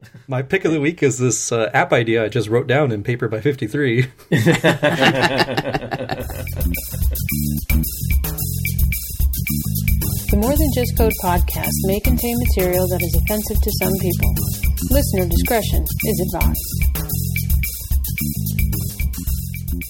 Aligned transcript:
My 0.28 0.42
pick 0.42 0.64
of 0.64 0.72
the 0.72 0.80
week 0.80 1.02
is 1.02 1.18
this 1.18 1.52
uh, 1.52 1.70
app 1.74 1.92
idea 1.92 2.24
I 2.24 2.28
just 2.28 2.48
wrote 2.48 2.66
down 2.66 2.92
in 2.92 3.02
Paper 3.02 3.28
by 3.28 3.40
53. 3.40 4.06
The 10.30 10.36
More 10.36 10.54
Than 10.54 10.70
Just 10.74 10.96
Code 10.98 11.12
podcast 11.24 11.72
may 11.84 11.98
contain 12.00 12.36
material 12.52 12.86
that 12.86 13.00
is 13.02 13.14
offensive 13.24 13.62
to 13.62 13.70
some 13.80 13.92
people. 13.98 14.34
Listener 14.90 15.26
discretion 15.26 15.82
is 16.04 16.20
advised. 16.28 16.88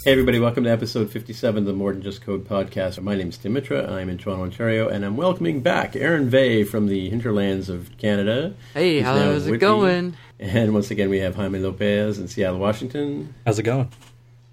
Hey 0.08 0.12
everybody, 0.12 0.38
welcome 0.40 0.64
to 0.64 0.70
episode 0.70 1.10
57 1.10 1.58
of 1.58 1.66
the 1.66 1.74
More 1.74 1.92
Than 1.92 2.00
Just 2.00 2.22
Code 2.22 2.48
podcast. 2.48 2.98
My 2.98 3.14
name 3.14 3.28
is 3.28 3.36
Tim 3.36 3.52
Mitra, 3.52 3.92
I'm 3.92 4.08
in 4.08 4.16
Toronto, 4.16 4.44
Ontario, 4.44 4.88
and 4.88 5.04
I'm 5.04 5.18
welcoming 5.18 5.60
back 5.60 5.94
Aaron 5.94 6.30
Vegh 6.30 6.66
from 6.66 6.86
the 6.86 7.10
hinterlands 7.10 7.68
of 7.68 7.94
Canada. 7.98 8.54
Hey, 8.72 8.94
He's 8.94 9.02
now 9.02 9.16
how's 9.16 9.46
it 9.46 9.50
Whitby. 9.50 9.58
going? 9.60 10.16
And 10.40 10.72
once 10.72 10.90
again, 10.90 11.10
we 11.10 11.18
have 11.18 11.34
Jaime 11.34 11.58
Lopez 11.58 12.18
in 12.18 12.26
Seattle, 12.26 12.58
Washington. 12.58 13.34
How's 13.44 13.58
it 13.58 13.64
going? 13.64 13.90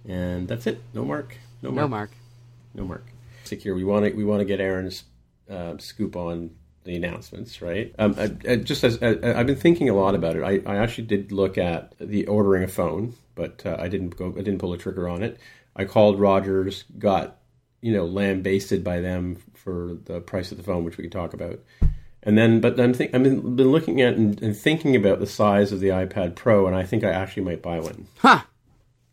And 0.05 0.45
that's 0.45 0.67
it. 0.67 0.81
No 0.93 1.05
Mark. 1.05 1.37
No 1.61 1.71
Mark. 1.71 1.83
No, 1.83 1.87
Mark. 1.87 2.11
No 2.73 2.83
Mark. 2.83 3.05
Secure. 3.45 3.75
We 3.75 3.85
want 3.85 4.03
to 4.07 4.11
we 4.11 4.25
want 4.25 4.41
to 4.41 4.45
get 4.45 4.59
Aaron's 4.59 5.05
uh, 5.49 5.77
scoop 5.77 6.17
on 6.17 6.49
the 6.85 6.95
announcements, 6.95 7.61
right? 7.61 7.93
Um, 7.99 8.15
I, 8.17 8.31
I, 8.49 8.55
just 8.57 8.83
as 8.83 9.01
I, 9.01 9.17
I've 9.39 9.47
been 9.47 9.55
thinking 9.55 9.89
a 9.89 9.93
lot 9.93 10.15
about 10.15 10.35
it, 10.35 10.43
I, 10.43 10.61
I 10.71 10.77
actually 10.77 11.07
did 11.07 11.31
look 11.31 11.57
at 11.57 11.95
the 11.99 12.27
ordering 12.27 12.63
a 12.63 12.67
phone, 12.67 13.15
but 13.33 13.65
uh, 13.65 13.75
I 13.77 13.89
didn't 13.89 14.15
go. 14.15 14.29
I 14.29 14.41
didn't 14.41 14.59
pull 14.59 14.71
the 14.71 14.77
trigger 14.77 15.09
on 15.09 15.23
it. 15.23 15.37
I 15.75 15.85
called 15.85 16.19
Rogers, 16.19 16.85
got 16.97 17.37
you 17.81 17.91
know 17.91 18.05
lambasted 18.05 18.83
by 18.83 19.01
them 19.01 19.37
for 19.53 19.97
the 20.05 20.21
price 20.21 20.51
of 20.51 20.57
the 20.57 20.63
phone, 20.63 20.85
which 20.85 20.97
we 20.97 21.03
can 21.03 21.11
talk 21.11 21.33
about. 21.33 21.59
And 22.23 22.37
then, 22.37 22.61
but 22.61 22.79
I'm 22.79 22.93
think 22.93 23.13
I've 23.13 23.23
been, 23.23 23.55
been 23.55 23.71
looking 23.71 24.01
at 24.01 24.15
and, 24.15 24.41
and 24.41 24.57
thinking 24.57 24.95
about 24.95 25.19
the 25.19 25.27
size 25.27 25.71
of 25.71 25.79
the 25.79 25.89
iPad 25.89 26.35
Pro, 26.35 26.65
and 26.67 26.75
I 26.75 26.83
think 26.83 27.03
I 27.03 27.09
actually 27.09 27.43
might 27.43 27.61
buy 27.61 27.79
one. 27.79 28.07
Huh. 28.19 28.41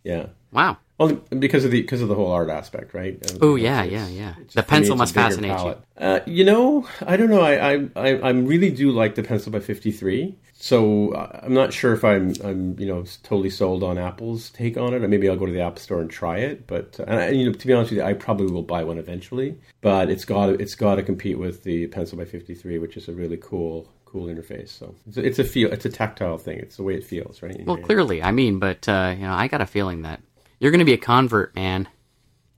Yeah. 0.04 0.26
Wow. 0.52 0.78
Well, 1.02 1.20
because 1.38 1.64
of 1.64 1.70
the 1.70 1.82
because 1.82 2.00
of 2.00 2.08
the 2.08 2.14
whole 2.14 2.30
art 2.30 2.48
aspect, 2.48 2.94
right? 2.94 3.18
Oh, 3.40 3.56
yeah, 3.56 3.82
yeah, 3.82 4.06
yeah. 4.06 4.34
The 4.52 4.62
me, 4.62 4.66
pencil 4.68 4.96
must 4.96 5.14
fascinate 5.14 5.58
you. 5.60 5.76
Uh, 5.98 6.20
you 6.26 6.44
know, 6.44 6.86
I 7.04 7.16
don't 7.16 7.30
know. 7.30 7.40
I 7.40 7.88
I, 7.96 8.14
I 8.18 8.30
really 8.30 8.70
do 8.70 8.90
like 8.92 9.16
the 9.16 9.22
pencil 9.22 9.50
by 9.50 9.60
fifty 9.60 9.90
three. 9.90 10.38
So 10.54 11.12
uh, 11.12 11.40
I'm 11.42 11.54
not 11.54 11.72
sure 11.72 11.92
if 11.92 12.04
I'm 12.04 12.34
I'm 12.44 12.78
you 12.78 12.86
know 12.86 13.04
totally 13.24 13.50
sold 13.50 13.82
on 13.82 13.98
Apple's 13.98 14.50
take 14.50 14.76
on 14.76 14.94
it. 14.94 15.02
Or 15.02 15.08
maybe 15.08 15.28
I'll 15.28 15.36
go 15.36 15.46
to 15.46 15.52
the 15.52 15.60
App 15.60 15.78
Store 15.78 16.00
and 16.00 16.10
try 16.10 16.38
it. 16.38 16.66
But 16.68 17.00
uh, 17.00 17.04
and 17.08 17.18
I, 17.18 17.28
you 17.30 17.46
know, 17.46 17.52
to 17.52 17.66
be 17.66 17.72
honest 17.72 17.90
with 17.90 17.98
you, 17.98 18.04
I 18.04 18.12
probably 18.12 18.52
will 18.52 18.62
buy 18.62 18.84
one 18.84 18.98
eventually. 18.98 19.58
But 19.80 20.08
it's 20.08 20.24
got 20.24 20.50
it's 20.50 20.76
got 20.76 20.96
to 20.96 21.02
compete 21.02 21.38
with 21.38 21.64
the 21.64 21.88
pencil 21.88 22.16
by 22.18 22.26
fifty 22.26 22.54
three, 22.54 22.78
which 22.78 22.96
is 22.96 23.08
a 23.08 23.12
really 23.12 23.38
cool 23.38 23.92
cool 24.04 24.26
interface. 24.26 24.68
So 24.68 24.94
it's 25.08 25.16
a, 25.16 25.24
it's 25.24 25.38
a 25.40 25.44
feel 25.44 25.72
it's 25.72 25.84
a 25.84 25.90
tactile 25.90 26.38
thing. 26.38 26.58
It's 26.58 26.76
the 26.76 26.84
way 26.84 26.94
it 26.94 27.04
feels, 27.04 27.42
right? 27.42 27.64
Well, 27.64 27.78
clearly, 27.78 28.22
I 28.22 28.30
mean, 28.30 28.60
but 28.60 28.88
uh, 28.88 29.14
you 29.16 29.22
know, 29.22 29.32
I 29.32 29.48
got 29.48 29.60
a 29.60 29.66
feeling 29.66 30.02
that 30.02 30.20
you're 30.62 30.70
going 30.70 30.78
to 30.78 30.84
be 30.84 30.92
a 30.92 30.98
convert, 30.98 31.54
man. 31.56 31.88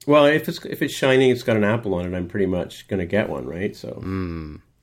Well, 0.07 0.27
if 0.27 0.49
it's 0.49 0.63
if 0.67 0.83
it's 0.83 0.95
shining, 0.95 1.31
it's 1.31 1.43
got 1.43 1.57
an 1.57 1.65
apple 1.65 1.95
on 1.95 2.05
it. 2.13 2.15
I'm 2.17 2.29
pretty 2.29 2.45
much 2.47 2.87
gonna 2.89 3.07
get 3.07 3.31
one, 3.31 3.47
right? 3.47 3.75
So 3.75 4.03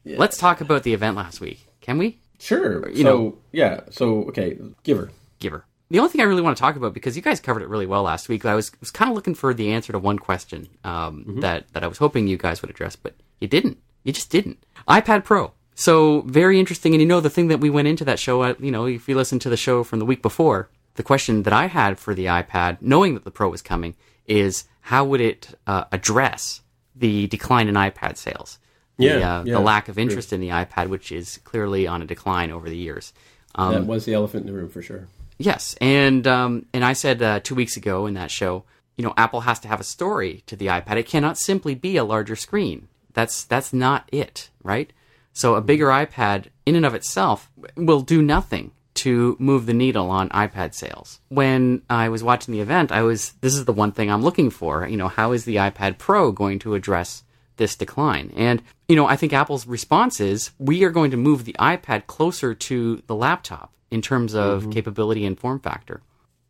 Let's 0.06 0.38
talk 0.38 0.62
about 0.62 0.82
the 0.84 0.94
event 0.94 1.16
last 1.16 1.40
week, 1.40 1.68
can 1.80 1.98
we? 2.00 2.18
sure. 2.40 2.90
You 2.90 3.04
so 3.04 3.04
know- 3.04 3.38
yeah. 3.52 3.82
So 3.92 4.24
okay, 4.30 4.58
giver. 4.84 5.12
Giver. 5.40 5.64
The 5.92 6.00
only 6.00 6.10
thing 6.10 6.22
I 6.22 6.24
really 6.24 6.42
want 6.42 6.58
to 6.58 6.62
talk 6.62 6.76
about 6.76 6.94
because 6.96 7.16
you 7.16 7.22
guys 7.22 7.40
covered 7.40 7.62
it 7.62 7.68
really 7.70 7.86
well 7.86 8.02
last 8.04 8.30
week. 8.30 8.46
I 8.46 8.56
was 8.56 8.72
was 8.80 8.90
kind 8.92 9.10
of 9.12 9.16
looking 9.16 9.36
for 9.36 9.54
the 9.54 9.72
answer 9.74 9.92
to 9.92 10.00
one 10.00 10.18
question 10.18 10.68
um, 10.84 11.24
Mm-hmm. 11.28 11.40
that 11.42 11.72
that 11.74 11.84
I 11.84 11.88
was 11.88 12.00
hoping 12.00 12.28
you 12.28 12.38
guys 12.38 12.62
would 12.64 12.72
address, 12.72 12.96
but 12.96 13.14
you 13.40 13.48
didn't. 13.48 13.78
You 14.04 14.12
just 14.14 14.32
didn't. 14.32 14.64
iPad 14.88 15.24
Pro. 15.24 15.52
So 15.76 16.22
very 16.22 16.60
interesting. 16.60 16.94
And 16.96 17.02
you 17.02 17.08
know 17.08 17.20
the 17.22 17.30
thing 17.30 17.48
that 17.50 17.60
we 17.60 17.70
went 17.70 17.88
into 17.88 18.06
that 18.06 18.18
show. 18.20 18.42
uh, 18.42 18.56
You 18.60 18.72
know, 18.72 18.86
if 18.88 19.08
you 19.08 19.16
listen 19.16 19.38
to 19.40 19.50
the 19.50 19.58
show 19.58 19.84
from 19.84 20.00
the 20.00 20.06
week 20.06 20.24
before, 20.24 20.70
the 20.96 21.04
question 21.04 21.44
that 21.44 21.54
I 21.54 21.68
had 21.68 22.00
for 22.00 22.14
the 22.14 22.26
iPad, 22.26 22.78
knowing 22.82 23.14
that 23.14 23.24
the 23.24 23.32
Pro 23.32 23.50
was 23.50 23.62
coming, 23.62 23.96
is 24.26 24.66
how 24.82 25.06
would 25.06 25.22
it 25.22 25.58
uh, 25.68 25.86
address 25.92 26.62
the 26.96 27.28
decline 27.28 27.68
in 27.68 27.76
iPad 27.76 28.18
sales? 28.18 28.60
The, 28.98 29.06
Yeah, 29.06 29.40
uh, 29.40 29.44
yeah, 29.44 29.54
the 29.54 29.60
lack 29.60 29.90
of 29.90 29.98
interest 29.98 30.34
in 30.34 30.42
the 30.42 30.50
iPad, 30.50 30.90
which 30.90 31.12
is 31.12 31.38
clearly 31.44 31.88
on 31.88 32.02
a 32.02 32.06
decline 32.06 32.52
over 32.52 32.70
the 32.70 32.78
years. 32.78 33.14
Um, 33.56 33.74
that 33.74 33.86
was 33.86 34.06
the 34.06 34.14
elephant 34.14 34.48
in 34.48 34.54
the 34.54 34.58
room 34.58 34.70
for 34.70 34.82
sure. 34.82 35.08
Yes, 35.38 35.76
and 35.82 36.28
um, 36.28 36.66
and 36.74 36.86
I 36.86 36.94
said 36.94 37.22
uh, 37.22 37.40
two 37.40 37.56
weeks 37.56 37.76
ago 37.76 38.06
in 38.06 38.14
that 38.14 38.32
show, 38.32 38.64
you 38.96 39.04
know, 39.04 39.14
Apple 39.18 39.42
has 39.42 39.60
to 39.62 39.68
have 39.68 39.80
a 39.80 39.86
story 39.86 40.44
to 40.46 40.56
the 40.56 40.68
iPad. 40.68 40.98
It 40.98 41.08
cannot 41.08 41.38
simply 41.38 41.74
be 41.74 41.98
a 41.98 42.04
larger 42.04 42.36
screen. 42.36 42.88
That's 43.14 43.44
that's 43.44 43.74
not 43.74 44.08
it, 44.12 44.50
right? 44.64 44.94
So 45.34 45.56
a 45.56 45.62
bigger 45.62 45.88
iPad, 45.88 46.48
in 46.66 46.76
and 46.76 46.86
of 46.86 46.94
itself, 46.94 47.50
will 47.76 48.02
do 48.02 48.22
nothing 48.22 48.72
to 49.04 49.36
move 49.40 49.66
the 49.66 49.74
needle 49.74 50.10
on 50.10 50.30
iPad 50.30 50.74
sales. 50.74 51.20
When 51.30 51.82
I 51.90 52.10
was 52.10 52.24
watching 52.24 52.54
the 52.54 52.62
event, 52.62 52.92
I 52.92 53.02
was 53.04 53.34
this 53.42 53.54
is 53.56 53.66
the 53.66 53.74
one 53.74 53.92
thing 53.92 54.10
I'm 54.10 54.24
looking 54.24 54.50
for. 54.50 54.88
You 54.88 54.98
know, 54.98 55.08
how 55.08 55.32
is 55.32 55.46
the 55.46 55.58
iPad 55.58 55.98
Pro 55.98 56.32
going 56.32 56.60
to 56.60 56.76
address 56.76 57.24
this 57.62 57.76
decline. 57.76 58.34
And, 58.36 58.62
you 58.88 58.96
know, 58.96 59.06
I 59.06 59.16
think 59.16 59.34
Apple's 59.34 59.68
response 59.68 60.20
is 60.20 60.52
we 60.58 60.84
are 60.84 60.90
going 60.90 61.12
to 61.12 61.18
move 61.18 61.46
the 61.46 61.56
iPad 61.60 62.08
closer 62.08 62.56
to 62.56 63.04
the 63.06 63.16
laptop 63.16 63.72
in 63.92 64.02
terms 64.02 64.34
of 64.34 64.72
capability 64.72 65.26
and 65.26 65.40
form 65.40 65.60
factor. 65.60 66.02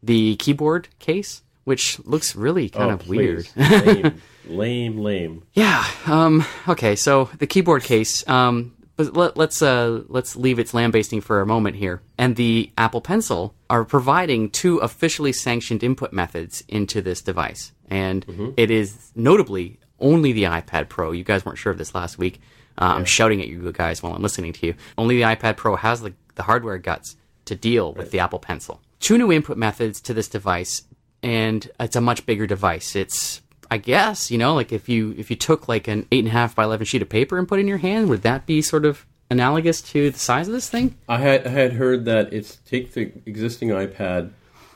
The 0.01 0.37
keyboard 0.37 0.87
case, 0.99 1.43
which 1.65 1.99
looks 2.05 2.35
really 2.35 2.69
kind 2.69 2.91
oh, 2.91 2.93
of 2.93 3.07
weird. 3.09 3.49
lame, 3.55 4.21
lame, 4.47 4.97
lame. 4.99 5.43
Yeah. 5.53 5.85
Um, 6.05 6.45
okay. 6.67 6.95
So 6.95 7.29
the 7.37 7.47
keyboard 7.47 7.83
case. 7.83 8.27
Um, 8.27 8.73
let, 9.09 9.37
let's 9.37 9.61
uh, 9.61 10.03
let's 10.07 10.35
leave 10.35 10.59
its 10.59 10.73
lambasting 10.73 11.21
for 11.21 11.41
a 11.41 11.45
moment 11.45 11.75
here. 11.75 12.01
And 12.17 12.35
the 12.35 12.71
Apple 12.77 13.01
Pencil 13.01 13.55
are 13.69 13.83
providing 13.83 14.49
two 14.49 14.77
officially 14.79 15.33
sanctioned 15.33 15.83
input 15.83 16.13
methods 16.13 16.63
into 16.67 17.01
this 17.01 17.21
device, 17.21 17.71
and 17.89 18.25
it 18.57 18.71
is 18.71 19.11
notably 19.15 19.79
only 19.99 20.31
the 20.31 20.43
iPad 20.43 20.89
Pro. 20.89 21.11
You 21.11 21.23
guys 21.23 21.45
weren't 21.45 21.57
sure 21.57 21.71
of 21.71 21.77
this 21.77 21.95
last 21.95 22.17
week. 22.17 22.41
Uh, 22.77 22.93
I'm 22.95 23.05
shouting 23.05 23.41
at 23.41 23.47
you 23.47 23.71
guys 23.71 24.01
while 24.01 24.13
I'm 24.13 24.21
listening 24.21 24.53
to 24.53 24.67
you. 24.67 24.75
Only 24.97 25.17
the 25.17 25.23
iPad 25.23 25.57
Pro 25.57 25.75
has 25.75 26.01
the, 26.01 26.13
the 26.35 26.43
hardware 26.43 26.77
guts 26.77 27.15
to 27.45 27.55
deal 27.55 27.93
with 27.93 28.11
the 28.11 28.19
Apple 28.19 28.39
Pencil. 28.39 28.81
Two 28.99 29.17
new 29.17 29.31
input 29.31 29.57
methods 29.57 30.01
to 30.01 30.13
this 30.13 30.27
device, 30.27 30.83
and 31.21 31.69
it's 31.79 31.95
a 31.95 32.01
much 32.01 32.25
bigger 32.25 32.47
device. 32.47 32.95
It's 32.95 33.41
I 33.71 33.77
guess 33.77 34.29
you 34.29 34.37
know, 34.37 34.53
like 34.53 34.71
if 34.71 34.87
you 34.89 35.15
if 35.17 35.29
you 35.31 35.35
took 35.37 35.67
like 35.67 35.87
an 35.87 36.05
eight 36.11 36.19
and 36.19 36.27
a 36.27 36.31
half 36.31 36.53
by 36.53 36.65
eleven 36.65 36.85
sheet 36.85 37.01
of 37.01 37.09
paper 37.09 37.37
and 37.39 37.47
put 37.47 37.57
it 37.57 37.61
in 37.61 37.67
your 37.67 37.77
hand, 37.79 38.09
would 38.09 38.21
that 38.23 38.45
be 38.45 38.61
sort 38.61 38.85
of 38.85 39.05
analogous 39.29 39.81
to 39.81 40.11
the 40.11 40.19
size 40.19 40.47
of 40.49 40.53
this 40.53 40.69
thing? 40.69 40.97
I 41.07 41.17
had 41.17 41.47
I 41.47 41.49
had 41.49 41.73
heard 41.73 42.05
that 42.05 42.33
it's 42.33 42.57
take 42.57 42.91
the 42.93 43.11
existing 43.25 43.69
iPad, 43.69 44.31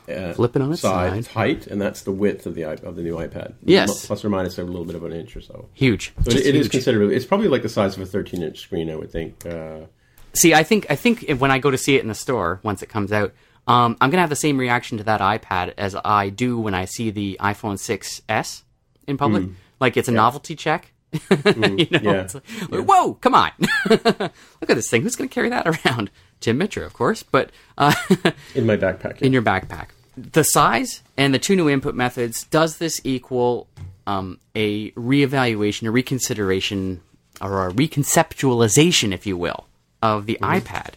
uh, 0.08 0.32
Flip 0.32 0.56
it 0.56 0.62
on 0.62 0.72
its 0.72 0.80
side, 0.80 1.24
side. 1.26 1.32
height, 1.34 1.66
and 1.66 1.80
that's 1.80 2.02
the 2.02 2.10
width 2.12 2.46
of 2.46 2.54
the 2.54 2.64
of 2.64 2.96
the 2.96 3.02
new 3.02 3.16
iPad. 3.16 3.52
Yes. 3.62 4.06
plus 4.06 4.24
or 4.24 4.30
minus 4.30 4.56
a 4.58 4.64
little 4.64 4.86
bit 4.86 4.94
of 4.96 5.04
an 5.04 5.12
inch 5.12 5.36
or 5.36 5.42
so. 5.42 5.68
Huge. 5.74 6.14
So 6.24 6.30
it, 6.30 6.38
is 6.38 6.54
huge. 6.66 6.70
considerable. 6.70 7.12
It's 7.12 7.26
probably 7.26 7.48
like 7.48 7.62
the 7.62 7.68
size 7.68 7.96
of 7.96 8.02
a 8.02 8.06
13 8.06 8.42
inch 8.42 8.60
screen, 8.60 8.90
I 8.90 8.96
would 8.96 9.10
think. 9.12 9.44
Uh, 9.44 9.80
See, 10.32 10.52
I 10.54 10.62
think 10.64 10.86
I 10.90 10.96
think 10.96 11.24
if, 11.28 11.38
when 11.40 11.50
I 11.50 11.58
go 11.58 11.70
to 11.70 11.78
see 11.78 11.96
it 11.96 12.02
in 12.02 12.08
the 12.08 12.14
store 12.14 12.60
once 12.62 12.82
it 12.82 12.88
comes 12.88 13.10
out, 13.12 13.32
um, 13.66 13.96
I'm 14.00 14.10
gonna 14.10 14.20
have 14.22 14.30
the 14.30 14.36
same 14.36 14.58
reaction 14.58 14.98
to 14.98 15.04
that 15.04 15.20
iPad 15.20 15.72
as 15.78 15.96
I 16.04 16.28
do 16.28 16.58
when 16.58 16.74
I 16.74 16.84
see 16.84 17.10
the 17.10 17.36
iPhone 17.40 17.74
6s 17.76 18.62
in 19.06 19.16
public. 19.16 19.44
Like 19.80 19.96
it's 19.96 20.08
a 20.08 20.12
novelty 20.12 20.56
check. 20.56 20.92
you 21.30 21.86
know, 21.90 22.00
yeah. 22.02 22.28
like, 22.68 22.84
whoa, 22.84 23.14
come 23.14 23.34
on! 23.34 23.50
Look 23.88 24.00
at 24.10 24.32
this 24.60 24.90
thing. 24.90 25.02
Who's 25.02 25.16
gonna 25.16 25.28
carry 25.28 25.48
that 25.48 25.66
around? 25.86 26.10
Tim 26.40 26.58
Mitchell, 26.58 26.84
of 26.84 26.92
course, 26.92 27.22
but 27.22 27.50
uh, 27.78 27.94
in 28.54 28.66
my 28.66 28.76
backpack. 28.76 29.22
in 29.22 29.32
your 29.32 29.42
backpack. 29.42 29.88
The 30.16 30.42
size 30.42 31.02
and 31.16 31.32
the 31.32 31.38
two 31.38 31.56
new 31.56 31.68
input 31.68 31.94
methods, 31.94 32.44
does 32.44 32.78
this 32.78 33.00
equal 33.04 33.68
um, 34.06 34.40
a 34.54 34.90
reevaluation, 34.92 35.86
a 35.86 35.90
reconsideration, 35.90 37.02
or 37.40 37.68
a 37.68 37.72
reconceptualization, 37.72 39.12
if 39.12 39.26
you 39.26 39.36
will, 39.36 39.66
of 40.02 40.26
the 40.26 40.38
iPad? 40.42 40.94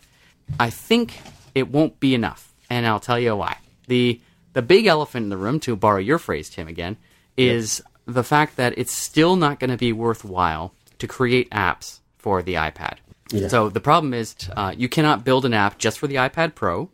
I 0.59 0.69
think 0.69 1.19
it 1.53 1.69
won't 1.69 1.99
be 1.99 2.15
enough, 2.15 2.53
and 2.69 2.85
I'll 2.87 2.99
tell 2.99 3.19
you 3.19 3.35
why. 3.35 3.57
The 3.87 4.19
the 4.53 4.61
big 4.61 4.87
elephant 4.87 5.23
in 5.23 5.29
the 5.29 5.37
room, 5.37 5.59
to 5.61 5.75
borrow 5.75 5.99
your 5.99 6.17
phrase, 6.17 6.49
Tim, 6.49 6.67
again, 6.67 6.97
is 7.37 7.81
the 8.13 8.23
fact 8.23 8.57
that 8.57 8.77
it's 8.77 8.95
still 8.95 9.35
not 9.35 9.59
going 9.59 9.69
to 9.69 9.77
be 9.77 9.93
worthwhile 9.93 10.73
to 10.97 11.07
create 11.07 11.49
apps 11.51 11.99
for 12.17 12.41
the 12.41 12.55
iPad. 12.55 12.97
Yeah. 13.31 13.47
So 13.47 13.69
the 13.69 13.79
problem 13.79 14.13
is 14.13 14.35
uh, 14.55 14.73
you 14.75 14.89
cannot 14.89 15.23
build 15.23 15.45
an 15.45 15.53
app 15.53 15.77
just 15.77 15.99
for 15.99 16.07
the 16.07 16.15
iPad 16.15 16.55
Pro. 16.55 16.89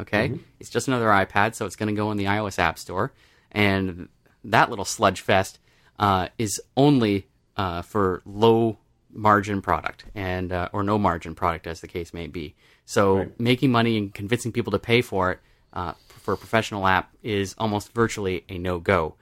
Okay, 0.00 0.40
it's 0.58 0.70
just 0.70 0.88
another 0.88 1.06
iPad, 1.06 1.54
so 1.54 1.66
it's 1.66 1.76
going 1.76 1.88
to 1.88 1.94
go 1.94 2.10
in 2.10 2.16
the 2.16 2.24
iOS 2.24 2.58
App 2.58 2.80
Store, 2.80 3.12
and 3.52 4.08
that 4.42 4.68
little 4.68 4.84
sludge 4.84 5.20
fest 5.20 5.60
uh, 6.00 6.28
is 6.36 6.60
only 6.76 7.28
uh, 7.56 7.82
for 7.82 8.20
low 8.26 8.78
margin 9.12 9.62
product 9.62 10.04
and 10.16 10.50
uh, 10.52 10.68
or 10.72 10.82
no 10.82 10.98
margin 10.98 11.36
product, 11.36 11.68
as 11.68 11.80
the 11.80 11.86
case 11.86 12.12
may 12.12 12.26
be. 12.26 12.56
So 12.86 13.30
making 13.38 13.70
money 13.70 13.96
and 13.96 14.12
convincing 14.12 14.50
people 14.50 14.72
to 14.72 14.80
pay 14.80 15.00
for 15.00 15.30
it 15.30 15.38
uh, 15.72 15.92
for 16.08 16.34
a 16.34 16.36
professional 16.36 16.86
app 16.86 17.14
is 17.22 17.54
almost 17.56 17.92
virtually 17.92 18.44
a 18.48 18.58
no 18.58 18.80
go. 18.80 19.14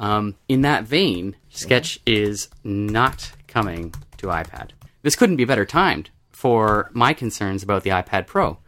Um, 0.00 0.34
in 0.48 0.62
that 0.62 0.84
vein, 0.84 1.36
Sketch 1.50 2.00
is 2.06 2.48
not 2.64 3.32
coming 3.46 3.94
to 4.16 4.28
iPad. 4.28 4.70
This 5.02 5.14
couldn't 5.14 5.36
be 5.36 5.44
better 5.44 5.66
timed 5.66 6.10
for 6.32 6.90
my 6.94 7.12
concerns 7.12 7.62
about 7.62 7.84
the 7.84 7.90
iPad 7.90 8.26
Pro. 8.26 8.58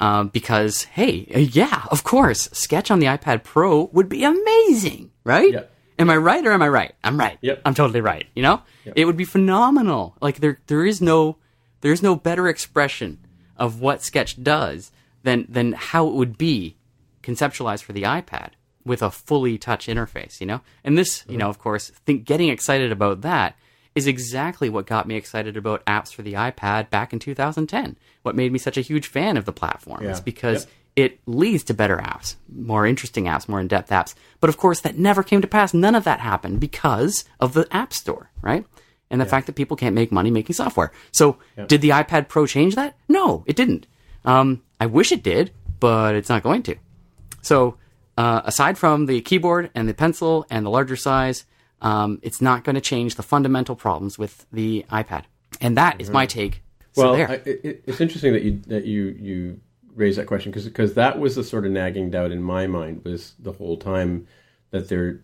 Um, 0.00 0.28
because, 0.28 0.84
hey, 0.84 1.30
uh, 1.34 1.38
yeah, 1.38 1.84
of 1.90 2.02
course, 2.04 2.48
Sketch 2.52 2.90
on 2.90 2.98
the 2.98 3.06
iPad 3.06 3.44
Pro 3.44 3.84
would 3.92 4.08
be 4.08 4.24
amazing, 4.24 5.12
right? 5.24 5.52
Yep. 5.52 5.72
Am 5.98 6.10
I 6.10 6.16
right 6.16 6.44
or 6.44 6.52
am 6.52 6.62
I 6.62 6.68
right? 6.68 6.94
I'm 7.04 7.18
right. 7.18 7.38
Yep. 7.42 7.62
I'm 7.64 7.74
totally 7.74 8.00
right. 8.00 8.26
You 8.34 8.42
know, 8.42 8.62
it 8.96 9.04
would 9.04 9.18
be 9.18 9.26
phenomenal. 9.26 10.16
Like 10.20 10.38
there, 10.38 10.58
there 10.66 10.84
is 10.84 11.00
no, 11.00 11.36
there 11.82 11.92
is 11.92 12.02
no 12.02 12.16
better 12.16 12.48
expression 12.48 13.18
of 13.56 13.80
what 13.80 14.02
Sketch 14.02 14.42
does 14.42 14.90
than 15.22 15.46
than 15.48 15.72
how 15.72 16.08
it 16.08 16.14
would 16.14 16.38
be 16.38 16.76
conceptualized 17.22 17.82
for 17.82 17.92
the 17.92 18.04
iPad 18.04 18.52
with 18.84 19.02
a 19.02 19.10
fully 19.10 19.58
touch 19.58 19.86
interface. 19.86 20.40
You 20.40 20.46
know, 20.46 20.60
and 20.84 20.96
this, 20.96 21.24
you 21.28 21.36
know, 21.36 21.48
of 21.48 21.58
course, 21.58 21.90
think 22.06 22.24
getting 22.24 22.48
excited 22.48 22.92
about 22.92 23.20
that 23.22 23.56
is 23.94 24.06
exactly 24.06 24.68
what 24.70 24.86
got 24.86 25.08
me 25.08 25.16
excited 25.16 25.56
about 25.56 25.84
apps 25.84 26.12
for 26.14 26.22
the 26.22 26.34
iPad 26.34 26.90
back 26.90 27.12
in 27.12 27.18
2010. 27.18 27.96
What 28.22 28.36
made 28.36 28.52
me 28.52 28.58
such 28.58 28.76
a 28.78 28.82
huge 28.82 29.08
fan 29.08 29.36
of 29.36 29.44
the 29.46 29.52
platform 29.52 30.04
is 30.06 30.20
because 30.20 30.64
Yep. 30.64 30.72
it 31.12 31.20
leads 31.26 31.64
to 31.64 31.74
better 31.74 31.96
apps, 31.96 32.36
more 32.54 32.86
interesting 32.86 33.24
apps, 33.24 33.48
more 33.48 33.60
in 33.60 33.66
depth 33.66 33.90
apps. 33.90 34.14
But 34.38 34.48
of 34.48 34.56
course, 34.58 34.80
that 34.82 34.96
never 34.96 35.22
came 35.24 35.40
to 35.42 35.48
pass. 35.48 35.74
None 35.74 35.96
of 35.96 36.04
that 36.04 36.20
happened 36.20 36.60
because 36.60 37.24
of 37.40 37.52
the 37.52 37.66
App 37.74 37.92
Store, 37.92 38.30
right? 38.42 38.64
And 39.10 39.20
the 39.20 39.26
fact 39.26 39.46
that 39.48 39.56
people 39.56 39.76
can't 39.76 39.94
make 39.96 40.12
money 40.12 40.30
making 40.30 40.54
software. 40.54 40.92
So, 41.10 41.38
did 41.66 41.80
the 41.80 41.88
iPad 41.90 42.28
Pro 42.28 42.46
change 42.46 42.76
that? 42.76 42.96
No, 43.08 43.42
it 43.44 43.56
didn't. 43.56 43.88
Um, 44.24 44.62
I 44.78 44.86
wish 44.86 45.10
it 45.10 45.24
did, 45.24 45.50
but 45.80 46.14
it's 46.14 46.28
not 46.28 46.44
going 46.44 46.62
to. 46.64 46.76
So, 47.42 47.76
uh, 48.20 48.42
aside 48.44 48.76
from 48.76 49.06
the 49.06 49.22
keyboard 49.22 49.70
and 49.74 49.88
the 49.88 49.94
pencil 49.94 50.46
and 50.50 50.66
the 50.66 50.70
larger 50.70 50.94
size, 50.94 51.46
um, 51.80 52.18
it's 52.20 52.42
not 52.42 52.64
going 52.64 52.74
to 52.74 52.80
change 52.80 53.14
the 53.14 53.22
fundamental 53.22 53.74
problems 53.74 54.18
with 54.18 54.44
the 54.52 54.84
iPad. 54.90 55.24
And 55.62 55.74
that 55.78 55.98
is 56.02 56.10
my 56.10 56.26
take. 56.26 56.62
So 56.92 57.02
well, 57.02 57.12
there. 57.16 57.30
I, 57.30 57.34
it, 57.46 57.82
it's 57.86 57.98
interesting 57.98 58.34
that 58.34 58.42
you 58.42 58.60
that 58.66 58.84
you 58.84 59.16
you 59.18 59.60
raised 59.94 60.18
that 60.18 60.26
question 60.26 60.52
because 60.52 60.94
that 60.94 61.18
was 61.18 61.34
the 61.34 61.44
sort 61.44 61.64
of 61.64 61.72
nagging 61.72 62.10
doubt 62.10 62.30
in 62.30 62.42
my 62.42 62.66
mind 62.66 63.02
was 63.04 63.34
the 63.38 63.52
whole 63.52 63.78
time 63.78 64.26
that 64.70 64.88
they're 64.88 65.22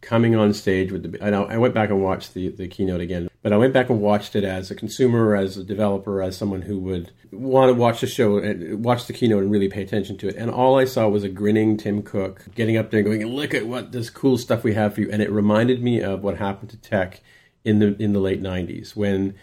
coming 0.00 0.34
on 0.34 0.52
stage 0.54 0.92
with 0.92 1.10
the. 1.10 1.24
I, 1.24 1.30
know, 1.30 1.46
I 1.46 1.58
went 1.58 1.74
back 1.74 1.90
and 1.90 2.02
watched 2.02 2.34
the 2.34 2.48
the 2.48 2.68
keynote 2.68 3.00
again, 3.00 3.28
but 3.42 3.52
I 3.52 3.56
went 3.56 3.72
back 3.72 3.90
and 3.90 4.00
watched 4.00 4.34
it 4.36 4.44
as 4.44 4.70
a 4.70 4.74
consumer, 4.74 5.34
as 5.34 5.56
a 5.56 5.64
developer, 5.64 6.22
as 6.22 6.36
someone 6.36 6.62
who 6.62 6.78
would 6.80 7.10
want 7.32 7.70
to 7.70 7.74
watch 7.74 8.00
the 8.00 8.06
show 8.06 8.38
and 8.38 8.84
watch 8.84 9.06
the 9.06 9.12
keynote 9.12 9.42
and 9.42 9.52
really 9.52 9.68
pay 9.68 9.82
attention 9.82 10.16
to 10.18 10.28
it. 10.28 10.36
And 10.36 10.50
all 10.50 10.78
I 10.78 10.84
saw 10.84 11.08
was 11.08 11.24
a 11.24 11.28
grinning 11.28 11.76
Tim 11.76 12.02
Cook 12.02 12.46
getting 12.54 12.76
up 12.76 12.90
there 12.90 13.00
and 13.00 13.06
going, 13.06 13.26
"Look 13.26 13.54
at 13.54 13.66
what 13.66 13.92
this 13.92 14.10
cool 14.10 14.38
stuff 14.38 14.64
we 14.64 14.74
have 14.74 14.94
for 14.94 15.02
you," 15.02 15.10
and 15.10 15.22
it 15.22 15.30
reminded 15.30 15.82
me 15.82 16.00
of 16.00 16.22
what 16.22 16.38
happened 16.38 16.70
to 16.70 16.76
tech 16.76 17.20
in 17.64 17.78
the 17.78 17.96
in 18.02 18.12
the 18.12 18.20
late 18.20 18.42
'90s 18.42 18.96
when 18.96 19.34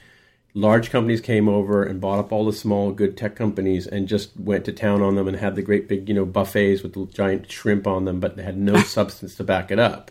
large 0.54 0.89
companies 0.89 1.21
came 1.21 1.48
over 1.48 1.83
and 1.83 2.01
bought 2.01 2.18
up 2.18 2.31
all 2.31 2.44
the 2.44 2.51
small 2.51 2.92
good 2.92 3.15
tech 3.15 3.36
companies 3.36 3.86
and 3.86 4.07
just 4.07 4.36
went 4.39 4.65
to 4.65 4.74
town 4.74 5.04
on 5.04 5.15
them 5.15 5.27
and 5.27 5.38
had 5.38 5.56
the 5.56 5.62
great 5.62 5.88
big 5.88 6.09
you 6.09 6.15
know 6.15 6.25
buffets 6.25 6.81
with 6.81 6.94
the 6.94 7.06
giant 7.13 7.51
shrimp 7.51 7.86
on 7.86 8.06
them 8.06 8.19
but 8.19 8.36
they 8.36 8.42
had 8.42 8.57
no 8.57 8.75
substance 8.81 9.36
to 9.36 9.44
back 9.44 9.69
it 9.69 9.77
up 9.77 10.09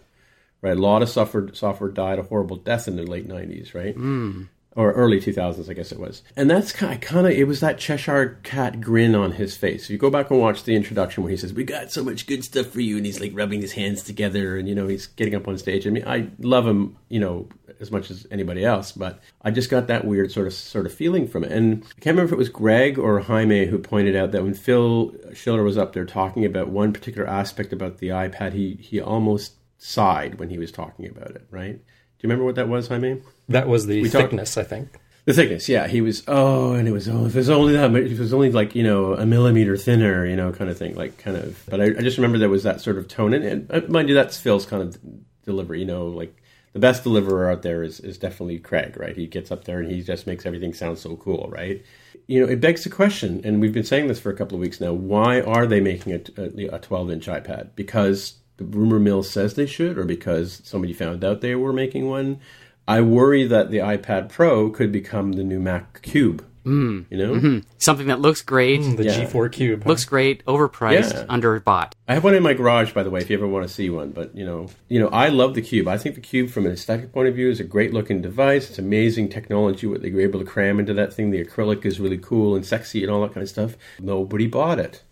right? 0.62 0.76
A 0.76 0.80
lot 0.80 1.02
of 1.02 1.08
software 1.08 1.52
software 1.54 1.90
died 1.90 2.18
a 2.18 2.22
horrible 2.22 2.56
death 2.56 2.88
in 2.88 2.96
the 2.96 3.02
late 3.02 3.28
90s 3.28 3.74
right? 3.74 3.94
Hmm. 3.94 4.44
Or 4.74 4.92
early 4.92 5.18
2000s 5.20 5.70
i 5.70 5.72
guess 5.72 5.90
it 5.90 5.98
was. 5.98 6.22
And 6.36 6.50
that's 6.50 6.70
kind 6.70 6.92
of, 6.92 7.00
kind 7.00 7.26
of 7.26 7.32
it 7.32 7.46
was 7.46 7.60
that 7.60 7.78
cheshire 7.78 8.38
cat 8.42 8.80
grin 8.82 9.14
on 9.14 9.32
his 9.32 9.56
face. 9.56 9.84
If 9.84 9.90
you 9.90 9.96
go 9.96 10.10
back 10.10 10.30
and 10.30 10.38
watch 10.38 10.64
the 10.64 10.76
introduction 10.76 11.22
where 11.22 11.30
he 11.30 11.36
says 11.38 11.54
we 11.54 11.64
got 11.64 11.90
so 11.90 12.04
much 12.04 12.26
good 12.26 12.44
stuff 12.44 12.66
for 12.66 12.80
you 12.80 12.98
and 12.98 13.06
he's 13.06 13.20
like 13.20 13.32
rubbing 13.34 13.62
his 13.62 13.72
hands 13.72 14.02
together 14.02 14.58
and 14.58 14.68
you 14.68 14.74
know 14.74 14.86
he's 14.86 15.06
getting 15.06 15.34
up 15.34 15.48
on 15.48 15.56
stage. 15.56 15.86
I 15.86 15.90
mean 15.90 16.04
i 16.06 16.28
love 16.38 16.66
him 16.66 16.96
you 17.08 17.20
know 17.20 17.48
as 17.78 17.90
much 17.90 18.10
as 18.10 18.26
anybody 18.30 18.64
else 18.64 18.92
but 18.92 19.20
i 19.42 19.50
just 19.50 19.68
got 19.68 19.86
that 19.86 20.06
weird 20.06 20.32
sort 20.32 20.46
of 20.46 20.54
sort 20.54 20.86
of 20.86 20.94
feeling 20.94 21.28
from 21.28 21.44
it. 21.44 21.52
And 21.52 21.84
i 21.84 22.00
can't 22.00 22.16
remember 22.16 22.24
if 22.24 22.32
it 22.32 22.38
was 22.38 22.48
greg 22.48 22.98
or 22.98 23.20
jaime 23.20 23.66
who 23.66 23.78
pointed 23.78 24.16
out 24.16 24.32
that 24.32 24.42
when 24.42 24.54
phil 24.54 25.14
schiller 25.34 25.62
was 25.62 25.76
up 25.76 25.92
there 25.92 26.06
talking 26.06 26.44
about 26.44 26.68
one 26.68 26.92
particular 26.92 27.28
aspect 27.28 27.72
about 27.72 27.98
the 27.98 28.08
ipad 28.08 28.52
he 28.54 28.78
he 28.80 29.00
almost 29.00 29.54
sighed 29.78 30.38
when 30.38 30.50
he 30.50 30.58
was 30.58 30.72
talking 30.72 31.06
about 31.08 31.30
it 31.30 31.46
right 31.50 31.74
do 31.74 32.22
you 32.22 32.28
remember 32.28 32.44
what 32.44 32.54
that 32.54 32.68
was 32.68 32.88
jaime 32.88 33.20
That 33.48 33.68
was 33.68 33.86
the 33.86 34.02
We 34.02 34.08
talked- 34.08 34.30
thickness, 34.30 34.56
I 34.56 34.62
think. 34.64 34.88
the 35.26 35.32
thickness, 35.34 35.68
yeah. 35.68 35.86
He 35.88 36.00
was, 36.00 36.22
oh, 36.28 36.72
and 36.72 36.86
it 36.88 36.92
was, 36.92 37.08
oh, 37.08 37.26
if 37.26 37.34
it 37.34 37.38
was 37.38 37.50
only 37.50 37.72
that, 37.74 37.94
if 37.94 38.12
it 38.12 38.18
was 38.18 38.32
only 38.32 38.50
like, 38.50 38.74
you 38.74 38.82
know, 38.84 39.14
a 39.14 39.26
millimeter 39.26 39.76
thinner, 39.76 40.24
you 40.24 40.34
know, 40.36 40.50
kind 40.52 40.70
of 40.70 40.78
thing, 40.78 40.94
like 40.94 41.18
kind 41.18 41.36
of. 41.36 41.62
But 41.68 41.80
I, 41.80 41.84
I 41.86 42.00
just 42.00 42.16
remember 42.16 42.38
there 42.38 42.48
was 42.48 42.62
that 42.62 42.80
sort 42.80 42.96
of 42.96 43.06
tone. 43.08 43.34
And, 43.34 43.44
and 43.44 43.70
uh, 43.72 43.80
mind 43.88 44.08
you, 44.08 44.14
that's 44.14 44.38
Phil's 44.40 44.64
kind 44.66 44.82
of 44.82 44.96
delivery, 45.44 45.80
you 45.80 45.84
know, 45.84 46.06
like 46.06 46.34
the 46.72 46.78
best 46.78 47.02
deliverer 47.02 47.50
out 47.50 47.62
there 47.62 47.82
is, 47.82 48.00
is 48.00 48.18
definitely 48.18 48.58
Craig, 48.60 48.96
right? 48.98 49.16
He 49.16 49.26
gets 49.26 49.50
up 49.50 49.64
there 49.64 49.80
and 49.80 49.90
he 49.90 50.00
just 50.02 50.26
makes 50.26 50.46
everything 50.46 50.72
sound 50.72 50.98
so 50.98 51.16
cool, 51.16 51.48
right? 51.50 51.84
You 52.28 52.40
know, 52.46 52.50
it 52.50 52.60
begs 52.60 52.84
the 52.84 52.90
question, 52.90 53.40
and 53.44 53.60
we've 53.60 53.74
been 53.74 53.84
saying 53.84 54.06
this 54.08 54.18
for 54.20 54.30
a 54.30 54.36
couple 54.36 54.54
of 54.56 54.60
weeks 54.60 54.80
now 54.80 54.92
why 54.92 55.40
are 55.42 55.66
they 55.66 55.80
making 55.80 56.12
a, 56.14 56.74
a 56.74 56.78
12 56.78 57.10
inch 57.10 57.26
iPad? 57.26 57.70
Because 57.76 58.34
the 58.56 58.64
rumor 58.64 58.98
mill 58.98 59.22
says 59.22 59.54
they 59.54 59.66
should, 59.66 59.98
or 59.98 60.04
because 60.04 60.60
somebody 60.64 60.92
found 60.92 61.24
out 61.24 61.40
they 61.40 61.54
were 61.54 61.72
making 61.72 62.08
one? 62.08 62.40
I 62.88 63.00
worry 63.00 63.46
that 63.46 63.70
the 63.70 63.78
iPad 63.78 64.28
Pro 64.28 64.70
could 64.70 64.92
become 64.92 65.32
the 65.32 65.42
new 65.44 65.58
Mac 65.58 66.02
Cube. 66.02 66.44
Mm. 66.64 67.04
You 67.10 67.16
know, 67.16 67.60
Something 67.78 68.08
that 68.08 68.20
looks 68.20 68.42
great, 68.42 68.78
The 68.96 69.04
Yeah. 69.04 69.24
G4 69.24 69.48
Cube. 69.52 69.84
huh? 69.84 69.88
looks 69.88 70.04
great, 70.04 70.44
overpriced, 70.46 71.12
Yeah. 71.14 71.24
underbought. 71.28 71.92
I 72.08 72.14
have 72.14 72.24
one 72.24 72.34
in 72.34 72.42
my 72.42 72.54
garage, 72.54 72.92
by 72.92 73.04
the 73.04 73.10
way, 73.10 73.20
if 73.20 73.30
you 73.30 73.36
ever 73.36 73.46
want 73.46 73.66
to 73.68 73.72
see 73.72 73.88
one. 73.88 74.10
But 74.10 74.36
you 74.36 74.44
know, 74.44 74.66
you 74.88 74.98
know, 74.98 75.06
I 75.08 75.28
love 75.28 75.54
the 75.54 75.62
Cube. 75.62 75.86
I 75.86 75.96
think 75.96 76.16
the 76.16 76.20
Cube, 76.20 76.50
from 76.50 76.66
an 76.66 76.72
aesthetic 76.72 77.12
point 77.12 77.28
of 77.28 77.36
view, 77.36 77.48
is 77.50 77.60
a 77.60 77.64
great 77.64 77.92
looking 77.94 78.20
device. 78.20 78.68
It's 78.68 78.80
amazing 78.80 79.28
technology 79.28 79.86
what 79.86 80.02
they 80.02 80.10
were 80.10 80.20
able 80.20 80.40
to 80.40 80.46
cram 80.46 80.80
into 80.80 80.92
that 80.94 81.12
thing. 81.12 81.30
The 81.30 81.44
acrylic 81.44 81.84
is 81.86 82.00
really 82.00 82.18
cool 82.18 82.56
and 82.56 82.66
sexy 82.66 83.02
and 83.04 83.12
all 83.12 83.22
that 83.22 83.32
kind 83.34 83.42
of 83.42 83.48
stuff. 83.48 83.76
Nobody 84.00 84.48
bought 84.48 84.80
it. 84.80 85.02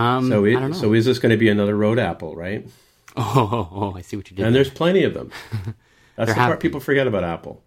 Um, 0.00 0.28
So, 0.28 0.44
it, 0.44 0.74
so 0.74 0.92
is 0.94 1.04
this 1.04 1.18
going 1.18 1.30
to 1.30 1.36
be 1.36 1.48
another 1.48 1.76
Road 1.76 1.98
Apple, 1.98 2.34
right? 2.36 2.66
oh, 3.16 3.22
oh, 3.52 3.68
oh, 3.92 3.96
I 3.96 4.02
see 4.02 4.16
what 4.16 4.30
you 4.30 4.36
did. 4.36 4.46
And 4.46 4.54
there. 4.54 4.62
there's 4.64 4.74
plenty 4.74 5.04
of 5.04 5.14
them. 5.14 5.30
That's 6.16 6.30
the 6.30 6.34
part 6.36 6.58
been. 6.58 6.58
people 6.68 6.80
forget 6.80 7.06
about 7.06 7.24
Apple. 7.24 7.62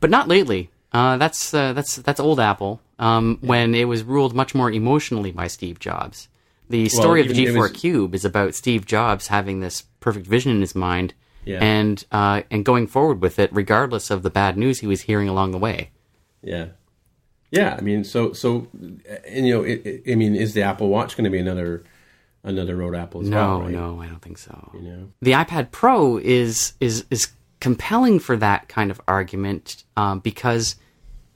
but 0.00 0.10
not 0.10 0.28
lately. 0.28 0.70
Uh, 0.92 1.16
that's 1.16 1.52
uh, 1.52 1.72
that's 1.72 1.96
that's 1.96 2.20
old 2.20 2.38
Apple. 2.38 2.80
Um, 3.00 3.38
when 3.40 3.74
it 3.74 3.86
was 3.88 4.04
ruled 4.04 4.32
much 4.34 4.54
more 4.54 4.70
emotionally 4.70 5.32
by 5.32 5.48
Steve 5.48 5.80
Jobs. 5.80 6.28
The 6.70 6.88
story 6.88 7.20
of 7.20 7.26
the 7.28 7.34
G4 7.34 7.58
was- 7.58 7.72
Cube 7.72 8.14
is 8.14 8.24
about 8.24 8.54
Steve 8.54 8.86
Jobs 8.86 9.26
having 9.26 9.58
this 9.60 9.82
perfect 10.00 10.26
vision 10.26 10.52
in 10.52 10.60
his 10.60 10.74
mind, 10.76 11.12
Yeah. 11.44 11.58
and 11.60 12.04
uh, 12.12 12.42
and 12.50 12.64
going 12.64 12.86
forward 12.86 13.20
with 13.20 13.38
it, 13.40 13.50
regardless 13.52 14.10
of 14.10 14.22
the 14.22 14.30
bad 14.30 14.56
news 14.56 14.80
he 14.80 14.86
was 14.86 15.02
hearing 15.02 15.28
along 15.28 15.50
the 15.50 15.58
way. 15.58 15.90
Yeah. 16.42 16.66
Yeah, 17.54 17.76
I 17.78 17.80
mean, 17.82 18.04
so 18.04 18.32
so, 18.32 18.66
and 19.26 19.46
you 19.46 19.54
know, 19.54 19.62
it, 19.62 19.86
it, 19.86 20.12
I 20.12 20.16
mean, 20.16 20.34
is 20.34 20.54
the 20.54 20.62
Apple 20.62 20.88
Watch 20.88 21.16
going 21.16 21.24
to 21.24 21.30
be 21.30 21.38
another 21.38 21.84
another 22.42 22.76
road 22.76 22.94
Apple 22.94 23.22
as 23.22 23.28
no, 23.28 23.36
well? 23.36 23.60
right? 23.62 23.70
no, 23.70 24.00
I 24.00 24.06
don't 24.06 24.20
think 24.20 24.38
so. 24.38 24.70
You 24.74 24.82
know, 24.82 25.12
the 25.22 25.32
iPad 25.32 25.70
Pro 25.70 26.18
is 26.18 26.74
is 26.80 27.04
is 27.10 27.28
compelling 27.60 28.18
for 28.18 28.36
that 28.36 28.68
kind 28.68 28.90
of 28.90 29.00
argument 29.06 29.84
um, 29.96 30.18
because, 30.18 30.76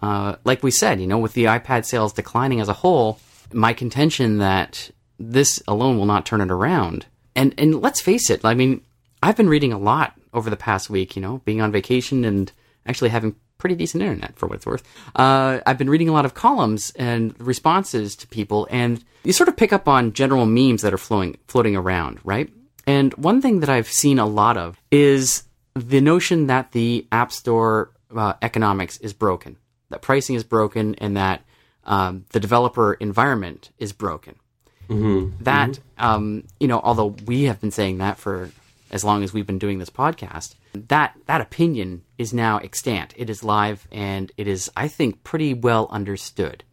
uh, 0.01 0.37
like 0.45 0.63
we 0.63 0.71
said, 0.71 1.01
you 1.01 1.07
know, 1.07 1.19
with 1.19 1.35
the 1.35 1.45
iPad 1.45 1.85
sales 1.85 2.13
declining 2.13 2.61
as 2.61 2.69
a 2.69 2.75
whole, 2.75 3.21
my 3.53 3.73
contention 3.73 4.39
that 4.39 4.91
this 5.19 5.63
alone 5.67 5.99
will 5.99 6.07
not 6.07 6.27
turn 6.27 6.41
it 6.41 6.51
around. 6.51 7.07
And 7.37 7.55
and 7.59 7.81
let's 7.81 8.01
face 8.01 8.29
it, 8.29 8.45
I 8.45 8.55
mean, 8.55 8.83
I've 9.23 9.37
been 9.37 9.49
reading 9.49 9.73
a 9.73 9.79
lot 9.79 10.15
over 10.35 10.51
the 10.51 10.57
past 10.57 10.91
week. 10.91 11.15
You 11.15 11.23
know, 11.23 11.43
being 11.45 11.61
on 11.61 11.71
vacation 11.71 12.25
and 12.25 12.51
actually 12.87 13.11
having 13.11 13.37
pretty 13.59 13.75
decent 13.75 14.03
internet 14.03 14.37
for 14.39 14.47
what 14.47 14.57
it's 14.57 14.67
worth. 14.67 14.83
Uh, 15.15 15.59
I've 15.67 15.79
been 15.79 15.91
reading 15.91 16.09
a 16.09 16.13
lot 16.13 16.25
of 16.25 16.35
columns 16.35 16.93
and 16.97 17.39
responses 17.41 18.17
to 18.17 18.27
people, 18.29 18.67
and 18.71 19.05
you 19.25 19.33
sort 19.33 19.49
of 19.49 19.57
pick 19.57 19.73
up 19.73 19.89
on 19.89 20.13
general 20.13 20.47
memes 20.47 20.83
that 20.83 20.95
are 20.95 20.99
flowing 20.99 21.37
floating 21.49 21.77
around, 21.77 22.21
right? 22.25 22.49
And 22.87 23.13
one 23.15 23.43
thing 23.43 23.61
that 23.61 23.69
I've 23.69 23.89
seen 23.89 24.19
a 24.19 24.27
lot 24.27 24.57
of 24.57 24.81
is 24.91 25.43
the 25.75 26.01
notion 26.01 26.47
that 26.47 26.73
the 26.73 27.07
App 27.13 27.33
Store 27.33 27.91
uh, 28.17 28.35
economics 28.41 28.97
is 28.99 29.13
broken, 29.13 29.57
that 29.91 30.01
pricing 30.03 30.37
is 30.37 30.45
broken, 30.45 30.95
and 30.95 31.17
that 31.17 31.43
um, 31.85 32.25
the 32.31 32.41
developer 32.41 32.95
environment 32.95 33.71
is 33.79 33.93
broken. 33.93 34.37
That, 35.45 35.79
Um, 35.99 36.45
you 36.61 36.69
know, 36.69 36.81
although 36.83 37.15
we 37.27 37.45
have 37.45 37.61
been 37.61 37.71
saying 37.71 37.99
that 37.99 38.17
for 38.19 38.51
as 38.91 39.05
long 39.05 39.23
as 39.23 39.33
we've 39.33 39.47
been 39.47 39.59
doing 39.59 39.79
this 39.79 39.91
podcast, 39.91 40.55
that 40.75 41.15
that 41.27 41.41
opinion 41.41 42.03
is 42.17 42.33
now 42.33 42.59
extant. 42.59 43.15
It 43.17 43.31
is 43.31 43.45
live, 43.45 43.87
and 43.91 44.33
it 44.37 44.47
is, 44.47 44.71
I 44.77 44.89
think, 44.89 45.25
pretty 45.25 45.55
well 45.55 45.89
understood. 45.91 46.65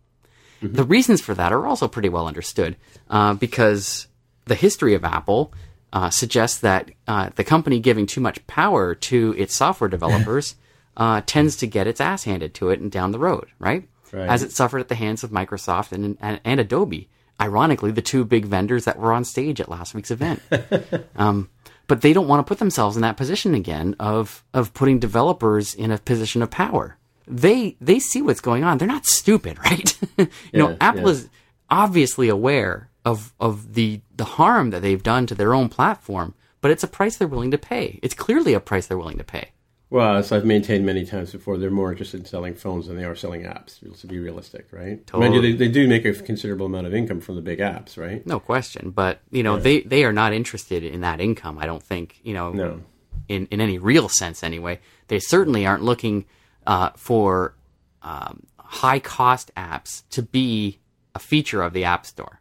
The 0.61 0.83
reasons 0.83 1.21
for 1.21 1.33
that 1.35 1.51
are 1.51 1.67
also 1.67 1.87
pretty 1.87 2.09
well 2.09 2.27
understood 2.27 2.75
uh, 3.09 3.33
because 3.35 4.07
the 4.45 4.55
history 4.55 4.95
of 4.95 5.03
Apple 5.03 5.53
uh, 5.93 6.09
suggests 6.09 6.59
that 6.59 6.91
uh, 7.07 7.29
the 7.35 7.43
company 7.43 7.79
giving 7.79 8.05
too 8.05 8.21
much 8.21 8.45
power 8.47 8.95
to 8.95 9.35
its 9.37 9.55
software 9.55 9.89
developers 9.89 10.55
uh, 10.97 11.21
tends 11.25 11.55
to 11.57 11.67
get 11.67 11.87
its 11.87 12.01
ass 12.01 12.23
handed 12.23 12.53
to 12.55 12.69
it 12.69 12.79
and 12.79 12.91
down 12.91 13.11
the 13.11 13.19
road, 13.19 13.47
right? 13.59 13.87
Right. 14.11 14.29
As 14.29 14.43
it 14.43 14.51
suffered 14.51 14.79
at 14.79 14.87
the 14.87 14.95
hands 14.95 15.23
of 15.23 15.31
Microsoft 15.31 15.91
and, 15.91 16.17
and, 16.21 16.39
and 16.43 16.59
Adobe. 16.59 17.09
Ironically, 17.39 17.91
the 17.91 18.01
two 18.01 18.23
big 18.23 18.45
vendors 18.45 18.85
that 18.85 18.97
were 18.97 19.11
on 19.11 19.25
stage 19.25 19.59
at 19.59 19.67
last 19.67 19.93
week's 19.93 20.11
event. 20.11 20.41
um, 21.17 21.49
but 21.87 22.01
they 22.01 22.13
don't 22.13 22.27
want 22.27 22.45
to 22.45 22.49
put 22.49 22.59
themselves 22.59 22.95
in 22.95 23.01
that 23.01 23.17
position 23.17 23.53
again 23.53 23.95
of 23.99 24.43
of 24.53 24.73
putting 24.73 24.99
developers 24.99 25.73
in 25.73 25.91
a 25.91 25.97
position 25.97 26.41
of 26.41 26.49
power. 26.49 26.97
They 27.27 27.75
they 27.81 27.99
see 27.99 28.21
what's 28.21 28.41
going 28.41 28.63
on. 28.63 28.77
They're 28.77 28.87
not 28.87 29.05
stupid, 29.05 29.57
right? 29.65 29.97
you 30.17 30.27
know, 30.53 30.77
Apple 30.81 31.03
yeah. 31.03 31.09
is 31.09 31.29
obviously 31.69 32.29
aware 32.29 32.89
of 33.03 33.33
of 33.39 33.73
the 33.73 34.01
the 34.15 34.25
harm 34.25 34.71
that 34.71 34.81
they've 34.81 35.03
done 35.03 35.27
to 35.27 35.35
their 35.35 35.53
own 35.53 35.69
platform, 35.69 36.33
but 36.61 36.71
it's 36.71 36.83
a 36.83 36.87
price 36.87 37.17
they're 37.17 37.27
willing 37.27 37.51
to 37.51 37.57
pay. 37.57 37.99
It's 38.01 38.15
clearly 38.15 38.53
a 38.53 38.59
price 38.59 38.87
they're 38.87 38.97
willing 38.97 39.17
to 39.17 39.23
pay. 39.23 39.51
Well, 39.89 40.15
as 40.17 40.31
I've 40.31 40.45
maintained 40.45 40.85
many 40.85 41.05
times 41.05 41.31
before, 41.31 41.57
they're 41.57 41.69
more 41.69 41.91
interested 41.91 42.19
in 42.19 42.25
selling 42.25 42.53
phones 42.55 42.87
than 42.87 42.97
they 42.97 43.05
are 43.05 43.15
selling 43.15 43.43
apps. 43.43 43.79
To 44.01 44.07
be 44.07 44.19
realistic, 44.19 44.67
right? 44.71 44.99
You, 45.13 45.41
they, 45.41 45.53
they 45.53 45.67
do 45.67 45.87
make 45.87 46.05
a 46.05 46.13
considerable 46.13 46.65
amount 46.65 46.87
of 46.87 46.93
income 46.93 47.21
from 47.21 47.35
the 47.35 47.41
big 47.41 47.59
apps, 47.59 47.97
right? 47.97 48.25
No 48.25 48.39
question, 48.39 48.89
but 48.91 49.21
you 49.31 49.43
know, 49.43 49.57
they 49.57 49.81
they 49.81 50.03
are 50.03 50.13
not 50.13 50.33
interested 50.33 50.83
in 50.83 51.01
that 51.01 51.19
income. 51.21 51.57
I 51.59 51.65
don't 51.65 51.83
think 51.83 52.19
you 52.23 52.33
know. 52.33 52.51
No. 52.51 52.81
in, 53.27 53.47
in 53.51 53.59
any 53.61 53.77
real 53.79 54.07
sense 54.09 54.43
anyway. 54.43 54.79
They 55.07 55.19
certainly 55.19 55.65
aren't 55.65 55.83
looking 55.83 56.25
uh, 56.67 56.91
for 56.95 57.55
um, 58.01 58.43
high 58.59 58.99
cost 58.99 59.51
apps 59.55 60.03
to 60.11 60.21
be 60.21 60.79
a 61.15 61.19
feature 61.19 61.61
of 61.63 61.73
the 61.73 61.85
App 61.85 62.05
Store, 62.05 62.39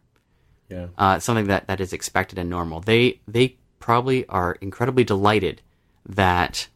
Yeah. 0.69 0.87
uh, 0.97 1.19
something 1.19 1.47
that, 1.47 1.67
that 1.67 1.79
is 1.79 1.93
expected 1.93 2.37
and 2.37 2.49
normal. 2.49 2.81
They 2.81 3.21
they 3.27 3.55
probably 3.79 4.25
are 4.27 4.57
incredibly 4.61 5.03
delighted 5.03 5.61
that 6.07 6.67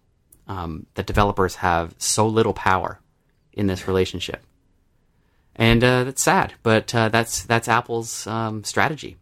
um, 0.50 0.88
that 0.96 1.06
developers 1.06 1.56
have 1.56 1.96
so 1.98 2.28
little 2.28 2.54
power 2.54 3.00
in 3.54 3.68
this 3.68 3.88
relationship, 3.88 4.44
and 5.56 5.82
uh, 5.84 6.04
that's 6.04 6.22
sad. 6.24 6.54
But 6.64 6.94
uh, 6.94 7.08
that's 7.10 7.44
that's 7.44 7.70
Apple's 7.70 8.28
um, 8.28 8.66
strategy. 8.66 9.16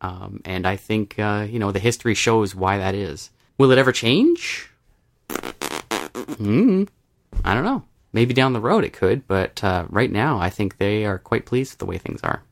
Um, 0.00 0.40
and 0.44 0.66
I 0.66 0.76
think 0.76 1.18
uh, 1.18 1.46
you 1.48 1.58
know 1.58 1.72
the 1.72 1.78
history 1.78 2.14
shows 2.14 2.54
why 2.54 2.78
that 2.78 2.94
is. 2.94 3.30
Will 3.58 3.72
it 3.72 3.78
ever 3.78 3.92
change? 3.92 4.70
Hmm. 5.28 6.84
I 7.44 7.54
don't 7.54 7.64
know. 7.64 7.84
Maybe 8.12 8.34
down 8.34 8.52
the 8.52 8.60
road 8.60 8.84
it 8.84 8.92
could, 8.92 9.26
but 9.26 9.62
uh, 9.64 9.86
right 9.88 10.10
now 10.10 10.38
I 10.38 10.50
think 10.50 10.78
they 10.78 11.04
are 11.04 11.18
quite 11.18 11.46
pleased 11.46 11.72
with 11.72 11.78
the 11.78 11.86
way 11.86 11.98
things 11.98 12.20
are. 12.22 12.42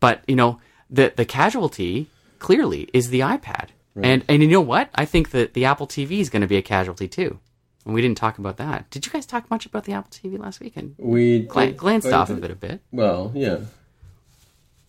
But 0.00 0.22
you 0.26 0.36
know, 0.36 0.60
the 0.90 1.12
the 1.14 1.24
casualty 1.24 2.08
clearly 2.38 2.88
is 2.92 3.08
the 3.08 3.20
iPad, 3.20 3.68
and 4.00 4.24
and 4.28 4.42
you 4.42 4.48
know 4.48 4.60
what? 4.60 4.90
I 4.94 5.04
think 5.04 5.30
that 5.30 5.54
the 5.54 5.66
Apple 5.66 5.86
TV 5.86 6.18
is 6.18 6.30
going 6.30 6.42
to 6.42 6.48
be 6.48 6.56
a 6.56 6.62
casualty 6.62 7.08
too. 7.08 7.38
And 7.84 7.94
we 7.94 8.00
didn't 8.00 8.16
talk 8.16 8.38
about 8.38 8.56
that. 8.56 8.88
Did 8.90 9.04
you 9.04 9.12
guys 9.12 9.26
talk 9.26 9.50
much 9.50 9.66
about 9.66 9.84
the 9.84 9.92
Apple 9.92 10.10
TV 10.10 10.38
last 10.38 10.58
weekend? 10.60 10.94
We 10.98 11.40
did- 11.40 11.76
glanced 11.76 12.10
off 12.12 12.30
of 12.30 12.42
it 12.42 12.50
a 12.50 12.54
bit. 12.56 12.80
Well, 12.90 13.30
yeah. 13.34 13.58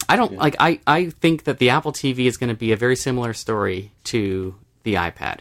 I 0.07 0.15
don't 0.15 0.37
like. 0.37 0.55
I 0.59 0.79
I 0.85 1.09
think 1.09 1.43
that 1.45 1.57
the 1.57 1.71
Apple 1.71 1.91
TV 1.91 2.25
is 2.25 2.37
going 2.37 2.49
to 2.49 2.55
be 2.55 2.71
a 2.71 2.77
very 2.77 2.95
similar 2.95 3.33
story 3.33 3.91
to 4.05 4.55
the 4.83 4.93
iPad, 4.95 5.39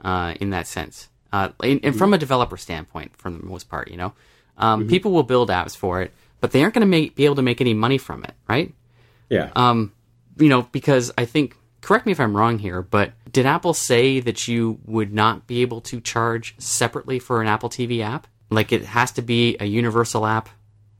uh, 0.00 0.34
in 0.40 0.50
that 0.50 0.66
sense, 0.66 1.08
uh, 1.32 1.50
and, 1.62 1.80
and 1.84 1.96
from 1.96 2.12
a 2.12 2.18
developer 2.18 2.56
standpoint, 2.56 3.16
for 3.16 3.30
the 3.30 3.38
most 3.44 3.68
part, 3.68 3.90
you 3.92 3.96
know, 3.96 4.12
um, 4.58 4.88
people 4.88 5.12
will 5.12 5.22
build 5.22 5.50
apps 5.50 5.76
for 5.76 6.02
it, 6.02 6.12
but 6.40 6.50
they 6.50 6.62
aren't 6.62 6.74
going 6.74 6.90
to 6.90 7.10
be 7.14 7.24
able 7.24 7.36
to 7.36 7.42
make 7.42 7.60
any 7.60 7.74
money 7.74 7.96
from 7.96 8.24
it, 8.24 8.34
right? 8.48 8.74
Yeah. 9.28 9.50
Um, 9.54 9.92
you 10.36 10.48
know, 10.48 10.62
because 10.72 11.12
I 11.16 11.24
think. 11.24 11.56
Correct 11.82 12.06
me 12.06 12.12
if 12.12 12.20
I'm 12.20 12.36
wrong 12.36 12.58
here, 12.58 12.80
but 12.80 13.12
did 13.30 13.44
Apple 13.44 13.74
say 13.74 14.20
that 14.20 14.48
you 14.48 14.78
would 14.86 15.12
not 15.12 15.46
be 15.46 15.60
able 15.62 15.80
to 15.82 16.00
charge 16.00 16.54
separately 16.58 17.18
for 17.18 17.42
an 17.42 17.48
Apple 17.48 17.68
TV 17.68 18.00
app? 18.02 18.26
Like 18.50 18.72
it 18.72 18.84
has 18.84 19.12
to 19.12 19.22
be 19.22 19.56
a 19.60 19.64
universal 19.66 20.24
app 20.26 20.48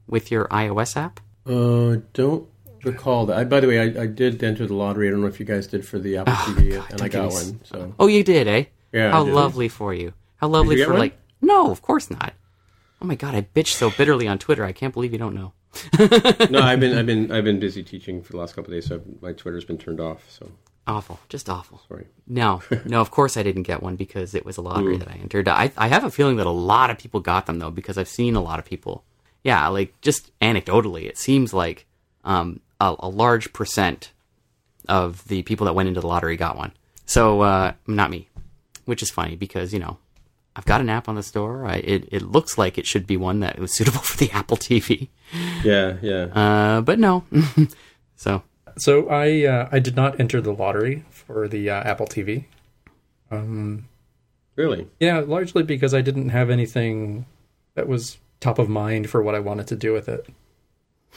with 0.07 0.29
your 0.29 0.47
iOS 0.49 0.97
app? 0.97 1.19
Uh, 1.45 2.01
don't 2.13 2.47
recall 2.83 3.25
that. 3.27 3.37
I, 3.37 3.43
by 3.45 3.59
the 3.59 3.67
way, 3.67 3.79
I, 3.79 4.03
I 4.03 4.05
did 4.07 4.43
enter 4.43 4.67
the 4.67 4.73
lottery. 4.73 5.07
I 5.07 5.11
don't 5.11 5.21
know 5.21 5.27
if 5.27 5.39
you 5.39 5.45
guys 5.45 5.67
did 5.67 5.85
for 5.85 5.99
the 5.99 6.17
Apple 6.17 6.33
TV, 6.33 6.83
and 6.91 7.01
I 7.01 7.07
got 7.07 7.31
one. 7.31 7.61
So 7.63 7.93
Oh, 7.99 8.07
you 8.07 8.23
did, 8.23 8.47
eh? 8.47 8.65
Yeah, 8.91 9.11
How 9.11 9.23
lovely 9.23 9.69
for 9.69 9.93
you. 9.93 10.13
How 10.37 10.47
lovely 10.49 10.83
for 10.83 10.91
one? 10.91 10.99
like. 10.99 11.17
No, 11.41 11.71
of 11.71 11.81
course 11.81 12.09
not. 12.11 12.33
Oh 13.01 13.05
my 13.05 13.15
god, 13.15 13.35
I 13.35 13.41
bitched 13.41 13.73
so 13.75 13.89
bitterly 13.89 14.27
on 14.27 14.37
Twitter. 14.39 14.63
I 14.63 14.71
can't 14.71 14.93
believe 14.93 15.11
you 15.11 15.17
don't 15.19 15.35
know. 15.35 15.53
no, 16.49 16.59
I've 16.61 16.79
been 16.79 16.97
I've 16.97 17.05
been 17.05 17.31
I've 17.31 17.43
been 17.43 17.59
busy 17.59 17.83
teaching 17.83 18.21
for 18.21 18.33
the 18.33 18.37
last 18.37 18.55
couple 18.55 18.73
of 18.73 18.77
days, 18.77 18.87
so 18.87 19.01
my 19.21 19.33
Twitter's 19.33 19.65
been 19.65 19.77
turned 19.77 19.99
off. 19.99 20.23
So 20.29 20.49
Awful, 20.85 21.19
just 21.29 21.49
awful. 21.49 21.81
sorry. 21.87 22.07
No, 22.27 22.61
no, 22.85 22.99
of 22.99 23.09
course 23.09 23.37
I 23.37 23.43
didn't 23.43 23.63
get 23.63 23.81
one 23.81 23.95
because 23.95 24.35
it 24.35 24.45
was 24.45 24.57
a 24.57 24.61
lottery 24.61 24.97
that 24.97 25.07
I 25.07 25.13
entered. 25.13 25.47
I, 25.47 25.71
I 25.77 25.87
have 25.87 26.03
a 26.03 26.11
feeling 26.11 26.35
that 26.37 26.45
a 26.45 26.49
lot 26.51 26.89
of 26.89 26.97
people 26.97 27.21
got 27.21 27.45
them 27.45 27.59
though 27.59 27.71
because 27.71 27.97
I've 27.97 28.07
seen 28.09 28.35
a 28.35 28.41
lot 28.41 28.59
of 28.59 28.65
people. 28.65 29.03
Yeah, 29.43 29.65
like 29.69 29.99
just 30.01 30.37
anecdotally, 30.39 31.03
it 31.05 31.17
seems 31.17 31.53
like 31.53 31.85
um, 32.25 32.59
a, 32.81 32.95
a 32.99 33.07
large 33.09 33.53
percent 33.53 34.11
of 34.89 35.25
the 35.29 35.41
people 35.43 35.65
that 35.65 35.73
went 35.73 35.87
into 35.87 36.01
the 36.01 36.07
lottery 36.07 36.35
got 36.35 36.57
one. 36.57 36.73
So 37.05 37.41
uh, 37.41 37.73
not 37.87 38.09
me, 38.11 38.27
which 38.85 39.01
is 39.01 39.09
funny 39.09 39.35
because 39.37 39.71
you 39.73 39.79
know 39.79 39.97
I've 40.55 40.65
got 40.65 40.81
an 40.81 40.89
app 40.89 41.07
on 41.07 41.15
the 41.15 41.23
store. 41.23 41.65
I, 41.65 41.75
it 41.77 42.09
it 42.11 42.21
looks 42.23 42.57
like 42.57 42.77
it 42.77 42.85
should 42.85 43.07
be 43.07 43.15
one 43.15 43.39
that 43.39 43.57
was 43.57 43.73
suitable 43.75 44.01
for 44.01 44.17
the 44.17 44.31
Apple 44.31 44.57
TV, 44.57 45.07
Yeah, 45.63 45.95
yeah. 46.01 46.23
uh, 46.25 46.81
but 46.81 46.99
no. 46.99 47.23
so 48.17 48.43
So 48.77 49.07
I 49.09 49.45
uh, 49.45 49.69
I 49.71 49.79
did 49.79 49.95
not 49.95 50.19
enter 50.19 50.41
the 50.41 50.53
lottery 50.53 51.03
for 51.09 51.47
the 51.47 51.69
uh, 51.69 51.83
Apple 51.83 52.07
TV. 52.07 52.45
really? 54.55 54.87
Yeah, 54.99 55.19
largely 55.19 55.63
because 55.63 55.93
I 55.93 56.01
didn't 56.01 56.29
have 56.29 56.49
anything 56.49 57.25
that 57.75 57.87
was 57.87 58.17
top 58.39 58.59
of 58.59 58.69
mind 58.69 59.09
for 59.09 59.21
what 59.21 59.35
I 59.35 59.39
wanted 59.39 59.67
to 59.67 59.75
do 59.75 59.93
with 59.93 60.07
it. 60.09 60.27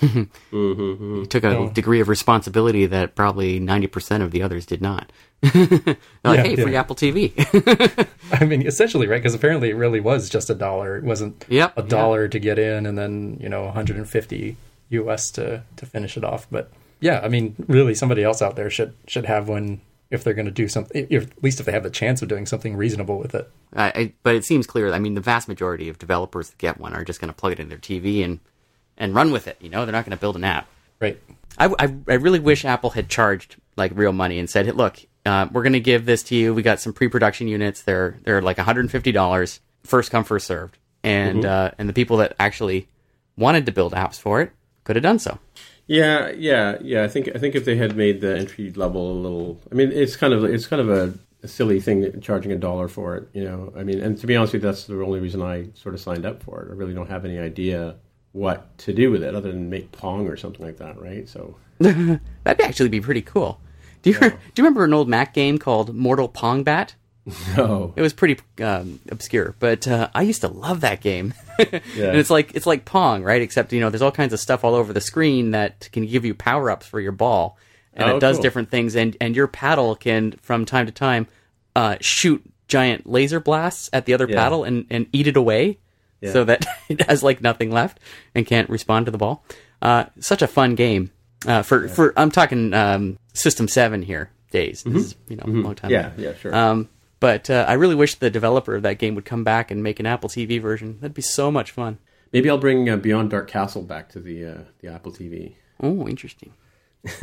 you 0.02 1.26
took 1.30 1.42
a 1.44 1.48
No. 1.50 1.68
degree 1.70 2.00
of 2.00 2.08
responsibility 2.08 2.84
that 2.86 3.14
probably 3.14 3.58
ninety 3.58 3.86
percent 3.86 4.22
of 4.22 4.30
the 4.30 4.42
others 4.42 4.66
did 4.66 4.82
not. 4.82 5.10
They're 5.40 5.66
like, 6.25 6.36
Yeah, 6.38 6.42
hey, 6.42 6.56
free. 6.56 6.76
Apple 6.76 6.96
TV. 6.96 7.32
I 8.32 8.44
mean, 8.44 8.66
essentially, 8.66 9.06
right? 9.06 9.18
Because 9.22 9.34
apparently, 9.34 9.70
it 9.70 9.75
really 9.76 10.00
was 10.00 10.28
just 10.28 10.50
a 10.50 10.54
dollar. 10.54 10.96
It 10.98 11.04
wasn't 11.04 11.44
Yep, 11.48 11.78
a 11.78 11.82
yeah. 11.82 11.88
dollar 11.88 12.28
to 12.28 12.38
get 12.38 12.58
in, 12.58 12.84
and 12.86 12.98
then 12.98 13.38
you 13.40 13.48
know, 13.48 13.64
150 13.64 14.56
US 14.90 15.30
to 15.32 15.62
to 15.76 15.86
finish 15.86 16.16
it 16.18 16.25
off. 16.25 16.46
But 16.50 16.70
yeah, 17.00 17.21
I 17.23 17.29
mean, 17.29 17.55
really, 17.69 17.95
somebody 17.95 18.23
else 18.23 18.43
out 18.43 18.57
there 18.57 18.71
should 18.71 18.95
should 19.07 19.26
have 19.26 19.49
one 19.49 19.81
if 20.11 20.23
they're 20.25 20.35
going 20.35 20.47
to 20.47 20.53
do 20.53 20.69
something. 20.69 21.07
If, 21.11 21.31
at 21.31 21.43
least 21.43 21.61
if 21.61 21.67
they 21.67 21.73
have 21.73 21.83
the 21.83 21.91
chance 21.91 22.23
of 22.23 22.29
doing 22.29 22.47
something 22.47 22.76
reasonable 22.76 23.19
with 23.19 23.35
it. 23.35 23.50
I, 23.75 23.87
I, 23.87 24.12
but 24.23 24.35
it 24.35 24.45
seems 24.45 24.67
clear. 24.67 24.93
I 24.93 24.99
mean, 24.99 25.15
the 25.15 25.21
vast 25.21 25.49
majority 25.49 25.88
of 25.88 25.99
developers 25.99 26.50
that 26.50 26.59
get 26.59 26.79
one 26.79 26.95
are 26.95 27.05
just 27.05 27.21
going 27.21 27.33
to 27.33 27.37
plug 27.37 27.53
it 27.53 27.61
in 27.61 27.69
their 27.69 27.79
TV 27.79 28.25
and 28.25 28.41
and 28.97 29.15
run 29.15 29.33
with 29.33 29.47
it. 29.47 29.59
You 29.61 29.69
know, 29.69 29.85
they're 29.85 29.93
not 29.93 30.05
going 30.05 30.17
to 30.17 30.21
build 30.21 30.37
an 30.37 30.45
app. 30.45 30.69
Right. 31.00 31.21
I, 31.59 31.67
I, 31.79 31.95
I 32.09 32.15
really 32.15 32.38
wish 32.38 32.65
Apple 32.65 32.91
had 32.91 33.09
charged 33.09 33.57
like 33.76 33.93
real 33.95 34.12
money 34.12 34.38
and 34.38 34.49
said, 34.49 34.67
hey, 34.67 34.73
"Look, 34.73 34.99
uh, 35.25 35.49
we're 35.53 35.62
going 35.62 35.73
to 35.75 35.81
give 35.81 36.07
this 36.07 36.23
to 36.25 36.35
you. 36.37 36.55
We 36.55 36.62
got 36.62 36.81
some 36.81 36.93
pre-production 36.93 37.49
units. 37.49 37.83
They're 37.83 38.19
they're 38.25 38.43
like 38.43 38.59
150 38.59 39.12
dollars, 39.12 39.61
first 39.85 40.11
come 40.11 40.25
first 40.25 40.47
served, 40.47 40.79
and 41.03 41.45
uh, 41.45 41.73
and 41.79 41.88
the 41.88 41.93
people 41.93 42.19
that 42.19 42.35
actually 42.38 42.88
wanted 43.37 43.67
to 43.67 43.73
build 43.73 43.93
apps 43.93 44.19
for 44.19 44.41
it, 44.41 44.53
could 44.85 44.97
have 44.97 45.03
done 45.03 45.19
so. 45.19 45.38
Yeah, 45.87 46.31
yeah, 46.31 46.78
yeah. 46.81 47.05
I 47.05 47.09
think 47.09 47.28
I 47.35 47.38
think 47.38 47.55
if 47.55 47.64
they 47.64 47.76
had 47.76 47.97
made 47.97 48.21
the 48.21 48.37
entry 48.37 48.73
level 48.73 49.12
a 49.12 49.19
little, 49.21 49.61
I 49.71 49.75
mean, 49.75 49.93
it's 49.93 50.16
kind 50.16 50.33
of 50.33 50.45
it's 50.45 50.66
kind 50.66 50.83
of 50.83 50.90
a, 50.90 51.14
a 51.45 51.49
silly 51.49 51.81
thing 51.81 52.21
charging 52.21 52.50
a 52.52 52.57
dollar 52.57 52.88
for 52.88 53.16
it. 53.16 53.28
You 53.33 53.45
know, 53.45 53.73
I 53.76 53.85
mean, 53.85 54.00
and 54.00 54.19
to 54.19 54.26
be 54.26 54.35
honest 54.35 54.52
with 54.52 54.62
you, 54.62 54.69
that's 54.69 54.85
the 54.85 55.00
only 55.02 55.21
reason 55.21 55.43
I 55.43 55.69
sort 55.75 55.95
of 55.95 56.00
signed 56.00 56.26
up 56.26 56.43
for 56.43 56.62
it. 56.62 56.71
I 56.71 56.75
really 56.75 56.95
don't 56.95 57.09
have 57.09 57.25
any 57.25 57.38
idea 57.38 57.97
what 58.33 58.76
to 58.78 58.93
do 58.93 59.11
with 59.11 59.23
it 59.23 59.35
other 59.35 59.50
than 59.52 59.71
make 59.71 59.93
Pong 59.93 60.26
or 60.28 60.37
something 60.37 60.64
like 60.64 60.78
that, 60.78 61.00
right? 61.00 61.28
So 61.28 61.57
That'd 61.78 62.21
actually 62.47 62.88
be 62.88 63.00
pretty 63.00 63.23
cool. 63.23 63.61
Do 64.02 64.11
you 64.11 64.19
do 64.21 64.26
you 64.26 64.33
remember 64.59 64.85
an 64.85 64.93
old 64.93 65.09
Mac 65.09 65.35
game 65.35 65.59
called 65.59 65.95
Mortal 65.95 66.28
Pongbat? 66.28 66.95
no, 67.56 67.92
It 67.97 68.02
was 68.02 68.12
pretty 68.12 68.38
um, 68.62 69.00
obscure, 69.11 69.54
but 69.59 69.87
uh, 69.88 70.09
I 70.14 70.23
used 70.23 70.42
to 70.42 70.49
love 70.49 70.83
that 70.83 71.00
game. 71.00 71.35
yeah. 71.59 71.66
and 71.73 72.16
it's 72.16 72.30
like 72.30 72.54
it's 72.54 72.66
like 72.66 72.85
Pong, 72.85 73.23
right? 73.23 73.42
Except 73.42 73.73
you 73.73 73.80
know, 73.80 73.90
there's 73.90 74.02
all 74.02 74.12
kinds 74.12 74.33
of 74.33 74.40
stuff 74.40 74.62
all 74.64 74.75
over 74.75 74.92
the 74.92 75.00
screen 75.00 75.50
that 75.50 75.88
can 75.92 76.06
give 76.06 76.25
you 76.25 76.35
power 76.35 76.71
ups 76.71 76.87
for 76.87 77.00
your 77.00 77.12
ball, 77.12 77.59
and 77.95 78.09
Oh, 78.11 78.16
it 78.16 78.21
does 78.21 78.37
cool. 78.37 78.42
different 78.42 78.71
things. 78.71 78.95
And 78.95 79.16
and 79.21 79.35
your 79.35 79.49
paddle 79.49 79.97
can, 79.97 80.33
from 80.42 80.64
time 80.64 80.87
to 80.87 80.92
time, 80.92 81.26
uh, 81.75 81.97
shoot 82.00 82.42
giant 82.68 83.09
laser 83.09 83.40
blasts 83.40 83.90
at 83.92 84.06
the 84.06 84.14
other 84.14 84.26
Yeah. 84.28 84.37
paddle 84.37 84.62
and 84.64 84.87
and 84.90 85.06
eat 85.12 85.26
it 85.26 85.37
away, 85.37 85.78
so 86.23 86.45
that 86.45 86.64
it 86.88 87.02
has 87.09 87.23
like 87.25 87.40
nothing 87.40 87.71
left 87.73 87.99
and 88.35 88.47
can't 88.47 88.71
respond 88.71 89.06
to 89.06 89.11
the 89.12 89.18
ball. 89.18 89.45
Uh, 89.83 90.04
such 90.21 90.42
a 90.42 90.47
fun 90.47 90.75
game. 90.76 91.11
Uh, 91.47 91.62
for 91.62 91.88
for 91.88 92.12
I'm 92.16 92.30
talking 92.30 92.73
um, 92.73 93.18
System 93.35 93.66
Seven 93.68 94.02
here 94.02 94.30
days. 94.52 94.83
This 94.85 95.06
is 95.06 95.14
you 95.28 95.37
know 95.37 95.45
a 95.45 95.50
long 95.50 95.75
time. 95.75 95.90
yeah, 95.90 96.12
ago. 96.14 96.23
yeah, 96.23 96.35
sure. 96.35 96.54
Um, 96.54 96.88
but 97.20 97.49
uh, 97.50 97.64
I 97.68 97.75
really 97.75 97.94
wish 97.94 98.14
the 98.16 98.30
developer 98.30 98.75
of 98.75 98.82
that 98.82 98.99
game 98.99 99.14
would 99.14 99.25
come 99.25 99.44
back 99.44 99.70
and 99.70 99.82
make 99.82 100.00
an 100.00 100.06
Apple 100.06 100.28
TV 100.28 100.61
version. 100.61 100.99
That'd 101.00 101.14
be 101.14 101.23
so 101.23 101.50
much 101.50 101.70
fun. 101.70 101.99
Maybe 102.32 102.50
I'll 102.50 102.58
bring 102.58 102.88
uh, 102.88 102.96
Beyond 102.96 103.30
Dark 103.30 103.49
Castle 103.49 103.82
back 103.82 104.08
to 104.11 104.20
the 104.20 104.44
uh, 104.44 104.58
the 104.80 104.88
Apple 104.88 105.12
TV 105.12 105.54
Oh, 105.80 106.08
interesting. 106.08 106.52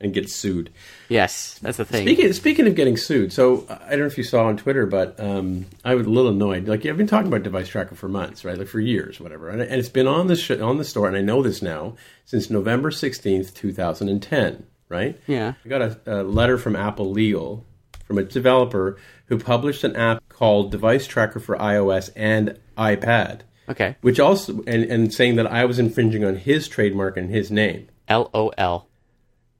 and 0.00 0.12
get 0.12 0.28
sued. 0.28 0.70
Yes, 1.08 1.58
that's 1.62 1.76
the 1.76 1.84
thing. 1.84 2.06
Speaking 2.06 2.32
speaking 2.32 2.66
of 2.66 2.74
getting 2.74 2.96
sued, 2.96 3.32
so 3.32 3.66
I 3.68 3.90
don't 3.90 4.00
know 4.00 4.06
if 4.06 4.18
you 4.18 4.24
saw 4.24 4.46
on 4.46 4.56
Twitter, 4.56 4.86
but 4.86 5.18
um, 5.18 5.66
I 5.84 5.94
was 5.94 6.06
a 6.06 6.10
little 6.10 6.30
annoyed. 6.30 6.68
Like 6.68 6.84
I've 6.84 6.96
been 6.96 7.06
talking 7.06 7.28
about 7.28 7.42
Device 7.42 7.68
Tracker 7.68 7.94
for 7.94 8.08
months, 8.08 8.44
right? 8.44 8.58
Like 8.58 8.68
for 8.68 8.80
years, 8.80 9.20
whatever, 9.20 9.48
and, 9.48 9.62
and 9.62 9.74
it's 9.80 9.88
been 9.88 10.06
on 10.06 10.26
the 10.26 10.36
sh- 10.36 10.50
on 10.52 10.78
the 10.78 10.84
store, 10.84 11.08
and 11.08 11.16
I 11.16 11.20
know 11.22 11.42
this 11.42 11.62
now 11.62 11.96
since 12.24 12.50
November 12.50 12.90
sixteenth, 12.90 13.54
two 13.54 13.72
thousand 13.72 14.08
and 14.08 14.22
ten, 14.22 14.66
right? 14.88 15.18
Yeah. 15.26 15.54
I 15.64 15.68
got 15.68 15.82
a, 15.82 15.98
a 16.06 16.22
letter 16.22 16.58
from 16.58 16.76
Apple 16.76 17.10
Legal 17.10 17.64
from 18.12 18.18
a 18.18 18.24
developer 18.28 18.98
who 19.26 19.38
published 19.38 19.84
an 19.84 19.96
app 19.96 20.22
called 20.28 20.70
Device 20.70 21.06
Tracker 21.06 21.40
for 21.40 21.56
iOS 21.56 22.10
and 22.14 22.58
iPad, 22.76 23.40
Okay. 23.70 23.96
which 24.02 24.20
also 24.20 24.62
and, 24.66 24.84
and 24.84 25.14
saying 25.14 25.36
that 25.36 25.46
I 25.46 25.64
was 25.64 25.78
infringing 25.78 26.22
on 26.26 26.36
his 26.36 26.68
trademark 26.68 27.16
and 27.16 27.30
his 27.30 27.50
name. 27.50 27.88
L 28.08 28.28
O 28.34 28.48
L. 28.58 28.86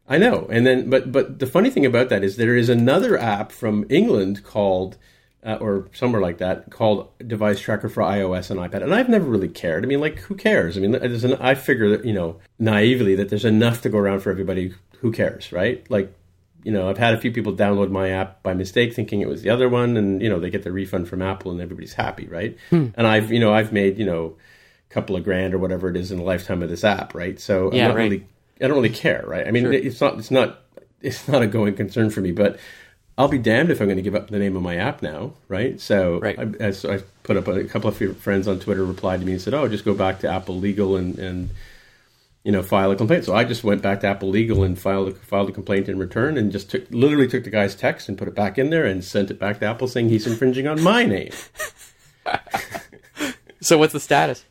I 0.06 0.18
know, 0.18 0.46
and 0.50 0.66
then 0.66 0.90
but 0.90 1.10
but 1.10 1.38
the 1.38 1.46
funny 1.46 1.70
thing 1.70 1.86
about 1.86 2.10
that 2.10 2.22
is 2.22 2.36
there 2.36 2.54
is 2.54 2.68
another 2.68 3.16
app 3.16 3.52
from 3.52 3.86
England 3.88 4.44
called 4.44 4.98
uh, 5.42 5.56
or 5.58 5.88
somewhere 5.94 6.20
like 6.20 6.36
that 6.38 6.70
called 6.70 7.08
Device 7.26 7.58
Tracker 7.60 7.88
for 7.88 8.02
iOS 8.02 8.50
and 8.50 8.60
iPad, 8.60 8.82
and 8.82 8.94
I've 8.94 9.08
never 9.08 9.24
really 9.24 9.48
cared. 9.48 9.82
I 9.82 9.86
mean, 9.86 10.00
like 10.00 10.18
who 10.18 10.34
cares? 10.34 10.76
I 10.76 10.80
mean, 10.80 10.92
there's 10.92 11.24
an, 11.24 11.34
I 11.36 11.54
figure 11.54 11.88
that 11.96 12.04
you 12.04 12.12
know 12.12 12.38
naively 12.58 13.14
that 13.14 13.30
there's 13.30 13.46
enough 13.46 13.80
to 13.82 13.88
go 13.88 13.96
around 13.96 14.20
for 14.20 14.30
everybody. 14.30 14.74
Who 14.98 15.10
cares, 15.10 15.52
right? 15.52 15.88
Like 15.90 16.14
you 16.64 16.72
know, 16.72 16.88
I've 16.88 16.98
had 16.98 17.14
a 17.14 17.18
few 17.18 17.32
people 17.32 17.52
download 17.52 17.90
my 17.90 18.10
app 18.10 18.42
by 18.42 18.54
mistake, 18.54 18.94
thinking 18.94 19.20
it 19.20 19.28
was 19.28 19.42
the 19.42 19.50
other 19.50 19.68
one, 19.68 19.96
and 19.96 20.22
you 20.22 20.28
know 20.28 20.38
they 20.40 20.50
get 20.50 20.62
the 20.62 20.72
refund 20.72 21.08
from 21.08 21.22
Apple, 21.22 21.50
and 21.52 21.60
everybody's 21.60 21.94
happy, 21.94 22.26
right? 22.28 22.56
Hmm. 22.70 22.88
And 22.94 23.06
I've 23.06 23.32
you 23.32 23.40
know 23.40 23.52
I've 23.52 23.72
made 23.72 23.98
you 23.98 24.06
know 24.06 24.36
a 24.90 24.94
couple 24.94 25.16
of 25.16 25.24
grand 25.24 25.54
or 25.54 25.58
whatever 25.58 25.88
it 25.88 25.96
is 25.96 26.10
in 26.12 26.18
the 26.18 26.24
lifetime 26.24 26.62
of 26.62 26.68
this 26.70 26.84
app, 26.84 27.14
right? 27.14 27.38
So 27.40 27.72
Yeah, 27.72 27.84
I'm 27.84 27.88
not 27.88 27.96
right. 27.96 28.02
really 28.10 28.26
I 28.60 28.68
don't 28.68 28.76
really 28.76 28.90
care, 28.90 29.24
right? 29.26 29.46
I 29.46 29.50
mean, 29.50 29.72
it's 29.72 30.00
not 30.00 30.18
it's 30.18 30.30
not 30.30 30.60
it's 31.00 31.26
not 31.32 31.42
a 31.42 31.46
going 31.46 31.74
concern 31.74 32.10
for 32.10 32.20
me, 32.20 32.32
but 32.32 32.58
I'll 33.18 33.28
be 33.28 33.38
damned 33.38 33.70
if 33.70 33.80
I'm 33.80 33.88
going 33.88 33.96
to 33.98 34.02
give 34.02 34.14
up 34.14 34.30
the 34.30 34.38
name 34.38 34.56
of 34.56 34.62
my 34.62 34.76
app 34.76 35.02
now, 35.02 35.34
right? 35.46 35.78
So, 35.78 36.18
Right. 36.20 36.38
I, 36.38 36.42
as 36.60 36.84
I 36.86 37.00
put 37.24 37.36
up 37.36 37.46
a 37.46 37.64
couple 37.64 37.88
of 37.90 38.18
friends 38.18 38.48
on 38.48 38.58
Twitter 38.58 38.84
replied 38.86 39.20
to 39.20 39.26
me 39.26 39.32
and 39.32 39.40
said, 39.40 39.52
"Oh, 39.52 39.68
just 39.68 39.84
go 39.84 39.92
back 39.94 40.20
to 40.20 40.28
Apple 40.28 40.56
Legal 40.58 40.96
and 40.96 41.18
and 41.18 41.50
you 42.44 42.52
know 42.52 42.62
file 42.62 42.90
a 42.90 42.96
complaint." 42.96 43.24
So 43.24 43.34
I 43.34 43.44
just 43.44 43.64
went 43.64 43.82
back 43.82 44.00
to 44.00 44.06
Apple 44.06 44.28
Legal 44.28 44.62
and 44.62 44.78
filed 44.78 45.08
a, 45.08 45.14
filed 45.14 45.48
a 45.48 45.52
complaint 45.52 45.88
in 45.88 45.98
return, 45.98 46.36
and 46.36 46.52
just 46.52 46.70
took 46.70 46.90
literally 46.90 47.28
took 47.28 47.44
the 47.44 47.50
guy's 47.50 47.74
text 47.74 48.08
and 48.08 48.18
put 48.18 48.28
it 48.28 48.34
back 48.34 48.58
in 48.58 48.70
there 48.70 48.84
and 48.84 49.04
sent 49.04 49.30
it 49.30 49.38
back 49.38 49.60
to 49.60 49.66
Apple 49.66 49.88
saying 49.88 50.08
he's 50.08 50.26
infringing 50.26 50.66
on 50.66 50.82
my 50.82 51.04
name. 51.04 51.32
So 53.62 53.78
what's 53.78 53.92
the 53.92 54.00
status? 54.00 54.44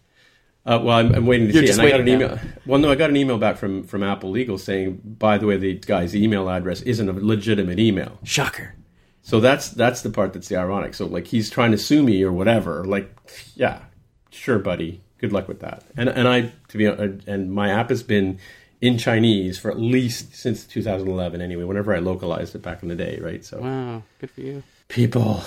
Uh, 0.66 0.80
well, 0.82 0.98
I'm, 0.98 1.14
I'm 1.14 1.26
waiting 1.26 1.48
to 1.48 1.54
You're 1.54 1.64
see. 1.64 1.68
just 1.68 1.80
and 1.80 1.88
I 1.88 1.92
got 1.92 2.00
an 2.00 2.08
email. 2.08 2.40
Well, 2.66 2.80
no, 2.80 2.92
I 2.92 2.96
got 2.96 3.10
an 3.10 3.18
email 3.18 3.38
back 3.38 3.58
from 3.58 3.84
from 3.84 4.04
Apple 4.04 4.30
Legal 4.32 4.58
saying, 4.58 5.02
by 5.04 5.38
the 5.38 5.46
way, 5.48 5.58
the 5.58 5.74
guy's 5.74 6.16
email 6.16 6.50
address 6.50 6.82
isn't 6.84 7.10
a 7.10 7.14
legitimate 7.14 7.80
email. 7.80 8.20
Shocker. 8.24 8.76
So 9.22 9.40
that's 9.40 9.70
that's 9.70 10.02
the 10.02 10.10
part 10.10 10.34
that's 10.34 10.48
the 10.48 10.56
ironic. 10.56 10.94
So 10.94 11.08
like 11.08 11.28
he's 11.28 11.50
trying 11.50 11.72
to 11.72 11.78
sue 11.78 12.04
me 12.04 12.24
or 12.24 12.32
whatever. 12.32 12.86
Like, 12.86 13.14
yeah, 13.56 13.82
sure, 14.30 14.60
buddy. 14.60 15.02
Good 15.22 15.32
luck 15.32 15.48
with 15.48 15.62
that. 15.62 15.84
And 15.96 16.10
and 16.10 16.28
I 16.28 16.52
to 16.70 16.78
be 16.78 16.86
and 16.86 17.52
my 17.52 17.70
app 17.70 17.90
has 17.90 18.04
been 18.04 18.40
in 18.82 18.98
Chinese 18.98 19.60
for 19.60 19.70
at 19.70 19.80
least 19.80 20.36
since 20.36 20.66
2011. 20.66 21.40
Anyway, 21.42 21.64
whenever 21.64 21.96
I 21.96 22.00
localized 22.00 22.56
it 22.56 22.64
back 22.64 22.82
in 22.82 22.90
the 22.90 22.96
day, 22.96 23.20
right? 23.22 23.46
So 23.46 23.62
Wow, 23.62 24.04
good 24.20 24.32
for 24.32 24.42
you. 24.42 24.64
people. 24.88 25.44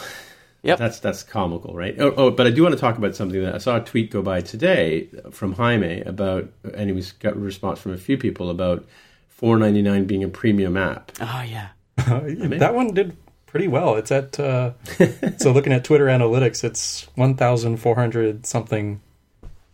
Yep. 0.62 0.78
That's 0.78 0.98
that's 1.00 1.22
comical, 1.22 1.74
right? 1.74 1.94
Oh, 2.00 2.14
oh, 2.16 2.30
but 2.30 2.46
I 2.46 2.50
do 2.50 2.62
want 2.62 2.74
to 2.74 2.80
talk 2.80 2.96
about 2.96 3.14
something 3.14 3.42
that 3.42 3.54
I 3.54 3.58
saw 3.58 3.76
a 3.76 3.80
tweet 3.80 4.10
go 4.10 4.22
by 4.22 4.40
today 4.40 5.08
from 5.30 5.52
Jaime 5.52 6.00
about, 6.00 6.48
and 6.72 6.88
he 6.88 6.92
was 6.92 7.12
got 7.12 7.34
a 7.34 7.38
response 7.38 7.80
from 7.80 7.92
a 7.92 7.98
few 7.98 8.16
people 8.16 8.48
about 8.48 8.86
4.99 9.42 10.06
being 10.06 10.24
a 10.24 10.28
premium 10.28 10.78
app. 10.78 11.12
Oh 11.20 11.42
yeah. 11.42 11.68
that 11.96 12.74
one 12.74 12.94
did 12.94 13.14
pretty 13.46 13.68
well. 13.68 13.96
It's 13.96 14.10
at 14.10 14.40
uh, 14.40 14.72
so 15.36 15.52
looking 15.52 15.72
at 15.72 15.84
Twitter 15.84 16.06
analytics, 16.06 16.64
it's 16.64 17.08
one 17.14 17.34
thousand 17.34 17.76
four 17.76 17.94
hundred 17.94 18.46
something 18.46 19.00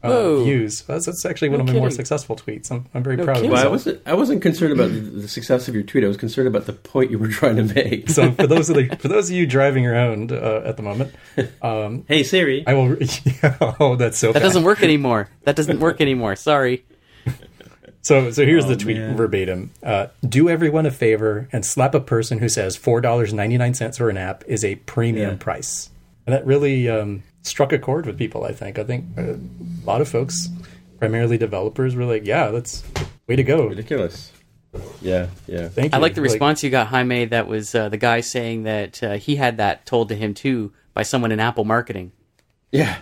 uh, 0.03 0.43
views. 0.45 0.83
That's, 0.83 1.07
that's 1.07 1.27
actually 1.27 1.51
one 1.51 1.59
No 1.59 1.65
of 1.65 1.69
my 1.73 1.79
more 1.79 1.91
successful 1.91 2.35
tweets. 2.37 2.71
I'm, 2.71 2.87
I'm 2.95 3.03
very 3.03 3.17
No 3.17 3.25
proud 3.25 3.37
kidding. 3.37 3.51
of 3.51 3.55
Well, 3.55 3.65
I 3.67 3.69
wasn't 3.69 4.03
I 4.07 4.15
wasn't 4.15 4.41
concerned 4.43 4.73
about 4.73 4.91
the, 4.93 5.01
the 5.01 5.29
success 5.29 5.69
of 5.69 5.75
your 5.75 5.83
tweet. 5.85 6.05
I 6.05 6.09
was 6.09 6.17
concerned 6.17 6.49
about 6.49 6.67
the 6.67 6.73
point 6.73 7.11
you 7.11 7.19
were 7.19 7.29
trying 7.41 7.57
to 7.57 7.65
make. 7.75 8.09
So 8.11 8.33
for 8.33 8.47
those 8.47 8.71
of 8.71 8.77
the, 8.77 8.97
for 9.01 9.09
those 9.09 9.29
of 9.31 9.37
you 9.37 9.47
driving 9.47 9.87
around 9.87 10.33
uh, 10.33 10.63
at 10.65 10.77
the 10.77 10.83
moment, 10.83 11.15
um, 11.63 12.05
hey 12.09 12.23
Siri, 12.23 12.65
I 12.67 12.75
will. 12.75 12.97
oh, 13.81 13.97
that's 13.97 14.19
so. 14.19 14.33
That 14.33 14.41
doesn't 14.43 14.65
work 14.65 14.83
anymore. 14.83 15.29
That 15.45 15.57
doesn't 15.57 15.81
work 15.81 16.01
anymore. 16.01 16.35
Sorry. 16.37 16.85
So, 18.03 18.31
so 18.31 18.47
here's 18.47 18.65
Oh, 18.65 18.69
the 18.69 18.77
tweet 18.77 18.97
man. 18.97 19.15
verbatim. 19.17 19.73
Uh, 19.83 20.07
Do 20.27 20.49
everyone 20.49 20.87
a 20.87 20.91
favor 20.91 21.49
and 21.53 21.65
slap 21.67 21.95
a 21.95 22.01
person 22.01 22.39
who 22.39 22.49
says 22.49 22.75
four 22.75 23.03
dollars 23.03 23.35
ninety 23.35 23.59
nine 23.59 23.75
cents 23.75 23.99
for 23.99 24.09
an 24.09 24.17
app 24.17 24.43
is 24.47 24.65
a 24.65 24.77
premium 24.77 25.33
Yeah. 25.33 25.37
price. 25.37 25.91
And 26.27 26.35
that 26.35 26.47
really 26.47 26.89
um, 26.89 27.23
struck 27.43 27.73
a 27.73 27.79
chord 27.79 28.07
with 28.07 28.19
people. 28.19 28.45
I 28.45 28.53
think. 28.53 28.79
I 28.79 28.85
think 28.85 29.07
uh, 29.19 29.23
a 29.35 29.39
lot 29.85 30.01
of 30.01 30.09
folks, 30.09 30.49
primarily 30.99 31.39
developers, 31.39 31.95
were 31.95 32.05
like, 32.05 32.25
"Yeah, 32.27 32.51
that's 32.51 32.83
way 33.27 33.37
to 33.37 33.43
go." 33.43 33.67
ridiculous. 33.67 34.33
Yeah, 35.03 35.27
yeah. 35.49 35.69
Thank 35.69 35.93
you. 35.93 35.97
I 35.97 36.01
like 36.01 36.15
the 36.15 36.23
response 36.23 36.63
you 36.63 36.71
got, 36.71 36.87
Jaime. 36.89 37.25
That 37.25 37.49
was 37.49 37.75
uh, 37.75 37.89
the 37.89 37.97
guy 37.97 38.21
saying 38.21 38.63
that 38.65 39.03
uh, 39.03 39.15
he 39.17 39.35
had 39.37 39.57
that 39.57 39.85
told 39.87 40.09
to 40.11 40.15
him 40.15 40.33
too 40.35 40.73
by 40.95 41.03
someone 41.03 41.33
in 41.33 41.41
Apple 41.41 41.65
marketing. 41.65 42.13
Yeah, 42.71 42.99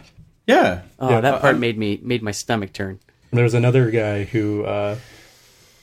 yeah. 0.46 0.82
Oh, 0.98 1.10
Yeah, 1.10 1.20
that 1.20 1.34
I- 1.34 1.38
part 1.40 1.54
I'm- 1.54 1.60
made 1.60 1.76
me 1.76 2.00
made 2.02 2.22
my 2.22 2.30
stomach 2.32 2.72
turn. 2.72 3.00
There 3.30 3.44
was 3.44 3.52
another 3.52 3.90
guy 3.90 4.24
who 4.24 4.64
uh, 4.64 4.96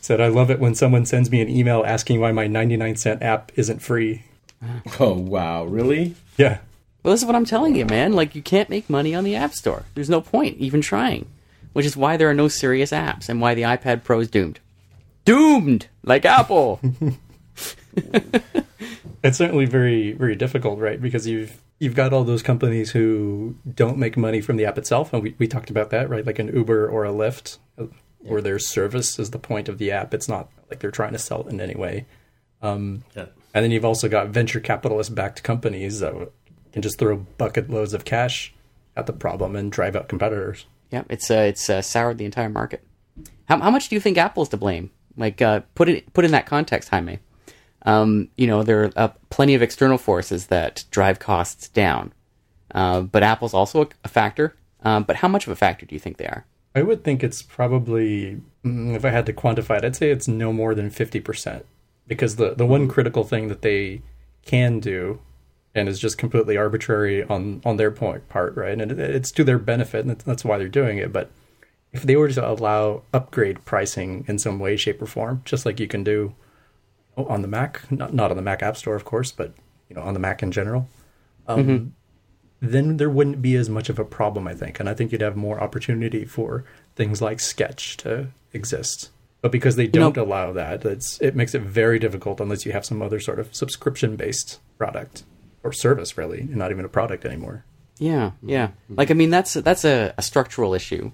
said, 0.02 0.20
"I 0.20 0.28
love 0.30 0.50
it 0.50 0.60
when 0.60 0.74
someone 0.74 1.06
sends 1.06 1.30
me 1.30 1.42
an 1.42 1.50
email 1.50 1.84
asking 1.86 2.20
why 2.20 2.32
my 2.32 2.48
ninety 2.48 2.76
nine 2.78 2.96
cent 2.96 3.22
app 3.22 3.52
isn't 3.56 3.80
free." 3.80 4.24
Oh 5.00 5.14
wow, 5.14 5.66
really? 5.66 6.16
Yeah, 6.38 6.58
Well, 7.06 7.14
this 7.14 7.22
is 7.22 7.28
what 7.28 7.36
I'm 7.36 7.46
telling 7.46 7.76
you, 7.76 7.86
man. 7.86 8.14
Like, 8.14 8.34
you 8.34 8.42
can't 8.42 8.68
make 8.68 8.90
money 8.90 9.14
on 9.14 9.24
the 9.24 9.36
App 9.36 9.54
Store. 9.54 9.84
There's 9.94 10.10
no 10.10 10.22
point 10.22 10.58
even 10.58 10.82
trying, 10.82 11.28
which 11.74 11.86
is 11.86 11.96
why 11.96 12.18
there 12.18 12.28
are 12.32 12.34
no 12.34 12.48
serious 12.48 12.90
apps 12.90 13.30
and 13.30 13.40
why 13.40 13.54
the 13.54 13.62
iPad 13.62 14.04
Pro 14.04 14.22
is 14.22 14.28
doomed. 14.28 14.60
Doomed! 15.24 15.86
Like 16.04 16.26
Apple! 16.26 16.80
it's 19.24 19.38
certainly 19.38 19.66
very 19.66 20.14
very 20.14 20.36
difficult 20.36 20.80
right 20.80 21.00
because 21.02 21.26
you've 21.28 21.62
you've 21.80 21.96
got 21.96 22.12
all 22.12 22.24
those 22.24 22.42
companies 22.44 22.92
who 22.92 23.56
don't 23.76 23.98
make 23.98 24.18
money 24.18 24.42
from 24.42 24.58
the 24.58 24.66
app 24.66 24.78
itself 24.78 25.14
and 25.14 25.24
we, 25.24 25.36
we 25.38 25.48
talked 25.48 25.70
about 25.70 25.92
that 25.92 26.10
right 26.10 26.26
like 26.26 26.40
an 26.40 26.54
uber 26.54 26.88
or 26.90 27.06
a 27.06 27.10
lyft 27.12 27.58
uh, 27.80 27.86
where 28.20 28.42
their 28.42 28.60
service 28.60 29.18
is 29.18 29.30
the 29.32 29.40
point 29.40 29.70
of 29.70 29.78
the 29.78 29.92
app 29.92 30.14
it's 30.14 30.28
not 30.28 30.50
like 30.70 30.80
they're 30.80 30.92
trying 30.92 31.14
to 31.14 31.18
sell 31.20 31.42
it 31.42 31.48
in 31.54 31.62
any 31.62 31.76
way 31.76 32.06
Yeah. 32.62 32.76
and 33.16 33.64
then 33.64 33.72
you've 33.72 33.86
also 33.86 34.10
got 34.10 34.28
venture 34.28 34.60
capitalist 34.60 35.16
backed 35.16 35.44
companies 35.44 36.02
that 36.02 36.14
can 36.76 36.84
just 36.84 37.00
throw 37.00 37.18
bucket 37.18 37.70
loads 37.70 37.94
of 37.94 38.06
cash 38.06 38.54
at 38.96 39.08
the 39.08 39.14
problem 39.14 39.56
and 39.56 39.72
drive 39.72 39.96
out 39.96 40.08
competitors 40.08 40.66
yeah, 40.92 41.04
it's, 41.10 41.30
uh, 41.30 41.46
it's 41.48 41.70
uh, 41.70 41.82
soured 41.82 42.18
the 42.18 42.26
entire 42.26 42.50
market. 42.50 42.82
How, 43.50 43.60
how 43.60 43.70
much 43.70 43.90
do 43.90 43.96
you 43.96 44.00
think 44.00 44.18
Apple's 44.18 44.50
to 44.50 44.58
blame? 44.58 44.92
Like, 45.18 45.42
uh, 45.42 45.62
put 45.76 45.90
it 45.90 46.14
put 46.14 46.26
in 46.26 46.32
that 46.32 46.46
context, 46.46 46.90
Jaime. 46.90 47.20
Um, 47.84 48.30
you 48.38 48.48
know, 48.48 48.64
there 48.64 48.86
are 48.86 48.92
uh, 48.96 49.08
plenty 49.30 49.56
of 49.56 49.62
external 49.62 49.98
forces 49.98 50.48
that 50.48 50.86
drive 50.92 51.20
costs 51.20 51.68
down, 51.70 52.14
uh, 52.74 53.02
but 53.02 53.24
Apple's 53.24 53.54
also 53.54 53.84
a, 53.84 53.88
a 54.04 54.08
factor. 54.08 54.56
Um, 54.84 55.04
but 55.04 55.18
how 55.18 55.28
much 55.28 55.48
of 55.48 55.52
a 55.52 55.56
factor 55.56 55.86
do 55.86 55.96
you 55.96 56.00
think 56.00 56.18
they 56.18 56.28
are? 56.28 56.46
I 56.74 56.82
would 56.82 57.04
think 57.04 57.24
it's 57.24 57.42
probably, 57.42 58.42
if 58.64 59.06
I 59.06 59.10
had 59.10 59.26
to 59.26 59.34
quantify 59.34 59.78
it, 59.78 59.86
I'd 59.86 59.96
say 59.96 60.12
it's 60.12 60.28
no 60.28 60.52
more 60.52 60.76
than 60.76 60.90
50%. 60.90 61.64
Because 62.08 62.36
the, 62.36 62.54
the 62.54 62.66
one 62.66 62.88
critical 62.88 63.24
thing 63.24 63.48
that 63.48 63.64
they 63.64 64.02
can 64.46 64.80
do 64.80 65.20
and 65.76 65.90
is 65.90 66.00
just 66.00 66.18
completely 66.18 66.56
arbitrary 66.56 67.24
on, 67.24 67.62
on 67.66 67.76
their 67.76 67.92
point 67.92 68.28
part, 68.30 68.56
right? 68.56 68.80
And 68.80 68.92
it, 68.94 69.00
it's 69.00 69.32
to 69.34 69.44
their 69.44 69.60
benefit, 69.60 70.06
and 70.06 70.18
that's 70.20 70.46
why 70.46 70.58
they're 70.58 70.70
doing 70.70 70.98
it. 70.98 71.12
But 71.12 71.30
if 71.92 72.04
they 72.04 72.16
were 72.16 72.30
to 72.30 72.50
allow 72.50 73.04
upgrade 73.14 73.64
pricing 73.66 74.24
in 74.28 74.40
some 74.40 74.58
way, 74.58 74.78
shape, 74.78 75.02
or 75.02 75.06
form, 75.06 75.42
just 75.44 75.66
like 75.66 75.80
you 75.80 75.88
can 75.88 76.04
do 76.04 76.34
on 77.18 77.42
the 77.42 77.48
Mac, 77.48 77.90
not, 77.92 78.14
not 78.14 78.32
on 78.32 78.38
the 78.38 78.44
Mac 78.44 78.64
App 78.64 78.78
Store, 78.78 78.96
of 78.96 79.06
course, 79.06 79.32
but 79.32 79.54
you 79.90 79.96
know 79.96 80.02
on 80.02 80.14
the 80.14 80.20
Mac 80.20 80.42
in 80.42 80.52
general, 80.52 80.88
um, 81.48 81.60
Mm-hmm. 81.66 81.88
then 82.62 82.98
there 82.98 83.10
wouldn't 83.10 83.42
be 83.42 83.56
as 83.56 83.70
much 83.70 83.90
of 83.90 84.00
a 84.00 84.06
problem, 84.06 84.48
I 84.48 84.54
think, 84.54 84.80
and 84.80 84.90
I 84.90 84.94
think 84.94 85.12
you'd 85.12 85.22
have 85.22 85.36
more 85.36 85.62
opportunity 85.62 86.26
for 86.26 86.64
things 86.96 87.22
like 87.22 87.40
Sketch 87.40 87.98
to 87.98 88.28
exist. 88.54 89.10
But 89.42 89.52
because 89.52 89.76
they 89.76 89.88
don't 89.88 90.18
allow 90.18 90.52
that, 90.54 90.84
it's 90.86 91.22
it 91.22 91.36
makes 91.36 91.54
it 91.54 91.62
very 91.62 92.00
difficult 92.00 92.40
unless 92.42 92.66
you 92.66 92.72
have 92.72 92.86
some 92.86 93.02
other 93.02 93.20
sort 93.20 93.40
of 93.40 93.54
subscription 93.56 94.16
based 94.16 94.60
product 94.78 95.24
or 95.66 95.74
service, 95.74 96.18
really, 96.18 96.42
and 96.42 96.56
not 96.56 96.72
even 96.72 96.86
a 96.86 96.90
product 96.90 97.26
anymore. 97.26 97.66
Yeah, 97.98 98.32
yeah. 98.42 98.70
Like 98.90 99.10
I 99.12 99.16
mean, 99.16 99.32
that's 99.32 99.56
that's 99.56 99.84
a, 99.84 100.14
a 100.18 100.22
structural 100.22 100.74
issue. 100.74 101.12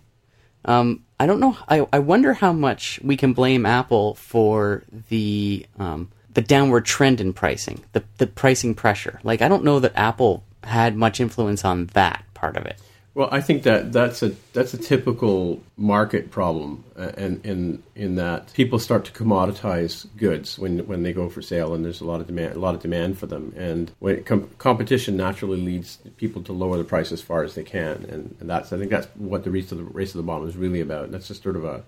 Um, 0.66 1.06
I 1.20 1.26
don't 1.26 1.40
know. 1.40 1.58
I 1.68 1.88
I 1.92 2.00
wonder 2.00 2.34
how 2.34 2.52
much 2.52 3.00
we 3.04 3.18
can 3.18 3.34
blame 3.34 3.66
Apple 3.66 4.16
for 4.16 4.84
the 5.10 5.66
um, 5.80 6.12
the 6.34 6.42
downward 6.42 6.86
trend 6.86 7.22
in 7.22 7.34
pricing, 7.34 7.84
the 7.94 8.04
the 8.18 8.28
pricing 8.28 8.76
pressure. 8.76 9.20
Like 9.24 9.42
I 9.42 9.48
don't 9.48 9.64
know 9.64 9.80
that 9.80 9.96
Apple 9.96 10.44
had 10.64 10.96
much 10.96 11.20
influence 11.20 11.64
on 11.64 11.88
that 11.94 12.24
part 12.34 12.58
of 12.58 12.66
it. 12.66 12.80
Well, 13.14 13.28
I 13.30 13.42
think 13.42 13.64
that 13.64 13.92
that's 13.92 14.24
a 14.24 14.30
that's 14.54 14.74
a 14.74 14.78
typical 14.78 15.62
market 15.76 16.32
problem, 16.32 16.86
uh, 16.96 17.12
and 17.18 17.46
in 17.46 17.84
in 17.94 18.16
that 18.16 18.54
people 18.54 18.80
start 18.80 19.04
to 19.06 19.12
commoditize 19.12 20.08
goods 20.16 20.58
when 20.58 20.88
when 20.88 21.04
they 21.04 21.12
go 21.12 21.28
for 21.28 21.42
sale, 21.42 21.74
and 21.74 21.84
there's 21.84 22.00
a 22.00 22.06
lot 22.06 22.22
of 22.22 22.28
demand 22.28 22.56
a 22.56 22.60
lot 22.60 22.74
of 22.74 22.82
demand 22.82 23.18
for 23.18 23.26
them, 23.26 23.54
and 23.58 23.92
when 24.00 24.24
com- 24.24 24.50
competition 24.60 25.18
naturally 25.18 25.60
leads 25.60 25.98
people 26.16 26.42
to 26.44 26.54
lower 26.54 26.78
the 26.78 26.86
price 26.86 27.12
as 27.12 27.22
far 27.22 27.44
as 27.44 27.54
they 27.54 27.64
can, 27.64 28.06
and, 28.06 28.34
and 28.40 28.50
that's 28.50 28.72
I 28.72 28.78
think 28.78 28.90
that's 28.90 29.08
what 29.16 29.44
the 29.44 29.52
race 29.52 29.68
to 29.70 29.76
the 29.76 29.84
race 29.84 30.12
to 30.14 30.18
the 30.18 30.24
bottom 30.24 30.48
is 30.48 30.56
really 30.56 30.80
about. 30.80 31.06
And 31.06 31.14
that's 31.14 31.28
just 31.28 31.44
sort 31.44 31.58
of 31.58 31.66
a 31.66 31.84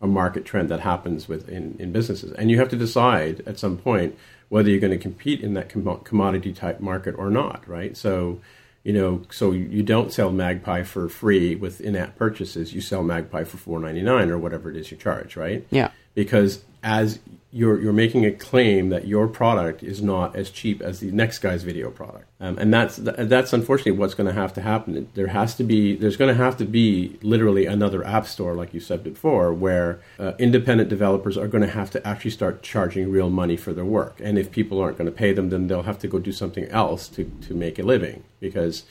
a 0.00 0.06
market 0.06 0.44
trend 0.44 0.68
that 0.68 0.78
happens 0.78 1.28
with 1.28 1.48
in, 1.48 1.74
in 1.80 1.90
businesses, 1.90 2.30
and 2.34 2.52
you 2.52 2.58
have 2.60 2.68
to 2.68 2.76
decide 2.76 3.42
at 3.46 3.58
some 3.58 3.78
point 3.78 4.16
whether 4.48 4.70
you're 4.70 4.80
going 4.80 4.92
to 4.92 4.98
compete 4.98 5.40
in 5.40 5.54
that 5.54 5.68
com- 5.70 6.00
commodity 6.04 6.52
type 6.52 6.78
market 6.78 7.16
or 7.18 7.30
not, 7.30 7.66
right? 7.68 7.96
So 7.96 8.40
you 8.84 8.92
know, 8.92 9.22
so 9.30 9.52
you 9.52 9.82
don't 9.82 10.12
sell 10.12 10.30
Magpie 10.30 10.82
for 10.82 11.08
free 11.08 11.54
with 11.54 11.80
in-app 11.80 12.16
purchases. 12.16 12.72
You 12.72 12.80
sell 12.80 13.02
Magpie 13.02 13.44
for 13.44 13.56
four 13.56 13.78
ninety 13.80 14.02
nine 14.02 14.30
or 14.30 14.38
whatever 14.38 14.70
it 14.70 14.76
is 14.76 14.90
you 14.90 14.96
charge, 14.96 15.36
right? 15.36 15.66
Yeah. 15.70 15.90
Because 16.14 16.64
as 16.82 17.18
you're 17.50 17.80
you're 17.80 17.94
making 17.94 18.26
a 18.26 18.30
claim 18.30 18.90
that 18.90 19.06
your 19.06 19.26
product 19.26 19.82
is 19.82 20.02
not 20.02 20.36
as 20.36 20.50
cheap 20.50 20.82
as 20.82 21.00
the 21.00 21.10
next 21.10 21.38
guy's 21.38 21.62
video 21.62 21.90
product, 21.90 22.26
um, 22.40 22.58
and 22.58 22.72
that's 22.72 22.96
that's 22.96 23.54
unfortunately 23.54 23.92
what's 23.92 24.12
going 24.12 24.26
to 24.26 24.34
have 24.34 24.52
to 24.52 24.60
happen. 24.60 25.08
There 25.14 25.28
has 25.28 25.54
to 25.56 25.64
be 25.64 25.96
there's 25.96 26.18
going 26.18 26.34
to 26.34 26.42
have 26.42 26.58
to 26.58 26.66
be 26.66 27.18
literally 27.22 27.64
another 27.64 28.04
app 28.04 28.26
store, 28.26 28.54
like 28.54 28.74
you 28.74 28.80
said 28.80 29.02
before, 29.02 29.54
where 29.54 30.00
uh, 30.18 30.32
independent 30.38 30.90
developers 30.90 31.38
are 31.38 31.48
going 31.48 31.62
to 31.62 31.70
have 31.70 31.90
to 31.92 32.06
actually 32.06 32.32
start 32.32 32.62
charging 32.62 33.10
real 33.10 33.30
money 33.30 33.56
for 33.56 33.72
their 33.72 33.84
work. 33.84 34.20
And 34.22 34.38
if 34.38 34.50
people 34.50 34.78
aren't 34.80 34.98
going 34.98 35.10
to 35.10 35.16
pay 35.16 35.32
them, 35.32 35.48
then 35.48 35.68
they'll 35.68 35.82
have 35.84 35.98
to 36.00 36.08
go 36.08 36.18
do 36.18 36.32
something 36.32 36.66
else 36.68 37.08
to 37.08 37.24
to 37.42 37.54
make 37.54 37.78
a 37.78 37.82
living 37.82 38.24
because 38.40 38.84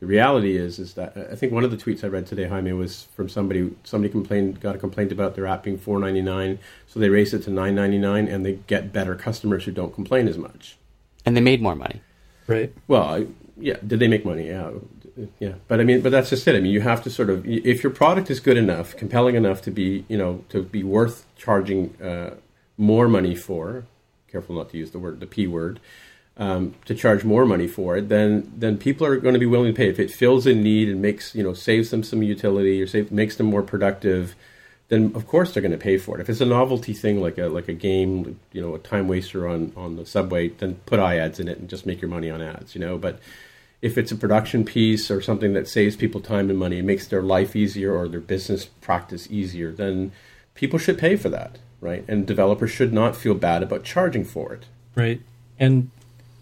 the 0.00 0.06
reality 0.06 0.56
is 0.56 0.78
is 0.78 0.94
that 0.94 1.16
I 1.30 1.36
think 1.36 1.52
one 1.52 1.62
of 1.62 1.70
the 1.70 1.76
tweets 1.76 2.02
I 2.02 2.08
read 2.08 2.26
today, 2.26 2.48
Jaime, 2.48 2.72
was 2.72 3.06
from 3.14 3.28
somebody. 3.28 3.70
Somebody 3.84 4.10
complained, 4.10 4.60
got 4.60 4.74
a 4.74 4.78
complaint 4.78 5.12
about 5.12 5.34
their 5.34 5.46
app 5.46 5.62
being 5.62 5.78
four 5.78 5.98
ninety 5.98 6.22
nine, 6.22 6.58
so 6.86 6.98
they 6.98 7.10
raised 7.10 7.34
it 7.34 7.42
to 7.44 7.50
nine 7.50 7.74
ninety 7.74 7.98
nine, 7.98 8.26
and 8.26 8.44
they 8.44 8.54
get 8.66 8.92
better 8.92 9.14
customers 9.14 9.64
who 9.64 9.72
don't 9.72 9.94
complain 9.94 10.26
as 10.26 10.38
much. 10.38 10.78
And 11.26 11.36
they 11.36 11.42
made 11.42 11.60
more 11.60 11.76
money. 11.76 12.00
Right. 12.46 12.72
Well, 12.88 13.02
I, 13.02 13.26
yeah, 13.58 13.76
did 13.86 14.00
they 14.00 14.08
make 14.08 14.24
money? 14.24 14.48
Yeah, 14.48 14.70
yeah. 15.38 15.54
But 15.68 15.80
I 15.80 15.84
mean, 15.84 16.00
but 16.00 16.10
that's 16.12 16.30
just 16.30 16.48
it. 16.48 16.56
I 16.56 16.60
mean, 16.60 16.72
you 16.72 16.80
have 16.80 17.02
to 17.02 17.10
sort 17.10 17.28
of, 17.28 17.46
if 17.46 17.82
your 17.82 17.92
product 17.92 18.30
is 18.30 18.40
good 18.40 18.56
enough, 18.56 18.96
compelling 18.96 19.34
enough 19.34 19.60
to 19.62 19.70
be, 19.70 20.06
you 20.08 20.16
know, 20.16 20.44
to 20.48 20.62
be 20.62 20.82
worth 20.82 21.26
charging 21.36 21.94
uh, 22.02 22.36
more 22.78 23.06
money 23.06 23.34
for. 23.34 23.84
Careful 24.28 24.54
not 24.54 24.70
to 24.70 24.78
use 24.78 24.92
the 24.92 24.98
word, 24.98 25.20
the 25.20 25.26
p 25.26 25.46
word 25.46 25.78
um, 26.36 26.74
to 26.86 26.94
charge 26.94 27.24
more 27.24 27.44
money 27.44 27.66
for 27.66 27.96
it, 27.96 28.08
then 28.08 28.50
then 28.56 28.78
people 28.78 29.06
are 29.06 29.16
going 29.16 29.34
to 29.34 29.40
be 29.40 29.46
willing 29.46 29.72
to 29.72 29.76
pay. 29.76 29.88
If 29.88 30.00
it 30.00 30.10
fills 30.10 30.46
a 30.46 30.54
need 30.54 30.88
and 30.88 31.02
makes 31.02 31.34
you 31.34 31.42
know 31.42 31.54
saves 31.54 31.90
them 31.90 32.02
some 32.02 32.22
utility 32.22 32.80
or 32.80 32.86
save, 32.86 33.12
makes 33.12 33.36
them 33.36 33.46
more 33.46 33.62
productive, 33.62 34.34
then 34.88 35.12
of 35.14 35.26
course 35.26 35.52
they're 35.52 35.62
going 35.62 35.72
to 35.72 35.78
pay 35.78 35.98
for 35.98 36.18
it. 36.18 36.20
If 36.20 36.30
it's 36.30 36.40
a 36.40 36.46
novelty 36.46 36.94
thing 36.94 37.20
like 37.20 37.38
a 37.38 37.48
like 37.48 37.68
a 37.68 37.74
game, 37.74 38.38
you 38.52 38.60
know, 38.60 38.74
a 38.74 38.78
time 38.78 39.08
waster 39.08 39.48
on 39.48 39.72
on 39.76 39.96
the 39.96 40.06
subway, 40.06 40.48
then 40.48 40.76
put 40.86 41.00
iAds 41.00 41.40
in 41.40 41.48
it 41.48 41.58
and 41.58 41.68
just 41.68 41.86
make 41.86 42.00
your 42.00 42.10
money 42.10 42.30
on 42.30 42.40
ads, 42.40 42.74
you 42.74 42.80
know. 42.80 42.96
But 42.96 43.20
if 43.82 43.96
it's 43.96 44.12
a 44.12 44.16
production 44.16 44.64
piece 44.64 45.10
or 45.10 45.20
something 45.20 45.52
that 45.54 45.68
saves 45.68 45.96
people 45.96 46.20
time 46.20 46.50
and 46.50 46.58
money 46.58 46.78
and 46.78 46.86
makes 46.86 47.06
their 47.06 47.22
life 47.22 47.56
easier 47.56 47.94
or 47.94 48.08
their 48.08 48.20
business 48.20 48.66
practice 48.66 49.30
easier, 49.30 49.72
then 49.72 50.12
people 50.54 50.78
should 50.78 50.98
pay 50.98 51.16
for 51.16 51.28
that, 51.30 51.58
right? 51.80 52.04
And 52.06 52.26
developers 52.26 52.70
should 52.70 52.92
not 52.92 53.16
feel 53.16 53.34
bad 53.34 53.62
about 53.62 53.84
charging 53.84 54.24
for 54.24 54.52
it. 54.52 54.66
Right. 54.94 55.20
And 55.58 55.90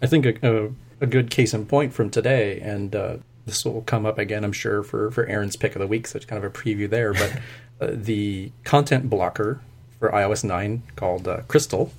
I 0.01 0.07
think 0.07 0.25
a, 0.25 0.65
a, 0.65 0.71
a 1.01 1.05
good 1.07 1.29
case 1.29 1.53
in 1.53 1.65
point 1.65 1.93
from 1.93 2.09
today, 2.09 2.59
and 2.61 2.95
uh, 2.95 3.17
this 3.45 3.63
will 3.65 3.81
come 3.81 4.05
up 4.05 4.17
again, 4.17 4.43
I'm 4.43 4.51
sure, 4.53 4.83
for, 4.83 5.11
for 5.11 5.25
Aaron's 5.25 5.55
pick 5.55 5.75
of 5.75 5.79
the 5.79 5.87
week, 5.87 6.07
so 6.07 6.17
it's 6.17 6.25
kind 6.25 6.43
of 6.43 6.49
a 6.49 6.55
preview 6.55 6.89
there. 6.89 7.13
But 7.13 7.39
uh, 7.81 7.91
the 7.93 8.51
content 8.63 9.09
blocker 9.09 9.59
for 9.99 10.09
iOS 10.11 10.43
9 10.43 10.83
called 10.95 11.27
uh, 11.27 11.41
Crystal 11.47 11.91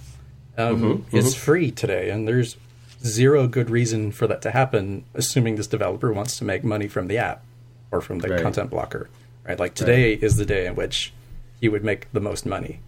um, 0.56 1.04
is 1.12 1.34
free 1.34 1.70
today, 1.70 2.10
and 2.10 2.26
there's 2.26 2.56
zero 3.04 3.46
good 3.46 3.70
reason 3.70 4.12
for 4.12 4.26
that 4.26 4.42
to 4.42 4.50
happen, 4.50 5.04
assuming 5.14 5.56
this 5.56 5.66
developer 5.66 6.12
wants 6.12 6.36
to 6.38 6.44
make 6.44 6.62
money 6.64 6.86
from 6.88 7.08
the 7.08 7.18
app 7.18 7.42
or 7.90 8.00
from 8.00 8.18
the 8.18 8.28
Right. 8.28 8.42
content 8.42 8.70
blocker. 8.70 9.08
Right? 9.46 9.58
Like 9.58 9.74
today 9.74 10.12
is 10.14 10.36
the 10.36 10.44
day 10.46 10.66
in 10.66 10.74
which 10.76 11.12
he 11.60 11.68
would 11.68 11.82
make 11.82 12.12
the 12.12 12.20
most 12.20 12.44
money. 12.46 12.80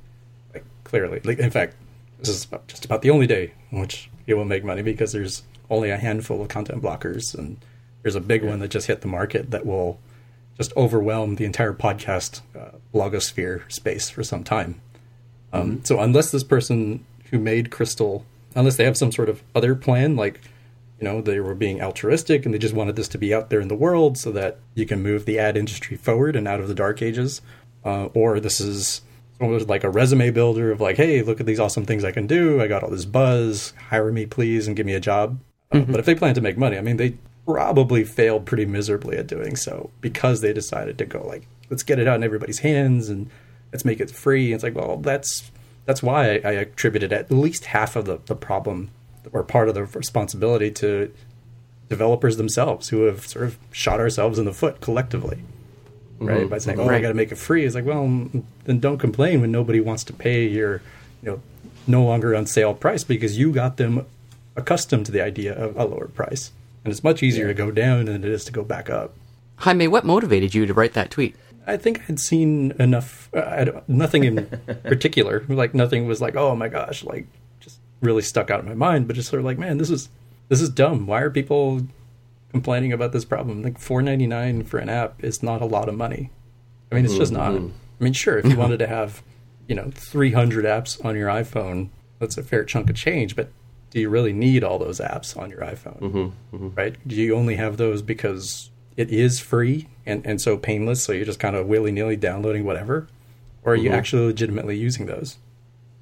Like 0.52 0.64
clearly, 0.84 1.20
like 1.24 1.38
in 1.38 1.50
fact, 1.50 1.74
this 2.18 2.28
is 2.28 2.44
about, 2.44 2.68
just 2.68 2.84
about 2.84 3.02
the 3.02 3.10
only 3.10 3.26
day 3.26 3.52
in 3.70 3.80
which 3.80 4.10
he 4.26 4.34
will 4.34 4.44
make 4.44 4.64
money 4.64 4.82
because 4.82 5.12
there's 5.12 5.42
only 5.70 5.90
a 5.90 5.96
handful 5.96 6.42
of 6.42 6.48
content 6.48 6.82
blockers, 6.82 7.34
and 7.34 7.56
there's 8.02 8.14
a 8.16 8.20
big 8.20 8.44
one 8.44 8.58
that 8.60 8.68
just 8.68 8.86
hit 8.86 9.00
the 9.00 9.08
market 9.08 9.50
that 9.50 9.64
will 9.64 9.98
just 10.56 10.76
overwhelm 10.76 11.36
the 11.36 11.44
entire 11.44 11.72
podcast 11.72 12.40
uh, 12.56 12.76
blogosphere 12.94 13.70
space 13.72 14.10
for 14.10 14.22
some 14.22 14.44
time. 14.44 14.80
Um, 15.52 15.80
So 15.84 16.00
unless 16.00 16.30
this 16.30 16.44
person 16.44 17.04
who 17.30 17.38
made 17.38 17.70
Crystal, 17.70 18.24
unless 18.54 18.76
they 18.76 18.84
have 18.84 18.96
some 18.96 19.12
sort 19.12 19.28
of 19.28 19.42
other 19.54 19.74
plan, 19.74 20.16
like 20.16 20.40
you 21.00 21.08
know 21.08 21.20
they 21.20 21.40
were 21.40 21.54
being 21.54 21.82
altruistic 21.82 22.44
and 22.44 22.54
they 22.54 22.58
just 22.58 22.74
wanted 22.74 22.96
this 22.96 23.08
to 23.08 23.18
be 23.18 23.34
out 23.34 23.50
there 23.50 23.60
in 23.60 23.68
the 23.68 23.74
world 23.74 24.16
so 24.18 24.30
that 24.32 24.58
you 24.74 24.86
can 24.86 25.02
move 25.02 25.24
the 25.24 25.38
ad 25.38 25.56
industry 25.56 25.96
forward 25.96 26.36
and 26.36 26.46
out 26.46 26.60
of 26.60 26.68
the 26.68 26.74
dark 26.74 27.02
ages, 27.02 27.40
uh, 27.84 28.06
or 28.14 28.38
this 28.40 28.60
is 28.60 29.00
almost 29.42 29.68
like 29.68 29.84
a 29.84 29.90
resume 29.90 30.30
builder 30.30 30.70
of 30.70 30.80
like, 30.80 30.96
hey, 30.96 31.22
look 31.22 31.40
at 31.40 31.46
these 31.46 31.60
awesome 31.60 31.84
things 31.84 32.04
I 32.04 32.12
can 32.12 32.26
do. 32.26 32.60
I 32.60 32.66
got 32.66 32.82
all 32.82 32.90
this 32.90 33.04
buzz. 33.04 33.72
Hire 33.90 34.12
me, 34.12 34.26
please, 34.26 34.66
and 34.66 34.76
give 34.76 34.86
me 34.86 34.94
a 34.94 35.00
job. 35.00 35.38
Uh, 35.70 35.80
but 35.80 36.00
if 36.00 36.06
they 36.06 36.14
plan 36.14 36.34
to 36.34 36.40
make 36.40 36.56
money, 36.56 36.76
I 36.76 36.80
mean, 36.80 36.96
they 36.96 37.16
probably 37.46 38.04
failed 38.04 38.46
pretty 38.46 38.66
miserably 38.66 39.16
at 39.16 39.26
doing 39.26 39.56
so 39.56 39.90
because 40.00 40.40
they 40.40 40.52
decided 40.52 40.98
to 40.98 41.04
go 41.04 41.26
like, 41.26 41.46
let's 41.70 41.82
get 41.82 41.98
it 41.98 42.06
out 42.06 42.16
in 42.16 42.24
everybody's 42.24 42.60
hands 42.60 43.08
and 43.08 43.30
let's 43.72 43.84
make 43.84 44.00
it 44.00 44.10
free. 44.10 44.52
it's 44.52 44.62
like, 44.62 44.74
well, 44.74 44.98
that's 44.98 45.50
that's 45.84 46.02
why 46.02 46.36
I, 46.36 46.40
I 46.44 46.52
attributed 46.52 47.12
at 47.12 47.30
least 47.30 47.66
half 47.66 47.96
of 47.96 48.04
the, 48.04 48.20
the 48.26 48.36
problem 48.36 48.90
or 49.32 49.42
part 49.42 49.68
of 49.68 49.74
the 49.74 49.84
responsibility 49.84 50.70
to 50.70 51.12
developers 51.88 52.36
themselves 52.36 52.88
who 52.90 53.02
have 53.02 53.26
sort 53.26 53.44
of 53.44 53.58
shot 53.72 54.00
ourselves 54.00 54.38
in 54.38 54.44
the 54.44 54.52
foot 54.52 54.80
collectively. 54.80 55.42
Right, 56.26 56.48
by 56.48 56.58
saying, 56.58 56.78
"Oh, 56.80 56.88
I 56.88 57.00
got 57.00 57.08
to 57.08 57.14
make 57.14 57.32
it 57.32 57.36
free." 57.38 57.64
It's 57.64 57.74
like, 57.74 57.84
well, 57.84 58.06
then 58.64 58.78
don't 58.80 58.98
complain 58.98 59.40
when 59.40 59.50
nobody 59.52 59.80
wants 59.80 60.04
to 60.04 60.12
pay 60.12 60.46
your, 60.46 60.82
you 61.22 61.30
know, 61.32 61.42
no 61.86 62.04
longer 62.04 62.34
on 62.34 62.46
sale 62.46 62.74
price 62.74 63.04
because 63.04 63.38
you 63.38 63.52
got 63.52 63.76
them 63.76 64.06
accustomed 64.56 65.06
to 65.06 65.12
the 65.12 65.20
idea 65.22 65.54
of 65.54 65.76
a 65.76 65.84
lower 65.84 66.08
price, 66.08 66.52
and 66.84 66.92
it's 66.92 67.02
much 67.04 67.22
easier 67.22 67.46
to 67.48 67.54
go 67.54 67.70
down 67.70 68.04
than 68.06 68.24
it 68.24 68.30
is 68.30 68.44
to 68.44 68.52
go 68.52 68.62
back 68.62 68.90
up. 68.90 69.14
Jaime, 69.56 69.86
what 69.88 70.04
motivated 70.04 70.54
you 70.54 70.66
to 70.66 70.74
write 70.74 70.92
that 70.94 71.10
tweet? 71.10 71.36
I 71.66 71.76
think 71.76 72.02
I'd 72.08 72.18
seen 72.18 72.72
enough. 72.80 73.28
Uh, 73.34 73.44
I 73.46 73.64
don't- 73.64 73.88
nothing 73.88 74.24
in 74.24 74.46
particular. 74.84 75.44
Like 75.48 75.74
nothing 75.74 76.06
was 76.06 76.20
like, 76.20 76.34
oh 76.36 76.56
my 76.56 76.68
gosh, 76.68 77.04
like 77.04 77.26
just 77.60 77.78
really 78.00 78.22
stuck 78.22 78.50
out 78.50 78.60
in 78.60 78.66
my 78.68 78.74
mind. 78.74 79.06
But 79.06 79.14
just 79.16 79.28
sort 79.28 79.38
of 79.38 79.44
like, 79.44 79.58
man, 79.58 79.78
this 79.78 79.88
is 79.90 80.08
this 80.48 80.60
is 80.60 80.68
dumb. 80.68 81.06
Why 81.06 81.20
are 81.20 81.30
people 81.30 81.82
complaining 82.52 82.92
about 82.92 83.12
this 83.12 83.24
problem? 83.24 83.62
Like 83.62 83.78
four 83.78 84.02
ninety 84.02 84.26
nine 84.26 84.62
for 84.64 84.78
an 84.78 84.88
app 84.88 85.22
is 85.22 85.42
not 85.42 85.60
a 85.60 85.66
lot 85.66 85.88
of 85.88 85.96
money. 85.96 86.30
I 86.90 86.94
mean, 86.94 87.04
it's 87.04 87.16
just 87.16 87.32
not. 87.32 87.52
Mm-hmm. 87.52 87.68
I 88.00 88.04
mean, 88.04 88.12
sure, 88.12 88.38
if 88.38 88.44
you 88.46 88.56
wanted 88.58 88.78
to 88.78 88.86
have, 88.86 89.22
you 89.66 89.74
know, 89.74 89.90
three 89.94 90.32
hundred 90.32 90.64
apps 90.64 91.02
on 91.04 91.16
your 91.16 91.28
iPhone, 91.28 91.88
that's 92.18 92.38
a 92.38 92.42
fair 92.42 92.64
chunk 92.64 92.90
of 92.90 92.96
change. 92.96 93.34
But 93.34 93.50
do 93.90 94.00
you 94.00 94.08
really 94.08 94.32
need 94.32 94.62
all 94.64 94.78
those 94.78 95.00
apps 95.00 95.36
on 95.36 95.50
your 95.50 95.60
iPhone? 95.60 96.00
Mm-hmm, 96.00 96.56
mm-hmm. 96.56 96.68
Right? 96.74 96.96
Do 97.06 97.16
you 97.16 97.34
only 97.34 97.56
have 97.56 97.76
those 97.76 98.02
because 98.02 98.70
it 98.96 99.10
is 99.10 99.40
free 99.40 99.88
and, 100.04 100.24
and 100.26 100.40
so 100.40 100.56
painless, 100.56 101.02
so 101.02 101.12
you're 101.12 101.24
just 101.24 101.40
kind 101.40 101.56
of 101.56 101.66
willy 101.66 101.92
nilly 101.92 102.16
downloading 102.16 102.64
whatever, 102.64 103.08
or 103.62 103.72
are 103.72 103.76
you 103.76 103.90
actually 103.90 104.26
legitimately 104.26 104.76
using 104.76 105.06
those? 105.06 105.38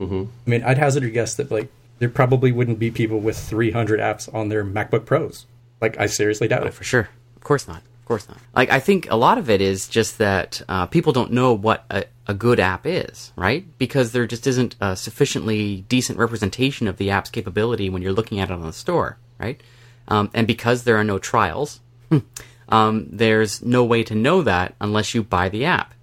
Mm-hmm. 0.00 0.24
I 0.46 0.50
mean, 0.50 0.62
I'd 0.64 0.78
hazard 0.78 1.04
a 1.04 1.10
guess 1.10 1.34
that 1.34 1.50
like 1.50 1.68
there 1.98 2.08
probably 2.08 2.50
wouldn't 2.50 2.78
be 2.78 2.90
people 2.90 3.20
with 3.20 3.38
300 3.38 4.00
apps 4.00 4.32
on 4.34 4.48
their 4.48 4.64
MacBook 4.64 5.04
Pros. 5.04 5.46
Like, 5.80 5.98
I 5.98 6.06
seriously 6.06 6.48
doubt 6.48 6.62
Oh, 6.64 6.66
it. 6.66 6.74
for 6.74 6.84
sure. 6.84 7.08
Of 7.36 7.42
course 7.44 7.66
not. 7.66 7.78
Of 7.78 8.04
course 8.04 8.28
not. 8.28 8.38
Like 8.54 8.70
I 8.70 8.80
think 8.80 9.08
a 9.10 9.16
lot 9.16 9.38
of 9.38 9.48
it 9.48 9.60
is 9.60 9.86
just 9.88 10.18
that 10.18 10.62
uh, 10.68 10.86
people 10.86 11.12
don't 11.12 11.30
know 11.32 11.52
what 11.52 11.84
a, 11.90 12.04
a 12.26 12.34
good 12.34 12.58
app 12.58 12.84
is, 12.84 13.32
right? 13.36 13.64
Because 13.78 14.10
there 14.12 14.26
just 14.26 14.46
isn't 14.48 14.74
a 14.80 14.96
sufficiently 14.96 15.82
decent 15.88 16.18
representation 16.18 16.88
of 16.88 16.96
the 16.96 17.10
app's 17.10 17.30
capability 17.30 17.88
when 17.88 18.02
you're 18.02 18.12
looking 18.12 18.40
at 18.40 18.50
it 18.50 18.54
on 18.54 18.62
the 18.62 18.72
store, 18.72 19.16
right? 19.38 19.60
Um, 20.08 20.28
and 20.34 20.46
because 20.46 20.82
there 20.82 20.96
are 20.96 21.04
no 21.04 21.18
trials, 21.20 21.80
um, 22.68 23.06
there's 23.10 23.62
no 23.62 23.84
way 23.84 24.02
to 24.04 24.14
know 24.16 24.42
that 24.42 24.74
unless 24.80 25.14
you 25.14 25.22
buy 25.22 25.48
the 25.48 25.64
app. 25.64 25.94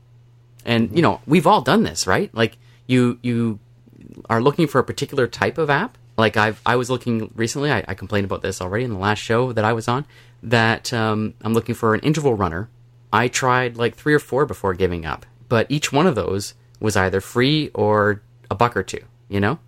And 0.65 0.95
you 0.95 1.01
know, 1.01 1.19
we've 1.27 1.45
all 1.47 1.61
done 1.61 1.83
this, 1.83 2.07
right? 2.07 2.33
Like 2.33 2.57
you 2.87 3.19
you 3.21 3.59
are 4.29 4.41
looking 4.41 4.67
for 4.67 4.79
a 4.79 4.83
particular 4.83 5.27
type 5.27 5.57
of 5.57 5.69
app. 5.69 5.97
Like 6.17 6.35
I've 6.35 6.61
I 6.65 6.75
was 6.75 6.89
looking 6.89 7.31
recently. 7.35 7.71
I, 7.71 7.83
I 7.87 7.93
complained 7.93 8.25
about 8.25 8.41
this 8.41 8.61
already 8.61 8.85
in 8.85 8.91
the 8.91 8.99
last 8.99 9.19
show 9.19 9.53
that 9.53 9.63
I 9.63 9.73
was 9.73 9.87
on. 9.87 10.05
That 10.43 10.91
um, 10.93 11.33
I'm 11.43 11.53
looking 11.53 11.75
for 11.75 11.93
an 11.93 12.01
interval 12.01 12.33
runner. 12.33 12.69
I 13.13 13.27
tried 13.27 13.77
like 13.77 13.95
three 13.95 14.13
or 14.13 14.19
four 14.19 14.45
before 14.45 14.73
giving 14.73 15.05
up, 15.05 15.25
but 15.47 15.67
each 15.69 15.93
one 15.93 16.07
of 16.07 16.15
those 16.15 16.55
was 16.79 16.95
either 16.97 17.21
free 17.21 17.69
or 17.73 18.21
a 18.49 18.55
buck 18.55 18.75
or 18.75 18.83
two. 18.83 19.03
You 19.29 19.39
know, 19.39 19.59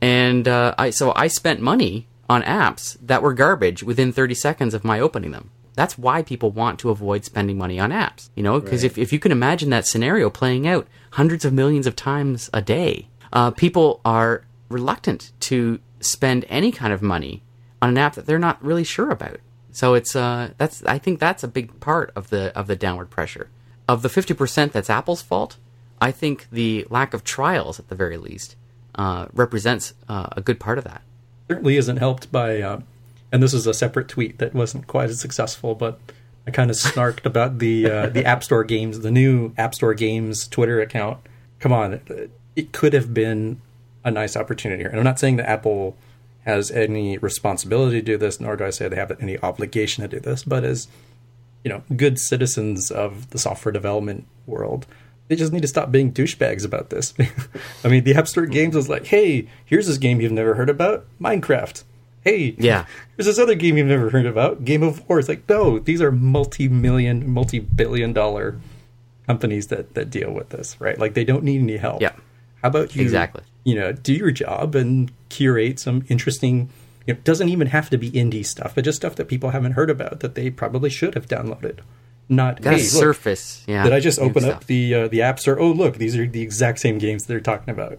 and 0.00 0.48
uh, 0.48 0.74
I 0.76 0.90
so 0.90 1.12
I 1.14 1.28
spent 1.28 1.60
money 1.60 2.06
on 2.28 2.42
apps 2.42 2.96
that 3.02 3.22
were 3.22 3.34
garbage 3.34 3.82
within 3.82 4.10
30 4.12 4.34
seconds 4.34 4.74
of 4.74 4.84
my 4.84 4.98
opening 4.98 5.30
them. 5.30 5.50
That's 5.74 5.98
why 5.98 6.22
people 6.22 6.50
want 6.50 6.78
to 6.80 6.90
avoid 6.90 7.24
spending 7.24 7.58
money 7.58 7.78
on 7.78 7.90
apps, 7.90 8.30
you 8.34 8.42
know, 8.42 8.60
because 8.60 8.84
if, 8.84 8.96
if 8.96 9.12
you 9.12 9.18
can 9.18 9.32
imagine 9.32 9.70
that 9.70 9.86
scenario 9.86 10.30
playing 10.30 10.66
out 10.66 10.86
hundreds 11.10 11.44
of 11.44 11.52
millions 11.52 11.86
of 11.86 11.94
times 11.96 12.48
a 12.54 12.62
day, 12.62 13.08
uh, 13.32 13.50
people 13.50 14.00
are 14.04 14.44
reluctant 14.68 15.32
to 15.40 15.80
spend 16.00 16.44
any 16.48 16.72
kind 16.72 16.92
of 16.92 17.02
money 17.02 17.42
on 17.80 17.90
an 17.90 17.98
app 17.98 18.14
that 18.14 18.26
they're 18.26 18.38
not 18.38 18.62
really 18.64 18.84
sure 18.84 19.10
about. 19.10 19.38
So 19.72 19.94
it's 19.94 20.14
uh, 20.14 20.50
that's 20.56 20.84
I 20.84 20.98
think 20.98 21.18
that's 21.18 21.42
a 21.42 21.48
big 21.48 21.80
part 21.80 22.12
of 22.14 22.30
the 22.30 22.56
of 22.56 22.66
the 22.66 22.76
downward 22.76 23.10
pressure. 23.10 23.50
Of 23.86 24.00
the 24.00 24.08
50% 24.08 24.72
that's 24.72 24.88
Apple's 24.88 25.20
fault, 25.20 25.58
I 26.00 26.10
think 26.10 26.48
the 26.50 26.86
lack 26.88 27.12
of 27.12 27.22
trials 27.22 27.78
at 27.78 27.88
the 27.88 27.94
very 27.94 28.16
least 28.16 28.56
uh, 28.94 29.26
represents 29.32 29.92
uh, 30.08 30.28
a 30.32 30.40
good 30.40 30.58
part 30.58 30.78
of 30.78 30.84
that. 30.84 31.02
certainly 31.48 31.76
isn't 31.76 31.98
helped 31.98 32.32
by, 32.32 32.62
uh, 32.62 32.80
and 33.30 33.42
this 33.42 33.52
is 33.52 33.66
a 33.66 33.74
separate 33.74 34.08
tweet 34.08 34.38
that 34.38 34.54
wasn't 34.54 34.86
quite 34.86 35.10
as 35.10 35.20
successful, 35.20 35.74
but 35.74 36.00
I 36.46 36.50
kind 36.50 36.70
of 36.70 36.76
snarked 36.76 37.26
about 37.26 37.58
the 37.58 37.90
uh, 37.90 38.06
the 38.08 38.24
App 38.24 38.44
Store 38.44 38.64
games, 38.64 39.00
the 39.00 39.10
new 39.10 39.52
App 39.58 39.74
Store 39.74 39.94
games 39.94 40.46
Twitter 40.48 40.80
account. 40.80 41.18
Come 41.58 41.72
on, 41.72 42.00
it 42.56 42.72
could 42.72 42.92
have 42.92 43.12
been 43.12 43.60
a 44.04 44.10
nice 44.10 44.36
opportunity 44.36 44.82
here. 44.82 44.90
And 44.90 44.98
I'm 44.98 45.04
not 45.04 45.18
saying 45.18 45.36
that 45.36 45.48
Apple 45.48 45.96
has 46.44 46.70
any 46.70 47.16
responsibility 47.18 48.00
to 48.00 48.04
do 48.04 48.18
this, 48.18 48.40
nor 48.40 48.56
do 48.56 48.64
I 48.64 48.70
say 48.70 48.88
they 48.88 48.96
have 48.96 49.10
any 49.20 49.38
obligation 49.38 50.02
to 50.02 50.08
do 50.08 50.20
this, 50.20 50.44
but 50.44 50.62
as 50.62 50.88
you 51.64 51.70
know, 51.70 51.82
good 51.96 52.18
citizens 52.18 52.90
of 52.90 53.30
the 53.30 53.38
software 53.38 53.72
development 53.72 54.26
world, 54.46 54.86
they 55.28 55.36
just 55.36 55.52
need 55.52 55.62
to 55.62 55.68
stop 55.68 55.90
being 55.90 56.12
douchebags 56.12 56.64
about 56.64 56.90
this. 56.90 57.14
I 57.84 57.88
mean, 57.88 58.04
the 58.04 58.14
App 58.14 58.28
Store 58.28 58.44
mm-hmm. 58.44 58.52
games 58.52 58.76
was 58.76 58.90
like, 58.90 59.06
hey, 59.06 59.48
here's 59.64 59.86
this 59.86 59.96
game 59.96 60.20
you've 60.20 60.32
never 60.32 60.54
heard 60.54 60.68
about, 60.68 61.06
Minecraft. 61.18 61.82
Hey, 62.20 62.54
Yeah. 62.58 62.84
here's 63.16 63.26
this 63.26 63.38
other 63.38 63.54
game 63.54 63.78
you've 63.78 63.86
never 63.86 64.10
heard 64.10 64.26
about, 64.26 64.64
Game 64.64 64.82
of 64.82 65.06
War. 65.08 65.18
It's 65.18 65.28
like, 65.28 65.48
no, 65.48 65.78
these 65.78 66.02
are 66.02 66.12
multi-million, 66.12 67.28
multi-billion-dollar 67.30 68.56
companies 69.26 69.68
that 69.68 69.94
that 69.94 70.10
deal 70.10 70.30
with 70.32 70.50
this, 70.50 70.78
right? 70.80 70.98
Like, 70.98 71.14
they 71.14 71.24
don't 71.24 71.44
need 71.44 71.62
any 71.62 71.78
help. 71.78 72.02
Yeah. 72.02 72.12
How 72.62 72.68
about 72.68 72.94
you? 72.94 73.02
Exactly. 73.02 73.42
You 73.64 73.74
know, 73.76 73.92
do 73.92 74.12
your 74.12 74.30
job 74.30 74.74
and 74.74 75.10
curate 75.28 75.78
some 75.78 76.04
interesting. 76.08 76.70
You 77.06 77.14
know, 77.14 77.18
it 77.18 77.24
doesn't 77.24 77.48
even 77.48 77.68
have 77.68 77.90
to 77.90 77.98
be 77.98 78.10
indie 78.10 78.46
stuff, 78.46 78.74
but 78.74 78.84
just 78.84 78.96
stuff 78.96 79.16
that 79.16 79.28
people 79.28 79.50
haven't 79.50 79.72
heard 79.72 79.90
about 79.90 80.20
that 80.20 80.34
they 80.34 80.50
probably 80.50 80.90
should 80.90 81.14
have 81.14 81.26
downloaded. 81.26 81.80
Not 82.28 82.64
hey, 82.64 82.70
look, 82.70 82.80
surface. 82.80 83.62
Yeah. 83.66 83.84
did 83.84 83.92
I 83.92 84.00
just 84.00 84.18
open 84.18 84.44
up 84.46 84.64
the 84.64 84.94
uh, 84.94 85.08
the 85.08 85.20
app 85.20 85.38
store? 85.38 85.58
Oh, 85.58 85.70
look, 85.70 85.96
these 85.98 86.16
are 86.16 86.26
the 86.26 86.40
exact 86.40 86.78
same 86.78 86.98
games 86.98 87.24
they're 87.24 87.40
talking 87.40 87.70
about. 87.70 87.98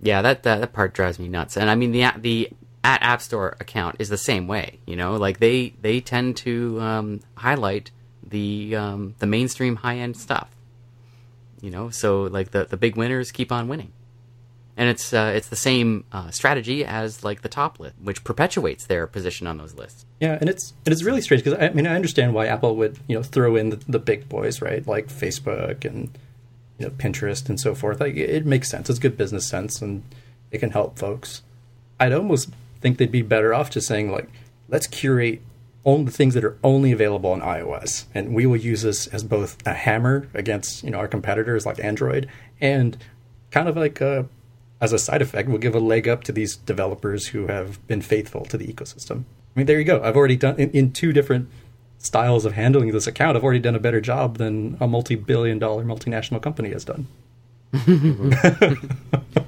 Yeah, 0.00 0.22
that, 0.22 0.42
that 0.44 0.60
that 0.60 0.72
part 0.72 0.94
drives 0.94 1.18
me 1.18 1.28
nuts. 1.28 1.56
And 1.56 1.68
I 1.68 1.74
mean 1.74 1.90
the 1.90 2.02
app- 2.02 2.22
the 2.22 2.50
at 2.84 3.02
App 3.02 3.22
Store 3.22 3.56
account 3.58 3.96
is 3.98 4.10
the 4.10 4.18
same 4.18 4.46
way. 4.46 4.78
You 4.86 4.94
know, 4.94 5.16
like 5.16 5.40
they 5.40 5.74
they 5.80 6.00
tend 6.00 6.36
to 6.38 6.80
um, 6.80 7.20
highlight 7.36 7.90
the 8.22 8.76
um, 8.76 9.14
the 9.18 9.26
mainstream 9.26 9.76
high 9.76 9.96
end 9.96 10.16
stuff. 10.16 10.50
You 11.60 11.70
know, 11.70 11.88
so 11.90 12.24
like 12.24 12.50
the 12.50 12.66
the 12.66 12.76
big 12.76 12.96
winners 12.96 13.32
keep 13.32 13.50
on 13.50 13.66
winning, 13.66 13.90
and 14.76 14.88
it's 14.88 15.12
uh, 15.12 15.32
it's 15.34 15.48
the 15.48 15.56
same 15.56 16.04
uh, 16.12 16.30
strategy 16.30 16.84
as 16.84 17.22
like 17.22 17.42
the 17.42 17.48
top 17.48 17.78
list, 17.78 17.94
which 18.02 18.24
perpetuates 18.24 18.86
their 18.86 19.06
position 19.06 19.46
on 19.46 19.58
those 19.58 19.74
lists. 19.74 20.04
Yeah, 20.20 20.36
and 20.40 20.48
it's 20.48 20.72
and 20.84 20.92
it's 20.92 21.02
really 21.02 21.20
strange 21.20 21.44
because 21.44 21.58
I 21.60 21.70
mean 21.70 21.86
I 21.86 21.94
understand 21.94 22.34
why 22.34 22.46
Apple 22.46 22.76
would 22.76 22.98
you 23.06 23.16
know 23.16 23.22
throw 23.22 23.56
in 23.56 23.70
the, 23.70 23.76
the 23.88 23.98
big 23.98 24.28
boys 24.28 24.60
right 24.60 24.86
like 24.86 25.08
Facebook 25.08 25.84
and 25.84 26.16
you 26.78 26.86
know 26.86 26.90
Pinterest 26.90 27.48
and 27.48 27.60
so 27.60 27.74
forth. 27.74 28.00
Like 28.00 28.16
it, 28.16 28.30
it 28.30 28.46
makes 28.46 28.68
sense. 28.68 28.90
It's 28.90 28.98
good 28.98 29.16
business 29.16 29.46
sense 29.46 29.80
and 29.80 30.02
it 30.50 30.58
can 30.58 30.70
help 30.70 30.98
folks. 30.98 31.42
I'd 32.00 32.12
almost 32.12 32.50
think 32.80 32.98
they'd 32.98 33.12
be 33.12 33.22
better 33.22 33.54
off 33.54 33.70
just 33.70 33.86
saying 33.86 34.10
like 34.10 34.28
let's 34.68 34.86
curate 34.86 35.40
only 35.84 36.06
the 36.06 36.10
things 36.10 36.34
that 36.34 36.44
are 36.44 36.56
only 36.64 36.92
available 36.92 37.30
on 37.30 37.42
iOS, 37.42 38.06
and 38.14 38.34
we 38.34 38.46
will 38.46 38.56
use 38.56 38.82
this 38.82 39.06
as 39.08 39.22
both 39.22 39.58
a 39.66 39.74
hammer 39.74 40.28
against 40.34 40.82
you 40.82 40.90
know 40.90 40.98
our 40.98 41.08
competitors 41.08 41.64
like 41.64 41.78
Android 41.78 42.28
and 42.60 42.96
kind 43.50 43.68
of 43.68 43.76
like 43.76 44.00
a 44.00 44.26
as 44.84 44.92
a 44.92 44.98
side 44.98 45.22
effect, 45.22 45.48
we'll 45.48 45.58
give 45.58 45.74
a 45.74 45.80
leg 45.80 46.06
up 46.06 46.22
to 46.24 46.32
these 46.32 46.56
developers 46.56 47.28
who 47.28 47.46
have 47.46 47.84
been 47.86 48.02
faithful 48.02 48.44
to 48.44 48.58
the 48.58 48.66
ecosystem. 48.66 49.24
I 49.56 49.60
mean, 49.60 49.66
there 49.66 49.78
you 49.78 49.84
go. 49.84 50.02
I've 50.02 50.16
already 50.16 50.36
done 50.36 50.56
in, 50.60 50.70
in 50.72 50.92
two 50.92 51.12
different 51.12 51.48
styles 51.98 52.44
of 52.44 52.52
handling 52.52 52.92
this 52.92 53.06
account. 53.06 53.36
I've 53.36 53.44
already 53.44 53.60
done 53.60 53.74
a 53.74 53.80
better 53.80 54.02
job 54.02 54.36
than 54.36 54.76
a 54.80 54.86
multi-billion-dollar 54.86 55.84
multinational 55.84 56.42
company 56.42 56.70
has 56.70 56.84
done. 56.84 57.06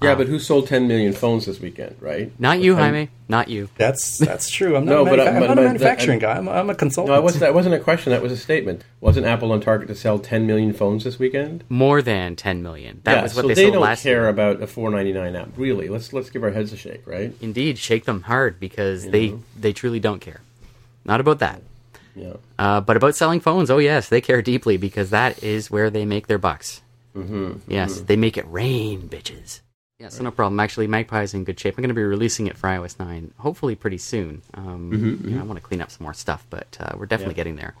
Yeah, 0.00 0.14
but 0.14 0.26
who 0.28 0.38
sold 0.38 0.66
10 0.68 0.86
million 0.86 1.12
phones 1.12 1.46
this 1.46 1.60
weekend, 1.60 1.96
right? 2.00 2.30
Not 2.40 2.60
you, 2.60 2.74
I'm- 2.76 2.94
Jaime. 2.94 3.08
Not 3.30 3.48
you. 3.48 3.68
That's 3.76 4.16
that's 4.18 4.48
true. 4.48 4.74
I'm 4.76 4.84
not, 4.86 4.90
No, 4.92 5.00
a, 5.02 5.04
but 5.04 5.20
I- 5.20 5.24
manufa- 5.24 5.34
I'm 5.36 5.40
not 5.40 5.50
a 5.50 5.54
but- 5.56 5.64
manufacturing 5.64 6.18
guy. 6.18 6.36
I'm, 6.38 6.48
I'm 6.48 6.70
a 6.70 6.74
consultant. 6.74 7.12
No, 7.14 7.18
it 7.20 7.22
wasn't, 7.22 7.40
that 7.40 7.52
wasn't 7.54 7.74
a 7.74 7.78
question. 7.78 8.10
That 8.12 8.22
was 8.22 8.32
a 8.32 8.36
statement. 8.36 8.84
Wasn't 9.00 9.26
Apple 9.26 9.52
on 9.52 9.60
target 9.60 9.88
to 9.88 9.94
sell 9.94 10.18
10 10.18 10.46
million 10.46 10.72
phones 10.72 11.04
this 11.04 11.18
weekend? 11.18 11.62
More 11.68 12.00
than 12.00 12.36
10 12.36 12.62
million. 12.62 13.00
That 13.04 13.16
yeah, 13.16 13.22
was 13.22 13.34
what 13.34 13.42
so 13.42 13.48
they, 13.48 13.54
they, 13.54 13.62
sold 13.64 13.74
don't 13.74 13.82
last 13.82 14.02
care 14.02 14.22
year. 14.22 14.28
about 14.28 14.62
a 14.62 14.66
4.99 14.66 15.38
app. 15.40 15.48
Really, 15.56 15.88
let's 15.88 16.12
let's 16.12 16.30
give 16.30 16.42
our 16.42 16.50
heads 16.50 16.72
a 16.72 16.76
shake, 16.76 17.06
right? 17.06 17.34
Indeed, 17.40 17.76
shake 17.78 18.04
them 18.06 18.22
hard 18.22 18.58
because 18.60 19.04
they 19.08 19.34
they 19.58 19.72
truly 19.72 20.00
don't 20.00 20.20
care. 20.20 20.40
Not 21.04 21.20
about 21.20 21.38
that. 21.40 21.60
Yeah. 22.16 22.34
Uh, 22.58 22.80
but 22.80 22.96
about 22.96 23.14
selling 23.14 23.40
phones, 23.40 23.70
oh 23.70 23.78
yes, 23.78 24.08
they 24.08 24.20
care 24.20 24.42
deeply 24.42 24.76
because 24.76 25.10
that 25.10 25.42
is 25.42 25.70
where 25.70 25.88
they 25.90 26.04
make 26.04 26.26
their 26.26 26.38
bucks. 26.38 26.80
Mm-hmm. 27.14 27.70
Yes, 27.70 28.00
they 28.00 28.16
make 28.16 28.36
it 28.36 28.46
rain, 28.50 29.08
bitches. 29.08 29.60
Yeah, 29.98 30.10
so 30.10 30.22
no 30.22 30.30
problem. 30.30 30.60
Actually, 30.60 30.86
Magpie 30.86 31.22
is 31.22 31.34
in 31.34 31.42
good 31.42 31.58
shape. 31.58 31.76
I'm 31.76 31.82
going 31.82 31.88
to 31.88 31.94
be 31.94 32.04
releasing 32.04 32.46
it 32.46 32.56
for 32.56 32.68
iOS 32.68 33.00
9, 33.00 33.34
hopefully 33.38 33.74
pretty 33.74 33.98
soon. 33.98 34.42
Um, 34.54 34.92
you 35.24 35.30
know, 35.34 35.40
I 35.40 35.42
want 35.42 35.56
to 35.58 35.60
clean 35.60 35.80
up 35.80 35.90
some 35.90 36.04
more 36.04 36.14
stuff, 36.14 36.46
but 36.50 36.76
uh, 36.78 36.96
we're 36.96 37.06
definitely 37.06 37.34
getting 37.34 37.56
there. 37.56 37.74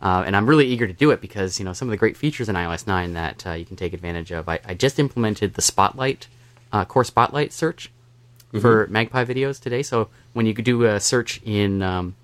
Uh, 0.00 0.22
and 0.24 0.36
I'm 0.36 0.46
really 0.46 0.66
eager 0.66 0.86
to 0.86 0.92
do 0.92 1.10
it 1.10 1.20
because 1.20 1.58
you 1.58 1.64
know 1.64 1.72
some 1.72 1.88
of 1.88 1.90
the 1.90 1.96
great 1.96 2.16
features 2.16 2.48
in 2.48 2.54
iOS 2.54 2.86
9 2.86 3.14
that 3.14 3.44
uh, 3.46 3.52
you 3.52 3.64
can 3.64 3.74
take 3.74 3.92
advantage 3.92 4.30
of. 4.30 4.48
I, 4.48 4.60
I 4.64 4.74
just 4.74 5.00
implemented 5.00 5.54
the 5.54 5.62
Spotlight 5.62 6.28
uh, 6.72 6.84
Core 6.84 7.02
Spotlight 7.04 7.52
search 7.52 7.90
for 8.60 8.86
Magpie 8.88 9.24
videos 9.24 9.60
today. 9.60 9.82
So 9.82 10.10
when 10.32 10.46
you 10.46 10.54
could 10.54 10.64
do 10.64 10.84
a 10.84 11.00
search 11.00 11.40
in 11.44 11.82
um, 11.82 12.14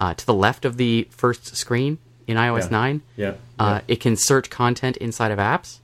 uh, 0.00 0.12
to 0.14 0.26
the 0.26 0.34
left 0.34 0.64
of 0.64 0.76
the 0.76 1.06
first 1.12 1.54
screen 1.56 1.98
in 2.26 2.36
iOS 2.36 2.62
Yeah. 2.64 2.68
9, 2.70 3.02
Yeah. 3.16 3.34
uh, 3.60 3.80
it 3.86 4.00
can 4.00 4.16
search 4.16 4.50
content 4.50 4.96
inside 4.96 5.30
of 5.30 5.38
apps. 5.38 5.78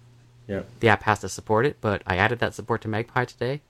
Yeah. 0.47 0.63
The 0.81 0.89
app 0.89 1.03
has 1.05 1.21
to 1.21 1.29
support 1.29 1.67
it, 1.67 1.79
but 1.81 2.03
I 2.07 2.17
added 2.17 2.39
that 2.41 2.55
support 2.55 2.83
to 2.83 2.89
Magpie 2.89 3.25
today. 3.25 3.63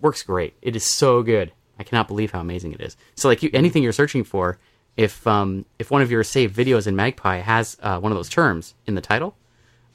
Works 0.00 0.22
great. 0.22 0.54
It 0.62 0.76
is 0.76 0.84
so 0.84 1.22
good. 1.22 1.52
I 1.78 1.82
cannot 1.82 2.06
believe 2.08 2.30
how 2.32 2.40
amazing 2.40 2.72
it 2.72 2.80
is. 2.80 2.96
So, 3.16 3.28
like 3.28 3.42
you, 3.42 3.50
anything 3.52 3.82
you're 3.82 3.92
searching 3.92 4.22
for, 4.24 4.58
if 4.96 5.26
um, 5.26 5.64
if 5.78 5.90
one 5.90 6.02
of 6.02 6.10
your 6.10 6.22
saved 6.22 6.56
videos 6.56 6.86
in 6.86 6.94
Magpie 6.94 7.38
has 7.38 7.76
uh, 7.82 7.98
one 7.98 8.12
of 8.12 8.16
those 8.16 8.28
terms 8.28 8.74
in 8.86 8.94
the 8.94 9.00
title, 9.00 9.34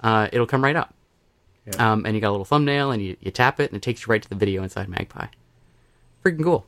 uh, 0.01 0.27
it'll 0.33 0.47
come 0.47 0.63
right 0.63 0.75
up. 0.75 0.93
Um, 1.77 2.05
and 2.05 2.15
you 2.15 2.21
got 2.21 2.29
a 2.29 2.31
little 2.31 2.45
thumbnail, 2.45 2.91
and 2.91 3.01
you, 3.01 3.15
you 3.19 3.29
tap 3.31 3.59
it, 3.59 3.69
and 3.69 3.77
it 3.77 3.81
takes 3.83 4.01
you 4.01 4.11
right 4.11 4.21
to 4.21 4.27
the 4.27 4.35
video 4.35 4.63
inside 4.63 4.89
Magpie. 4.89 5.27
Freaking 6.25 6.43
cool. 6.43 6.65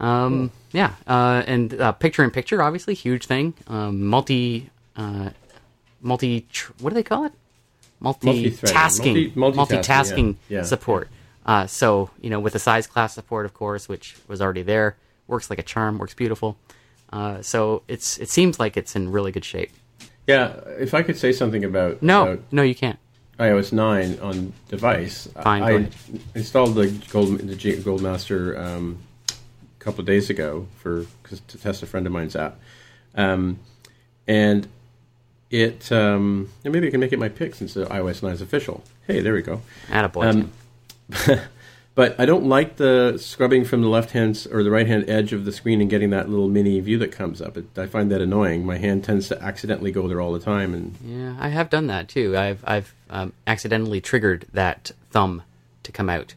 Um, 0.00 0.50
Yeah, 0.72 0.94
uh, 1.06 1.44
and 1.46 1.80
uh, 1.80 1.92
picture 1.92 2.24
in 2.24 2.30
picture, 2.30 2.60
obviously, 2.60 2.94
huge 2.94 3.26
thing. 3.26 3.54
Um, 3.68 4.04
multi, 4.06 4.70
uh, 4.96 5.30
multi, 6.00 6.40
tr- 6.50 6.72
what 6.80 6.90
do 6.90 6.94
they 6.94 7.02
call 7.04 7.24
it? 7.24 7.32
Multitasking, 8.02 9.34
Multi- 9.36 9.60
multitasking, 9.62 9.82
multitasking 9.84 10.36
yeah, 10.48 10.58
yeah. 10.58 10.62
support. 10.64 11.08
Uh, 11.46 11.66
so 11.66 12.10
you 12.20 12.30
know, 12.30 12.40
with 12.40 12.52
the 12.52 12.58
size 12.58 12.86
class 12.86 13.14
support, 13.14 13.46
of 13.46 13.54
course, 13.54 13.88
which 13.88 14.16
was 14.28 14.40
already 14.40 14.62
there, 14.62 14.96
works 15.26 15.50
like 15.50 15.58
a 15.58 15.62
charm, 15.62 15.98
works 15.98 16.14
beautiful. 16.14 16.56
Uh, 17.12 17.42
so 17.42 17.82
it's 17.88 18.18
it 18.18 18.28
seems 18.28 18.58
like 18.60 18.76
it's 18.76 18.96
in 18.96 19.12
really 19.12 19.32
good 19.32 19.44
shape. 19.44 19.70
Yeah, 20.26 20.54
if 20.78 20.94
I 20.94 21.02
could 21.02 21.16
say 21.18 21.32
something 21.32 21.64
about 21.64 22.02
No, 22.02 22.22
about 22.22 22.40
no, 22.52 22.62
you 22.62 22.74
can't. 22.74 22.98
iOS 23.40 23.72
9 23.72 24.18
on 24.20 24.52
device, 24.68 25.26
Fine, 25.42 25.60
go 25.62 25.76
I 25.78 26.18
installed 26.38 26.74
the 26.76 26.88
Gold 27.10 27.38
the 27.40 27.56
G- 27.56 27.76
Goldmaster 27.76 28.56
um, 28.58 28.98
a 29.28 29.84
couple 29.84 30.00
of 30.00 30.06
days 30.06 30.30
ago 30.30 30.66
for 30.78 31.06
'cause 31.24 31.40
to 31.48 31.58
test 31.58 31.82
a 31.82 31.86
friend 31.86 32.06
of 32.06 32.12
mine's 32.12 32.36
app, 32.36 32.60
um, 33.16 33.58
and 34.28 34.68
it 35.52 35.92
um, 35.92 36.50
and 36.64 36.72
maybe 36.72 36.88
I 36.88 36.90
can 36.90 36.98
make 37.00 37.12
it 37.12 37.18
my 37.18 37.28
pick 37.28 37.54
since 37.54 37.74
the 37.74 37.84
iOS 37.86 38.22
9 38.22 38.32
is 38.32 38.42
official. 38.42 38.82
Hey, 39.06 39.20
there 39.20 39.34
we 39.34 39.42
go. 39.42 39.60
Attaboy, 39.88 40.24
Um. 40.24 41.38
But 41.94 42.18
I 42.18 42.24
don't 42.24 42.46
like 42.46 42.76
the 42.76 43.18
scrubbing 43.18 43.66
from 43.66 43.82
the 43.82 43.88
left 43.88 44.12
hand 44.12 44.46
or 44.50 44.62
the 44.62 44.70
right 44.70 44.86
hand 44.86 45.04
edge 45.08 45.34
of 45.34 45.44
the 45.44 45.52
screen 45.52 45.82
and 45.82 45.90
getting 45.90 46.08
that 46.10 46.28
little 46.28 46.48
mini 46.48 46.80
view 46.80 46.96
that 46.98 47.12
comes 47.12 47.42
up. 47.42 47.58
It, 47.58 47.66
I 47.76 47.86
find 47.86 48.10
that 48.10 48.22
annoying. 48.22 48.64
My 48.64 48.78
hand 48.78 49.04
tends 49.04 49.28
to 49.28 49.42
accidentally 49.42 49.92
go 49.92 50.08
there 50.08 50.18
all 50.18 50.32
the 50.32 50.40
time, 50.40 50.72
and 50.72 50.96
Yeah, 51.04 51.36
I 51.38 51.48
have 51.48 51.68
done 51.68 51.88
that 51.88 52.08
too. 52.08 52.34
I've 52.36 52.64
I've 52.66 52.94
um, 53.10 53.34
accidentally 53.46 54.00
triggered 54.00 54.46
that 54.54 54.92
thumb 55.10 55.42
to 55.82 55.92
come 55.92 56.08
out. 56.08 56.34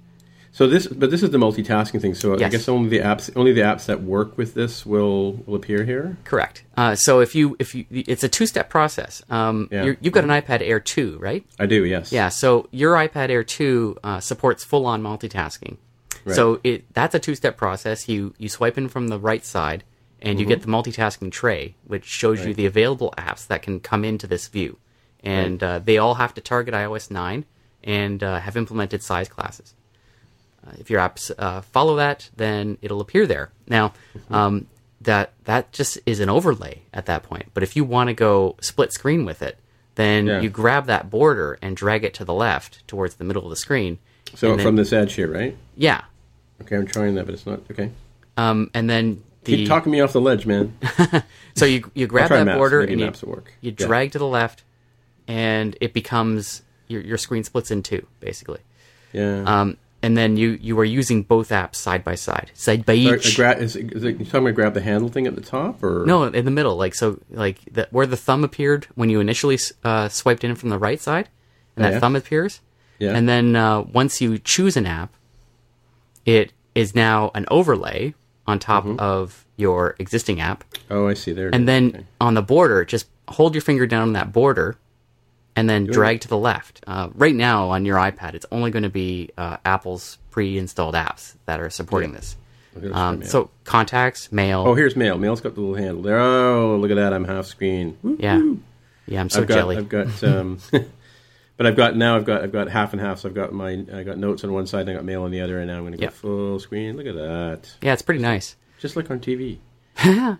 So 0.56 0.68
this. 0.68 0.88
But 0.88 1.12
this 1.12 1.22
is 1.22 1.32
the 1.32 1.38
multitasking 1.38 2.00
thing. 2.00 2.16
So 2.16 2.34
I 2.36 2.48
guess 2.48 2.70
only 2.70 2.88
the 2.88 3.00
apps, 3.00 3.30
only 3.36 3.52
the 3.52 3.60
apps 3.60 3.88
that 3.88 4.04
work 4.04 4.38
with 4.38 4.54
this 4.54 4.86
will 4.86 5.44
will 5.46 5.56
appear 5.56 5.84
here. 5.84 6.16
Correct. 6.24 6.64
Uh, 6.78 6.96
so 6.96 7.20
if 7.20 7.36
you 7.36 7.58
if 7.60 7.76
you 7.76 7.86
it's 7.92 8.24
a 8.24 8.30
two 8.30 8.46
step 8.46 8.70
process. 8.70 9.22
Um, 9.30 9.68
Yeah. 9.70 9.84
you're, 9.84 9.98
you've 10.00 10.14
got 10.14 10.24
an 10.24 10.30
iPad 10.30 10.62
Air 10.62 10.80
two, 10.80 11.18
right? 11.20 11.46
I 11.60 11.66
do. 11.66 11.84
Yes. 11.84 12.14
Yeah. 12.14 12.30
So 12.30 12.70
your 12.72 12.96
iPad 12.96 13.32
Air 13.32 13.44
two 13.44 13.98
uh, 14.02 14.22
supports 14.22 14.64
full 14.64 14.86
on 14.86 15.04
multitasking. 15.04 15.76
Right. 16.24 16.36
So 16.38 16.62
it 16.64 16.86
that's 16.94 17.14
a 17.14 17.20
two 17.20 17.36
step 17.36 17.58
process. 17.58 18.08
You 18.08 18.34
you 18.38 18.48
swipe 18.48 18.78
in 18.78 18.88
from 18.88 19.10
the 19.10 19.20
right 19.20 19.44
side, 19.44 19.84
and 20.22 20.40
you 20.40 20.46
get 20.46 20.62
the 20.62 20.68
multitasking 20.68 21.34
tray, 21.34 21.76
which 21.84 22.06
shows 22.06 22.46
you 22.46 22.54
the 22.54 22.66
available 22.66 23.14
apps 23.18 23.46
that 23.48 23.62
can 23.62 23.82
come 23.82 24.06
into 24.06 24.26
this 24.26 24.48
view, 24.48 24.78
and 25.22 25.62
uh, 25.62 25.80
they 25.80 25.98
all 25.98 26.16
have 26.16 26.34
to 26.36 26.40
target 26.40 26.74
iOS 26.74 27.12
nine 27.12 27.44
and 27.84 28.24
uh, 28.24 28.40
have 28.40 28.56
implemented 28.56 29.04
size 29.04 29.28
classes. 29.28 29.74
Uh, 30.68 30.72
if 30.80 30.90
your 30.90 31.00
apps 31.00 31.32
uh, 31.38 31.62
follow 31.62 31.96
that, 31.98 32.30
then 32.36 32.78
it'll 32.82 33.02
appear 33.02 33.28
there. 33.28 33.52
Now, 33.68 33.94
um, 34.30 34.68
that 35.02 35.34
that 35.44 35.72
just 35.72 36.00
is 36.06 36.20
an 36.20 36.30
overlay 36.30 36.82
at 36.94 37.06
that 37.06 37.24
point. 37.24 37.46
But 37.54 37.62
if 37.64 37.76
you 37.76 37.84
want 37.84 38.08
to 38.10 38.14
go 38.14 38.56
split 38.62 38.92
screen 38.92 39.26
with 39.26 39.42
it, 39.42 39.58
then 39.96 40.26
Yeah. 40.26 40.42
you 40.42 40.50
grab 40.50 40.88
that 40.88 41.10
border 41.10 41.60
and 41.62 41.78
drag 41.78 42.04
it 42.04 42.14
to 42.16 42.26
the 42.26 42.34
left 42.34 42.86
towards 42.88 43.16
the 43.16 43.24
middle 43.24 43.44
of 43.44 43.50
the 43.50 43.56
screen. 43.56 44.00
So 44.34 44.56
then- 44.56 44.66
from 44.66 44.76
this 44.76 44.92
edge 44.92 45.14
here, 45.14 45.32
right? 45.32 45.56
yeah, 45.78 46.02
Okay, 46.62 46.78
I'm 46.78 46.88
trying 46.88 47.16
that, 47.16 47.26
but 47.26 47.34
it's 47.36 47.46
not 47.46 47.60
okay. 47.70 47.92
um, 48.38 48.72
and 48.74 48.90
then 48.90 49.22
the 49.44 49.58
Keep 49.58 49.68
talking 49.68 49.92
me 49.92 50.00
off 50.02 50.14
the 50.14 50.22
ledge, 50.22 50.46
man. 50.48 50.76
so 51.56 51.66
you 51.66 51.92
you 51.94 52.08
grab 52.08 52.30
that 52.30 52.46
maps. 52.46 52.58
border 52.58 52.80
Maybe 52.80 52.94
and 52.94 53.02
you, 53.02 53.12
will 53.28 53.34
work. 53.36 53.54
you 53.62 53.76
Yeah. 53.78 53.86
drag 53.86 54.12
to 54.14 54.18
the 54.20 54.26
left, 54.26 54.64
and 55.28 55.78
it 55.82 55.94
becomes 55.94 56.64
your 56.88 57.02
your 57.02 57.18
screen 57.20 57.44
splits 57.44 57.70
in 57.72 57.84
two 57.84 58.08
basically. 58.20 58.60
Yeah. 59.14 59.44
Um, 59.46 59.78
and 60.06 60.16
then 60.18 60.38
you 60.38 60.50
you 60.62 60.78
are 60.80 60.86
using 61.00 61.24
both 61.24 61.50
apps 61.50 61.76
side 61.76 62.04
by 62.04 62.16
side, 62.16 62.52
side 62.54 62.86
by 62.86 62.94
each. 62.94 63.36
gra- 63.36 63.58
is, 63.58 63.76
is 63.76 64.04
it, 64.04 64.20
you 64.20 64.26
talking 64.26 64.42
about 64.48 64.56
grab 64.56 64.74
the 64.74 64.82
handle 64.82 65.10
thing 65.10 65.26
at 65.28 65.36
the 65.36 65.42
top, 65.42 65.84
or 65.84 66.06
No, 66.06 66.24
in 66.24 66.46
the 66.46 66.52
middle, 66.60 66.76
like 66.78 66.94
so, 66.96 67.20
like 67.32 67.58
the, 67.72 67.88
where 67.92 68.06
the 68.06 68.18
thumb 68.18 68.44
appeared 68.44 68.88
when 68.96 69.10
you 69.10 69.20
initially 69.20 69.58
uh, 69.84 70.08
swiped 70.10 70.44
in 70.44 70.56
from 70.56 70.70
the 70.70 70.78
right 70.78 71.02
side, 71.02 71.28
and 71.76 71.84
Oh, 71.86 71.88
that 71.90 71.94
yeah. 71.96 72.00
thumb 72.00 72.16
appears. 72.16 72.62
Yeah. 73.00 73.14
And 73.18 73.28
then 73.28 73.56
uh, 73.56 73.82
once 73.82 74.22
you 74.22 74.38
choose 74.38 74.78
an 74.78 74.86
app, 74.86 75.12
it 76.26 76.54
is 76.76 76.96
now 76.96 77.32
an 77.36 77.46
overlay 77.50 78.14
on 78.48 78.60
top 78.60 78.84
Mm-hmm. 78.86 79.00
of 79.00 79.46
your 79.58 79.96
existing 80.00 80.40
app, 80.42 80.64
Oh, 80.92 81.08
I 81.08 81.14
see. 81.14 81.32
There. 81.32 81.48
it 81.48 81.56
and 81.56 81.68
then 81.68 81.88
Okay. 81.88 82.06
on 82.20 82.34
the 82.34 82.42
border, 82.42 82.84
just 82.86 83.08
hold 83.30 83.56
your 83.56 83.62
finger 83.62 83.88
down 83.88 84.02
on 84.04 84.14
that 84.14 84.32
border, 84.34 84.76
and 85.56 85.70
then 85.70 85.86
drag 85.86 86.22
to 86.22 86.28
the 86.28 86.38
left. 86.38 86.84
Uh, 86.88 87.10
right 87.16 87.36
now 87.36 87.70
on 87.70 87.86
your 87.86 87.98
iPad, 87.98 88.34
it's 88.34 88.46
only 88.52 88.72
going 88.72 88.84
to 88.84 88.90
be 88.90 89.30
uh, 89.38 89.58
Apple's 89.66 90.18
pre-installed 90.32 90.96
apps 90.96 91.36
that 91.46 91.60
are 91.60 91.70
supporting 91.70 92.12
this. 92.14 92.36
Let's 92.76 92.88
try 92.90 93.08
Um, 93.10 93.24
so 93.24 93.50
contacts, 93.64 94.32
mail. 94.32 94.64
oh, 94.68 94.74
here's 94.76 94.96
mail. 94.98 95.18
Mail's 95.18 95.40
got 95.42 95.56
the 95.56 95.62
little 95.62 95.76
handle 95.76 96.02
there. 96.04 96.20
Oh, 96.20 96.76
look 96.78 96.92
at 96.92 96.96
that! 96.96 97.14
I'm 97.14 97.24
half 97.24 97.46
screen. 97.46 97.98
Woo. 98.04 98.18
yeah, 98.20 98.42
yeah. 99.08 99.22
I'm 99.22 99.30
so 99.30 99.42
I've 99.42 99.48
got, 99.48 99.56
jelly. 99.56 99.78
I've 99.78 99.88
got, 99.90 100.24
um, 100.26 100.60
but 101.58 101.66
I've 101.68 101.78
got 101.78 101.96
now. 101.96 102.18
I've 102.18 102.26
got, 102.26 102.42
I've 102.44 102.52
got 102.52 102.68
half 102.70 102.92
and 102.92 103.02
half. 103.02 103.20
So 103.20 103.30
I've 103.30 103.36
got 103.36 103.54
my, 103.54 103.86
I 103.94 104.04
got 104.04 104.18
notes 104.18 104.44
on 104.44 104.52
one 104.52 104.68
side, 104.68 104.82
and 104.82 104.90
I 104.90 104.94
got 104.96 105.06
mail 105.06 105.24
on 105.24 105.32
the 105.32 105.40
other, 105.40 105.58
and 105.60 105.68
now 105.68 105.78
I'm 105.78 105.84
going 105.84 105.94
to 105.94 105.98
go 106.00 106.04
Yep. 106.04 106.14
full 106.14 106.60
screen. 106.60 106.98
Look 106.98 107.08
at 107.08 107.16
that! 107.16 107.74
yeah, 107.82 107.94
it's 107.94 108.02
pretty 108.02 108.22
nice. 108.22 108.58
Just 108.80 108.98
like 108.98 109.10
on 109.10 109.22
TV. 109.22 109.60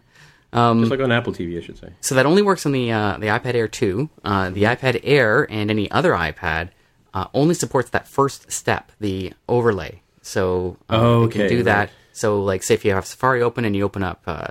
Um, 0.56 0.80
Just 0.80 0.92
like 0.92 1.00
on 1.02 1.12
Apple 1.12 1.34
TV, 1.34 1.58
I 1.58 1.62
should 1.62 1.78
say. 1.78 1.90
So 2.02 2.16
that 2.16 2.26
only 2.26 2.42
works 2.42 2.66
on 2.66 2.72
the 2.72 2.92
uh, 2.92 3.18
the 3.18 3.28
iPad 3.28 3.56
Air 3.56 3.68
2. 3.68 4.10
Uh, 4.24 4.50
the 4.52 4.64
iPad 4.64 5.02
Air 5.04 5.46
and 5.52 5.70
any 5.70 5.90
other 5.92 6.14
iPad 6.14 6.70
uh, 7.14 7.28
only 7.34 7.54
supports 7.54 7.90
that 7.92 8.08
first 8.08 8.52
step, 8.52 8.92
the 9.00 9.34
overlay. 9.50 10.02
So 10.22 10.78
um, 10.90 11.00
Oh, 11.02 11.24
it 11.26 11.32
can 11.32 11.42
okay, 11.42 11.50
do 11.56 11.64
that. 11.64 11.90
So 12.14 12.42
like, 12.42 12.64
say 12.64 12.74
if 12.74 12.86
you 12.86 12.92
have 12.92 13.06
Safari 13.06 13.42
open 13.42 13.66
and 13.66 13.76
you 13.76 13.84
open 13.84 14.02
up 14.04 14.22
uh, 14.26 14.48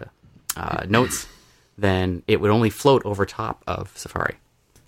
uh, 0.57 0.85
Notes, 0.89 1.27
then 1.79 2.23
it 2.29 2.41
would 2.41 2.51
only 2.51 2.71
float 2.71 3.03
over 3.07 3.25
top 3.27 3.63
of 3.67 3.91
Safari. 3.97 4.37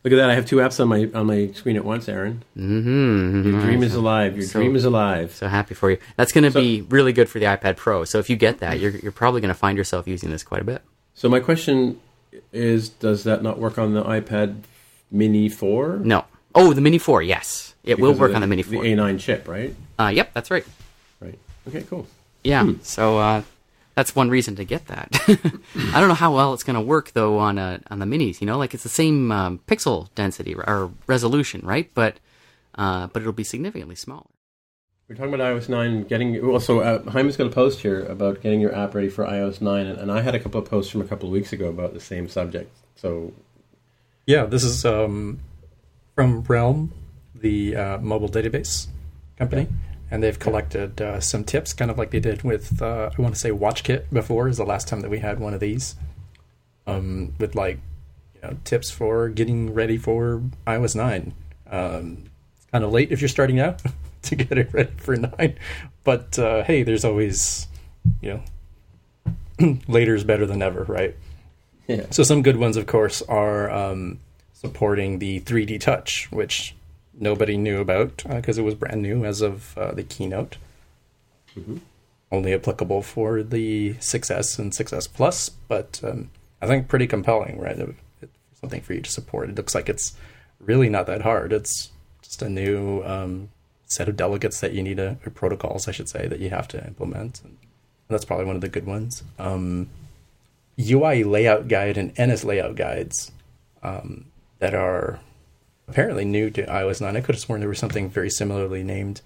Look 0.05 0.13
at 0.13 0.17
that! 0.17 0.31
I 0.31 0.35
have 0.35 0.47
two 0.47 0.57
apps 0.57 0.79
on 0.79 0.87
my 0.87 1.11
on 1.19 1.27
my 1.27 1.51
screen 1.53 1.75
at 1.77 1.85
once, 1.85 2.09
Aaron. 2.09 2.45
Mm-hmm. 2.57 3.51
Your 3.51 3.61
dream 3.63 3.83
is 3.83 3.95
alive. 3.97 4.37
Your 4.37 4.47
So- 4.47 4.61
dream 4.61 4.77
is 4.77 4.85
alive. 4.85 5.35
So 5.35 5.49
happy 5.49 5.75
for 5.75 5.91
you. 5.91 5.99
That's 6.17 6.31
going 6.31 6.45
to 6.45 6.51
be 6.57 6.83
really 6.83 7.13
good 7.13 7.29
for 7.29 7.39
the 7.41 7.47
iPad 7.47 7.77
Pro. 7.77 8.05
So 8.05 8.19
if 8.21 8.31
you 8.31 8.37
get 8.37 8.59
that, 8.59 8.79
you're 8.79 8.93
you're 8.93 9.11
probably 9.11 9.41
going 9.41 9.49
to 9.49 9.59
find 9.59 9.77
yourself 9.77 10.07
using 10.07 10.31
this 10.31 10.45
quite 10.45 10.61
a 10.61 10.65
bit. 10.65 10.83
So 11.17 11.29
my 11.29 11.41
question 11.41 12.01
is, 12.53 12.89
does 12.91 13.25
that 13.25 13.43
not 13.43 13.59
work 13.59 13.79
on 13.79 13.95
the 13.95 14.05
iPad 14.05 14.63
Mini 15.11 15.49
Four? 15.49 15.97
No. 15.97 16.25
Oh, 16.55 16.73
the 16.73 16.81
Mini 16.81 16.97
4. 16.97 17.21
Yes, 17.23 17.75
it 17.85 17.99
will 17.99 18.13
Because 18.13 18.17
of 18.17 18.21
work 18.21 18.35
on 18.35 18.41
the 18.41 18.47
Mini 18.47 18.63
4. 18.63 18.83
The 18.83 18.89
A9 18.89 19.21
chip, 19.21 19.47
right? 19.47 19.75
Uh, 19.99 20.11
yep, 20.15 20.33
that's 20.33 20.51
right. 20.51 20.65
Right. 21.21 21.39
Okay. 21.69 21.83
Cool. 21.83 22.07
Yeah. 22.43 22.65
Hmm. 22.65 22.81
So 22.81 23.19
uh, 23.19 23.43
that's 23.95 24.17
one 24.17 24.31
reason 24.31 24.57
to 24.57 24.65
get 24.65 24.87
that. 24.87 25.09
I 25.93 26.01
don't 26.01 26.09
know 26.09 26.15
how 26.15 26.35
well 26.35 26.55
it's 26.55 26.63
going 26.63 26.75
to 26.75 26.81
work 26.81 27.13
though 27.13 27.39
on 27.39 27.59
uh, 27.59 27.79
on 27.91 27.99
the 27.99 28.07
minis. 28.07 28.41
You 28.41 28.47
know, 28.47 28.57
like 28.57 28.73
it's 28.73 28.83
the 28.83 28.89
same 28.89 29.33
um, 29.33 29.61
pixel 29.67 30.09
density 30.15 30.55
or 30.55 30.93
resolution, 31.07 31.61
right? 31.63 31.91
But 31.95 32.21
uh, 32.77 33.09
but 33.09 33.21
it'll 33.23 33.33
be 33.33 33.45
significantly 33.45 33.97
smaller. 33.97 34.27
We're 35.09 35.15
talking 35.15 35.35
about 35.35 35.55
iOS 35.55 35.69
9 35.69 35.87
and 35.87 36.09
getting. 36.09 36.45
Well, 36.45 36.59
so 36.59 36.81
uh, 36.81 37.11
Jaime's 37.11 37.37
got 37.37 37.47
a 37.47 37.51
post 37.51 37.81
here 37.81 38.05
about 38.07 38.41
getting 38.41 38.61
your 38.61 38.75
app 38.75 38.93
ready 38.93 39.09
for 39.09 39.25
iOS 39.25 39.61
9, 39.61 39.87
and, 39.87 40.01
and 40.01 40.11
I 40.11 40.21
had 40.21 40.35
a 40.35 40.41
couple 40.41 40.61
of 40.61 40.69
posts 40.69 40.91
from 40.91 41.01
a 41.01 41.05
couple 41.05 41.29
of 41.29 41.33
weeks 41.33 41.53
ago 41.53 41.69
about 41.69 41.95
the 41.95 42.01
same 42.01 42.29
subject. 42.29 42.77
So 42.97 43.33
Yeah, 44.27 44.47
this 44.47 44.65
is 44.65 44.85
um, 44.85 45.39
from 46.17 46.43
Realm, 46.43 46.93
the 47.37 47.77
uh, 47.77 47.99
mobile 47.99 48.29
database 48.29 48.89
company, 49.39 49.69
and 50.11 50.25
they've 50.25 50.41
collected 50.41 51.01
uh, 51.01 51.21
some 51.21 51.45
tips, 51.45 51.73
kind 51.73 51.89
of 51.89 51.99
like 51.99 52.11
they 52.11 52.19
did 52.19 52.43
with 52.43 52.83
uh, 52.83 53.11
I 53.17 53.23
want 53.23 53.33
to 53.33 53.41
say 53.41 53.51
WatchKit 53.51 54.07
before 54.13 54.49
is 54.49 54.57
the 54.57 54.67
last 54.67 54.89
time 54.89 55.03
that 55.03 55.11
we 55.11 55.21
had 55.21 55.39
one 55.39 55.55
of 55.55 55.61
these, 55.61 55.95
um, 56.89 57.33
with 57.39 57.55
like 57.55 57.79
you 58.35 58.41
know, 58.41 58.57
tips 58.65 58.91
for 58.91 59.29
getting 59.29 59.73
ready 59.73 59.99
for 59.99 60.43
iOS 60.67 60.97
nine. 60.97 61.33
Um, 61.71 62.25
it's 62.57 62.67
kind 62.73 62.83
of 62.83 62.91
late 62.91 63.13
if 63.13 63.21
you're 63.21 63.29
starting 63.29 63.61
out 63.61 63.83
to 64.23 64.37
get 64.37 64.59
it 64.59 64.73
ready 64.73 64.93
for 64.97 65.17
nine, 65.17 65.57
but 66.05 66.39
uh, 66.39 66.63
hey, 66.65 66.83
there's 66.83 67.05
always 67.05 67.67
you 68.21 68.41
know 69.59 69.79
later 69.89 70.15
is 70.15 70.25
better 70.25 70.47
than 70.47 70.63
ever, 70.63 70.85
right? 70.85 71.17
yeah, 71.89 72.07
So 72.11 72.23
some 72.23 72.43
good 72.43 72.57
ones, 72.57 72.77
of 72.77 72.87
course, 72.87 73.23
are 73.23 73.71
um, 73.71 74.19
supporting 74.53 75.19
the 75.21 75.41
3D 75.41 75.81
Touch, 75.81 76.29
which 76.33 76.75
nobody 77.19 77.57
knew 77.57 77.81
about 77.81 78.23
because 78.29 78.59
it 78.59 78.63
was 78.63 78.75
brand 78.75 79.03
new 79.03 79.25
as 79.25 79.41
of 79.41 79.77
uh, 79.79 79.93
the 79.93 80.03
keynote. 80.03 80.57
Mm-hmm. 81.57 81.79
Only 82.33 82.53
applicable 82.55 83.03
for 83.03 83.43
the 83.43 83.95
6S 83.95 84.59
and 84.59 84.73
6S 84.73 85.09
Plus, 85.13 85.49
but 85.49 86.01
um, 86.05 86.31
I 86.61 86.67
think 86.67 86.89
pretty 86.89 87.07
compelling, 87.07 87.59
right? 87.61 87.79
It- 87.79 87.95
it's 88.23 88.61
something 88.61 88.81
for 88.81 88.95
you 88.95 89.01
to 89.03 89.11
support. 89.11 89.49
It 89.49 89.55
looks 89.55 89.75
like 89.75 89.89
it's 89.89 90.17
really 90.59 90.89
not 90.89 91.07
that 91.07 91.23
hard. 91.23 91.53
It's 91.53 91.91
just 92.23 92.43
a 92.43 92.49
new 92.49 93.03
um, 93.05 93.51
set 93.87 94.09
of 94.09 94.17
delegates 94.17 94.61
that 94.61 94.73
you 94.73 94.83
need 94.83 94.97
to, 94.99 95.17
or 95.25 95.31
protocols, 95.31 95.89
I 95.89 95.93
should 95.93 96.09
say, 96.09 96.27
that 96.27 96.41
you 96.41 96.51
have 96.51 96.69
to 96.69 96.85
implement. 96.87 97.41
And 97.45 97.57
that's 98.09 98.25
probably 98.25 98.45
one 98.45 98.57
of 98.57 98.61
the 98.61 98.69
good 98.69 98.87
ones. 98.87 99.23
Um, 99.39 99.89
UI 100.79 101.25
layout 101.25 101.69
guide 101.69 101.97
and 101.97 102.13
NS 102.19 102.45
layout 102.45 102.77
guides 102.77 103.33
um, 103.83 104.27
that 104.59 104.75
are 104.75 105.21
apparently 105.89 106.25
new 106.25 106.51
to 106.51 106.67
iOS 106.67 107.01
9. 107.01 107.17
I 107.17 107.21
could 107.21 107.35
have 107.35 107.41
sworn 107.41 107.61
there 107.61 107.69
was 107.69 107.79
something 107.79 108.11
very 108.11 108.29
similarly 108.31 108.83
named 108.83 109.23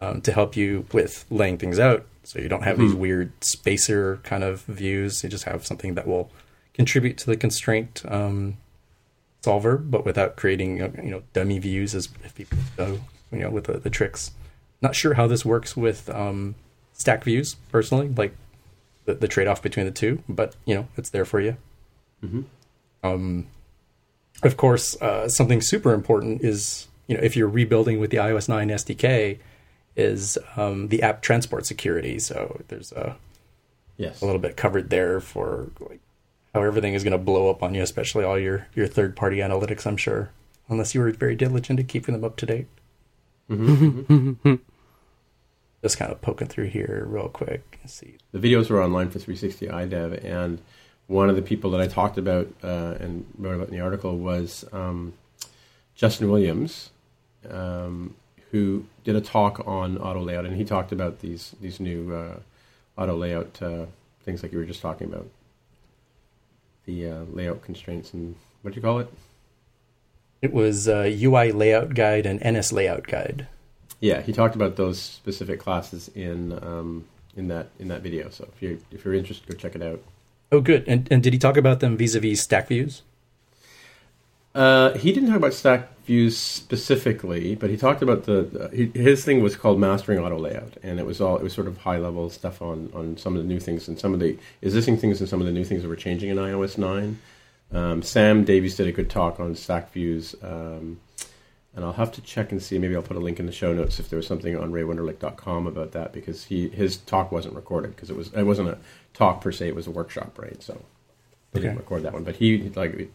um, 0.00 0.20
to 0.20 0.32
help 0.32 0.56
you 0.56 0.86
with 0.92 1.24
laying 1.30 1.58
things 1.58 1.78
out. 1.78 2.06
So 2.24 2.38
you 2.38 2.48
don't 2.48 2.62
have 2.64 2.78
these 2.78 2.94
weird 2.94 3.32
spacer 3.44 4.18
kind 4.22 4.44
of 4.44 4.62
views. 4.62 5.22
You 5.22 5.28
just 5.28 5.44
have 5.44 5.66
something 5.66 5.94
that 5.94 6.06
will 6.06 6.30
contribute 6.72 7.18
to 7.18 7.26
the 7.26 7.36
constraint 7.36 8.02
um, 8.08 8.56
solver, 9.42 9.76
but 9.76 10.04
without 10.04 10.36
creating 10.36 10.80
uh, 10.80 10.90
you 11.02 11.10
know 11.10 11.22
dummy 11.34 11.58
views 11.58 11.94
as 11.94 12.08
if 12.24 12.34
people 12.34 12.58
go 12.76 13.00
you 13.34 13.42
know 13.42 13.50
with 13.50 13.64
the, 13.64 13.74
the 13.78 13.90
tricks. 13.90 14.30
Not 14.82 14.94
sure 14.94 15.14
how 15.14 15.26
this 15.26 15.44
works 15.44 15.76
with 15.76 16.10
um, 16.10 16.54
stack 16.92 17.24
views 17.24 17.54
personally. 17.72 18.08
Like 18.08 18.34
the, 19.06 19.14
the 19.14 19.28
trade 19.28 19.46
off 19.46 19.62
between 19.62 19.86
the 19.86 19.92
two, 19.92 20.22
but 20.28 20.54
you 20.64 20.74
know 20.74 20.88
it's 20.96 21.10
there 21.10 21.24
for 21.24 21.40
you. 21.40 21.56
Um, 23.02 23.46
of 24.42 24.56
course, 24.56 25.00
uh, 25.00 25.28
something 25.28 25.60
super 25.60 25.92
important 25.92 26.42
is 26.42 26.88
you 27.06 27.16
know 27.16 27.22
if 27.22 27.36
you're 27.36 27.48
rebuilding 27.48 28.00
with 28.00 28.10
the 28.10 28.16
iOS 28.18 28.48
9 28.48 28.68
SDK 28.68 29.38
is 29.96 30.38
um, 30.56 30.88
the 30.88 31.02
app 31.02 31.22
transport 31.22 31.66
security. 31.66 32.18
So 32.18 32.60
there's 32.68 32.92
a, 32.92 33.16
Yes. 33.96 34.20
a 34.22 34.24
little 34.26 34.40
bit 34.40 34.56
covered 34.56 34.90
there 34.90 35.20
for 35.20 35.68
like 35.78 36.00
how 36.52 36.62
everything 36.62 36.94
is 36.94 37.04
going 37.04 37.12
to 37.12 37.18
blow 37.18 37.48
up 37.48 37.62
on 37.62 37.74
you, 37.74 37.82
especially 37.82 38.24
all 38.24 38.38
your 38.38 38.66
your 38.74 38.86
third 38.88 39.14
party 39.14 39.36
analytics. 39.36 39.86
I'm 39.86 39.96
sure, 39.96 40.30
unless 40.68 40.94
you 40.94 41.00
were 41.00 41.12
very 41.12 41.36
diligent 41.36 41.78
at 41.78 41.86
keeping 41.88 42.12
them 42.14 42.24
up 42.24 42.36
to 42.38 42.46
date. 42.46 42.66
Just 45.82 45.98
kind 45.98 46.10
of 46.10 46.22
poking 46.22 46.48
through 46.48 46.68
here 46.68 47.04
real 47.06 47.28
quick. 47.28 47.78
Let's 47.82 47.92
see. 47.94 48.16
the 48.32 48.38
videos 48.38 48.70
were 48.70 48.82
online 48.82 49.10
for 49.10 49.18
360 49.18 49.66
iDev, 49.66 50.24
and 50.24 50.60
one 51.06 51.28
of 51.28 51.36
the 51.36 51.42
people 51.42 51.70
that 51.72 51.80
I 51.80 51.86
talked 51.86 52.16
about 52.16 52.48
uh, 52.62 52.94
and 53.00 53.26
wrote 53.36 53.56
about 53.56 53.68
in 53.68 53.74
the 53.74 53.80
article 53.80 54.16
was 54.16 54.64
um, 54.72 55.12
Justin 55.94 56.30
Williams, 56.30 56.90
um, 57.50 58.14
who 58.50 58.86
did 59.04 59.14
a 59.14 59.20
talk 59.20 59.66
on 59.66 59.98
auto 59.98 60.20
layout, 60.20 60.46
and 60.46 60.56
he 60.56 60.64
talked 60.64 60.92
about 60.92 61.20
these 61.20 61.54
these 61.60 61.80
new 61.80 62.14
uh, 62.14 62.38
auto 62.96 63.14
layout 63.16 63.60
uh, 63.60 63.84
things 64.24 64.42
like 64.42 64.52
you 64.52 64.58
were 64.58 64.64
just 64.64 64.80
talking 64.80 65.06
about, 65.12 65.28
the 66.86 67.08
uh, 67.08 67.24
layout 67.30 67.62
constraints 67.62 68.14
and 68.14 68.36
what 68.62 68.72
do 68.72 68.76
you 68.76 68.82
call 68.82 69.00
it? 69.00 69.12
It 70.44 70.52
was 70.52 70.88
uh, 70.88 71.10
UI 71.10 71.52
layout 71.52 71.94
guide 71.94 72.26
and 72.26 72.38
NS 72.44 72.70
layout 72.70 73.06
guide. 73.06 73.46
Yeah, 73.98 74.20
he 74.20 74.30
talked 74.30 74.54
about 74.54 74.76
those 74.76 75.00
specific 75.00 75.58
classes 75.58 76.10
in 76.14 76.52
um, 76.62 77.06
in 77.34 77.48
that 77.48 77.68
in 77.78 77.88
that 77.88 78.02
video. 78.02 78.28
So 78.28 78.46
if 78.54 78.60
you're 78.60 78.76
if 78.90 79.06
you're 79.06 79.14
interested, 79.14 79.48
go 79.48 79.54
check 79.54 79.74
it 79.74 79.82
out. 79.82 80.02
Oh, 80.52 80.60
good. 80.60 80.84
And 80.86 81.08
and 81.10 81.22
did 81.22 81.32
he 81.32 81.38
talk 81.38 81.56
about 81.56 81.80
them 81.80 81.96
vis-a-vis 81.96 82.42
stack 82.42 82.68
views? 82.68 83.00
Uh, 84.54 84.92
he 84.98 85.14
didn't 85.14 85.30
talk 85.30 85.38
about 85.38 85.54
stack 85.54 85.88
views 86.04 86.36
specifically, 86.36 87.54
but 87.54 87.70
he 87.70 87.78
talked 87.78 88.02
about 88.02 88.24
the 88.24 88.68
he, 88.70 88.92
his 89.00 89.24
thing 89.24 89.42
was 89.42 89.56
called 89.56 89.80
mastering 89.80 90.18
auto 90.18 90.38
layout, 90.38 90.74
and 90.82 91.00
it 91.00 91.06
was 91.06 91.22
all 91.22 91.38
it 91.38 91.42
was 91.42 91.54
sort 91.54 91.68
of 91.68 91.78
high 91.78 91.96
level 91.96 92.28
stuff 92.28 92.60
on 92.60 92.90
on 92.92 93.16
some 93.16 93.34
of 93.34 93.40
the 93.40 93.48
new 93.48 93.60
things 93.60 93.88
and 93.88 93.98
some 93.98 94.12
of 94.12 94.20
the 94.20 94.36
existing 94.60 94.98
things 94.98 95.20
and 95.20 95.28
some 95.30 95.40
of 95.40 95.46
the 95.46 95.52
new 95.52 95.64
things 95.64 95.80
that 95.80 95.88
were 95.88 95.96
changing 95.96 96.28
in 96.28 96.36
iOS 96.36 96.76
nine. 96.76 97.18
Um, 97.72 98.02
Sam 98.02 98.44
Davies 98.44 98.76
did 98.76 98.86
a 98.86 98.92
good 98.92 99.10
talk 99.10 99.40
on 99.40 99.54
stack 99.54 99.92
views, 99.92 100.34
um, 100.42 101.00
and 101.74 101.84
I'll 101.84 101.92
have 101.92 102.12
to 102.12 102.20
check 102.20 102.52
and 102.52 102.62
see. 102.62 102.78
Maybe 102.78 102.94
I'll 102.94 103.02
put 103.02 103.16
a 103.16 103.20
link 103.20 103.40
in 103.40 103.46
the 103.46 103.52
show 103.52 103.72
notes 103.72 103.98
if 103.98 104.08
there 104.08 104.16
was 104.16 104.26
something 104.26 104.56
on 104.56 104.70
RayWenderlich.com 104.70 105.66
about 105.66 105.92
that 105.92 106.12
because 106.12 106.44
he 106.44 106.68
his 106.68 106.98
talk 106.98 107.32
wasn't 107.32 107.54
recorded 107.54 107.96
because 107.96 108.10
it 108.10 108.16
was 108.16 108.32
it 108.32 108.44
wasn't 108.44 108.68
a 108.68 108.78
talk 109.12 109.40
per 109.40 109.50
se; 109.50 109.68
it 109.68 109.74
was 109.74 109.86
a 109.86 109.90
workshop, 109.90 110.38
right? 110.38 110.62
So 110.62 110.80
they 111.52 111.60
didn't 111.60 111.76
record 111.76 112.02
that 112.04 112.12
one, 112.12 112.24
but 112.24 112.36
he 112.36 112.58
like 112.76 113.10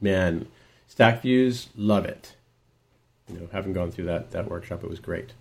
man, 0.00 0.48
stack 0.88 1.22
views, 1.22 1.68
love 1.76 2.04
it. 2.04 2.34
You 3.28 3.40
know, 3.40 3.48
having 3.52 3.72
gone 3.72 3.92
through 3.92 4.06
that 4.06 4.32
that 4.32 4.50
workshop, 4.50 4.82
it 4.82 4.90
was 4.90 4.98
great. 5.00 5.32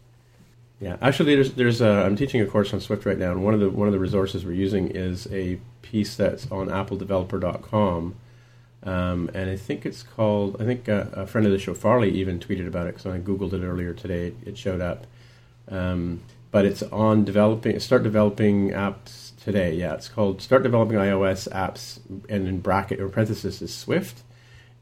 Yeah, 0.80 0.98
actually, 1.02 1.34
there's 1.36 1.54
there's 1.54 1.82
a, 1.82 1.90
I'm 1.90 2.16
teaching 2.16 2.40
a 2.42 2.46
course 2.46 2.72
on 2.74 2.80
Swift 2.80 3.06
right 3.06 3.18
now, 3.18 3.32
and 3.32 3.44
one 3.44 3.56
of 3.56 3.60
the 3.60 3.70
one 3.70 3.88
of 3.88 3.94
the 3.94 4.00
resources 4.00 4.46
we're 4.46 4.52
using 4.52 4.90
is 4.90 5.28
a 5.32 5.60
piece 5.82 6.16
that's 6.16 6.50
on 6.52 6.68
AppleDeveloper.com, 6.68 8.16
um, 8.84 9.32
and 9.34 9.50
I 9.50 9.56
think 9.56 9.88
it's 9.88 10.04
called. 10.04 10.62
I 10.62 10.66
think 10.66 10.88
uh, 10.88 11.06
a 11.14 11.26
friend 11.26 11.48
of 11.48 11.54
the 11.54 11.58
show, 11.58 11.74
Farley, 11.74 12.12
even 12.12 12.40
tweeted 12.40 12.68
about 12.68 12.86
it 12.86 12.96
because 12.96 13.08
I 13.08 13.18
googled 13.18 13.54
it 13.54 13.66
earlier 13.66 13.94
today. 13.94 14.34
It 14.46 14.56
showed 14.56 14.82
up, 14.82 15.08
um, 15.68 16.22
but 16.52 16.66
it's 16.66 16.84
on 16.84 17.26
developing. 17.26 17.80
Start 17.80 18.04
developing 18.04 18.70
apps 18.70 19.32
today. 19.44 19.74
Yeah, 19.74 19.96
it's 19.96 20.10
called 20.10 20.44
Start 20.44 20.62
Developing 20.62 20.98
iOS 20.98 21.52
Apps, 21.52 22.00
and 22.30 22.48
in 22.48 22.60
bracket 22.60 23.00
or 23.00 23.10
parenthesis 23.10 23.64
is 23.64 23.74
Swift, 23.74 24.22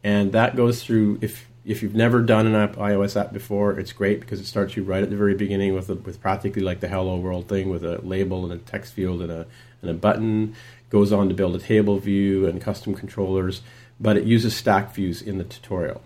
and 0.04 0.34
that 0.34 0.58
goes 0.58 0.84
through 0.84 1.20
if 1.22 1.48
if 1.66 1.82
you've 1.82 1.96
never 1.96 2.22
done 2.22 2.46
an 2.46 2.74
iOS 2.76 3.20
app 3.20 3.34
before, 3.34 3.80
it's 3.80 3.92
great 3.92 4.20
because 4.20 4.40
it 4.40 4.46
starts 4.46 4.76
you 4.76 4.84
right 4.84 5.02
at 5.02 5.10
the 5.10 5.16
very 5.16 5.34
beginning 5.34 5.74
with 5.74 5.90
a, 5.90 5.96
with 5.96 6.22
practically 6.22 6.62
like 6.62 6.80
the 6.80 6.88
hello 6.88 7.18
world 7.18 7.48
thing 7.48 7.70
with 7.70 7.84
a 7.84 8.00
label 8.06 8.44
and 8.44 8.54
a 8.54 8.58
text 8.58 8.94
field 8.94 9.22
and 9.22 9.32
a 9.32 9.48
and 9.82 9.90
a 9.90 9.94
button. 9.94 10.56
Goes 10.92 11.12
on 11.12 11.28
to 11.30 11.34
build 11.34 11.56
a 11.56 11.60
table 11.60 11.98
view 11.98 12.48
and 12.48 12.62
custom 12.62 12.94
controllers, 12.94 13.62
but 14.00 14.16
it 14.16 14.26
uses 14.26 14.56
stack 14.56 14.94
views 14.94 15.22
in 15.22 15.40
the 15.40 15.44
tutorial, 15.44 16.02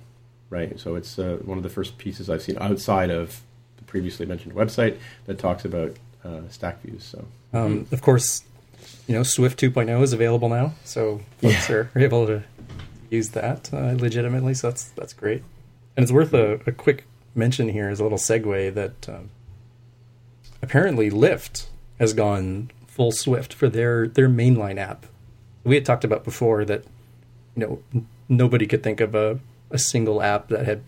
right? 0.50 0.80
So 0.80 0.96
it's 0.96 1.20
uh, 1.20 1.40
one 1.44 1.58
of 1.58 1.64
the 1.64 1.70
first 1.70 1.98
pieces 1.98 2.30
I've 2.30 2.42
seen 2.42 2.58
outside 2.60 3.10
of 3.10 3.42
the 3.78 3.84
previously 3.84 4.26
mentioned 4.26 4.56
website 4.56 4.98
that 5.26 5.38
talks 5.38 5.66
about 5.66 5.98
uh, 6.24 6.42
stack 6.50 6.82
views. 6.82 7.04
So 7.04 7.26
Um, 7.54 7.86
Of 7.92 8.02
course, 8.02 8.44
you 9.08 9.14
know 9.16 9.24
Swift 9.24 9.60
2.0 9.60 10.02
is 10.02 10.14
available 10.14 10.48
now, 10.48 10.74
so 10.86 11.20
folks 11.42 11.70
are 11.70 11.92
able 11.98 12.26
to 12.28 12.44
use 13.10 13.30
that 13.30 13.74
uh, 13.74 13.94
legitimately. 13.98 14.54
So 14.54 14.70
that's 14.70 14.86
that's 14.90 15.14
great, 15.14 15.44
and 15.96 16.04
it's 16.04 16.12
worth 16.12 16.34
a, 16.34 16.60
a 16.66 16.72
quick 16.72 17.06
mention 17.36 17.70
here 17.70 17.90
as 17.90 18.00
a 18.00 18.04
little 18.04 18.18
segue 18.18 18.74
that 18.74 19.10
um, 19.10 19.30
apparently 20.62 21.10
Lyft 21.10 21.68
has 22.00 22.14
gone 22.14 22.72
full 22.88 23.12
Swift 23.12 23.54
for 23.54 23.70
their 23.70 24.08
their 24.08 24.30
mainline 24.30 24.78
app. 24.78 25.06
We 25.64 25.76
had 25.76 25.86
talked 25.86 26.04
about 26.04 26.24
before 26.24 26.66
that 26.66 26.84
you 27.56 27.66
know 27.94 28.04
nobody 28.28 28.68
could 28.68 28.84
think 28.84 29.02
of 29.02 29.16
a 29.16 29.40
a 29.72 29.78
single 29.78 30.22
app 30.22 30.48
that 30.50 30.66
had 30.66 30.84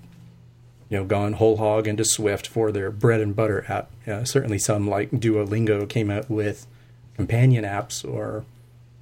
you 0.90 0.98
know 0.98 1.06
gone 1.06 1.34
whole 1.34 1.58
hog 1.58 1.88
into 1.88 2.04
Swift 2.04 2.48
for 2.48 2.72
their 2.72 2.92
bread 2.92 3.22
and 3.22 3.36
butter 3.36 3.66
app. 3.68 3.92
Uh, 4.08 4.24
certainly, 4.26 4.60
some 4.60 4.90
like 4.90 5.12
Duolingo 5.12 5.88
came 5.88 6.10
out 6.10 6.30
with 6.30 6.68
companion 7.16 7.64
apps 7.64 8.08
or 8.08 8.46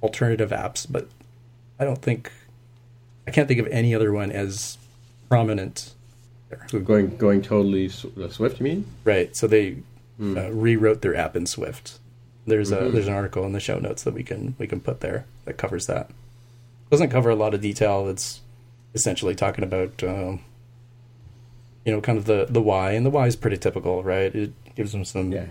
alternative 0.02 0.50
apps, 0.50 0.86
but 0.88 1.08
I 1.78 1.84
don't 1.84 2.02
think 2.02 2.30
I 3.30 3.32
can't 3.32 3.46
think 3.46 3.60
of 3.60 3.68
any 3.68 3.94
other 3.94 4.12
one 4.12 4.32
as 4.32 4.76
prominent. 5.28 5.92
There. 6.48 6.66
Who, 6.72 6.80
going 6.80 7.16
going 7.16 7.42
totally 7.42 7.88
Swift, 7.88 8.58
you 8.58 8.64
mean? 8.64 8.84
right, 9.04 9.36
so 9.36 9.46
they 9.46 9.76
uh, 10.20 10.50
rewrote 10.50 11.00
their 11.00 11.14
app 11.14 11.36
in 11.36 11.46
Swift. 11.46 12.00
There's 12.44 12.72
a 12.72 12.90
there's 12.90 13.06
an 13.06 13.14
article 13.14 13.44
in 13.44 13.52
the 13.52 13.60
show 13.60 13.78
notes 13.78 14.02
that 14.02 14.14
we 14.14 14.24
can 14.24 14.56
we 14.58 14.66
can 14.66 14.80
put 14.80 14.98
there 14.98 15.26
that 15.44 15.58
covers 15.58 15.86
that. 15.86 16.10
Doesn't 16.90 17.10
cover 17.10 17.30
a 17.30 17.36
lot 17.36 17.54
of 17.54 17.60
detail. 17.60 18.08
It's 18.08 18.40
essentially 18.94 19.36
talking 19.36 19.62
about 19.62 20.02
um, 20.02 20.40
you 21.84 21.92
know 21.92 22.00
kind 22.00 22.18
of 22.18 22.24
the 22.24 22.46
the 22.50 22.60
why, 22.60 22.90
and 22.92 23.06
the 23.06 23.10
why 23.10 23.28
is 23.28 23.36
pretty 23.36 23.58
typical, 23.58 24.02
right? 24.02 24.34
It 24.34 24.52
gives 24.74 24.90
them 24.90 25.04
some 25.04 25.30
Yeah. 25.30 25.46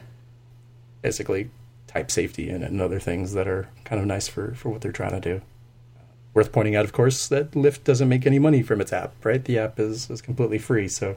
basically 1.01 1.49
type 1.87 2.11
safety 2.11 2.49
and, 2.49 2.61
and 2.61 2.81
other 2.81 2.99
things 2.99 3.31
that 3.35 3.47
are 3.47 3.69
kind 3.85 4.01
of 4.01 4.05
nice 4.05 4.27
for, 4.27 4.53
for 4.53 4.67
what 4.69 4.81
they're 4.81 4.91
trying 4.91 5.11
to 5.11 5.21
do. 5.21 5.41
Worth 6.33 6.51
pointing 6.51 6.75
out, 6.75 6.85
of 6.85 6.93
course, 6.93 7.27
that 7.29 7.51
Lyft 7.51 7.83
doesn't 7.83 8.07
make 8.07 8.25
any 8.27 8.39
money 8.39 8.61
from 8.61 8.81
its 8.81 8.93
app, 8.93 9.13
right? 9.25 9.43
The 9.43 9.57
app 9.57 9.79
is, 9.79 10.09
is 10.09 10.21
completely 10.21 10.59
free. 10.59 10.87
So, 10.87 11.15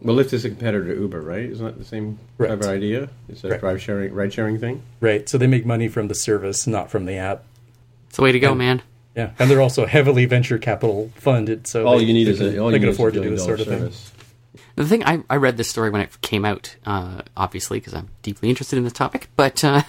Well, 0.00 0.16
Lyft 0.16 0.32
is 0.32 0.44
a 0.44 0.48
competitor 0.48 0.94
to 0.94 1.00
Uber, 1.00 1.20
right? 1.20 1.44
Isn't 1.44 1.64
that 1.66 1.78
the 1.78 1.84
same 1.84 2.18
Correct. 2.38 2.52
type 2.52 2.60
of 2.62 2.68
idea? 2.74 3.10
It's 3.28 3.44
a 3.44 3.48
Correct. 3.48 3.60
drive 3.60 3.82
sharing, 3.82 4.14
ride 4.14 4.32
sharing 4.32 4.58
thing. 4.58 4.82
right. 5.00 5.28
So 5.28 5.36
they 5.38 5.46
make 5.46 5.66
money 5.66 5.88
from 5.88 6.08
the 6.08 6.14
service, 6.14 6.66
not 6.66 6.90
from 6.90 7.04
the 7.04 7.14
app. 7.16 7.44
It's 8.08 8.16
the 8.16 8.22
way 8.22 8.32
to 8.32 8.40
go, 8.40 8.50
And- 8.50 8.58
man. 8.58 8.82
Yeah. 9.14 9.32
And 9.38 9.50
they're 9.50 9.60
also 9.60 9.84
heavily 9.84 10.26
venture 10.26 10.58
capital 10.58 11.10
funded. 11.16 11.66
So 11.66 11.86
All 11.86 11.98
they, 11.98 12.04
you 12.04 12.12
need 12.14 12.24
they 12.28 12.30
is 12.30 12.38
can, 12.38 12.54
a, 12.54 12.58
all 12.58 12.68
they 12.68 12.74
you 12.74 12.80
can 12.80 12.88
need 12.88 12.94
afford 12.94 13.16
is 13.16 13.22
to 13.22 13.28
do 13.28 13.34
this 13.34 13.44
sort 13.44 13.58
of 13.60 13.66
dollar 13.66 13.88
thing. 13.90 13.98
The 14.76 14.84
thing 14.86 15.04
I, 15.04 15.24
I 15.28 15.36
read 15.36 15.56
this 15.56 15.68
story 15.68 15.90
when 15.90 16.00
it 16.02 16.20
came 16.20 16.44
out, 16.44 16.76
uh, 16.86 17.22
obviously 17.36 17.80
because 17.80 17.94
I'm 17.94 18.08
deeply 18.22 18.48
interested 18.48 18.76
in 18.76 18.84
this 18.84 18.92
topic. 18.92 19.28
But 19.34 19.64
uh, 19.64 19.82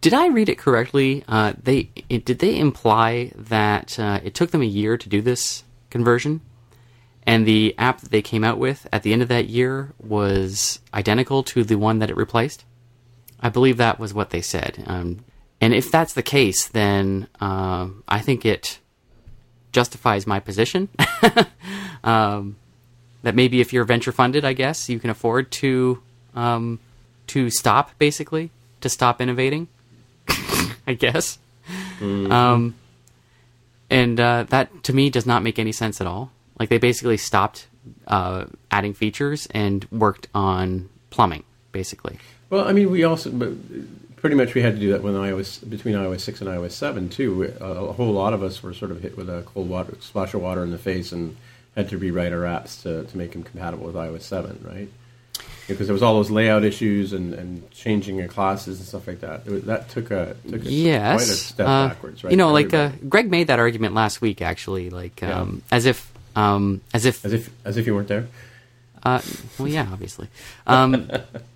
did 0.00 0.14
I 0.14 0.28
read 0.28 0.48
it 0.48 0.58
correctly? 0.58 1.24
Uh, 1.26 1.54
they 1.62 1.90
it, 2.08 2.24
did 2.24 2.38
they 2.38 2.58
imply 2.58 3.32
that 3.34 3.98
uh, 3.98 4.20
it 4.22 4.34
took 4.34 4.50
them 4.50 4.62
a 4.62 4.66
year 4.66 4.96
to 4.96 5.08
do 5.08 5.20
this 5.20 5.64
conversion, 5.90 6.40
and 7.26 7.46
the 7.46 7.74
app 7.78 8.00
that 8.00 8.10
they 8.10 8.22
came 8.22 8.44
out 8.44 8.58
with 8.58 8.86
at 8.92 9.02
the 9.02 9.12
end 9.12 9.22
of 9.22 9.28
that 9.28 9.48
year 9.48 9.92
was 9.98 10.80
identical 10.94 11.42
to 11.44 11.64
the 11.64 11.76
one 11.76 11.98
that 11.98 12.10
it 12.10 12.16
replaced? 12.16 12.64
I 13.40 13.48
believe 13.48 13.76
that 13.76 13.98
was 13.98 14.14
what 14.14 14.30
they 14.30 14.40
said. 14.40 14.82
Um, 14.86 15.24
and 15.60 15.74
if 15.74 15.90
that's 15.90 16.14
the 16.14 16.22
case, 16.22 16.68
then 16.68 17.28
um 17.40 18.04
I 18.08 18.20
think 18.20 18.44
it 18.44 18.78
justifies 19.72 20.26
my 20.26 20.40
position. 20.40 20.88
um, 22.04 22.56
that 23.22 23.34
maybe 23.34 23.60
if 23.60 23.72
you're 23.72 23.84
venture 23.84 24.12
funded, 24.12 24.44
I 24.44 24.52
guess 24.52 24.88
you 24.88 24.98
can 24.98 25.10
afford 25.10 25.50
to 25.62 26.00
um, 26.34 26.78
to 27.26 27.50
stop 27.50 27.90
basically 27.98 28.50
to 28.80 28.88
stop 28.88 29.20
innovating. 29.20 29.68
I 30.86 30.94
guess, 30.94 31.38
um, 32.00 32.74
and 33.90 34.20
uh, 34.20 34.44
that 34.50 34.84
to 34.84 34.92
me 34.92 35.10
does 35.10 35.26
not 35.26 35.42
make 35.42 35.58
any 35.58 35.72
sense 35.72 36.00
at 36.00 36.06
all. 36.06 36.30
Like 36.58 36.68
they 36.68 36.78
basically 36.78 37.16
stopped 37.16 37.66
uh, 38.06 38.46
adding 38.70 38.94
features 38.94 39.46
and 39.50 39.84
worked 39.90 40.28
on 40.34 40.88
plumbing, 41.10 41.44
basically. 41.72 42.18
Well, 42.50 42.66
I 42.66 42.72
mean, 42.72 42.90
we 42.90 43.04
also, 43.04 43.30
pretty 44.16 44.36
much 44.36 44.54
we 44.54 44.62
had 44.62 44.74
to 44.74 44.80
do 44.80 44.92
that 44.92 45.02
when 45.02 45.14
iOS 45.14 45.68
between 45.68 45.94
iOS 45.94 46.20
six 46.20 46.40
and 46.40 46.48
iOS 46.48 46.72
seven 46.72 47.08
too. 47.08 47.54
A, 47.60 47.64
a 47.64 47.92
whole 47.92 48.12
lot 48.12 48.32
of 48.32 48.42
us 48.42 48.62
were 48.62 48.74
sort 48.74 48.90
of 48.90 49.02
hit 49.02 49.16
with 49.16 49.28
a 49.28 49.42
cold 49.42 49.68
water 49.68 49.96
splash 50.00 50.34
of 50.34 50.42
water 50.42 50.62
in 50.62 50.70
the 50.70 50.78
face 50.78 51.12
and 51.12 51.36
had 51.74 51.88
to 51.90 51.98
rewrite 51.98 52.32
our 52.32 52.40
apps 52.40 52.82
to, 52.82 53.04
to 53.04 53.18
make 53.18 53.32
them 53.32 53.42
compatible 53.42 53.86
with 53.86 53.94
iOS 53.94 54.22
seven, 54.22 54.58
right? 54.62 54.88
Because 55.66 55.86
there 55.86 55.94
was 55.94 56.02
all 56.02 56.14
those 56.14 56.30
layout 56.30 56.64
issues 56.64 57.12
and, 57.12 57.34
and 57.34 57.70
changing 57.70 58.20
of 58.20 58.30
classes 58.30 58.78
and 58.78 58.86
stuff 58.86 59.06
like 59.06 59.20
that. 59.20 59.42
It 59.46 59.50
was, 59.50 59.62
that 59.64 59.88
took 59.88 60.10
a 60.10 60.36
took 60.48 60.64
a, 60.64 60.70
yes, 60.70 61.16
quite 61.16 61.28
a 61.28 61.32
step 61.36 61.66
uh, 61.68 61.88
backwards, 61.88 62.24
right? 62.24 62.30
You 62.30 62.36
know, 62.36 62.52
like 62.52 62.72
uh. 62.72 62.90
Greg 63.08 63.30
made 63.30 63.48
that 63.48 63.58
argument 63.58 63.94
last 63.94 64.20
week, 64.20 64.40
actually, 64.42 64.90
like 64.90 65.20
Yeah. 65.20 65.40
um, 65.40 65.62
as 65.70 65.86
if 65.86 66.12
um, 66.36 66.80
as 66.94 67.04
if 67.04 67.24
as 67.24 67.32
if 67.32 67.50
as 67.64 67.76
if 67.76 67.86
you 67.86 67.94
weren't 67.94 68.08
there. 68.08 68.26
Uh, 69.02 69.20
well, 69.58 69.68
yeah, 69.68 69.86
obviously. 69.92 70.28
Um, 70.66 71.10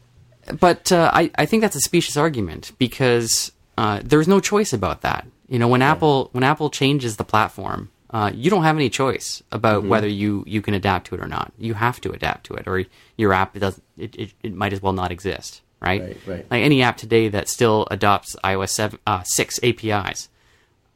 but 0.60 0.92
uh, 0.92 1.10
I, 1.12 1.30
I 1.36 1.46
think 1.46 1.62
that's 1.62 1.76
a 1.76 1.80
specious 1.80 2.16
argument 2.16 2.72
because 2.78 3.50
uh, 3.76 4.00
there's 4.04 4.28
no 4.28 4.40
choice 4.40 4.72
about 4.72 5.02
that. 5.02 5.26
You 5.48 5.58
know, 5.58 5.66
when 5.68 5.82
Apple 5.82 6.28
when 6.32 6.44
Apple 6.44 6.70
changes 6.70 7.16
the 7.16 7.24
platform, 7.24 7.90
uh, 8.10 8.30
you 8.34 8.50
don't 8.50 8.64
have 8.64 8.76
any 8.76 8.90
choice 8.90 9.42
about 9.52 9.84
whether 9.84 10.08
you, 10.08 10.42
you 10.46 10.60
can 10.62 10.74
adapt 10.74 11.06
to 11.06 11.14
it 11.14 11.20
or 11.20 11.28
not. 11.28 11.52
You 11.58 11.74
have 11.74 12.00
to 12.02 12.10
adapt 12.12 12.44
to 12.46 12.54
it, 12.54 12.66
or 12.66 12.84
your 13.16 13.32
app 13.32 13.54
does 13.58 13.80
it, 13.96 14.16
it, 14.16 14.32
it 14.42 14.52
might 14.54 14.72
as 14.72 14.82
well 14.82 14.92
not 14.92 15.12
exist, 15.12 15.62
right? 15.80 16.00
Right, 16.02 16.16
right. 16.26 16.46
Like 16.50 16.62
any 16.62 16.82
app 16.82 16.96
today 16.96 17.28
that 17.28 17.48
still 17.48 17.86
adopts 17.90 18.34
iOS 18.42 18.70
7, 18.70 18.98
uh, 19.06 19.22
six 19.24 19.60
APIs, 19.62 20.28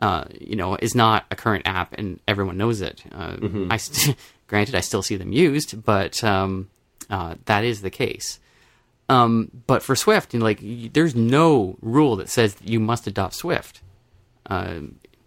uh, 0.01 0.25
you 0.41 0.57
know, 0.57 0.77
is 0.77 0.95
not 0.95 1.25
a 1.31 1.37
current 1.37 1.67
app, 1.67 1.95
and 1.97 2.19
everyone 2.27 2.57
knows 2.57 2.81
it. 2.81 3.05
Uh, 3.13 3.37
I 3.71 3.77
st- 3.77 4.17
granted, 4.49 4.75
I 4.75 4.81
still 4.81 5.03
see 5.03 5.17
them 5.17 5.33
used, 5.33 5.85
but 5.85 6.23
um, 6.25 6.69
uh, 7.09 7.37
that 7.45 7.65
is 7.65 7.81
the 7.83 7.91
case. 7.91 8.41
Um, 9.09 9.51
but 9.67 9.83
for 9.83 9.95
Swift, 9.95 10.35
you 10.35 10.41
know, 10.41 10.45
like 10.47 10.61
there's 10.93 11.15
no 11.15 11.77
rule 11.81 12.17
that 12.17 12.29
says 12.29 12.55
that 12.57 12.69
you 12.69 12.81
must 12.81 13.07
adopt 13.07 13.35
Swift. 13.35 13.83
Uh, 14.47 14.81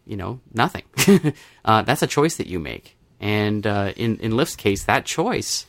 you 0.08 0.18
know, 0.18 0.40
nothing. 0.54 0.84
uh, 1.66 1.82
that's 1.84 2.02
a 2.02 2.08
choice 2.08 2.38
that 2.38 2.48
you 2.48 2.60
make, 2.60 2.98
and 3.20 3.66
uh, 3.68 3.94
in 3.96 4.18
in 4.18 4.32
Lyft's 4.32 4.56
case, 4.56 4.84
that 4.86 5.06
choice 5.06 5.66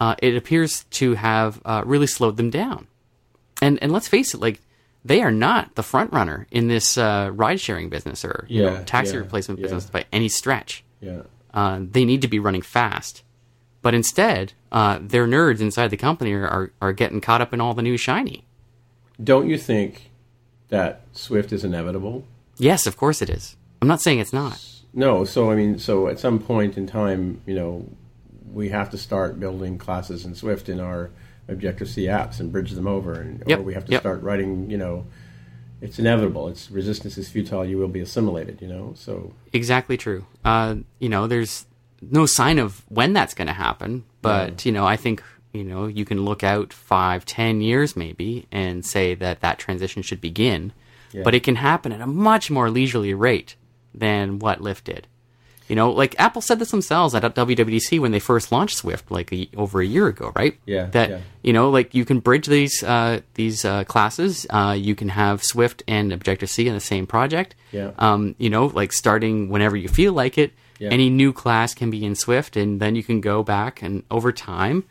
uh, 0.00 0.14
it 0.22 0.36
appears 0.36 0.84
to 0.84 1.14
have 1.14 1.60
uh, 1.64 1.82
really 1.84 2.06
slowed 2.06 2.36
them 2.36 2.50
down. 2.50 2.86
And 3.60 3.78
and 3.82 3.92
let's 3.92 4.08
face 4.08 4.34
it, 4.34 4.40
like 4.40 4.60
they 5.04 5.22
are 5.22 5.30
not 5.30 5.74
the 5.74 5.82
front 5.82 6.12
runner 6.12 6.46
in 6.50 6.68
this 6.68 6.96
uh, 6.96 7.30
ride 7.32 7.60
sharing 7.60 7.88
business 7.88 8.24
or 8.24 8.46
you 8.48 8.62
know, 8.62 8.82
taxi 8.84 9.14
yeah, 9.14 9.20
replacement 9.20 9.58
yeah. 9.58 9.64
business 9.64 9.90
by 9.90 10.04
any 10.12 10.28
stretch. 10.28 10.84
Yeah. 11.00 11.22
Uh, 11.52 11.80
they 11.80 12.04
need 12.04 12.22
to 12.22 12.28
be 12.28 12.38
running 12.38 12.62
fast, 12.62 13.22
but 13.82 13.94
instead, 13.94 14.52
uh, 14.70 14.98
their 15.00 15.26
nerds 15.26 15.60
inside 15.60 15.88
the 15.88 15.96
company 15.96 16.32
are 16.32 16.72
are 16.80 16.92
getting 16.92 17.20
caught 17.20 17.40
up 17.40 17.52
in 17.52 17.60
all 17.60 17.74
the 17.74 17.82
new 17.82 17.96
shiny. 17.96 18.44
Don't 19.22 19.48
you 19.48 19.58
think 19.58 20.10
that 20.68 21.00
Swift 21.12 21.52
is 21.52 21.64
inevitable? 21.64 22.24
Yes, 22.58 22.86
of 22.86 22.96
course 22.96 23.22
it 23.22 23.30
is. 23.30 23.56
I'm 23.80 23.88
not 23.88 24.00
saying 24.00 24.18
it's 24.18 24.32
not. 24.32 24.64
No. 24.92 25.24
So 25.24 25.50
I 25.50 25.54
mean, 25.54 25.78
so 25.78 26.08
at 26.08 26.18
some 26.18 26.38
point 26.38 26.76
in 26.76 26.86
time, 26.86 27.40
you 27.46 27.54
know, 27.54 27.86
we 28.52 28.70
have 28.70 28.90
to 28.90 28.98
start 28.98 29.38
building 29.38 29.78
classes 29.78 30.24
in 30.24 30.34
Swift 30.34 30.68
in 30.68 30.80
our 30.80 31.10
Objective 31.48 31.88
C 31.88 32.04
apps 32.04 32.40
and 32.40 32.52
bridge 32.52 32.72
them 32.72 32.86
over, 32.86 33.14
and 33.14 33.42
Yep, 33.46 33.60
or 33.60 33.62
we 33.62 33.74
have 33.74 33.86
to 33.86 33.92
yep. 33.92 34.02
start 34.02 34.22
writing. 34.22 34.70
You 34.70 34.76
know, 34.76 35.06
it's 35.80 35.98
inevitable. 35.98 36.48
It's 36.48 36.70
resistance 36.70 37.16
is 37.16 37.28
futile. 37.28 37.64
You 37.64 37.78
will 37.78 37.88
be 37.88 38.00
assimilated. 38.00 38.60
You 38.60 38.68
know. 38.68 38.92
So 38.96 39.32
Exactly 39.52 39.96
true. 39.96 40.26
Uh, 40.44 40.76
you 40.98 41.08
know, 41.08 41.26
there's 41.26 41.64
no 42.02 42.26
sign 42.26 42.58
of 42.58 42.84
when 42.88 43.12
that's 43.12 43.34
going 43.34 43.48
to 43.48 43.54
happen, 43.54 44.04
but 44.20 44.66
you 44.66 44.72
know, 44.72 44.84
I 44.84 44.96
think 44.96 45.22
you 45.52 45.64
know 45.64 45.86
you 45.86 46.04
can 46.04 46.22
look 46.24 46.44
out 46.44 46.72
five, 46.72 47.24
ten 47.24 47.62
years 47.62 47.96
maybe, 47.96 48.46
and 48.52 48.84
say 48.84 49.14
that 49.14 49.40
that 49.40 49.58
transition 49.58 50.02
should 50.02 50.20
begin. 50.20 50.72
But 51.24 51.34
it 51.34 51.42
can 51.42 51.56
happen 51.56 51.90
at 51.90 52.02
a 52.02 52.06
much 52.06 52.50
more 52.50 52.70
leisurely 52.70 53.14
rate 53.14 53.56
than 53.94 54.38
what 54.38 54.60
Lyft 54.60 54.84
did. 54.84 55.06
You 55.68 55.76
know, 55.76 55.90
like 55.90 56.18
Apple 56.18 56.40
said 56.40 56.58
this 56.58 56.70
themselves 56.70 57.14
at 57.14 57.22
WWDC 57.22 58.00
when 58.00 58.10
they 58.10 58.20
first 58.20 58.50
launched 58.50 58.78
Swift, 58.78 59.10
like 59.10 59.30
a, 59.32 59.50
over 59.54 59.82
a 59.82 59.86
year 59.86 60.06
ago, 60.06 60.32
right? 60.34 60.58
Yeah, 60.64 60.86
That 60.86 61.10
yeah. 61.10 61.20
you 61.42 61.52
know, 61.52 61.68
like 61.68 61.94
you 61.94 62.06
can 62.06 62.20
bridge 62.20 62.46
these 62.46 62.82
uh, 62.82 63.20
these 63.34 63.66
uh, 63.66 63.84
classes. 63.84 64.46
Uh, 64.48 64.74
you 64.78 64.94
can 64.94 65.10
have 65.10 65.44
Swift 65.44 65.82
and 65.86 66.10
Objective 66.10 66.48
C 66.48 66.66
in 66.68 66.74
the 66.74 66.80
same 66.80 67.06
project. 67.06 67.54
Yeah. 67.70 67.90
Um, 67.98 68.34
you 68.38 68.48
know, 68.48 68.66
like 68.66 68.94
starting 68.94 69.50
whenever 69.50 69.76
you 69.76 69.88
feel 69.88 70.14
like 70.14 70.38
it. 70.38 70.52
Yeah. 70.78 70.88
Any 70.90 71.10
new 71.10 71.32
class 71.32 71.74
can 71.74 71.90
be 71.90 72.02
in 72.04 72.14
Swift, 72.14 72.56
and 72.56 72.80
then 72.80 72.94
you 72.96 73.02
can 73.02 73.20
go 73.20 73.42
back 73.42 73.82
and 73.82 74.04
over 74.10 74.32
time 74.32 74.84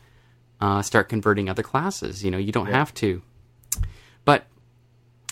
uh, 0.60 0.82
start 0.82 1.08
converting 1.08 1.48
other 1.48 1.62
classes. 1.62 2.22
You 2.22 2.30
know, 2.30 2.38
you 2.38 2.52
don't 2.52 2.66
have 2.66 2.92
to. 2.94 3.22
But 4.24 4.44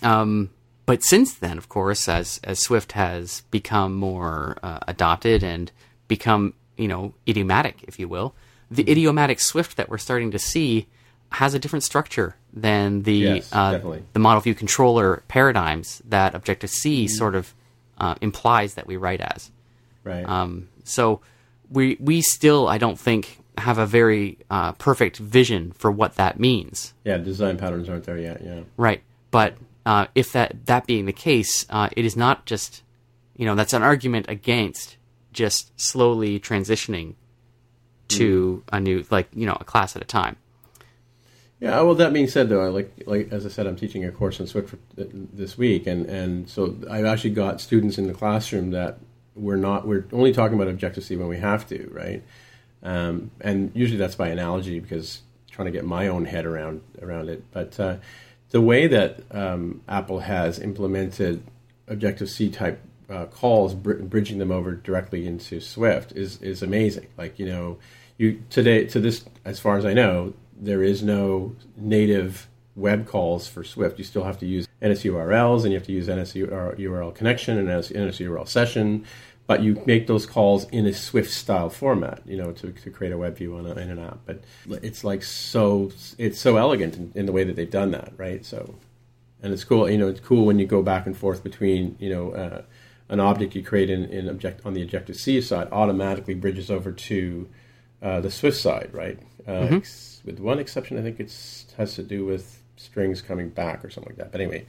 um, 0.02 0.50
but 0.86 1.02
since 1.02 1.34
then, 1.34 1.58
of 1.58 1.68
course, 1.68 2.08
as 2.08 2.40
as 2.44 2.60
Swift 2.60 2.92
has 2.92 3.42
become 3.50 3.94
more 3.94 4.56
uh, 4.62 4.78
adopted 4.88 5.42
and 5.42 5.70
become 6.08 6.54
you 6.76 6.88
know 6.88 7.14
idiomatic, 7.28 7.82
if 7.88 7.98
you 7.98 8.08
will, 8.08 8.34
the 8.70 8.82
Mm-hmm. 8.82 8.90
idiomatic 8.92 9.40
Swift 9.40 9.76
that 9.76 9.88
we're 9.88 9.98
starting 9.98 10.30
to 10.32 10.38
see 10.38 10.86
has 11.32 11.54
a 11.54 11.58
different 11.58 11.82
structure 11.82 12.36
than 12.52 13.02
the 13.02 13.14
Yes, 13.14 13.52
uh, 13.52 13.78
the 14.12 14.18
model 14.20 14.40
view 14.40 14.54
controller 14.54 15.22
paradigms 15.28 16.00
that 16.08 16.34
Objective 16.34 16.70
C 16.70 17.04
Mm-hmm. 17.04 17.14
sort 17.14 17.34
of 17.34 17.52
uh, 17.98 18.14
implies 18.20 18.74
that 18.74 18.86
we 18.86 18.96
write 18.96 19.20
as. 19.20 19.50
right. 20.04 20.24
Um, 20.28 20.68
so 20.84 21.20
we 21.70 21.96
we 21.98 22.20
still, 22.22 22.68
I 22.68 22.78
don't 22.78 22.98
think, 22.98 23.38
have 23.58 23.78
a 23.78 23.86
very 23.86 24.38
uh, 24.50 24.72
perfect 24.72 25.16
vision 25.16 25.72
for 25.72 25.90
what 25.90 26.14
that 26.16 26.38
means. 26.38 26.94
yeah. 27.04 27.16
Design 27.18 27.56
patterns 27.58 27.88
aren't 27.88 28.04
there 28.04 28.18
yet. 28.18 28.40
Yeah. 28.44 28.60
Right. 28.76 29.02
But 29.32 29.56
uh, 29.86 30.08
if 30.14 30.32
that 30.32 30.66
that 30.66 30.86
being 30.86 31.06
the 31.06 31.12
case, 31.12 31.64
uh, 31.70 31.88
it 31.96 32.04
is 32.04 32.16
not 32.16 32.44
just 32.44 32.82
you 33.36 33.46
know 33.46 33.54
that's 33.54 33.72
an 33.72 33.82
argument 33.82 34.26
against 34.28 34.96
just 35.32 35.70
slowly 35.80 36.40
transitioning 36.40 37.14
to 38.08 38.62
a 38.72 38.80
new 38.80 39.06
like 39.10 39.28
you 39.32 39.46
know 39.46 39.56
a 39.58 39.64
class 39.64 39.96
at 39.96 40.02
a 40.02 40.04
time. 40.04 40.36
Yeah. 41.60 41.80
Well, 41.80 41.94
that 41.94 42.12
being 42.12 42.28
said, 42.28 42.50
though, 42.50 42.60
I 42.60 42.68
like 42.68 43.04
like 43.06 43.32
as 43.32 43.46
I 43.46 43.48
said, 43.48 43.66
I'm 43.66 43.76
teaching 43.76 44.04
a 44.04 44.10
course 44.10 44.40
on 44.40 44.46
Swift 44.48 44.70
for 44.70 44.78
th- 44.96 45.08
this 45.12 45.56
week, 45.56 45.86
and 45.86 46.04
and 46.06 46.50
so 46.50 46.76
I've 46.90 47.06
actually 47.06 47.30
got 47.30 47.60
students 47.60 47.96
in 47.96 48.08
the 48.08 48.12
classroom 48.12 48.72
that 48.72 48.98
we're 49.36 49.56
not 49.56 49.86
we're 49.86 50.06
only 50.12 50.32
talking 50.32 50.56
about 50.56 50.68
Objective 50.68 51.04
C 51.04 51.16
when 51.16 51.28
we 51.28 51.38
have 51.38 51.66
to, 51.68 51.88
right? 51.92 52.22
Um, 52.82 53.30
and 53.40 53.70
usually 53.74 53.98
that's 53.98 54.16
by 54.16 54.28
analogy 54.28 54.80
because 54.80 55.22
trying 55.50 55.66
to 55.66 55.72
get 55.72 55.84
my 55.84 56.08
own 56.08 56.24
head 56.24 56.44
around 56.44 56.82
around 57.00 57.28
it. 57.28 57.44
But 57.52 57.78
uh, 57.80 57.96
the 58.50 58.60
way 58.60 58.86
that 58.86 59.20
um, 59.30 59.82
Apple 59.88 60.20
has 60.20 60.58
implemented 60.58 61.42
Objective 61.88 62.28
C 62.28 62.50
type 62.50 62.80
uh, 63.08 63.26
calls, 63.26 63.74
br- 63.74 63.94
bridging 63.94 64.38
them 64.38 64.50
over 64.50 64.74
directly 64.74 65.26
into 65.26 65.60
Swift, 65.60 66.12
is 66.12 66.42
is 66.42 66.62
amazing. 66.62 67.06
Like 67.16 67.38
you 67.38 67.46
know, 67.46 67.78
you 68.18 68.42
today 68.50 68.86
to 68.86 69.00
this, 69.00 69.24
as 69.44 69.60
far 69.60 69.76
as 69.76 69.84
I 69.84 69.94
know, 69.94 70.34
there 70.58 70.82
is 70.82 71.02
no 71.02 71.54
native 71.76 72.48
web 72.74 73.06
calls 73.06 73.48
for 73.48 73.64
Swift. 73.64 73.98
You 73.98 74.04
still 74.04 74.24
have 74.24 74.38
to 74.40 74.46
use 74.46 74.68
NSURLs 74.82 75.62
and 75.62 75.72
you 75.72 75.78
have 75.78 75.86
to 75.86 75.92
use 75.92 76.08
NSURL 76.08 77.14
connection 77.14 77.58
and 77.58 77.68
NSURL 77.68 78.46
session, 78.46 79.06
but 79.46 79.62
you 79.62 79.80
make 79.86 80.06
those 80.06 80.26
calls 80.26 80.68
in 80.70 80.86
a 80.86 80.92
Swift 80.92 81.30
style 81.30 81.70
format, 81.70 82.20
you 82.26 82.36
know, 82.36 82.52
to, 82.52 82.72
to 82.72 82.90
create 82.90 83.12
a 83.12 83.18
web 83.18 83.36
view 83.36 83.56
on 83.56 83.66
a, 83.66 83.70
in 83.72 83.90
an 83.90 83.98
app. 83.98 84.18
But 84.26 84.40
it's 84.82 85.04
like 85.04 85.22
so, 85.22 85.92
it's 86.18 86.38
so 86.38 86.56
elegant 86.56 86.96
in, 86.96 87.12
in 87.14 87.26
the 87.26 87.32
way 87.32 87.44
that 87.44 87.54
they've 87.56 87.70
done 87.70 87.92
that, 87.92 88.12
right? 88.16 88.44
So, 88.44 88.74
and 89.42 89.52
it's 89.52 89.64
cool, 89.64 89.88
you 89.88 89.98
know, 89.98 90.08
it's 90.08 90.20
cool 90.20 90.46
when 90.46 90.58
you 90.58 90.66
go 90.66 90.82
back 90.82 91.06
and 91.06 91.16
forth 91.16 91.44
between, 91.44 91.96
you 92.00 92.10
know, 92.10 92.32
uh, 92.32 92.62
an 93.08 93.20
object 93.20 93.54
you 93.54 93.62
create 93.62 93.88
in, 93.88 94.06
in 94.06 94.28
object 94.28 94.64
on 94.64 94.74
the 94.74 94.82
Objective 94.82 95.16
C 95.16 95.40
side 95.40 95.68
automatically 95.70 96.34
bridges 96.34 96.70
over 96.70 96.90
to 96.90 97.48
uh, 98.02 98.20
the 98.20 98.30
Swift 98.30 98.56
side, 98.56 98.90
right? 98.92 99.18
Uh, 99.46 99.68
ex- 99.70 100.20
with 100.24 100.40
one 100.40 100.58
exception, 100.58 100.98
I 100.98 101.02
think 101.02 101.20
it's 101.20 101.66
has 101.76 101.94
to 101.94 102.02
do 102.02 102.24
with 102.24 102.62
strings 102.76 103.22
coming 103.22 103.48
back 103.50 103.84
or 103.84 103.90
something 103.90 104.10
like 104.10 104.18
that. 104.18 104.32
But 104.32 104.40
anyway, 104.40 104.66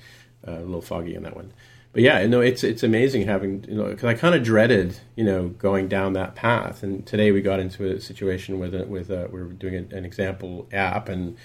uh, 0.48 0.52
a 0.52 0.60
little 0.60 0.82
foggy 0.82 1.18
on 1.18 1.24
that 1.24 1.36
one. 1.36 1.52
But 1.98 2.04
yeah, 2.04 2.28
no, 2.28 2.42
it's 2.42 2.64
it's 2.64 2.84
amazing 2.84 3.26
having 3.26 3.66
you 3.68 3.74
know 3.74 3.86
because 3.86 4.04
I 4.04 4.14
kind 4.14 4.36
of 4.36 4.44
dreaded 4.44 5.00
you 5.16 5.24
know 5.24 5.48
going 5.48 5.88
down 5.88 6.14
that 6.14 6.36
path, 6.36 6.84
and 6.84 7.04
today 7.08 7.32
we 7.32 7.42
got 7.42 7.60
into 7.60 7.92
a 7.92 8.00
situation 8.00 8.60
with 8.60 8.76
a, 8.76 8.86
with 8.86 9.10
a, 9.10 9.28
we 9.32 9.42
were 9.42 9.48
doing 9.48 9.74
an, 9.74 9.92
an 9.92 10.06
example 10.06 10.68
app 10.72 11.10
and. 11.10 11.36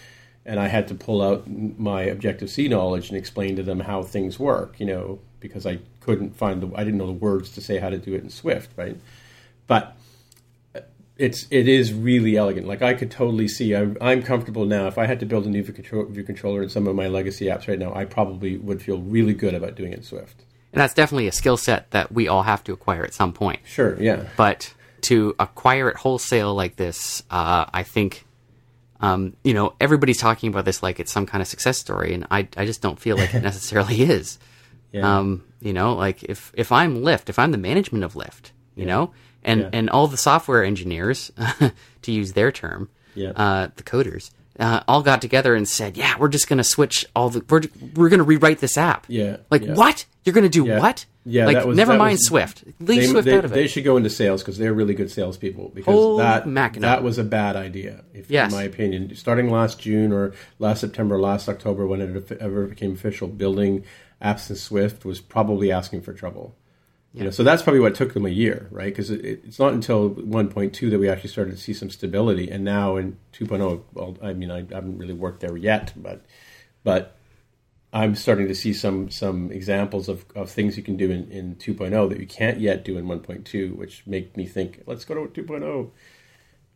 And 0.44 0.58
I 0.58 0.66
had 0.66 0.88
to 0.88 0.96
pull 0.96 1.22
out 1.22 1.48
my 1.48 2.02
Objective 2.02 2.50
C 2.50 2.66
knowledge 2.66 3.10
and 3.10 3.16
explain 3.16 3.54
to 3.54 3.62
them 3.62 3.78
how 3.78 4.02
things 4.02 4.40
work, 4.40 4.80
you 4.80 4.86
know, 4.86 5.20
because 5.38 5.66
I 5.66 5.78
couldn't 6.00 6.34
find 6.34 6.60
the, 6.60 6.68
I 6.74 6.82
didn't 6.82 6.98
know 6.98 7.06
the 7.06 7.12
words 7.12 7.52
to 7.52 7.60
say 7.60 7.78
how 7.78 7.90
to 7.90 7.96
do 7.96 8.12
it 8.14 8.24
in 8.24 8.28
Swift, 8.28 8.70
right? 8.76 8.96
But 9.68 9.96
it's 11.16 11.46
it 11.50 11.68
is 11.68 11.92
really 11.92 12.36
elegant. 12.36 12.66
Like 12.66 12.82
I 12.82 12.94
could 12.94 13.10
totally 13.10 13.48
see. 13.48 13.74
I'm, 13.74 13.96
I'm 14.00 14.22
comfortable 14.22 14.64
now. 14.64 14.86
If 14.86 14.98
I 14.98 15.06
had 15.06 15.20
to 15.20 15.26
build 15.26 15.46
a 15.46 15.48
new 15.48 15.62
view, 15.62 15.74
control, 15.74 16.04
view 16.06 16.22
controller 16.22 16.62
in 16.62 16.68
some 16.68 16.86
of 16.86 16.96
my 16.96 17.08
legacy 17.08 17.46
apps 17.46 17.68
right 17.68 17.78
now, 17.78 17.94
I 17.94 18.04
probably 18.04 18.56
would 18.56 18.82
feel 18.82 18.98
really 18.98 19.34
good 19.34 19.54
about 19.54 19.74
doing 19.74 19.92
it 19.92 19.98
in 19.98 20.02
Swift. 20.02 20.42
And 20.72 20.80
that's 20.80 20.94
definitely 20.94 21.28
a 21.28 21.32
skill 21.32 21.56
set 21.58 21.90
that 21.90 22.12
we 22.12 22.28
all 22.28 22.42
have 22.42 22.64
to 22.64 22.72
acquire 22.72 23.04
at 23.04 23.12
some 23.12 23.34
point. 23.34 23.60
Sure, 23.64 24.00
yeah, 24.02 24.24
But 24.38 24.72
to 25.02 25.34
acquire 25.38 25.90
it 25.90 25.96
wholesale 25.96 26.54
like 26.54 26.76
this, 26.76 27.22
uh, 27.30 27.66
I 27.72 27.82
think, 27.82 28.24
um, 29.00 29.36
you 29.44 29.52
know, 29.52 29.74
everybody's 29.80 30.16
talking 30.16 30.48
about 30.48 30.64
this 30.64 30.82
like 30.82 30.98
it's 30.98 31.12
some 31.12 31.26
kind 31.26 31.42
of 31.42 31.48
success 31.48 31.76
story, 31.76 32.14
and 32.14 32.26
I, 32.30 32.48
I 32.56 32.64
just 32.64 32.80
don't 32.80 32.98
feel 32.98 33.18
like 33.18 33.34
it 33.34 33.42
necessarily 33.42 34.00
is. 34.00 34.38
Yeah. 34.92 35.18
Um, 35.18 35.44
you 35.60 35.74
know, 35.74 35.94
like 35.94 36.22
if 36.24 36.52
if 36.54 36.72
I'm 36.72 37.02
Lyft, 37.02 37.28
if 37.28 37.38
I'm 37.38 37.52
the 37.52 37.58
management 37.58 38.04
of 38.04 38.14
Lyft, 38.14 38.52
you 38.74 38.86
know, 38.86 39.12
and 39.44 39.60
Yeah. 39.62 39.70
and 39.72 39.90
all 39.90 40.06
the 40.08 40.16
software 40.16 40.64
engineers, 40.64 41.30
to 42.02 42.12
use 42.12 42.32
their 42.32 42.52
term, 42.52 42.88
Yeah. 43.14 43.30
uh, 43.30 43.68
the 43.76 43.82
coders, 43.82 44.30
uh, 44.58 44.80
all 44.86 45.02
got 45.02 45.20
together 45.22 45.54
and 45.54 45.68
said, 45.68 45.96
"Yeah, 45.96 46.14
we're 46.18 46.28
just 46.28 46.48
going 46.48 46.58
to 46.58 46.64
switch 46.64 47.06
all 47.16 47.30
the 47.30 47.42
we're 47.48 47.62
we're 47.94 48.08
going 48.08 48.18
to 48.18 48.24
rewrite 48.24 48.58
this 48.60 48.76
app." 48.76 49.06
Yeah, 49.08 49.38
Like 49.50 49.64
yeah. 49.64 49.74
what? 49.74 50.04
You're 50.24 50.34
going 50.34 50.44
to 50.44 50.48
do 50.50 50.64
what? 50.64 51.04
Yeah, 51.24 51.46
Like 51.46 51.64
was- 51.64 51.76
never 51.76 51.96
mind 51.96 52.14
was- 52.14 52.26
Swift. 52.26 52.64
Leave 52.80 53.00
they, 53.02 53.06
Swift 53.06 53.24
they, 53.26 53.36
out 53.38 53.44
of 53.44 53.52
it. 53.52 53.54
they 53.54 53.66
should 53.66 53.82
go 53.84 53.96
into 53.96 54.10
sales 54.10 54.42
because 54.42 54.58
they're 54.58 54.72
really 54.74 54.94
good 54.94 55.10
salespeople. 55.10 55.70
Because 55.74 56.18
that 56.18 56.46
Mackinac. 56.48 56.80
that 56.98 57.02
was 57.02 57.16
a 57.18 57.24
bad 57.24 57.56
idea, 57.56 58.04
if, 58.14 58.30
Yes. 58.30 58.50
in 58.52 58.56
my 58.58 58.64
opinion. 58.64 59.14
Starting 59.16 59.50
last 59.50 59.80
June 59.80 60.12
or 60.12 60.32
last 60.58 60.80
September, 60.80 61.18
last 61.20 61.48
October, 61.48 61.86
when 61.86 62.00
it 62.00 62.38
ever 62.40 62.66
became 62.66 62.92
official, 62.92 63.26
building 63.28 63.84
apps 64.22 64.50
in 64.50 64.56
Swift 64.56 65.04
was 65.04 65.20
probably 65.20 65.72
asking 65.72 66.02
for 66.02 66.12
trouble. 66.12 66.54
You 67.14 67.24
know, 67.24 67.30
so 67.30 67.42
that's 67.42 67.62
probably 67.62 67.80
what 67.80 67.94
took 67.94 68.14
them 68.14 68.24
a 68.24 68.30
year, 68.30 68.68
right? 68.70 68.86
Because 68.86 69.10
it, 69.10 69.22
it's 69.22 69.58
not 69.58 69.74
until 69.74 70.10
1.2 70.10 70.90
that 70.90 70.98
we 70.98 71.10
actually 71.10 71.28
started 71.28 71.50
to 71.50 71.56
see 71.58 71.74
some 71.74 71.90
stability, 71.90 72.50
and 72.50 72.64
now 72.64 72.96
in 72.96 73.18
2.0, 73.34 73.82
well, 73.92 74.16
I 74.22 74.32
mean, 74.32 74.50
I, 74.50 74.60
I 74.60 74.74
haven't 74.74 74.96
really 74.96 75.12
worked 75.12 75.40
there 75.40 75.56
yet, 75.56 75.92
but 75.94 76.24
but 76.84 77.16
I'm 77.92 78.14
starting 78.14 78.48
to 78.48 78.54
see 78.54 78.72
some 78.72 79.10
some 79.10 79.52
examples 79.52 80.08
of, 80.08 80.24
of 80.34 80.50
things 80.50 80.78
you 80.78 80.82
can 80.82 80.96
do 80.96 81.10
in, 81.10 81.30
in 81.30 81.56
2.0 81.56 82.08
that 82.08 82.18
you 82.18 82.26
can't 82.26 82.60
yet 82.60 82.82
do 82.82 82.96
in 82.96 83.04
1.2, 83.04 83.76
which 83.76 84.06
make 84.06 84.34
me 84.34 84.46
think, 84.46 84.82
let's 84.86 85.04
go 85.04 85.26
to 85.26 85.42
2.0. 85.42 85.90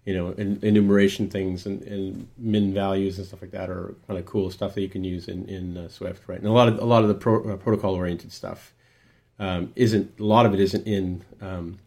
You 0.04 0.14
know, 0.14 0.34
en- 0.38 0.60
enumeration 0.62 1.30
things 1.30 1.66
and, 1.66 1.82
and 1.82 2.28
min 2.38 2.72
values 2.72 3.18
and 3.18 3.26
stuff 3.26 3.42
like 3.42 3.50
that 3.52 3.70
are 3.70 3.96
kind 4.06 4.20
of 4.20 4.26
cool 4.26 4.50
stuff 4.50 4.74
that 4.74 4.82
you 4.82 4.88
can 4.88 5.02
use 5.02 5.26
in, 5.26 5.48
in 5.48 5.76
uh, 5.78 5.88
Swift, 5.88 6.28
right? 6.28 6.38
And 6.38 6.46
a 6.46 6.52
lot 6.52 6.68
of 6.68 6.78
a 6.78 6.84
lot 6.84 7.02
of 7.02 7.08
the 7.08 7.14
pro, 7.14 7.42
uh, 7.54 7.56
protocol 7.56 7.94
oriented 7.94 8.30
stuff 8.30 8.74
um, 9.38 9.72
isn't 9.76 10.18
a 10.18 10.24
lot 10.24 10.46
of 10.46 10.54
it 10.54 10.60
isn't 10.60 10.86
in 10.86 11.22
um, 11.40 11.78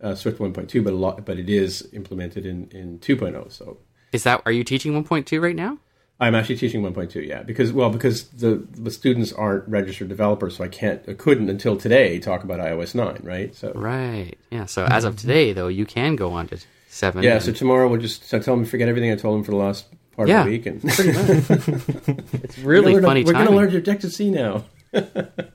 uh, 0.00 0.14
Swift 0.14 0.38
1.2, 0.38 0.82
but 0.84 0.92
a 0.92 0.96
lot, 0.96 1.24
but 1.24 1.38
it 1.38 1.48
is 1.48 1.88
implemented 1.92 2.44
in 2.46 2.68
in 2.72 2.98
2.0. 2.98 3.50
So 3.52 3.78
Is 4.12 4.24
that 4.24 4.42
are 4.44 4.52
you 4.52 4.64
teaching 4.64 4.92
1.2 5.04 5.40
right 5.40 5.56
now? 5.56 5.78
I'm 6.20 6.36
actually 6.36 6.56
teaching 6.56 6.80
1.2, 6.82 7.26
yeah, 7.26 7.42
because 7.42 7.72
well, 7.72 7.90
because 7.90 8.28
the 8.28 8.64
the 8.72 8.90
students 8.90 9.32
aren't 9.32 9.68
registered 9.68 10.08
developers, 10.08 10.56
so 10.56 10.64
I 10.64 10.68
can't, 10.68 11.02
I 11.08 11.14
couldn't 11.14 11.50
until 11.50 11.76
today 11.76 12.20
talk 12.20 12.44
about 12.44 12.60
iOS 12.60 12.94
9, 12.94 13.18
right? 13.24 13.54
So 13.54 13.72
Right. 13.74 14.34
Yeah. 14.50 14.66
So 14.66 14.84
as 14.84 15.04
of 15.04 15.16
today, 15.16 15.52
though, 15.52 15.66
you 15.68 15.84
can 15.86 16.14
go 16.16 16.32
on 16.32 16.46
to 16.48 16.58
seven. 16.88 17.24
yeah, 17.24 17.34
and- 17.34 17.42
so 17.42 17.52
tomorrow 17.52 17.88
we'll 17.88 18.00
just 18.00 18.28
so 18.28 18.38
tell 18.38 18.54
them 18.54 18.64
to 18.64 18.70
forget 18.70 18.88
everything 18.88 19.10
I 19.10 19.16
told 19.16 19.34
them 19.36 19.44
for 19.44 19.50
the 19.50 19.56
last 19.56 19.86
part 20.14 20.28
Yeah, 20.28 20.40
of 20.42 20.46
the 20.46 20.52
week, 20.52 20.66
and 20.66 20.80
it's 22.44 22.58
really 22.58 22.92
we're 22.94 23.02
funny. 23.02 23.24
We're 23.24 23.32
going 23.32 23.46
to 23.46 23.52
learn 23.52 23.74
Objective 23.74 24.12
C 24.12 24.30
now. 24.30 24.64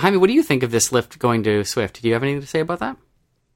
Jaime, 0.00 0.16
what 0.16 0.26
do 0.28 0.32
you 0.32 0.42
think 0.42 0.62
of 0.62 0.70
this 0.70 0.90
Lyft 0.90 1.18
going 1.18 1.42
to 1.44 1.64
Swift? 1.64 2.00
Do 2.02 2.08
you 2.08 2.14
have 2.14 2.22
anything 2.22 2.40
to 2.40 2.46
say 2.46 2.60
about 2.60 2.78
that? 2.80 2.96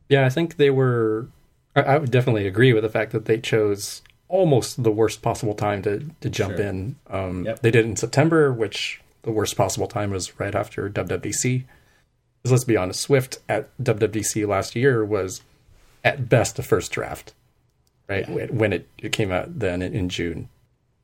Yeah, 0.09 0.25
I 0.27 0.29
think 0.31 0.57
they 0.57 0.71
were. 0.71 1.29
I, 1.77 1.81
I 1.83 1.99
would 1.99 2.11
definitely 2.11 2.47
agree 2.47 2.73
with 2.73 2.83
the 2.83 2.89
fact 2.91 3.13
that 3.13 3.25
they 3.25 3.39
chose 3.39 4.03
almost 4.29 4.83
the 4.83 4.91
worst 4.91 5.23
possible 5.23 5.55
time 5.55 5.83
to 5.83 6.05
to 6.21 6.31
jump 6.31 6.57
Sure. 6.57 6.67
in. 6.67 6.97
Um, 7.11 7.45
Yep. 7.47 7.61
They 7.63 7.71
did 7.71 7.85
it 7.85 7.89
in 7.89 7.97
September, 7.97 8.53
which 8.53 9.01
the 9.23 9.31
worst 9.33 9.57
possible 9.57 9.87
time 9.87 10.11
was 10.11 10.39
right 10.39 10.55
after 10.55 10.89
WWDC. 10.89 11.65
Because 12.43 12.53
let's 12.53 12.65
be 12.65 12.77
honest, 12.77 13.01
Swift 13.01 13.39
at 13.49 13.71
WWDC 13.83 14.47
last 14.47 14.77
year 14.77 15.05
was 15.05 15.41
at 16.05 16.29
best 16.29 16.59
a 16.59 16.63
first 16.63 16.93
draft, 16.93 17.33
right? 18.09 18.29
When- 18.29 18.59
When 18.59 18.73
it, 18.75 18.87
it 18.99 19.13
came 19.13 19.33
out 19.33 19.59
then 19.59 19.81
in, 19.81 19.95
in 19.95 20.09
June, 20.11 20.51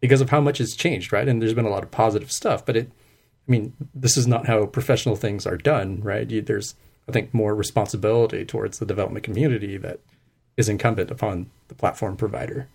because 0.00 0.20
of 0.20 0.28
how 0.28 0.40
much 0.42 0.58
has 0.58 0.74
changed, 0.76 1.12
right? 1.14 1.26
And 1.26 1.40
there's 1.40 1.54
been 1.54 1.64
a 1.64 1.70
lot 1.70 1.82
of 1.82 1.90
positive 1.90 2.30
stuff, 2.30 2.66
but 2.66 2.76
it, 2.76 2.90
I 3.50 3.52
mean, 3.52 3.72
this 3.92 4.16
is 4.16 4.28
not 4.28 4.46
how 4.46 4.64
professional 4.66 5.16
things 5.16 5.44
are 5.44 5.56
done, 5.56 6.00
right? 6.02 6.30
You, 6.30 6.40
there's, 6.40 6.76
I 7.08 7.12
think, 7.12 7.34
more 7.34 7.52
responsibility 7.52 8.44
towards 8.44 8.78
the 8.78 8.86
development 8.86 9.24
community 9.24 9.76
that 9.76 9.98
is 10.56 10.68
incumbent 10.68 11.10
upon 11.10 11.50
the 11.66 11.74
platform 11.74 12.16
provider. 12.16 12.68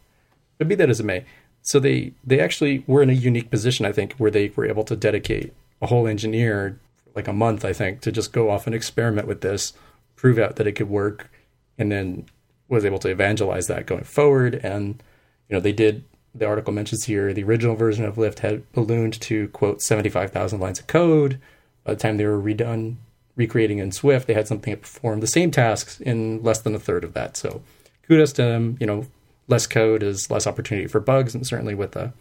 But 0.57 0.67
be 0.67 0.75
that 0.75 0.89
as 0.89 0.99
it 0.99 1.05
may, 1.05 1.23
so 1.61 1.79
they 1.79 2.11
they 2.25 2.41
actually 2.41 2.83
were 2.87 3.01
in 3.01 3.09
a 3.09 3.13
unique 3.13 3.49
position, 3.49 3.85
I 3.85 3.93
think, 3.93 4.15
where 4.17 4.29
they 4.29 4.49
were 4.49 4.65
able 4.65 4.83
to 4.83 4.97
dedicate 4.97 5.53
a 5.81 5.87
whole 5.87 6.07
engineer, 6.07 6.77
like 7.15 7.29
a 7.29 7.33
month, 7.33 7.63
I 7.63 7.71
think, 7.71 8.01
to 8.01 8.11
just 8.11 8.33
go 8.33 8.49
off 8.49 8.65
and 8.65 8.75
experiment 8.75 9.29
with 9.29 9.39
this, 9.39 9.71
prove 10.17 10.37
out 10.37 10.57
that 10.57 10.67
it 10.67 10.73
could 10.73 10.89
work, 10.89 11.31
and 11.77 11.89
then 11.89 12.25
was 12.67 12.83
able 12.83 12.99
to 12.99 13.09
evangelize 13.09 13.67
that 13.67 13.85
going 13.85 14.03
forward. 14.03 14.59
And 14.61 15.01
you 15.47 15.55
know, 15.55 15.61
they 15.61 15.71
did. 15.71 16.03
The 16.35 16.45
article 16.45 16.73
mentions 16.73 17.05
here 17.05 17.33
the 17.33 17.43
original 17.43 17.75
version 17.75 18.03
of 18.03 18.15
Lyft 18.15 18.39
had 18.39 18.69
ballooned 18.73 19.19
to 19.21 19.47
quote 19.49 19.81
seventy 19.81 20.09
five 20.09 20.31
thousand 20.31 20.59
lines 20.59 20.79
of 20.79 20.87
code. 20.87 21.39
By 21.85 21.93
the 21.93 21.99
time 21.99 22.17
they 22.17 22.25
were 22.25 22.41
redone, 22.41 22.95
recreating 23.35 23.79
in 23.79 23.91
Swift, 23.91 24.27
they 24.27 24.33
had 24.33 24.47
something 24.47 24.71
that 24.71 24.81
performed 24.81 25.23
the 25.23 25.27
same 25.27 25.49
tasks 25.49 26.01
in 26.01 26.43
less 26.43 26.59
than 26.59 26.75
a 26.75 26.79
third 26.79 27.03
of 27.03 27.13
that. 27.13 27.37
So 27.37 27.61
kudos 28.07 28.33
to 28.33 28.43
them. 28.43 28.77
You 28.79 28.87
know, 28.87 29.07
less 29.47 29.65
code 29.65 30.03
is 30.03 30.29
less 30.29 30.45
opportunity 30.45 30.87
for 30.87 30.99
bugs, 30.99 31.35
and 31.35 31.47
certainly 31.47 31.75
with 31.75 31.95
a, 31.95 32.11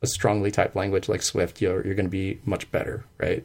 a 0.00 0.06
strongly 0.06 0.50
typed 0.50 0.76
language 0.76 1.08
like 1.08 1.22
Swift, 1.22 1.60
you're, 1.60 1.84
you're 1.84 1.94
going 1.94 2.06
to 2.06 2.10
be 2.10 2.40
much 2.44 2.70
better, 2.72 3.04
right? 3.18 3.44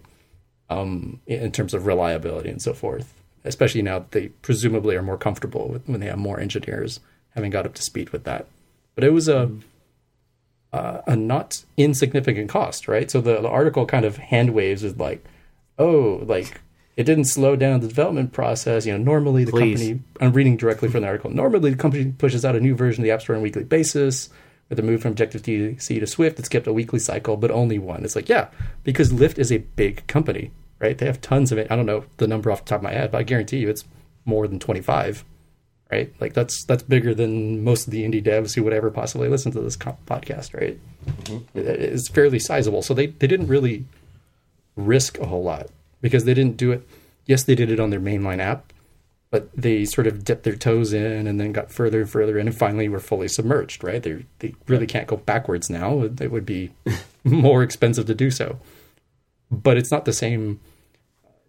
Um, 0.70 1.20
in 1.26 1.52
terms 1.52 1.74
of 1.74 1.86
reliability 1.86 2.50
and 2.50 2.62
so 2.62 2.74
forth. 2.74 3.14
Especially 3.44 3.82
now 3.82 4.00
that 4.00 4.12
they 4.12 4.28
presumably 4.28 4.96
are 4.96 5.02
more 5.02 5.18
comfortable 5.18 5.68
with 5.68 5.88
when 5.88 6.00
they 6.00 6.08
have 6.08 6.20
more 6.20 6.40
engineers 6.40 7.00
having 7.36 7.50
got 7.50 7.66
up 7.66 7.74
to 7.74 7.82
speed 7.82 8.12
with 8.12 8.24
that. 8.26 8.46
But 8.96 9.04
it 9.04 9.14
was 9.14 9.28
a 9.28 9.50
uh, 10.72 11.02
a 11.08 11.16
not 11.16 11.64
insignificant 11.78 12.50
cost, 12.50 12.88
right? 12.88 13.10
So 13.10 13.22
the, 13.22 13.42
the 13.42 13.50
article 13.50 13.86
kind 13.86 14.06
of 14.06 14.18
hand 14.18 14.54
waves 14.54 14.84
is 14.84 14.98
like, 14.98 15.24
oh, 15.78 16.22
like 16.24 16.62
it 16.96 17.06
didn't 17.06 17.26
slow 17.26 17.56
down 17.56 17.80
the 17.80 17.88
development 17.88 18.34
process. 18.34 18.86
You 18.86 18.92
know, 18.92 19.04
normally 19.04 19.46
the 19.46 19.52
Please. 19.52 19.80
company, 19.80 20.02
I'm 20.20 20.34
reading 20.34 20.58
directly 20.58 20.90
from 20.90 21.02
the 21.02 21.08
article, 21.08 21.32
normally 21.32 21.72
the 21.72 21.78
company 21.78 22.14
pushes 22.18 22.46
out 22.46 22.56
a 22.56 22.60
new 22.60 22.76
version 22.76 23.02
of 23.02 23.06
the 23.06 23.12
App 23.12 23.22
Store 23.22 23.36
on 23.36 23.42
a 23.42 23.44
weekly 23.44 23.64
basis. 23.64 24.30
With 24.68 24.76
the 24.76 24.84
move 24.84 25.02
from 25.02 25.14
Objective 25.14 25.44
C 25.82 26.00
to 26.00 26.06
Swift, 26.06 26.38
it's 26.38 26.48
kept 26.48 26.68
a 26.68 26.74
weekly 26.74 27.00
cycle, 27.00 27.38
but 27.38 27.50
only 27.50 27.80
one. 27.80 28.06
It's 28.06 28.16
like, 28.16 28.30
yeah, 28.30 28.50
because 28.84 29.12
Lyft 29.12 29.40
is 29.40 29.52
a 29.52 29.58
big 29.58 30.06
company, 30.06 30.52
right? 30.78 30.96
They 30.96 31.08
have 31.08 31.22
tons 31.22 31.52
of 31.52 31.58
it. 31.58 31.72
I 31.72 31.76
don't 31.76 31.88
know 31.88 32.06
the 32.18 32.28
number 32.28 32.52
off 32.52 32.66
the 32.66 32.70
top 32.70 32.82
of 32.82 32.84
my 32.84 32.92
head, 32.92 33.12
but 33.12 33.18
I 33.18 33.24
guarantee 33.24 33.58
you 33.58 33.70
it's 33.70 33.86
more 34.26 34.48
than 34.48 34.60
25 34.60 35.26
right? 35.92 36.14
Like 36.20 36.34
that's 36.34 36.64
that's 36.66 36.84
bigger 36.84 37.14
than 37.16 37.64
most 37.64 37.88
of 37.88 37.92
the 37.92 38.04
indie 38.04 38.24
devs 38.24 38.56
who 38.56 38.64
would 38.64 38.74
ever 38.74 38.92
possibly 38.92 39.28
listen 39.30 39.52
to 39.54 39.62
this 39.62 39.78
podcast, 39.78 40.54
right? 40.60 40.80
Mm-hmm. 41.06 41.58
It- 41.60 41.66
It's 41.68 42.08
fairly 42.10 42.40
sizable, 42.40 42.82
so 42.82 42.94
they 42.94 43.08
they 43.08 43.28
didn't 43.28 43.48
really 43.48 43.86
risk 44.76 45.18
a 45.20 45.26
whole 45.26 45.44
lot 45.44 45.68
because 46.02 46.26
they 46.26 46.34
didn't 46.34 46.58
do 46.58 46.72
it. 46.72 46.88
Yes, 47.26 47.44
they 47.44 47.56
did 47.56 47.70
it 47.72 47.80
on 47.80 47.90
their 47.90 48.00
mainline 48.00 48.40
app, 48.40 48.72
but 49.30 49.50
they 49.56 49.86
sort 49.86 50.08
of 50.08 50.24
dipped 50.24 50.44
their 50.44 50.56
toes 50.56 50.94
in 50.94 51.28
and 51.28 51.40
then 51.40 51.52
got 51.52 51.72
further 51.72 52.02
and 52.02 52.10
further 52.10 52.40
in, 52.40 52.48
and 52.48 52.58
finally 52.58 52.90
were 52.90 53.00
fully 53.00 53.28
submerged. 53.28 53.84
Right? 53.84 54.02
They 54.02 54.26
they 54.40 54.56
really 54.68 54.88
can't 54.88 55.08
go 55.08 55.18
backwards 55.18 55.70
now. 55.70 56.02
It 56.04 56.32
would 56.32 56.46
be 56.46 56.72
more 57.24 57.62
expensive 57.64 58.06
to 58.08 58.16
do 58.16 58.32
so. 58.32 58.60
But 59.52 59.78
it's 59.78 59.92
not 59.92 60.06
the 60.06 60.14
same 60.14 60.60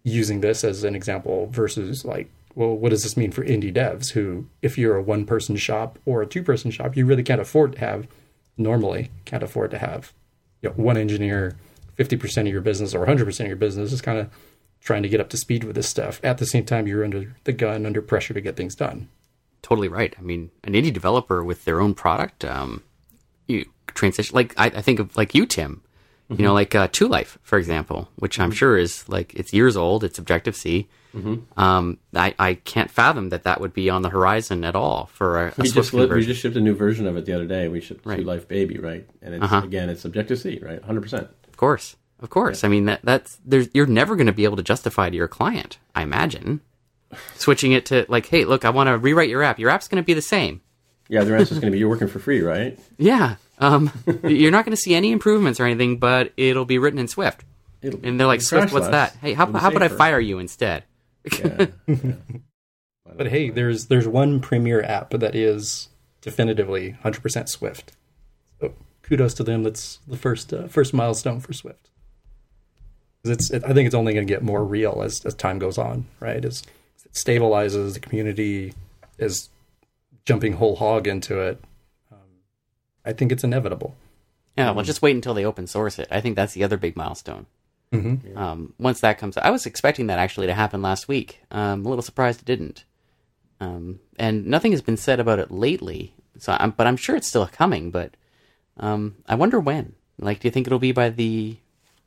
using 0.02 0.40
this 0.40 0.64
as 0.64 0.82
an 0.84 0.94
example 0.94 1.46
versus 1.50 2.04
like 2.06 2.30
well 2.60 2.76
what 2.76 2.90
does 2.90 3.02
this 3.02 3.16
mean 3.16 3.32
for 3.32 3.44
indie 3.44 3.74
devs 3.74 4.10
who 4.10 4.46
if 4.62 4.76
you're 4.76 4.96
a 4.96 5.02
one 5.02 5.24
person 5.24 5.56
shop 5.56 5.98
or 6.04 6.22
a 6.22 6.26
two 6.26 6.42
person 6.42 6.70
shop 6.70 6.96
you 6.96 7.06
really 7.06 7.22
can't 7.22 7.40
afford 7.40 7.72
to 7.72 7.78
have 7.80 8.06
normally 8.56 9.10
can't 9.24 9.42
afford 9.42 9.70
to 9.70 9.78
have 9.78 10.12
you 10.62 10.68
know, 10.68 10.74
one 10.76 10.96
engineer 10.96 11.56
50% 11.98 12.40
of 12.42 12.46
your 12.46 12.60
business 12.60 12.94
or 12.94 13.04
100% 13.04 13.40
of 13.40 13.46
your 13.46 13.56
business 13.56 13.92
is 13.92 14.00
kind 14.00 14.18
of 14.18 14.30
trying 14.80 15.02
to 15.02 15.08
get 15.08 15.20
up 15.20 15.28
to 15.28 15.36
speed 15.36 15.64
with 15.64 15.76
this 15.76 15.88
stuff 15.88 16.20
at 16.22 16.38
the 16.38 16.46
same 16.46 16.64
time 16.64 16.86
you're 16.86 17.04
under 17.04 17.34
the 17.44 17.52
gun 17.52 17.86
under 17.86 18.02
pressure 18.02 18.34
to 18.34 18.40
get 18.40 18.56
things 18.56 18.74
done 18.74 19.08
Totally 19.62 19.88
right. 19.88 20.14
I 20.18 20.22
mean, 20.22 20.50
an 20.64 20.72
indie 20.72 20.92
developer 20.92 21.44
with 21.44 21.64
their 21.64 21.80
own 21.80 21.94
product, 21.94 22.44
um, 22.44 22.82
you 23.46 23.66
transition 23.88 24.34
like 24.34 24.54
I, 24.56 24.66
I 24.66 24.80
think 24.80 24.98
of 24.98 25.16
like 25.16 25.34
you, 25.34 25.46
Tim. 25.46 25.82
You 26.30 26.44
know, 26.44 26.54
like 26.54 26.76
uh, 26.76 26.86
Two 26.92 27.08
Life, 27.08 27.38
for 27.42 27.58
example, 27.58 28.08
which 28.14 28.38
I'm 28.38 28.52
sure 28.52 28.78
is 28.78 29.08
like 29.08 29.34
it's 29.34 29.52
years 29.52 29.76
old. 29.76 30.04
It's 30.04 30.16
Objective 30.16 30.54
C. 30.54 30.88
Um, 31.56 31.98
I, 32.14 32.34
I 32.38 32.54
can't 32.54 32.90
fathom 32.90 33.30
that 33.30 33.42
that 33.44 33.60
would 33.60 33.72
be 33.72 33.90
on 33.90 34.02
the 34.02 34.10
horizon 34.10 34.64
at 34.64 34.76
all 34.76 35.06
for 35.12 35.46
a, 35.46 35.48
a 35.48 35.54
We 35.62 35.68
Swift 35.68 35.74
just, 35.74 35.94
li- 35.94 36.06
we 36.06 36.24
just 36.24 36.40
shipped 36.40 36.56
a 36.56 36.60
new 36.60 36.74
version 36.74 37.06
of 37.06 37.16
it 37.16 37.24
the 37.26 37.32
other 37.32 37.46
day. 37.46 37.68
We 37.68 37.80
shipped 37.80 38.06
Right. 38.06 38.24
Life 38.24 38.46
Baby, 38.48 38.78
right? 38.78 39.06
And 39.22 39.34
it's, 39.34 39.44
Uh-huh. 39.44 39.62
again, 39.64 39.88
it's 39.90 40.04
Objective 40.04 40.38
C, 40.38 40.58
right? 40.62 40.80
100%. 40.82 41.12
Of 41.48 41.56
course, 41.56 41.96
of 42.20 42.30
course. 42.30 42.64
I 42.64 42.68
mean 42.68 42.84
that 42.86 43.00
that's 43.02 43.38
there's 43.44 43.68
you're 43.74 43.86
never 43.86 44.14
going 44.16 44.26
to 44.28 44.32
be 44.32 44.44
able 44.44 44.56
to 44.56 44.62
justify 44.62 45.10
to 45.10 45.16
your 45.16 45.28
client. 45.28 45.78
I 45.94 46.02
imagine 46.02 46.60
switching 47.34 47.72
it 47.72 47.86
to 47.86 48.06
like, 48.08 48.26
hey, 48.26 48.44
look, 48.44 48.64
I 48.64 48.70
want 48.70 48.86
to 48.88 48.96
rewrite 48.96 49.28
your 49.28 49.42
app. 49.42 49.58
Your 49.58 49.70
app's 49.70 49.88
going 49.88 50.02
to 50.02 50.06
be 50.06 50.14
the 50.14 50.22
same. 50.22 50.60
Yeah, 51.08 51.24
their 51.24 51.36
answer 51.36 51.54
is 51.54 51.60
going 51.60 51.72
to 51.72 51.74
be 51.74 51.78
you're 51.80 51.88
working 51.88 52.08
for 52.08 52.18
free, 52.20 52.40
right? 52.40 52.78
Yeah. 52.98 53.36
Um, 53.58 53.90
you're 54.24 54.50
not 54.52 54.64
going 54.64 54.74
to 54.76 54.80
see 54.80 54.94
any 54.94 55.10
improvements 55.12 55.58
or 55.60 55.66
anything, 55.66 55.98
but 55.98 56.32
it'll 56.36 56.64
be 56.64 56.78
written 56.78 56.98
in 57.00 57.08
Swift. 57.08 57.44
It'll, 57.82 58.00
And 58.04 58.18
they're 58.18 58.26
like, 58.26 58.40
Swift, 58.42 58.72
what's 58.72 58.88
less. 58.88 59.12
that? 59.12 59.20
Hey, 59.20 59.32
how, 59.34 59.46
how 59.52 59.68
about 59.70 59.82
I 59.82 59.88
fire 59.88 60.20
you 60.20 60.38
instead? 60.38 60.84
Yeah. 61.42 61.66
but 63.16 63.28
hey 63.28 63.50
there's 63.50 63.86
there's 63.86 64.06
one 64.08 64.40
premier 64.40 64.82
app 64.82 65.10
that 65.10 65.34
is 65.34 65.88
definitively 66.20 66.96
100% 67.04 67.48
swift 67.48 67.92
so 68.60 68.72
kudos 69.02 69.34
to 69.34 69.42
them 69.44 69.62
that's 69.62 69.98
the 70.06 70.16
first 70.16 70.52
uh, 70.52 70.66
first 70.68 70.94
milestone 70.94 71.40
for 71.40 71.52
swift 71.52 71.90
'Cause 73.22 73.32
it's 73.32 73.50
it, 73.50 73.64
i 73.64 73.72
think 73.74 73.86
it's 73.86 73.94
only 73.94 74.14
going 74.14 74.26
to 74.26 74.32
get 74.32 74.42
more 74.42 74.64
real 74.64 75.02
as, 75.04 75.24
as 75.26 75.34
time 75.34 75.58
goes 75.58 75.76
on 75.78 76.06
right 76.20 76.44
as 76.44 76.62
it 77.04 77.12
stabilizes 77.12 77.94
the 77.94 78.00
community 78.00 78.72
is 79.18 79.48
jumping 80.24 80.54
whole 80.54 80.76
hog 80.76 81.06
into 81.06 81.40
it 81.40 81.58
um, 82.12 82.18
I 83.04 83.12
think 83.12 83.32
it's 83.32 83.44
inevitable. 83.44 83.96
Yeah, 84.58 84.72
well, 84.72 84.84
just 84.84 85.00
wait 85.00 85.14
until 85.14 85.32
they 85.32 85.44
open 85.46 85.66
source 85.66 85.98
it. 85.98 86.08
I 86.10 86.20
think 86.20 86.36
that's 86.36 86.52
the 86.52 86.64
other 86.64 86.76
big 86.76 86.96
milestone. 86.96 87.46
Um, 88.36 88.74
once 88.78 89.00
that 89.00 89.18
comes, 89.18 89.36
I 89.36 89.50
was 89.50 89.66
expecting 89.66 90.06
that 90.06 90.18
actually 90.18 90.46
to 90.46 90.54
happen 90.54 90.82
last 90.82 91.08
week. 91.08 91.40
Um, 91.50 91.80
I'm 91.80 91.86
a 91.86 91.88
little 91.88 92.02
surprised 92.02 92.40
it 92.40 92.46
didn't. 92.46 92.84
Um, 93.60 94.00
and 94.18 94.46
nothing 94.46 94.72
has 94.72 94.82
been 94.82 94.96
said 94.96 95.20
about 95.20 95.38
it 95.38 95.50
lately. 95.50 96.14
So, 96.38 96.56
I'm, 96.58 96.70
but 96.70 96.86
I'm 96.86 96.96
sure 96.96 97.16
it's 97.16 97.28
still 97.28 97.46
coming. 97.46 97.90
But 97.90 98.16
um, 98.78 99.16
I 99.26 99.34
wonder 99.34 99.60
when. 99.60 99.94
Like, 100.18 100.40
do 100.40 100.48
you 100.48 100.52
think 100.52 100.66
it'll 100.66 100.78
be 100.78 100.92
by 100.92 101.10
the? 101.10 101.56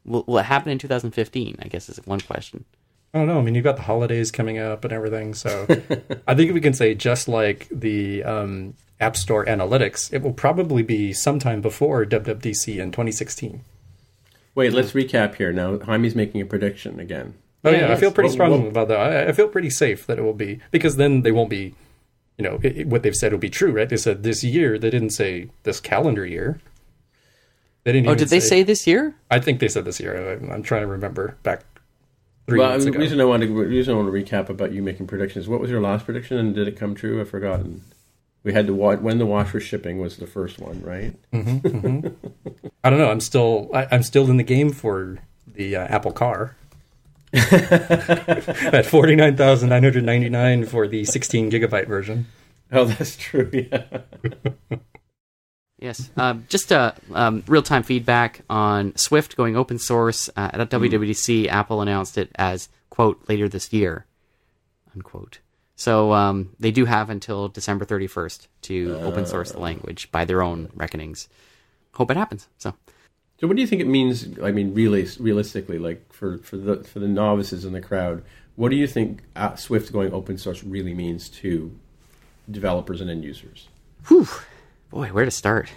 Will, 0.05 0.23
will 0.27 0.39
it 0.39 0.43
happen 0.43 0.71
in 0.71 0.79
2015? 0.79 1.57
I 1.61 1.67
guess 1.67 1.89
is 1.89 1.97
one 2.05 2.21
question. 2.21 2.65
I 3.13 3.19
don't 3.19 3.27
know. 3.27 3.39
I 3.39 3.43
mean, 3.43 3.53
you've 3.53 3.63
got 3.63 3.75
the 3.75 3.83
holidays 3.83 4.31
coming 4.31 4.57
up 4.57 4.83
and 4.83 4.91
everything. 4.91 5.33
So 5.35 5.67
I 6.27 6.33
think 6.33 6.53
we 6.53 6.61
can 6.61 6.73
say, 6.73 6.95
just 6.95 7.27
like 7.27 7.67
the 7.71 8.23
um, 8.23 8.73
App 8.99 9.15
Store 9.15 9.45
analytics, 9.45 10.11
it 10.11 10.23
will 10.23 10.33
probably 10.33 10.81
be 10.81 11.13
sometime 11.13 11.61
before 11.61 12.05
WWDC 12.05 12.79
in 12.79 12.91
2016. 12.91 13.63
Wait, 14.55 14.71
let's 14.73 14.91
recap 14.91 15.35
here. 15.35 15.51
Now, 15.51 15.77
Jaime's 15.79 16.15
making 16.15 16.41
a 16.41 16.45
prediction 16.45 16.99
again. 16.99 17.33
Oh 17.65 17.71
Yeah, 17.71 17.87
yeah, 17.87 17.93
I 17.93 17.95
feel 17.95 18.11
pretty 18.11 18.27
Well, 18.27 18.33
strongly 18.33 18.59
well- 18.59 18.67
about 18.67 18.87
that. 18.89 18.99
I, 18.99 19.27
I 19.29 19.31
feel 19.31 19.47
pretty 19.47 19.69
safe 19.69 20.05
that 20.07 20.19
it 20.19 20.21
will 20.21 20.33
be 20.33 20.59
because 20.71 20.97
then 20.97 21.21
they 21.21 21.31
won't 21.31 21.49
be, 21.49 21.73
you 22.37 22.43
know, 22.43 22.59
it, 22.61 22.77
it- 22.79 22.87
what 22.87 23.03
they've 23.03 23.15
said 23.15 23.31
will 23.31 23.39
be 23.39 23.49
true, 23.49 23.71
right? 23.71 23.89
They 23.89 23.97
said 23.97 24.23
this 24.23 24.43
year. 24.43 24.77
They 24.77 24.89
didn't 24.89 25.11
say 25.11 25.49
this 25.63 25.79
calendar 25.79 26.25
year. 26.25 26.59
They 27.83 27.91
didn't. 27.93 28.07
Oh, 28.07 28.11
even 28.11 28.19
did 28.19 28.29
they 28.29 28.39
say 28.39 28.63
this 28.63 28.85
year? 28.87 29.15
I 29.31 29.39
think 29.39 29.59
they 29.59 29.67
said 29.67 29.85
this 29.85 29.99
year. 29.99 30.39
I, 30.41 30.53
I'm 30.53 30.63
trying 30.63 30.81
to 30.81 30.87
remember 30.87 31.37
back 31.43 31.63
three 32.47 32.59
well, 32.59 32.69
months 32.69 32.85
the 32.85 32.91
ago. 32.91 32.99
reason 32.99 33.19
I 33.19 33.25
want 33.25 33.41
to 33.43 33.47
the 33.47 33.53
reason 33.53 33.93
I 33.93 33.97
want 33.97 34.13
to 34.13 34.17
recap 34.23 34.49
about 34.49 34.71
you 34.71 34.81
making 34.83 35.07
predictions. 35.07 35.47
What 35.49 35.59
was 35.59 35.69
your 35.69 35.81
last 35.81 36.05
prediction, 36.05 36.37
and 36.37 36.53
did 36.55 36.67
it 36.67 36.77
come 36.77 36.95
true? 36.95 37.19
I've 37.19 37.29
forgotten. 37.29 37.83
We 38.43 38.51
had 38.53 38.67
to 38.67 38.73
wa- 38.73 38.95
when 38.97 39.17
the 39.19 39.25
washer 39.25 39.59
shipping 39.59 39.99
was 39.99 40.17
the 40.17 40.27
first 40.27 40.59
one, 40.59 40.81
right? 40.81 41.15
I 41.33 42.89
don't 42.89 42.99
know. 42.99 43.09
I'm 43.09 43.21
still. 43.21 43.69
I, 43.73 43.87
I'm 43.91 44.03
still 44.03 44.29
in 44.29 44.37
the 44.37 44.43
game 44.43 44.71
for 44.71 45.19
the 45.47 45.75
uh, 45.77 45.85
Apple 45.87 46.11
Car. 46.11 46.55
At 47.33 48.85
forty 48.85 49.15
nine 49.15 49.37
thousand 49.37 49.69
nine 49.69 49.83
hundred 49.83 50.03
ninety 50.03 50.29
nine 50.29 50.65
for 50.65 50.87
the 50.87 51.05
sixteen 51.05 51.49
gigabyte 51.49 51.87
version. 51.87 52.27
Oh, 52.71 52.85
that's 52.85 53.15
true. 53.15 53.49
Yeah. 53.53 53.83
Yes. 55.79 56.09
Um, 56.15 56.45
just 56.47 56.71
uh, 56.71 56.93
um, 57.13 57.43
real 57.45 57.61
time 57.61 57.83
feedback 57.83 58.41
on 58.49 58.95
Swift 58.95 59.35
going 59.35 59.57
open 59.57 59.77
source. 59.77 60.29
Uh, 60.29 60.49
at 60.53 60.69
WWDC, 60.69 61.47
Apple 61.49 61.81
announced 61.81 62.17
it 62.17 62.31
as, 62.35 62.69
quote, 62.89 63.19
later 63.27 63.49
this 63.49 63.73
year, 63.73 64.05
unquote. 64.95 65.39
So 65.75 66.13
um, 66.13 66.55
they 66.59 66.71
do 66.71 66.85
have 66.85 67.09
until 67.09 67.49
December 67.49 67.85
31st 67.85 68.47
to 68.63 68.99
open 69.01 69.25
source 69.25 69.51
the 69.51 69.59
language 69.59 70.11
by 70.11 70.25
their 70.25 70.41
own 70.41 70.69
reckonings. 70.75 71.29
Hope 71.93 72.11
it 72.11 72.17
happens. 72.17 72.47
So. 72.57 72.73
So, 73.39 73.47
what 73.47 73.55
do 73.55 73.61
you 73.61 73.67
think 73.67 73.81
it 73.81 73.87
means? 73.87 74.39
I 74.41 74.51
mean, 74.51 74.73
really, 74.73 75.05
realistically, 75.19 75.77
like 75.77 76.13
for 76.13 76.37
for 76.37 76.55
the 76.55 76.83
for 76.83 76.99
the 76.99 77.07
novices 77.07 77.65
in 77.65 77.73
the 77.73 77.81
crowd, 77.81 78.23
what 78.55 78.69
do 78.69 78.75
you 78.75 78.87
think 78.87 79.23
uh, 79.35 79.55
Swift 79.55 79.91
going 79.91 80.13
open 80.13 80.37
source 80.37 80.63
really 80.63 80.93
means 80.93 81.27
to 81.29 81.77
developers 82.49 83.01
and 83.01 83.09
end 83.09 83.23
users? 83.23 83.67
Whew. 84.07 84.27
Boy, 84.91 85.07
where 85.07 85.25
to 85.25 85.31
start? 85.31 85.71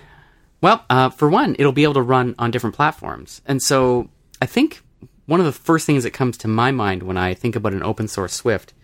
Well, 0.60 0.84
uh, 0.90 1.10
for 1.10 1.28
one, 1.28 1.56
it'll 1.58 1.72
be 1.72 1.84
able 1.84 1.94
to 1.94 2.02
run 2.02 2.34
on 2.38 2.50
different 2.50 2.76
platforms. 2.76 3.40
And 3.46 3.62
so 3.62 4.10
I 4.40 4.46
think 4.46 4.82
one 5.26 5.40
of 5.40 5.46
the 5.46 5.52
first 5.52 5.86
things 5.86 6.04
that 6.04 6.12
comes 6.12 6.36
to 6.38 6.48
my 6.48 6.70
mind 6.70 7.02
when 7.02 7.16
I 7.16 7.34
think 7.34 7.56
about 7.56 7.72
an 7.72 7.82
open 7.82 8.08
source 8.08 8.32
Swift 8.32 8.74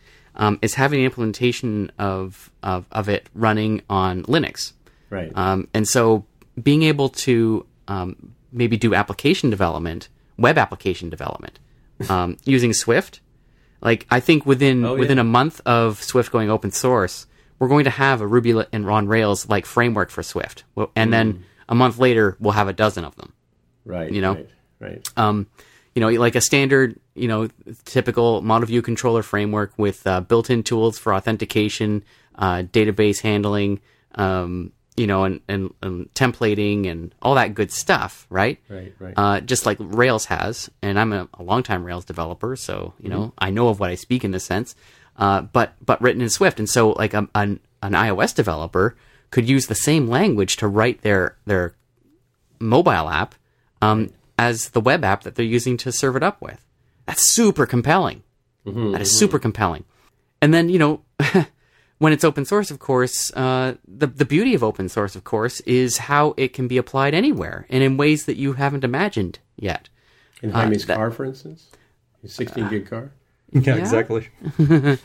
um, 0.43 0.59
is 0.63 0.75
having 0.75 1.01
an 1.01 1.05
implementation 1.07 1.91
of, 1.99 2.51
of, 2.63 2.87
of 2.91 3.09
it 3.09 3.29
running 3.35 3.83
on 3.89 4.23
Linux. 4.25 4.73
Right. 5.11 5.31
Um, 5.35 5.69
and 5.75 5.87
so 5.87 6.25
being 6.63 6.83
able 6.83 7.09
to 7.27 7.65
um, 7.89 8.35
maybe 8.53 8.77
do 8.77 8.95
application 8.95 9.51
development, 9.51 10.09
web 10.37 10.59
application 10.59 11.11
development, 11.11 11.59
um, 12.09 12.37
using 12.45 12.73
Swift, 12.73 13.21
like 13.81 14.07
I 14.11 14.21
think 14.21 14.45
within 14.47 14.85
Oh, 14.85 14.97
within 14.97 15.19
yeah. 15.19 15.23
a 15.23 15.25
month 15.25 15.61
of 15.67 16.03
Swift 16.03 16.33
going 16.33 16.51
open 16.51 16.71
source, 16.71 17.27
we're 17.59 17.69
going 17.69 17.85
to 17.85 17.91
have 17.91 18.21
a 18.21 18.27
Ruby 18.27 18.53
and 18.73 18.89
on 18.89 19.07
Rails 19.07 19.49
like 19.49 19.67
framework 19.67 20.11
for 20.11 20.23
Swift, 20.23 20.65
and 20.97 21.09
Mm. 21.09 21.11
then 21.11 21.45
a 21.69 21.75
month 21.75 21.99
later 21.99 22.37
we'll 22.41 22.53
have 22.55 22.69
a 22.69 22.73
dozen 22.73 23.05
of 23.05 23.15
them. 23.17 23.33
right. 23.85 24.11
you 24.13 24.21
know? 24.21 24.35
Right. 24.35 24.49
right. 24.81 25.09
Um, 25.17 25.47
you 25.95 26.01
know, 26.01 26.09
like 26.09 26.35
a 26.37 26.41
standard, 26.41 26.99
you 27.15 27.29
know, 27.29 27.49
typical 27.85 28.43
model 28.43 28.67
view 28.67 28.83
controller 28.83 29.23
framework 29.23 29.73
with 29.77 30.07
uh, 30.07 30.21
built-in 30.21 30.63
tools 30.63 30.99
for 30.99 31.15
authentication, 31.15 32.05
uh, 32.37 32.63
database 32.63 33.21
handling, 33.21 33.81
um, 34.15 34.73
you 34.97 35.07
know, 35.07 35.25
and, 35.25 35.41
and, 35.49 35.73
and 35.83 36.13
templating 36.15 36.91
and 36.91 37.15
all 37.23 37.35
that 37.35 37.55
good 37.55 37.71
stuff, 37.71 38.27
right? 38.31 38.59
Right. 38.69 38.95
Right. 38.99 39.15
Uh, 39.17 39.41
just 39.41 39.67
like 39.67 39.79
Rails 39.81 40.27
has, 40.27 40.71
and 40.83 40.99
I'm 40.99 41.13
a, 41.13 41.29
a 41.35 41.43
longtime 41.43 41.85
Rails 41.85 42.05
developer, 42.05 42.57
so 42.57 42.95
you 42.99 43.09
know 43.09 43.33
I 43.39 43.51
know 43.51 43.69
of 43.69 43.81
what 43.81 43.91
I 43.91 43.95
speak 43.95 44.25
in 44.25 44.31
this 44.31 44.45
sense. 44.45 44.75
Uh, 45.17 45.43
but 45.43 45.75
but 45.85 46.01
written 46.01 46.23
in 46.23 46.31
Swift, 46.31 46.59
and 46.59 46.69
so 46.69 46.91
like 46.91 47.15
a, 47.15 47.29
an 47.35 47.61
an 47.83 47.93
iOS 47.93 48.35
developer 48.35 48.97
could 49.31 49.49
use 49.49 49.67
the 49.67 49.75
same 49.75 50.09
language 50.09 50.57
to 50.57 50.69
write 50.69 51.03
their 51.03 51.37
their 51.47 51.75
mobile 52.59 53.09
app 53.09 53.35
um, 53.81 54.11
as 54.39 54.71
the 54.71 54.81
web 54.81 55.05
app 55.05 55.23
that 55.23 55.35
they're 55.35 55.45
using 55.45 55.77
to 55.79 55.91
serve 55.93 56.17
it 56.17 56.23
up 56.23 56.41
with. 56.41 56.65
That's 57.13 57.31
super 57.31 57.67
compelling. 57.67 58.23
That 58.65 59.03
is 59.03 59.17
super 59.19 59.39
compelling. 59.39 59.85
And 60.41 60.53
then 60.55 60.69
you 60.69 60.79
know. 60.79 61.03
When 61.99 62.13
it's 62.13 62.25
open 62.25 62.45
source, 62.45 62.73
of 62.73 62.81
course, 62.81 63.33
uh, 63.37 63.75
the 63.87 64.09
the 64.09 64.25
beauty 64.25 64.57
of 64.57 64.65
open 64.65 64.89
source, 64.89 65.15
of 65.15 65.23
course, 65.23 65.61
is 65.61 65.99
how 65.99 66.35
it 66.37 66.53
can 66.53 66.67
be 66.67 66.77
applied 66.77 67.15
anywhere 67.15 67.65
and 67.71 67.81
in 67.85 67.97
ways 67.97 68.25
that 68.27 68.37
you 68.37 68.55
haven't 68.55 68.83
imagined 68.83 69.39
yet. 69.55 69.89
in 70.43 70.51
Jaime's 70.51 70.83
uh, 70.83 70.87
that- 70.89 70.97
car, 70.97 71.13
for 71.13 71.25
instance, 71.25 71.71
his 72.21 72.35
16 72.35 72.69
gig 72.71 72.91
car. 72.91 73.13
Yeah, 73.53 73.77
exactly. 73.77 74.29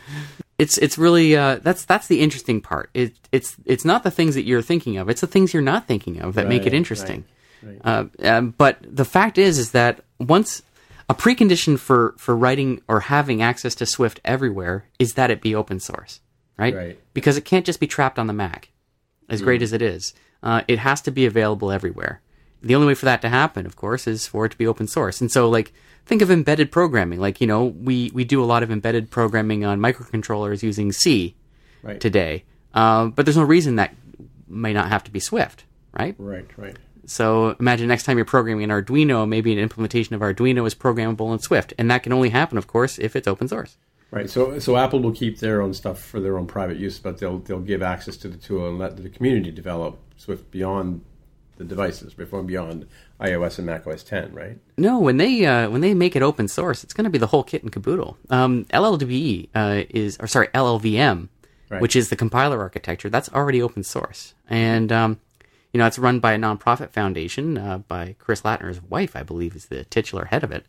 It's 0.58 0.80
it's 0.80 0.98
really 0.98 1.36
uh, 1.38 1.60
that's 1.62 1.86
that's 1.86 2.08
the 2.08 2.20
interesting 2.20 2.62
part. 2.62 2.90
It, 2.96 3.14
it's 3.32 3.56
it's 3.66 3.86
not 3.86 4.02
the 4.02 4.10
things 4.10 4.34
that 4.34 4.46
you're 4.46 4.64
thinking 4.64 4.98
of; 4.98 5.08
it's 5.08 5.22
the 5.22 5.28
things 5.28 5.54
you're 5.54 5.62
not 5.74 5.86
thinking 5.88 6.20
of 6.20 6.34
that 6.34 6.48
make 6.48 6.64
it 6.64 6.72
Right, 6.72 6.74
interesting. 6.74 7.26
right, 7.62 7.80
Uh, 7.84 8.06
um, 8.24 8.56
but 8.58 8.78
the 8.82 9.06
fact 9.06 9.38
is, 9.38 9.60
is 9.60 9.70
that 9.72 10.02
once 10.20 10.64
a 11.10 11.16
precondition 11.16 11.80
for 11.80 12.16
for 12.18 12.36
writing 12.36 12.82
or 12.88 13.02
having 13.02 13.42
access 13.42 13.76
to 13.76 13.86
Swift 13.86 14.20
everywhere 14.26 14.86
is 15.00 15.14
that 15.14 15.32
it 15.32 15.42
be 15.42 15.56
open 15.56 15.80
source, 15.80 16.20
right? 16.58 16.76
Right. 16.76 17.00
Because 17.14 17.38
it 17.38 17.46
can't 17.46 17.66
just 17.66 17.80
be 17.80 17.88
trapped 17.88 18.20
on 18.20 18.28
the 18.28 18.34
Mac, 18.34 18.72
as 19.30 19.42
great 19.42 19.62
as 19.62 19.74
it 19.74 19.82
is. 19.82 20.14
Uh, 20.44 20.62
it 20.68 20.80
has 20.80 21.02
to 21.02 21.12
be 21.12 21.26
available 21.26 21.72
everywhere. 21.72 22.22
The 22.62 22.76
only 22.76 22.88
way 22.88 22.96
for 22.96 23.06
that 23.06 23.22
to 23.22 23.30
happen, 23.30 23.66
of 23.66 23.76
course, 23.76 24.08
is 24.08 24.28
for 24.28 24.46
it 24.46 24.50
to 24.50 24.58
be 24.58 24.68
open 24.68 24.88
source. 24.88 25.22
And 25.22 25.32
so, 25.32 25.50
like, 25.50 25.72
think 26.06 26.22
of 26.22 26.32
embedded 26.32 26.72
programming. 26.72 27.20
Like, 27.20 27.40
you 27.40 27.48
know, 27.48 27.66
we 27.66 28.12
we 28.14 28.24
do 28.26 28.44
a 28.44 28.46
lot 28.46 28.64
of 28.64 28.72
embedded 28.72 29.10
programming 29.10 29.64
on 29.64 29.80
microcontrollers 29.80 30.64
using 30.64 30.92
C 30.92 31.36
Right. 31.84 32.00
today, 32.02 32.44
uh, 32.74 33.06
but 33.08 33.26
there's 33.26 33.38
no 33.38 33.44
reason 33.44 33.76
that 33.76 33.96
may 34.48 34.74
not 34.74 34.90
have 34.90 35.04
to 35.06 35.12
be 35.12 35.20
Swift, 35.20 35.64
right? 35.94 36.16
Right. 36.18 36.48
Right. 36.58 36.76
So 37.08 37.56
imagine 37.60 37.88
next 37.88 38.04
time 38.04 38.18
you're 38.18 38.26
programming 38.26 38.64
an 38.64 38.70
Arduino, 38.70 39.28
maybe 39.28 39.52
an 39.54 39.60
implementation 39.60 40.14
of 40.14 40.22
Arduino 40.22 40.68
is 40.68 40.76
programmable 40.76 41.32
in 41.34 41.40
Swift, 41.40 41.74
and 41.78 41.90
that 41.90 42.04
can 42.04 42.14
only 42.14 42.30
happen, 42.30 42.58
of 42.58 42.68
course, 42.68 43.00
if 43.00 43.16
it's 43.16 43.28
open 43.28 43.48
source. 43.48 43.78
Right. 44.12 44.30
So 44.30 44.60
so 44.60 44.78
Apple 44.78 45.00
will 45.02 45.12
keep 45.12 45.40
their 45.40 45.62
own 45.62 45.74
stuff 45.74 46.00
for 46.02 46.20
their 46.20 46.38
own 46.38 46.48
private 46.48 46.78
use, 46.78 47.00
but 47.00 47.18
they'll 47.18 47.40
they'll 47.40 47.60
give 47.60 47.82
access 47.82 48.16
to 48.18 48.28
the 48.30 48.38
tool 48.38 48.68
and 48.70 48.78
let 48.78 48.96
the 48.98 49.10
community 49.10 49.52
develop 49.52 50.00
Swift 50.16 50.50
beyond 50.52 51.02
the 51.58 51.64
devices, 51.64 52.14
before 52.14 52.40
and 52.40 52.48
beyond 52.48 52.88
iOS 53.20 53.58
and 53.58 53.66
macOS 53.66 54.04
10. 54.04 54.34
Right. 54.34 54.60
No, 54.78 55.00
when 55.00 55.18
they 55.18 55.46
uh, 55.46 55.70
when 55.70 55.82
they 55.82 55.94
make 55.94 56.16
it 56.16 56.22
open 56.22 56.48
source, 56.48 56.84
it's 56.84 56.94
going 56.94 57.04
to 57.06 57.10
be 57.10 57.18
the 57.18 57.28
whole 57.28 57.44
kit 57.44 57.64
and 57.64 57.72
caboodle. 57.72 58.18
Um, 58.30 58.66
LLDB 58.66 59.50
uh, 59.56 59.84
is, 59.90 60.18
or 60.20 60.28
sorry, 60.28 60.48
LLVM, 60.50 61.28
Right. 61.70 61.82
which 61.82 61.98
is 61.98 62.08
the 62.10 62.16
compiler 62.16 62.62
architecture. 62.62 63.10
That's 63.10 63.28
already 63.30 63.62
open 63.62 63.84
source, 63.84 64.36
and 64.50 64.90
um, 64.92 65.20
you 65.78 65.84
know 65.84 65.86
it's 65.86 66.00
run 66.00 66.20
by 66.20 66.34
a 66.34 66.40
nonprofit 66.40 66.90
foundation 66.90 67.56
uh, 67.56 67.78
by 67.78 68.16
Chris 68.18 68.42
Lattner's 68.42 68.82
wife, 68.82 69.16
I 69.16 69.22
believe, 69.22 69.56
is 69.56 69.68
the 69.68 69.84
titular 69.84 70.26
head 70.26 70.44
of 70.44 70.52
it, 70.52 70.66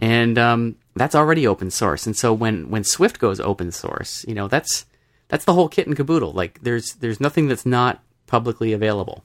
and 0.00 0.36
um, 0.36 0.74
that's 0.96 1.14
already 1.14 1.46
open 1.46 1.70
source. 1.70 2.06
And 2.06 2.16
so 2.16 2.34
when 2.34 2.68
when 2.68 2.82
Swift 2.82 3.20
goes 3.20 3.38
open 3.38 3.70
source, 3.70 4.24
you 4.26 4.34
know 4.34 4.48
that's 4.48 4.84
that's 5.28 5.44
the 5.44 5.52
whole 5.52 5.68
kit 5.68 5.86
and 5.86 5.94
caboodle. 5.94 6.32
Like 6.32 6.60
there's 6.60 6.94
there's 6.94 7.20
nothing 7.20 7.46
that's 7.46 7.64
not 7.64 8.02
publicly 8.26 8.72
available. 8.72 9.22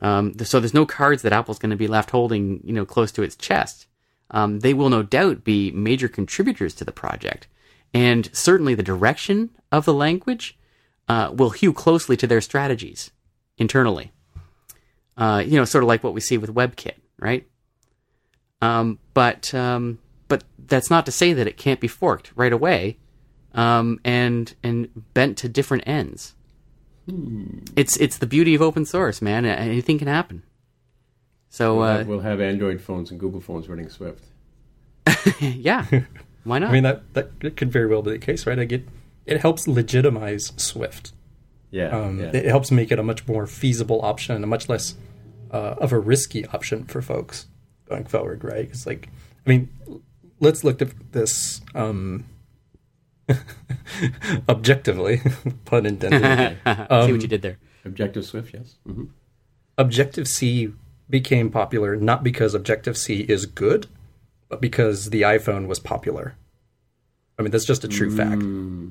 Um, 0.00 0.38
so 0.38 0.60
there's 0.60 0.72
no 0.72 0.86
cards 0.86 1.22
that 1.22 1.32
Apple's 1.32 1.58
going 1.58 1.70
to 1.70 1.76
be 1.76 1.88
left 1.88 2.12
holding, 2.12 2.60
you 2.62 2.72
know, 2.72 2.86
close 2.86 3.10
to 3.12 3.24
its 3.24 3.34
chest. 3.34 3.88
Um, 4.30 4.60
they 4.60 4.74
will 4.74 4.90
no 4.90 5.02
doubt 5.02 5.42
be 5.42 5.72
major 5.72 6.06
contributors 6.06 6.72
to 6.74 6.84
the 6.84 6.92
project, 6.92 7.48
and 7.92 8.30
certainly 8.32 8.76
the 8.76 8.84
direction 8.84 9.50
of 9.72 9.86
the 9.86 9.92
language 9.92 10.56
uh, 11.08 11.32
will 11.34 11.50
hew 11.50 11.72
closely 11.72 12.16
to 12.18 12.28
their 12.28 12.40
strategies 12.40 13.10
internally. 13.58 14.12
Uh, 15.16 15.42
you 15.44 15.56
know, 15.56 15.64
sort 15.64 15.84
of 15.84 15.88
like 15.88 16.02
what 16.02 16.14
we 16.14 16.20
see 16.20 16.38
with 16.38 16.54
WebKit, 16.54 16.94
right? 17.18 17.46
Um, 18.60 18.98
but 19.12 19.54
um, 19.54 19.98
but 20.28 20.44
that's 20.58 20.90
not 20.90 21.06
to 21.06 21.12
say 21.12 21.32
that 21.32 21.46
it 21.46 21.56
can't 21.56 21.80
be 21.80 21.88
forked 21.88 22.32
right 22.34 22.52
away, 22.52 22.98
um, 23.54 24.00
and 24.04 24.54
and 24.62 24.88
bent 25.14 25.38
to 25.38 25.48
different 25.48 25.84
ends. 25.86 26.34
It's 27.76 27.96
it's 27.98 28.18
the 28.18 28.26
beauty 28.26 28.54
of 28.54 28.62
open 28.62 28.86
source, 28.86 29.20
man. 29.20 29.44
Anything 29.44 29.98
can 29.98 30.08
happen. 30.08 30.42
So 31.50 31.76
We'll, 31.76 31.84
uh, 31.84 31.98
have, 31.98 32.06
we'll 32.08 32.20
have 32.20 32.40
Android 32.40 32.80
phones 32.80 33.10
and 33.10 33.20
Google 33.20 33.40
phones 33.40 33.68
running 33.68 33.88
Swift. 33.88 34.24
yeah, 35.40 35.86
why 36.42 36.58
not? 36.58 36.70
I 36.70 36.72
mean 36.72 36.82
that 36.82 37.14
that 37.14 37.56
could 37.56 37.70
very 37.70 37.86
well 37.86 38.02
be 38.02 38.10
the 38.10 38.18
case, 38.18 38.46
right? 38.46 38.58
Like 38.58 38.72
it 38.72 38.88
it 39.26 39.40
helps 39.40 39.68
legitimize 39.68 40.52
Swift. 40.56 41.12
Yeah, 41.74 41.88
Um, 41.88 42.20
yeah. 42.20 42.30
It 42.32 42.44
helps 42.46 42.70
make 42.70 42.92
it 42.92 43.00
a 43.00 43.02
much 43.02 43.26
more 43.26 43.48
feasible 43.48 44.00
option, 44.02 44.44
a 44.44 44.46
much 44.46 44.68
less 44.68 44.94
uh, 45.50 45.74
of 45.78 45.90
a 45.92 45.98
risky 45.98 46.46
option 46.46 46.84
for 46.84 47.02
folks 47.02 47.46
going 47.88 48.04
forward, 48.04 48.44
right? 48.44 48.68
It's 48.70 48.86
like, 48.86 49.08
I 49.44 49.50
mean, 49.50 49.68
let's 50.38 50.62
look 50.62 50.80
at 50.80 50.90
this 51.10 51.60
um, 51.74 52.26
objectively, 54.48 55.20
pun 55.64 55.86
intended. 55.90 56.22
See 56.64 57.12
what 57.12 57.22
you 57.22 57.28
did 57.28 57.42
there. 57.42 57.58
Objective 57.84 58.24
Swift, 58.24 58.54
yes. 58.54 58.76
hmm 58.86 59.06
Objective 59.76 60.28
C 60.28 60.72
became 61.10 61.50
popular 61.50 61.96
not 61.96 62.22
because 62.22 62.54
Objective 62.54 62.96
C 62.96 63.22
is 63.28 63.46
good, 63.46 63.88
but 64.48 64.60
because 64.60 65.10
the 65.10 65.22
iPhone 65.22 65.66
was 65.66 65.80
popular. 65.80 66.36
I 67.38 67.42
mean, 67.42 67.50
that's 67.50 67.66
just 67.66 67.84
a 67.84 67.88
true 67.88 68.14
fact, 68.14 68.42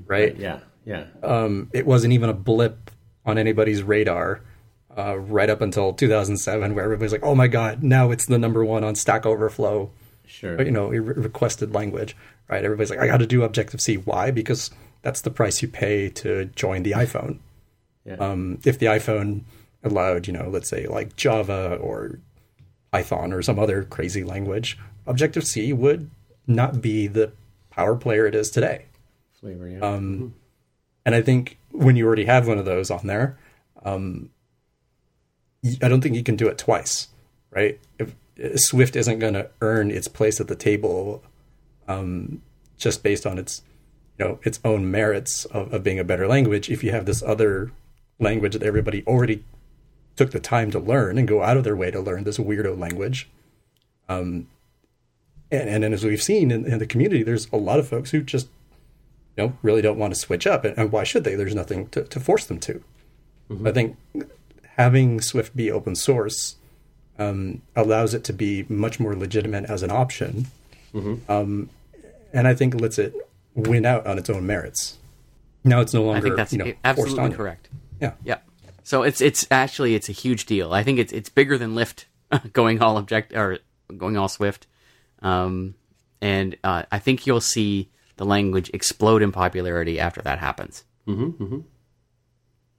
right? 0.08 0.36
Yeah, 0.38 0.60
yeah. 0.86 1.06
um, 1.24 1.70
it 1.74 1.86
wasn't 1.86 2.14
even 2.14 2.30
a 2.30 2.34
blip 2.34 2.92
on 3.26 3.38
anybody's 3.38 3.84
radar 3.84 4.42
uh, 4.98 5.18
right 5.18 5.50
up 5.50 5.62
until 5.62 5.94
2007, 5.94 6.76
where 6.76 6.84
everybody's 6.84 7.12
like, 7.12 7.24
"Oh 7.24 7.36
my 7.36 7.48
god, 7.48 7.84
now 7.84 8.12
it's 8.12 8.26
the 8.26 8.38
number 8.38 8.64
one 8.66 8.84
on 8.84 8.96
Stack 8.96 9.26
Overflow." 9.26 9.92
Sure. 10.26 10.62
You 10.62 10.72
know, 10.72 10.88
re- 10.88 11.00
requested 11.00 11.74
language, 11.74 12.16
right? 12.50 12.64
Everybody's 12.64 12.90
like, 12.90 13.00
"I 13.00 13.08
got 13.08 13.18
to 13.18 13.28
do 13.28 13.44
Objective 13.44 13.82
C." 13.82 13.96
Why? 13.96 14.32
Because 14.32 14.72
that's 15.02 15.22
the 15.22 15.32
price 15.32 15.62
you 15.62 15.68
pay 15.68 16.10
to 16.10 16.46
join 16.56 16.84
the 16.84 16.92
iPhone. 16.92 17.40
Yeah. 18.06 18.16
Um, 18.16 18.60
if 18.66 18.80
the 18.80 18.88
iPhone 18.88 19.42
allowed, 19.84 20.28
you 20.28 20.34
know, 20.34 20.50
let's 20.50 20.70
say 20.70 20.88
like 20.88 21.16
Java 21.16 21.78
or 21.82 22.20
Python 22.92 23.32
or 23.34 23.42
some 23.42 23.60
other 23.60 23.84
crazy 23.84 24.24
language, 24.24 24.78
Objective 25.08 25.46
C 25.46 25.74
would 25.74 26.10
not 26.48 26.82
be 26.82 27.08
the 27.08 27.32
power 27.76 27.96
player 27.96 28.28
it 28.28 28.36
is 28.36 28.52
today. 28.52 28.86
Flavor, 29.40 29.68
yeah. 29.68 29.80
Um, 29.80 30.36
and 31.06 31.16
I 31.16 31.22
think 31.22 31.58
when 31.72 31.96
you 31.96 32.06
already 32.06 32.26
have 32.26 32.48
one 32.48 32.58
of 32.58 32.66
those 32.66 32.92
on 32.92 33.08
there, 33.08 33.38
um, 33.84 34.30
I 35.82 35.88
don't 35.88 36.02
think 36.02 36.16
you 36.16 36.24
can 36.24 36.36
do 36.36 36.48
it 36.48 36.58
twice, 36.58 37.08
right? 37.50 37.80
If, 37.98 38.14
if 38.36 38.60
Swift 38.60 38.96
isn't 38.96 39.20
going 39.20 39.34
to 39.34 39.50
earn 39.62 39.92
its 39.92 40.08
place 40.08 40.40
at 40.40 40.48
the 40.48 40.56
table 40.56 41.24
um, 41.88 42.42
just 42.78 43.04
based 43.04 43.26
on 43.26 43.38
its, 43.38 43.64
you 44.20 44.26
know, 44.26 44.40
its 44.44 44.60
own 44.64 44.90
merits 44.90 45.46
of, 45.46 45.74
of 45.74 45.84
being 45.84 46.00
a 46.00 46.04
better 46.04 46.28
language. 46.28 46.70
If 46.70 46.84
you 46.84 46.92
have 46.92 47.06
this 47.06 47.24
other 47.24 47.72
language 48.20 48.54
that 48.54 48.64
everybody 48.64 49.04
already 49.06 49.44
took 50.16 50.32
the 50.32 50.40
time 50.40 50.70
to 50.72 50.80
learn 50.80 51.18
and 51.18 51.28
go 51.28 51.42
out 51.42 51.58
of 51.58 51.64
their 51.64 51.76
way 51.76 51.92
to 51.92 52.00
learn 52.00 52.24
this 52.24 52.38
weirdo 52.38 52.78
language, 52.78 53.30
um, 54.08 54.48
and, 55.54 55.70
and 55.70 55.84
then 55.84 55.94
as 55.94 56.04
we've 56.04 56.22
seen 56.22 56.52
in, 56.52 56.66
in 56.66 56.80
the 56.80 56.86
community, 56.86 57.24
there's 57.24 57.48
a 57.54 57.58
lot 57.58 57.80
of 57.80 57.88
folks 57.88 58.12
who 58.12 58.22
just 58.22 58.48
you 59.38 59.44
know 59.44 59.54
really 59.62 59.82
don't 59.82 59.98
want 59.98 60.14
to 60.14 60.20
switch 60.20 60.48
up. 60.48 60.66
And, 60.66 60.78
and 60.78 60.92
why 60.92 61.04
should 61.04 61.24
they? 61.24 61.36
There's 61.36 61.56
nothing 61.56 61.88
to, 61.90 62.04
to 62.04 62.20
force 62.20 62.46
them 62.46 62.60
to. 62.62 62.84
I 63.66 63.72
think 63.72 63.98
having 64.78 65.22
swift 65.22 65.56
be 65.56 65.70
open 65.70 65.96
source 65.96 66.56
um, 67.20 67.62
allows 67.76 68.16
it 68.16 68.24
to 68.24 68.34
be 68.34 68.66
much 68.68 69.00
more 69.00 69.16
legitimate 69.16 69.66
as 69.66 69.84
an 69.84 69.92
option. 69.92 70.48
Um, 71.28 71.70
and 72.34 72.48
i 72.48 72.54
think 72.54 72.80
lets 72.80 73.00
it 73.00 73.14
win 73.56 73.86
out 73.86 74.06
on 74.08 74.18
its 74.18 74.30
own 74.30 74.48
merits. 74.48 74.98
Now 75.64 75.82
it's 75.82 75.94
no 75.94 76.04
longer 76.04 76.18
I 76.18 76.22
longer 76.22 76.28
think 76.30 76.38
that's 76.38 76.52
you 76.54 76.58
know 76.60 76.66
forced 76.66 76.80
absolutely 76.84 77.24
on 77.24 77.32
you. 77.32 77.38
correct. 77.38 77.70
yeah. 78.02 78.14
Yeah. 78.24 78.38
So 78.84 79.04
it's 79.04 79.22
it's 79.22 79.48
actually 79.52 79.96
it's 79.96 80.10
a 80.10 80.14
huge 80.14 80.46
deal. 80.46 80.74
I 80.74 80.84
think 80.84 81.00
it's 81.00 81.14
it's 81.14 81.30
bigger 81.30 81.58
than 81.58 81.76
Lyft 81.76 82.06
going 82.54 82.82
all 82.82 82.98
object 82.98 83.34
or 83.34 83.60
going 83.96 84.18
all 84.18 84.28
Swift, 84.28 84.68
um, 85.24 85.76
and 86.22 86.56
uh, 86.64 86.84
I 86.92 87.00
think 87.00 87.26
you'll 87.26 87.42
see 87.42 87.90
the 88.18 88.26
language 88.26 88.70
explode 88.74 89.22
in 89.24 89.32
popularity 89.32 90.00
after 90.00 90.22
that 90.22 90.40
happens. 90.40 90.84
Mm-hmm, 91.08 91.60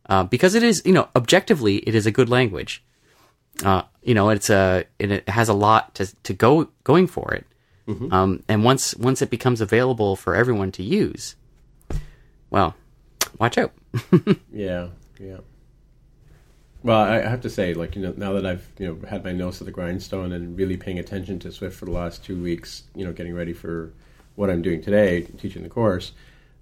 Uh, 0.07 0.25
because 0.25 0.55
it 0.55 0.63
is, 0.63 0.83
you 0.85 0.93
know, 0.93 1.09
objectively, 1.17 1.77
it 1.79 1.95
is 1.95 2.07
a 2.07 2.11
good 2.11 2.29
language. 2.29 2.85
Uh, 3.65 3.83
you 4.03 4.15
know, 4.15 4.29
it's 4.31 4.51
a 4.51 4.85
it, 4.99 5.11
it 5.11 5.29
has 5.29 5.49
a 5.49 5.55
lot 5.55 5.95
to 5.97 6.07
to 6.25 6.33
go 6.35 6.69
going 6.85 7.07
for 7.07 7.33
it. 7.35 7.47
Um, 8.13 8.43
and 8.49 8.65
once 8.65 8.95
once 8.97 9.21
it 9.23 9.29
becomes 9.31 9.61
available 9.61 10.17
for 10.17 10.35
everyone 10.35 10.73
to 10.73 10.83
use, 10.83 11.37
well, 12.51 12.75
watch 13.39 13.59
out. 13.59 13.73
Yeah, 14.53 14.89
yeah. 15.21 15.39
Well, 16.85 17.01
I 17.01 17.21
have 17.21 17.41
to 17.41 17.51
say, 17.51 17.73
like 17.73 17.97
you 17.97 18.03
know, 18.03 18.13
now 18.15 18.35
that 18.35 18.45
I've 18.45 18.69
you 18.79 18.87
know 18.87 19.09
had 19.09 19.25
my 19.25 19.33
nose 19.33 19.57
to 19.59 19.65
the 19.65 19.71
grindstone 19.71 20.33
and 20.33 20.57
really 20.57 20.77
paying 20.77 20.99
attention 20.99 21.39
to 21.41 21.51
Swift 21.51 21.77
for 21.79 21.87
the 21.87 21.91
last 21.93 22.23
two 22.23 22.41
weeks, 22.41 22.83
you 22.95 23.07
know, 23.07 23.13
getting 23.13 23.35
ready 23.35 23.55
for 23.55 23.91
what 24.37 24.51
I'm 24.51 24.61
doing 24.61 24.83
today, 24.83 25.23
teaching 25.23 25.63
the 25.63 25.71
course, 25.71 26.13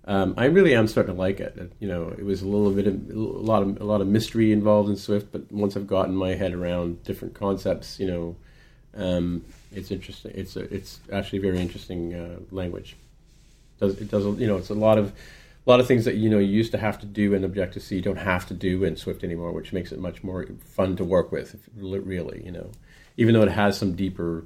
um, 0.04 0.34
I 0.36 0.44
really 0.44 0.76
am 0.76 0.86
starting 0.86 1.16
to 1.16 1.18
like 1.18 1.40
it. 1.40 1.72
You 1.80 1.88
know, 1.88 2.08
it 2.16 2.24
was 2.24 2.40
a 2.42 2.46
little 2.46 2.70
bit 2.70 2.86
of 2.86 3.10
a 3.10 3.18
lot 3.18 3.62
of 3.62 3.80
a 3.80 3.84
lot 3.84 4.00
of 4.00 4.06
mystery 4.06 4.52
involved 4.52 4.88
in 4.90 4.96
Swift, 4.96 5.32
but 5.32 5.50
once 5.50 5.76
I've 5.76 5.88
gotten 5.88 6.14
my 6.14 6.34
head 6.34 6.54
around 6.54 7.02
different 7.02 7.34
concepts, 7.34 7.98
you 7.98 8.06
know, 8.06 8.36
um, 8.96 9.44
it's 9.72 9.90
interesting. 9.90 10.30
It's 10.36 10.54
a, 10.54 10.72
it's 10.72 11.00
actually 11.12 11.40
a 11.40 11.42
very 11.42 11.58
interesting 11.58 12.14
uh, 12.14 12.38
language 12.52 12.96
does 13.82 14.00
it 14.00 14.10
does 14.10 14.24
you 14.38 14.46
know 14.46 14.56
it's 14.56 14.70
a 14.70 14.74
lot 14.74 14.96
of 14.96 15.12
a 15.64 15.70
lot 15.70 15.80
of 15.80 15.86
things 15.86 16.04
that 16.04 16.16
you 16.16 16.28
know 16.28 16.38
you 16.38 16.48
used 16.48 16.72
to 16.72 16.78
have 16.78 16.98
to 17.00 17.06
do 17.06 17.34
in 17.34 17.44
Objective 17.44 17.82
C 17.82 17.96
you 17.96 18.02
don't 18.02 18.16
have 18.16 18.46
to 18.46 18.54
do 18.54 18.84
in 18.84 18.96
Swift 18.96 19.22
anymore, 19.22 19.52
which 19.52 19.72
makes 19.72 19.92
it 19.92 19.98
much 19.98 20.22
more 20.22 20.46
fun 20.64 20.96
to 20.96 21.04
work 21.04 21.30
with. 21.30 21.56
Really, 21.76 22.42
you 22.44 22.52
know, 22.52 22.70
even 23.16 23.34
though 23.34 23.42
it 23.42 23.50
has 23.50 23.78
some 23.78 23.94
deeper 23.94 24.44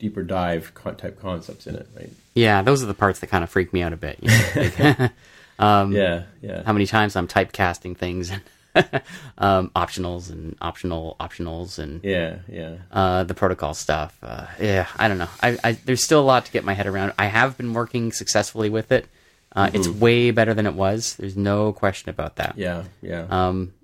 deeper 0.00 0.22
dive 0.22 0.72
type 0.96 1.20
concepts 1.20 1.66
in 1.66 1.76
it, 1.76 1.86
right? 1.94 2.10
Yeah, 2.34 2.62
those 2.62 2.82
are 2.82 2.86
the 2.86 2.94
parts 2.94 3.20
that 3.20 3.28
kind 3.28 3.44
of 3.44 3.50
freak 3.50 3.72
me 3.72 3.82
out 3.82 3.92
a 3.92 3.96
bit. 3.96 4.18
You 4.20 4.30
know? 4.78 5.08
um, 5.58 5.92
Yeah, 5.92 6.24
yeah, 6.40 6.62
How 6.64 6.72
many 6.72 6.86
times 6.86 7.14
I'm 7.14 7.28
typecasting 7.28 7.96
things, 7.96 8.32
um, 9.38 9.70
optionals 9.76 10.30
and 10.30 10.56
optional 10.60 11.16
optionals 11.20 11.78
and 11.78 12.02
yeah, 12.02 12.38
yeah. 12.48 12.76
uh, 12.90 13.24
the 13.24 13.34
protocol 13.34 13.74
stuff. 13.74 14.16
Uh, 14.22 14.46
yeah, 14.60 14.88
I 14.96 15.06
don't 15.06 15.18
know. 15.18 15.28
I, 15.42 15.58
I, 15.62 15.72
there's 15.72 16.04
still 16.04 16.20
a 16.20 16.24
lot 16.24 16.46
to 16.46 16.52
get 16.52 16.64
my 16.64 16.72
head 16.72 16.86
around. 16.86 17.12
I 17.18 17.26
have 17.26 17.56
been 17.56 17.72
working 17.72 18.10
successfully 18.10 18.70
with 18.70 18.90
it. 18.90 19.06
Uh, 19.54 19.70
It's 19.74 19.88
way 19.88 20.30
better 20.30 20.54
than 20.54 20.66
it 20.66 20.74
was. 20.74 21.16
There's 21.16 21.36
no 21.36 21.72
question 21.72 22.08
about 22.10 22.36
that. 22.36 22.54
Yeah, 22.56 22.84
yeah. 23.02 23.26
Um, 23.28 23.74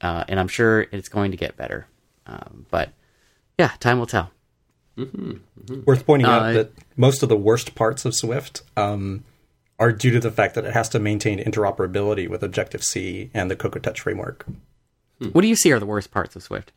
uh, 0.00 0.24
and 0.28 0.38
I'm 0.38 0.46
sure 0.48 0.82
it's 0.92 1.08
going 1.08 1.32
to 1.32 1.36
get 1.36 1.56
better. 1.56 1.86
Um, 2.26 2.66
but 2.70 2.90
yeah, 3.58 3.72
time 3.80 3.98
will 3.98 4.06
tell. 4.06 4.30
worth 5.86 6.06
pointing 6.06 6.26
Uh, 6.26 6.30
out 6.30 6.52
that 6.54 6.72
most 6.96 7.22
of 7.22 7.28
the 7.28 7.36
worst 7.36 7.74
parts 7.74 8.04
of 8.04 8.14
Swift 8.14 8.62
um, 8.76 9.24
are 9.78 9.92
due 9.92 10.10
to 10.12 10.20
the 10.20 10.30
fact 10.30 10.54
that 10.54 10.64
it 10.64 10.72
has 10.74 10.88
to 10.90 10.98
maintain 10.98 11.38
interoperability 11.42 12.28
with 12.28 12.42
Objective 12.42 12.82
C 12.84 13.30
and 13.34 13.50
the 13.50 13.56
Cocoa 13.56 13.78
Touch 13.80 14.00
framework. 14.00 14.46
What 15.32 15.40
do 15.42 15.48
you 15.48 15.56
see 15.56 15.72
are 15.72 15.80
the 15.80 15.86
worst 15.86 16.10
parts 16.12 16.36
of 16.36 16.42
Swift? 16.44 16.70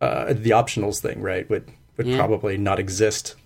Uh, 0.00 0.32
the 0.32 0.50
optionals 0.50 1.00
thing, 1.00 1.20
right, 1.20 1.48
would 1.50 1.70
would 1.96 2.06
Yeah. 2.06 2.16
probably 2.18 2.56
not 2.58 2.78
exist 2.78 3.36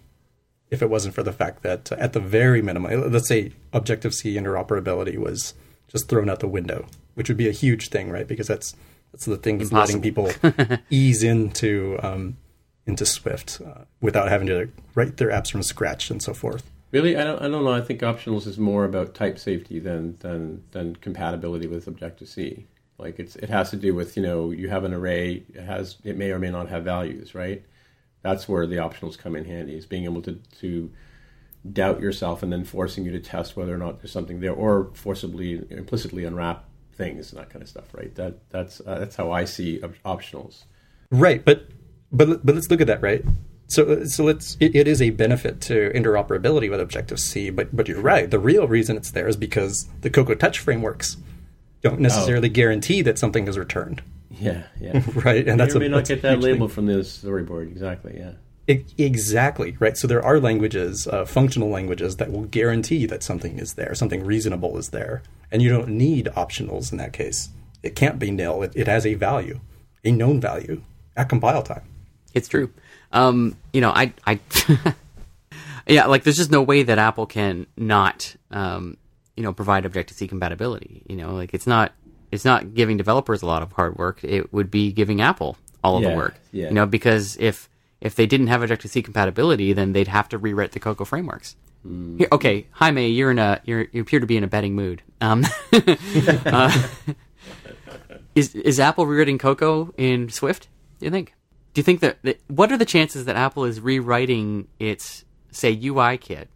if 0.70 0.82
it 0.82 0.90
wasn't 0.90 1.14
for 1.14 1.22
the 1.22 1.32
fact 1.32 1.62
that 1.62 1.90
uh, 1.92 1.96
at 1.98 2.12
the 2.12 2.20
very 2.20 2.62
minimum, 2.62 3.10
let's 3.10 3.28
say 3.28 3.52
Objective 3.72 4.14
C 4.14 4.34
interoperability 4.34 5.18
was 5.18 5.54
just 5.88 6.08
thrown 6.08 6.30
out 6.30 6.40
the 6.40 6.48
window, 6.48 6.86
which 7.14 7.28
would 7.28 7.36
be 7.36 7.48
a 7.48 7.52
huge 7.52 7.88
thing, 7.88 8.10
right? 8.10 8.26
Because 8.26 8.46
that's 8.46 8.74
that's 9.12 9.24
the 9.24 9.36
thing 9.36 9.58
that's 9.58 9.72
letting 9.72 10.00
people 10.00 10.30
ease 10.90 11.22
into 11.22 11.98
um, 12.02 12.36
into 12.86 13.04
Swift 13.04 13.60
uh, 13.64 13.84
without 14.00 14.28
having 14.28 14.46
to 14.46 14.70
write 14.94 15.16
their 15.16 15.30
apps 15.30 15.50
from 15.50 15.62
scratch 15.62 16.10
and 16.10 16.22
so 16.22 16.32
forth. 16.32 16.70
Really, 16.92 17.16
I 17.16 17.24
don't. 17.24 17.40
I 17.40 17.48
don't 17.48 17.64
know. 17.64 17.72
I 17.72 17.80
think 17.80 18.00
optionals 18.00 18.46
is 18.46 18.58
more 18.58 18.84
about 18.84 19.14
type 19.14 19.38
safety 19.38 19.78
than 19.78 20.16
than 20.18 20.64
than 20.72 20.96
compatibility 20.96 21.66
with 21.66 21.86
Objective 21.86 22.28
C. 22.28 22.66
Like 22.98 23.18
it's 23.18 23.36
it 23.36 23.48
has 23.48 23.70
to 23.70 23.76
do 23.76 23.94
with 23.94 24.16
you 24.16 24.22
know 24.22 24.50
you 24.50 24.68
have 24.68 24.84
an 24.84 24.92
array. 24.92 25.42
It 25.54 25.62
has 25.62 25.96
it 26.04 26.16
may 26.16 26.30
or 26.30 26.38
may 26.38 26.50
not 26.50 26.68
have 26.68 26.84
values, 26.84 27.34
right? 27.34 27.62
That's 28.22 28.48
where 28.48 28.66
the 28.66 28.76
optionals 28.76 29.16
come 29.18 29.36
in 29.36 29.44
handy. 29.44 29.76
Is 29.76 29.86
being 29.86 30.04
able 30.04 30.22
to 30.22 30.38
to 30.60 30.90
doubt 31.70 32.00
yourself 32.00 32.42
and 32.42 32.52
then 32.52 32.64
forcing 32.64 33.04
you 33.04 33.12
to 33.12 33.20
test 33.20 33.56
whether 33.56 33.74
or 33.74 33.78
not 33.78 34.00
there's 34.00 34.12
something 34.12 34.40
there, 34.40 34.52
or 34.52 34.90
forcibly 34.94 35.64
implicitly 35.70 36.24
unwrap 36.24 36.64
things 36.94 37.32
and 37.32 37.40
that 37.40 37.50
kind 37.50 37.62
of 37.62 37.68
stuff, 37.68 37.94
right? 37.94 38.14
That 38.14 38.48
that's 38.50 38.80
uh, 38.80 38.98
that's 38.98 39.16
how 39.16 39.30
I 39.30 39.44
see 39.44 39.82
op- 39.82 40.20
optionals. 40.20 40.64
Right, 41.10 41.44
but 41.44 41.68
but 42.12 42.44
but 42.44 42.54
let's 42.54 42.70
look 42.70 42.80
at 42.80 42.86
that, 42.86 43.02
right? 43.02 43.24
So 43.68 44.04
so 44.04 44.24
let's 44.24 44.56
it, 44.60 44.74
it 44.74 44.88
is 44.88 45.00
a 45.00 45.10
benefit 45.10 45.60
to 45.62 45.90
interoperability 45.94 46.70
with 46.70 46.80
Objective 46.80 47.18
C, 47.18 47.50
but 47.50 47.74
but 47.74 47.88
you're 47.88 48.00
right. 48.00 48.30
The 48.30 48.38
real 48.38 48.66
reason 48.66 48.96
it's 48.96 49.10
there 49.10 49.28
is 49.28 49.36
because 49.36 49.88
the 50.00 50.10
Cocoa 50.10 50.34
Touch 50.34 50.58
frameworks 50.58 51.16
don't 51.82 52.00
necessarily 52.00 52.48
guarantee 52.48 53.00
that 53.02 53.18
something 53.18 53.48
is 53.48 53.56
returned, 53.56 54.02
Yeah, 54.30 54.62
yeah. 54.80 55.02
right? 55.14 55.46
And 55.46 55.58
that's 55.58 55.74
may 55.74 55.80
or 55.80 55.82
a, 55.84 55.88
may 55.88 55.88
not 55.88 55.96
that's 55.98 56.10
a 56.10 56.14
get 56.14 56.22
that 56.22 56.32
huge 56.34 56.42
thing. 56.44 56.52
label 56.52 56.68
from 56.68 56.86
the 56.86 56.94
storyboard. 56.94 57.70
Exactly. 57.70 58.16
Yeah. 58.18 58.32
Exactly 58.98 59.76
right. 59.80 59.96
So 59.96 60.06
there 60.06 60.24
are 60.24 60.38
languages, 60.38 61.08
uh, 61.08 61.24
functional 61.24 61.68
languages, 61.70 62.16
that 62.18 62.30
will 62.30 62.44
guarantee 62.44 63.04
that 63.06 63.24
something 63.24 63.58
is 63.58 63.74
there, 63.74 63.94
something 63.96 64.24
reasonable 64.24 64.78
is 64.78 64.90
there, 64.90 65.22
and 65.50 65.60
you 65.60 65.68
don't 65.70 65.88
need 65.88 66.26
optionals 66.36 66.92
in 66.92 66.98
that 66.98 67.12
case. 67.12 67.48
it 67.82 67.96
can't 67.96 68.18
be 68.18 68.30
nil. 68.30 68.62
It, 68.62 68.72
it 68.76 68.86
has 68.86 69.04
a 69.06 69.14
value, 69.14 69.58
a 70.04 70.12
known 70.12 70.40
value 70.40 70.82
at 71.16 71.28
compile 71.28 71.62
time. 71.62 71.82
It's 72.34 72.46
true. 72.48 72.70
Um, 73.12 73.56
you 73.72 73.80
know, 73.80 73.90
I, 73.90 74.12
I, 74.26 74.38
yeah, 75.86 76.06
like 76.06 76.22
there's 76.24 76.36
just 76.36 76.50
no 76.50 76.62
way 76.62 76.82
that 76.84 76.98
Apple 76.98 77.26
can 77.26 77.66
not, 77.76 78.36
um, 78.50 78.96
you 79.36 79.42
know, 79.42 79.52
provide 79.52 79.84
Objective 79.84 80.16
C 80.16 80.28
compatibility. 80.28 81.02
You 81.08 81.16
know, 81.16 81.34
like 81.34 81.54
it's 81.54 81.66
not, 81.66 81.92
it's 82.30 82.44
not 82.44 82.74
giving 82.74 82.96
developers 82.96 83.42
a 83.42 83.46
lot 83.46 83.62
of 83.62 83.72
hard 83.72 83.96
work. 83.98 84.22
It 84.22 84.52
would 84.52 84.70
be 84.70 84.92
giving 84.92 85.20
Apple 85.20 85.56
all 85.82 85.96
of 85.96 86.02
Yeah, 86.02 86.10
the 86.10 86.16
work. 86.16 86.34
yeah. 86.52 86.68
You 86.68 86.74
know, 86.74 86.86
because 86.86 87.36
if 87.40 87.68
if 88.00 88.14
they 88.14 88.26
didn't 88.26 88.46
have 88.46 88.62
Objective 88.62 88.90
C 88.90 89.02
compatibility, 89.02 89.72
then 89.72 89.92
they'd 89.92 90.08
have 90.08 90.28
to 90.30 90.38
rewrite 90.38 90.72
the 90.72 90.80
Cocoa 90.80 91.04
frameworks. 91.04 91.56
Hmm. 91.82 92.18
Here, 92.18 92.28
okay, 92.32 92.66
Jaime, 92.72 93.08
you're 93.08 93.30
in 93.30 93.38
a 93.38 93.60
you're, 93.64 93.86
you 93.92 94.02
appear 94.02 94.20
to 94.20 94.26
be 94.26 94.36
in 94.36 94.44
a 94.44 94.46
betting 94.48 94.74
mood. 94.74 95.02
Um, 95.20 95.44
uh, 96.46 96.86
is 98.34 98.54
is 98.54 98.78
Apple 98.80 99.06
rewriting 99.06 99.38
Cocoa 99.38 99.92
in 99.96 100.28
Swift? 100.28 100.68
Do 100.98 101.06
you 101.06 101.10
think? 101.10 101.34
Do 101.72 101.78
you 101.78 101.84
think 101.84 102.00
that, 102.00 102.18
that 102.22 102.40
what 102.48 102.72
are 102.72 102.76
the 102.76 102.84
chances 102.84 103.26
that 103.26 103.36
Apple 103.36 103.64
is 103.64 103.80
rewriting 103.80 104.68
its 104.78 105.24
say 105.52 105.78
UI 105.82 106.18
kit? 106.18 106.48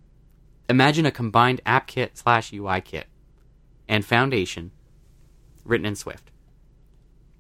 Imagine 0.69 1.07
a 1.07 1.11
combined 1.11 1.61
app 1.67 1.87
kit 1.87 2.17
slash 2.19 2.53
UI 2.53 2.81
kit 2.81 3.07
and 3.89 4.05
Foundation 4.05 4.71
written 5.65 5.87
in 5.87 5.97
Swift, 5.97 6.31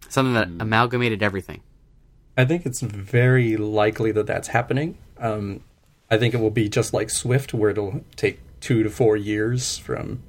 something 0.09 0.35
that 0.35 0.49
amalgamated 0.61 1.23
everything. 1.23 1.63
I 2.37 2.45
think 2.45 2.67
it's 2.67 2.81
very 2.81 3.57
likely 3.57 4.11
that 4.13 4.27
that's 4.27 4.49
happening. 4.49 4.99
Um, 5.19 5.63
I 6.11 6.19
think 6.19 6.35
it 6.35 6.41
will 6.41 6.51
be 6.51 6.69
just 6.69 6.93
like 6.93 7.11
Swift, 7.11 7.55
where 7.55 7.71
it'll 7.71 8.05
take 8.17 8.41
two 8.61 8.83
to 8.83 8.91
four 8.91 9.17
years 9.17 9.79
from, 9.79 10.23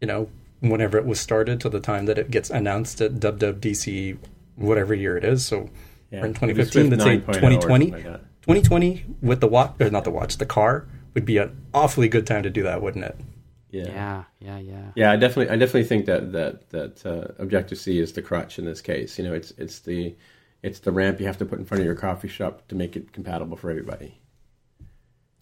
you 0.00 0.06
know, 0.06 0.28
whenever 0.60 0.98
it 0.98 1.04
was 1.04 1.20
started 1.20 1.60
to 1.60 1.68
the 1.68 1.80
time 1.80 2.06
that 2.06 2.18
it 2.18 2.30
gets 2.30 2.50
announced 2.50 3.00
at 3.00 3.14
WWDC, 3.14 4.18
whatever 4.56 4.94
year 4.94 5.16
it 5.16 5.24
is. 5.24 5.44
So 5.44 5.70
Yeah, 6.10 6.20
we're 6.20 6.26
in 6.26 6.34
2015. 6.34 6.90
Let's 6.90 7.02
say 7.02 7.18
9.0 7.18 7.26
2020. 7.26 7.90
like 7.90 8.02
2020 8.42 9.04
with 9.20 9.40
the 9.40 9.48
watch, 9.48 9.74
or 9.80 9.90
not 9.90 10.04
the 10.04 10.10
watch, 10.10 10.38
the 10.38 10.46
car 10.46 10.86
would 11.14 11.24
be 11.24 11.38
an 11.38 11.56
awfully 11.74 12.08
good 12.08 12.26
time 12.26 12.42
to 12.42 12.50
do 12.50 12.62
that, 12.62 12.80
wouldn't 12.82 13.04
it? 13.04 13.16
Yeah. 13.70 13.84
Yeah, 13.88 14.24
yeah, 14.40 14.58
yeah. 14.58 14.84
Yeah, 14.94 15.12
I 15.12 15.16
definitely, 15.16 15.52
I 15.52 15.56
definitely 15.56 15.84
think 15.84 16.06
that 16.06 16.32
that 16.32 16.70
that 16.70 17.04
uh, 17.06 17.32
Objective 17.42 17.78
C 17.78 17.98
is 17.98 18.12
the 18.12 18.22
crutch 18.22 18.58
in 18.58 18.64
this 18.64 18.80
case. 18.80 19.18
You 19.18 19.24
know, 19.24 19.34
it's 19.34 19.50
it's 19.58 19.80
the 19.80 20.14
it's 20.62 20.78
the 20.80 20.92
ramp 20.92 21.20
you 21.20 21.26
have 21.26 21.38
to 21.38 21.44
put 21.44 21.58
in 21.58 21.64
front 21.64 21.80
of 21.80 21.86
your 21.86 21.94
coffee 21.96 22.28
shop 22.28 22.66
to 22.68 22.74
make 22.74 22.96
it 22.96 23.12
compatible 23.12 23.56
for 23.56 23.70
everybody. 23.70 24.18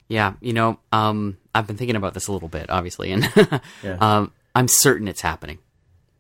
Yeah, 0.09 0.35
you 0.41 0.53
know, 0.53 0.79
um, 0.93 1.39
I've 1.55 1.67
been 1.67 1.77
thinking 1.77 1.97
about 1.97 2.13
this 2.15 2.27
a 2.29 2.33
little 2.33 2.49
bit, 2.49 2.69
obviously, 2.71 3.11
and 3.13 3.25
Yeah. 3.83 3.97
um, 4.01 4.33
I'm 4.55 4.69
certain 4.69 5.09
it's 5.09 5.23
happening. 5.23 5.59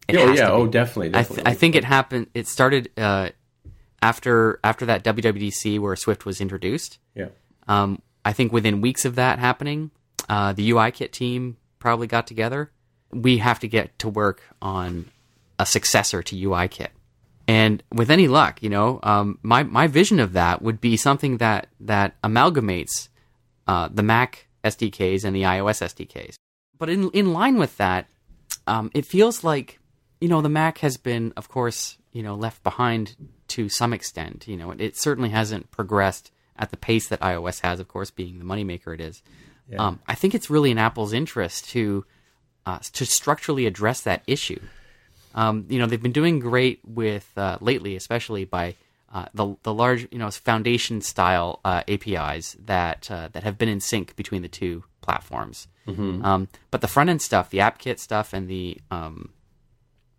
It 0.08 0.16
oh 0.16 0.32
yeah, 0.32 0.50
oh 0.50 0.64
be. 0.66 0.70
definitely. 0.72 1.18
I, 1.18 1.22
th- 1.22 1.40
I 1.46 1.54
think 1.54 1.74
it 1.74 1.84
happened. 1.84 2.28
It 2.34 2.46
started 2.46 2.90
uh, 2.96 3.30
after 4.02 4.58
after 4.62 4.86
that 4.86 5.04
WWDC 5.04 5.78
where 5.80 5.96
Swift 5.96 6.26
was 6.26 6.40
introduced. 6.40 6.98
Yeah, 7.14 7.28
Um, 7.68 8.00
I 8.24 8.32
think 8.32 8.52
within 8.52 8.80
weeks 8.80 9.04
of 9.04 9.14
that 9.16 9.38
happening, 9.38 9.90
uh, 10.28 10.52
the 10.52 10.70
UI 10.70 10.90
kit 10.90 11.12
team 11.12 11.56
probably 11.84 12.06
got 12.06 12.26
together. 12.26 12.70
We 13.12 13.36
have 13.38 13.60
to 13.60 13.68
get 13.68 13.98
to 13.98 14.08
work 14.08 14.40
on 14.62 15.10
a 15.58 15.66
successor 15.66 16.22
to 16.22 16.34
UIKit. 16.34 16.88
And 17.46 17.82
with 17.92 18.10
any 18.10 18.26
luck, 18.26 18.62
you 18.62 18.70
know, 18.70 19.00
um, 19.02 19.38
my 19.42 19.64
my 19.64 19.86
vision 19.86 20.18
of 20.18 20.32
that 20.32 20.62
would 20.62 20.80
be 20.80 20.96
something 20.96 21.36
that 21.36 21.68
that 21.80 22.18
amalgamates 22.22 23.10
uh, 23.68 23.90
the 23.92 24.02
Mac 24.02 24.48
SDKs 24.64 25.24
and 25.24 25.36
the 25.36 25.42
iOS 25.42 25.82
SDKs. 25.82 26.36
But 26.78 26.88
in 26.88 27.10
in 27.10 27.34
line 27.34 27.58
with 27.58 27.76
that, 27.76 28.06
um, 28.66 28.90
it 28.94 29.04
feels 29.04 29.44
like 29.44 29.78
you 30.22 30.28
know 30.28 30.40
the 30.40 30.48
Mac 30.48 30.78
has 30.78 30.96
been, 30.96 31.34
of 31.36 31.50
course, 31.50 31.98
you 32.12 32.22
know, 32.22 32.34
left 32.34 32.62
behind 32.62 33.14
to 33.48 33.68
some 33.68 33.92
extent. 33.92 34.48
You 34.48 34.56
know, 34.56 34.70
it, 34.70 34.80
it 34.80 34.96
certainly 34.96 35.28
hasn't 35.28 35.70
progressed 35.70 36.32
at 36.56 36.70
the 36.70 36.78
pace 36.78 37.08
that 37.08 37.20
iOS 37.20 37.60
has, 37.60 37.78
of 37.78 37.88
course, 37.88 38.10
being 38.10 38.38
the 38.38 38.44
moneymaker 38.46 38.94
it 38.94 39.02
is. 39.02 39.22
Um, 39.78 40.00
I 40.06 40.14
think 40.14 40.34
it's 40.34 40.50
really 40.50 40.70
in 40.70 40.78
Apple's 40.78 41.12
interest 41.12 41.70
to 41.70 42.04
uh, 42.66 42.78
to 42.92 43.06
structurally 43.06 43.66
address 43.66 44.02
that 44.02 44.22
issue. 44.26 44.60
Um, 45.34 45.66
you 45.68 45.78
know, 45.78 45.86
they've 45.86 46.02
been 46.02 46.12
doing 46.12 46.38
great 46.38 46.80
with 46.84 47.30
uh, 47.36 47.58
lately, 47.60 47.96
especially 47.96 48.44
by 48.44 48.76
uh, 49.12 49.26
the 49.34 49.56
the 49.62 49.72
large, 49.74 50.08
you 50.10 50.18
know, 50.18 50.30
foundation 50.30 51.00
style 51.00 51.60
uh, 51.64 51.82
APIs 51.88 52.56
that 52.64 53.10
uh, 53.10 53.28
that 53.32 53.42
have 53.42 53.58
been 53.58 53.68
in 53.68 53.80
sync 53.80 54.16
between 54.16 54.42
the 54.42 54.48
two 54.48 54.84
platforms. 55.00 55.68
Um, 56.24 56.48
but 56.70 56.80
the 56.80 56.88
front 56.88 57.10
end 57.10 57.20
stuff, 57.20 57.50
the 57.50 57.60
app 57.60 57.78
kit 57.78 58.00
stuff, 58.00 58.32
and 58.32 58.48
the 58.48 58.78
um, 58.90 59.30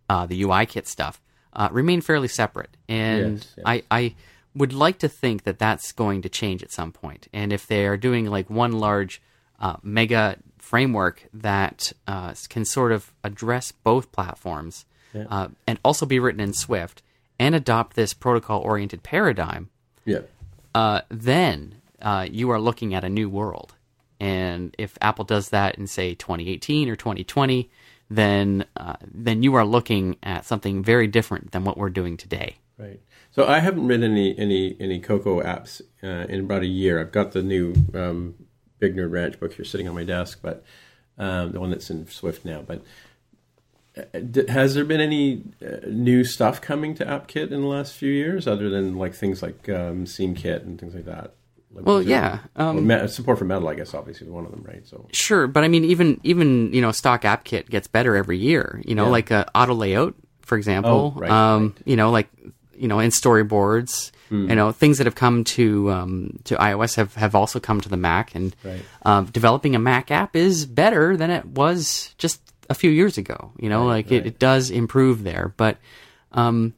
uh, 0.08 0.26
the 0.26 0.42
UI 0.42 0.66
kit 0.66 0.86
stuff 0.86 1.20
uh, 1.52 1.68
remain 1.72 2.00
fairly 2.00 2.28
separate. 2.28 2.76
And 2.88 3.38
Yes, 3.38 3.54
yes. 3.56 3.64
I, 3.66 3.82
I 3.90 4.14
would 4.54 4.72
like 4.72 4.98
to 4.98 5.08
think 5.08 5.44
that 5.44 5.58
that's 5.58 5.92
going 5.92 6.22
to 6.22 6.28
change 6.28 6.62
at 6.62 6.72
some 6.72 6.92
point. 6.92 7.28
And 7.32 7.52
if 7.52 7.66
they 7.66 7.86
are 7.86 7.96
doing 7.96 8.26
like 8.26 8.48
one 8.48 8.72
large 8.72 9.20
uh, 9.60 9.76
mega 9.82 10.38
framework 10.58 11.26
that 11.32 11.92
uh, 12.06 12.34
can 12.48 12.64
sort 12.64 12.92
of 12.92 13.12
address 13.22 13.72
both 13.72 14.12
platforms 14.12 14.84
uh, 15.28 15.48
and 15.66 15.78
also 15.84 16.06
be 16.06 16.18
written 16.18 16.40
in 16.40 16.52
Swift 16.52 17.02
and 17.38 17.54
adopt 17.54 17.96
this 17.96 18.14
protocol 18.14 18.60
oriented 18.60 19.02
paradigm, 19.02 19.68
yeah, 20.04 20.20
uh, 20.74 21.02
then 21.08 21.76
uh, 22.00 22.26
you 22.30 22.50
are 22.50 22.60
looking 22.60 22.94
at 22.94 23.04
a 23.04 23.08
new 23.08 23.28
world. 23.28 23.74
And 24.18 24.74
if 24.78 24.96
Apple 25.00 25.24
does 25.24 25.50
that 25.50 25.76
in 25.76 25.86
say 25.86 26.14
2018 26.14 26.88
or 26.88 26.96
2020, 26.96 27.70
then 28.08 28.64
uh, 28.76 28.96
then 29.02 29.42
you 29.42 29.54
are 29.54 29.64
looking 29.64 30.16
at 30.22 30.44
something 30.44 30.82
very 30.82 31.06
different 31.06 31.52
than 31.52 31.64
what 31.64 31.76
we're 31.76 31.90
doing 31.90 32.16
today. 32.16 32.56
right. 32.78 33.00
So 33.32 33.46
I 33.46 33.58
haven't 33.58 33.86
written 33.86 34.10
any 34.10 34.38
any 34.38 34.76
any 34.80 35.00
Cocoa 35.00 35.42
apps 35.42 35.82
uh, 36.02 36.26
in 36.28 36.40
about 36.40 36.62
a 36.62 36.66
year. 36.66 37.00
I've 37.00 37.12
got 37.12 37.32
the 37.32 37.42
new 37.42 37.74
um, 37.94 38.34
Big 38.78 38.96
Nerd 38.96 39.10
Ranch 39.10 39.38
book 39.40 39.54
here 39.54 39.64
sitting 39.64 39.88
on 39.88 39.94
my 39.94 40.04
desk, 40.04 40.40
but 40.42 40.64
um, 41.18 41.52
the 41.52 41.60
one 41.60 41.70
that's 41.70 41.90
in 41.90 42.06
Swift 42.08 42.44
now. 42.44 42.62
But 42.62 42.82
uh, 43.96 44.42
has 44.48 44.74
there 44.74 44.84
been 44.84 45.00
any 45.00 45.42
uh, 45.64 45.86
new 45.88 46.24
stuff 46.24 46.60
coming 46.60 46.94
to 46.96 47.04
AppKit 47.04 47.50
in 47.50 47.62
the 47.62 47.66
last 47.66 47.94
few 47.94 48.10
years, 48.12 48.46
other 48.46 48.68
than 48.68 48.96
like 48.96 49.14
things 49.14 49.42
like 49.42 49.68
um, 49.68 50.04
SceneKit 50.04 50.62
and 50.62 50.78
things 50.78 50.94
like 50.94 51.06
that? 51.06 51.32
Like, 51.72 51.86
Well, 51.86 52.02
yeah, 52.02 52.40
um, 52.56 52.86
well, 52.86 53.08
support 53.08 53.38
for 53.38 53.44
Metal, 53.44 53.68
I 53.68 53.74
guess, 53.74 53.94
obviously 53.94 54.26
is 54.26 54.32
one 54.32 54.44
of 54.44 54.50
them, 54.50 54.62
right? 54.62 54.86
So 54.86 55.06
Sure, 55.12 55.46
but 55.46 55.64
I 55.64 55.68
mean, 55.68 55.84
even 55.84 56.20
even 56.22 56.72
you 56.72 56.80
know, 56.82 56.92
stock 56.92 57.22
AppKit 57.22 57.68
gets 57.70 57.86
better 57.88 58.16
every 58.16 58.38
year. 58.38 58.82
You 58.84 58.94
know, 58.94 59.04
Yeah. 59.04 59.10
like 59.10 59.32
uh, 59.32 59.44
auto 59.54 59.74
layout, 59.74 60.14
for 60.42 60.56
example. 60.58 61.14
Oh, 61.16 61.20
right, 61.20 61.30
um, 61.30 61.74
right. 61.76 61.86
You 61.86 61.96
know, 61.96 62.10
like 62.10 62.28
you 62.78 62.88
know, 62.88 62.98
in 63.00 63.10
storyboards. 63.10 64.10
Hmm. 64.28 64.48
You 64.50 64.56
know, 64.56 64.72
things 64.72 64.98
that 64.98 65.06
have 65.06 65.14
come 65.14 65.44
to 65.44 65.90
um, 65.92 66.40
to 66.44 66.56
iOS 66.56 66.96
have, 66.96 67.14
have 67.14 67.34
also 67.36 67.60
come 67.60 67.80
to 67.80 67.88
the 67.88 67.96
Mac, 67.96 68.34
and 68.34 68.56
Right. 68.64 68.82
um, 69.04 69.26
developing 69.26 69.76
a 69.76 69.78
Mac 69.78 70.10
app 70.10 70.34
is 70.34 70.66
better 70.66 71.16
than 71.16 71.30
it 71.30 71.44
was 71.46 72.12
just 72.18 72.40
a 72.68 72.74
few 72.74 72.90
years 72.90 73.18
ago. 73.18 73.52
You 73.60 73.68
know, 73.68 73.86
like 73.86 74.10
It, 74.10 74.26
it 74.26 74.38
does 74.40 74.70
improve 74.72 75.22
there, 75.22 75.54
but 75.56 75.76
um, 76.32 76.74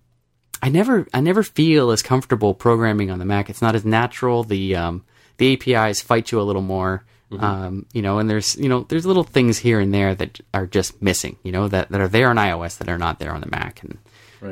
I 0.62 0.68
never 0.68 1.07
I 1.14 1.20
never 1.20 1.42
feel 1.42 1.90
as 1.90 2.03
comfortable 2.03 2.53
programming 2.53 3.11
on 3.11 3.18
the 3.18 3.24
Mac. 3.24 3.49
It's 3.49 3.62
not 3.62 3.74
as 3.74 3.84
natural. 3.84 4.44
The 4.44 4.76
um, 4.76 5.05
the 5.38 5.55
APIs 5.55 6.03
fight 6.03 6.30
you 6.30 6.40
a 6.40 6.42
little 6.42 6.62
more. 6.62 7.05
Um, 7.30 7.84
you 7.92 8.01
know, 8.01 8.18
and 8.18 8.28
there's 8.28 8.57
you 8.57 8.68
know 8.70 8.84
there's 8.88 9.05
little 9.07 9.22
things 9.24 9.59
here 9.59 9.80
and 9.80 9.92
there 9.92 10.14
that 10.14 10.40
are 10.55 10.66
just 10.66 11.01
missing. 11.03 11.36
You 11.42 11.53
know 11.53 11.68
that, 11.68 11.90
that 11.90 12.01
are 12.01 12.09
there 12.09 12.28
on 12.30 12.36
iOS 12.36 12.78
that 12.78 12.88
are 12.88 12.96
not 12.99 13.18
there 13.18 13.32
on 13.32 13.40
the 13.42 13.51
Mac, 13.51 13.82
and 13.82 13.99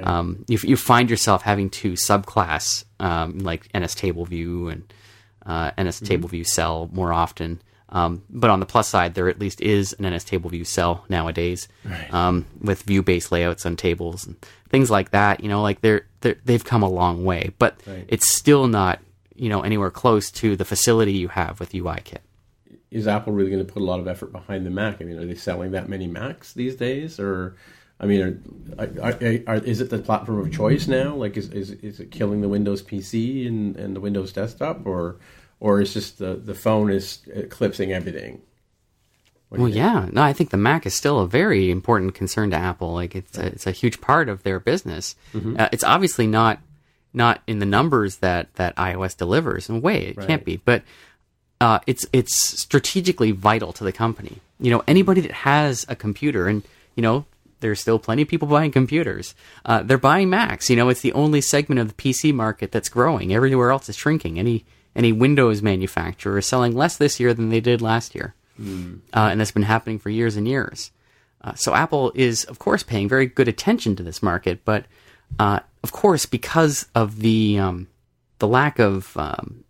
um, 0.02 0.44
you 0.48 0.58
you 0.62 0.76
find 0.76 1.10
yourself 1.10 1.42
having 1.42 1.70
to 1.70 1.92
subclass 1.92 2.84
um, 3.00 3.38
like 3.38 3.68
NS 3.76 3.94
Table 3.94 4.24
View 4.24 4.68
and 4.68 4.92
uh, 5.44 5.70
NS 5.80 6.00
Table 6.00 6.28
View 6.28 6.44
Cell 6.44 6.88
more 6.92 7.12
often. 7.12 7.60
Um, 7.88 8.22
but 8.28 8.50
on 8.50 8.58
the 8.58 8.66
plus 8.66 8.88
side, 8.88 9.14
there 9.14 9.28
at 9.28 9.38
least 9.38 9.60
is 9.60 9.92
an 9.94 10.12
NS 10.12 10.24
Table 10.24 10.50
View 10.50 10.64
Cell 10.64 11.04
nowadays 11.08 11.68
um, 12.10 12.46
with 12.60 12.82
view 12.82 13.02
based 13.02 13.30
layouts 13.30 13.64
on 13.64 13.76
tables 13.76 14.26
and 14.26 14.36
things 14.68 14.90
like 14.90 15.10
that. 15.10 15.42
You 15.42 15.48
know, 15.48 15.62
like 15.62 15.80
they're, 15.82 16.06
they're 16.20 16.36
they've 16.44 16.64
come 16.64 16.82
a 16.82 16.88
long 16.88 17.24
way, 17.24 17.52
but 17.58 17.80
it's 18.08 18.36
still 18.36 18.66
not 18.66 19.00
you 19.34 19.48
know 19.48 19.60
anywhere 19.60 19.90
close 19.90 20.30
to 20.32 20.56
the 20.56 20.64
facility 20.64 21.12
you 21.12 21.28
have 21.28 21.60
with 21.60 21.72
UIKit. 21.72 22.18
is 22.90 23.06
Apple 23.06 23.32
really 23.32 23.50
going 23.50 23.64
to 23.64 23.72
put 23.72 23.82
a 23.82 23.84
lot 23.84 24.00
of 24.00 24.08
effort 24.08 24.32
behind 24.32 24.66
the 24.66 24.70
Mac? 24.70 25.00
I 25.00 25.04
mean, 25.04 25.18
are 25.18 25.26
they 25.26 25.34
selling 25.34 25.72
that 25.72 25.88
many 25.88 26.06
Macs 26.06 26.54
these 26.54 26.76
days, 26.76 27.20
or 27.20 27.56
I 27.98 28.06
mean, 28.06 28.42
are, 28.78 28.90
are, 29.00 29.18
are, 29.46 29.56
is 29.56 29.80
it 29.80 29.88
the 29.88 29.98
platform 29.98 30.38
of 30.38 30.52
choice 30.52 30.86
now? 30.86 31.14
Like, 31.14 31.36
is 31.36 31.48
is, 31.48 31.70
is 31.70 32.00
it 32.00 32.10
killing 32.10 32.42
the 32.42 32.48
Windows 32.48 32.82
PC 32.82 33.46
and, 33.46 33.76
and 33.76 33.96
the 33.96 34.00
Windows 34.00 34.32
desktop, 34.32 34.86
or 34.86 35.16
or 35.60 35.80
is 35.80 35.94
just 35.94 36.18
the 36.18 36.34
the 36.34 36.54
phone 36.54 36.90
is 36.90 37.20
eclipsing 37.32 37.92
everything? 37.92 38.42
Well, 39.48 39.64
think? 39.64 39.76
yeah, 39.76 40.08
no, 40.12 40.22
I 40.22 40.32
think 40.32 40.50
the 40.50 40.56
Mac 40.56 40.86
is 40.86 40.94
still 40.94 41.20
a 41.20 41.26
very 41.26 41.70
important 41.70 42.14
concern 42.14 42.50
to 42.50 42.56
Apple. 42.56 42.92
Like 42.92 43.14
it's 43.14 43.38
a, 43.38 43.46
it's 43.46 43.66
a 43.66 43.70
huge 43.70 44.00
part 44.00 44.28
of 44.28 44.42
their 44.42 44.58
business. 44.58 45.14
Uh, 45.34 45.68
it's 45.72 45.84
obviously 45.84 46.26
not 46.26 46.60
not 47.14 47.42
in 47.46 47.60
the 47.60 47.66
numbers 47.66 48.16
that 48.16 48.52
that 48.56 48.76
iOS 48.76 49.16
delivers. 49.16 49.70
In 49.70 49.76
a 49.76 49.78
way, 49.78 50.08
it 50.08 50.20
can't 50.20 50.44
be, 50.44 50.56
but 50.58 50.82
uh, 51.60 51.78
it's 51.86 52.06
it's 52.12 52.36
strategically 52.60 53.30
vital 53.30 53.72
to 53.72 53.84
the 53.84 53.92
company. 53.92 54.38
You 54.60 54.70
know, 54.70 54.82
anybody 54.86 55.22
that 55.22 55.32
has 55.32 55.86
a 55.88 55.96
computer, 55.96 56.46
and 56.46 56.62
you 56.94 57.02
know, 57.02 57.24
there's 57.66 57.80
still 57.80 57.98
plenty 57.98 58.22
of 58.22 58.28
people 58.28 58.46
buying 58.46 58.70
computers. 58.70 59.34
Uh, 59.64 59.82
they're 59.82 59.98
buying 59.98 60.30
Macs. 60.30 60.70
You 60.70 60.76
know, 60.76 60.88
it's 60.88 61.00
the 61.00 61.12
only 61.14 61.40
segment 61.40 61.80
of 61.80 61.88
the 61.88 61.94
PC 61.94 62.32
market 62.32 62.70
that's 62.70 62.88
growing. 62.88 63.34
Everywhere 63.34 63.72
else 63.72 63.88
is 63.88 63.96
shrinking. 63.96 64.38
Any 64.38 64.64
any 64.94 65.12
Windows 65.12 65.60
manufacturer 65.62 66.38
is 66.38 66.46
selling 66.46 66.74
less 66.74 66.96
this 66.96 67.18
year 67.18 67.34
than 67.34 67.50
they 67.50 67.60
did 67.60 67.82
last 67.82 68.14
year, 68.14 68.34
uh, 69.12 69.28
and 69.30 69.40
that's 69.40 69.50
been 69.50 69.64
happening 69.64 69.98
for 69.98 70.10
years 70.10 70.36
and 70.36 70.46
years. 70.46 70.92
Uh, 71.42 71.54
so 71.54 71.74
Apple 71.74 72.12
is, 72.14 72.44
of 72.44 72.58
course, 72.58 72.82
paying 72.82 73.08
very 73.08 73.26
good 73.26 73.48
attention 73.48 73.96
to 73.96 74.02
this 74.02 74.22
market, 74.22 74.64
but 74.64 74.86
uh, 75.38 75.60
of 75.82 75.92
course, 75.92 76.24
because 76.24 76.86
of 76.94 77.18
the 77.18 77.58
um, 77.58 77.88
the 78.38 78.46
lack 78.48 78.78
of 78.78 79.16
um, 79.16 79.64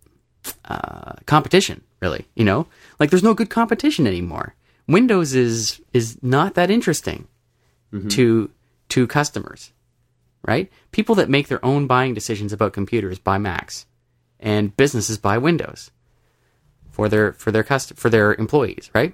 uh, 0.65 1.13
competition, 1.25 1.81
really, 1.99 2.27
you 2.35 2.45
know, 2.45 2.67
like 2.99 3.09
there's 3.09 3.23
no 3.23 3.33
good 3.33 3.49
competition 3.49 4.05
anymore. 4.05 4.53
Windows 4.87 5.33
is 5.33 5.81
is 5.93 6.17
not 6.21 6.53
that 6.53 6.69
interesting 6.69 7.27
to 8.09 8.49
to 8.89 9.07
customers, 9.07 9.71
right? 10.45 10.71
People 10.91 11.15
that 11.15 11.29
make 11.29 11.47
their 11.47 11.63
own 11.65 11.87
buying 11.87 12.13
decisions 12.13 12.53
about 12.53 12.73
computers 12.73 13.19
buy 13.19 13.37
Macs, 13.37 13.85
and 14.39 14.75
businesses 14.77 15.17
buy 15.17 15.37
Windows 15.37 15.91
for 16.91 17.09
their 17.09 17.33
for 17.33 17.51
their 17.51 17.63
cust- 17.63 17.95
for 17.95 18.09
their 18.09 18.33
employees, 18.35 18.89
right? 18.93 19.13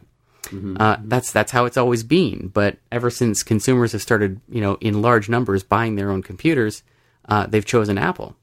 Uh, 0.80 0.98
that's 1.06 1.32
that's 1.32 1.52
how 1.52 1.66
it's 1.66 1.78
always 1.78 2.04
been. 2.04 2.50
But 2.54 2.78
ever 2.92 3.10
since 3.10 3.44
consumers 3.44 3.94
have 3.94 4.02
started, 4.02 4.42
you 4.50 4.60
know, 4.62 4.78
in 4.82 5.02
large 5.02 5.30
numbers 5.30 5.64
buying 5.64 5.96
their 5.96 6.12
own 6.12 6.22
computers, 6.22 6.84
uh, 7.30 7.48
they've 7.48 7.66
chosen 7.66 7.98
Apple, 7.98 8.36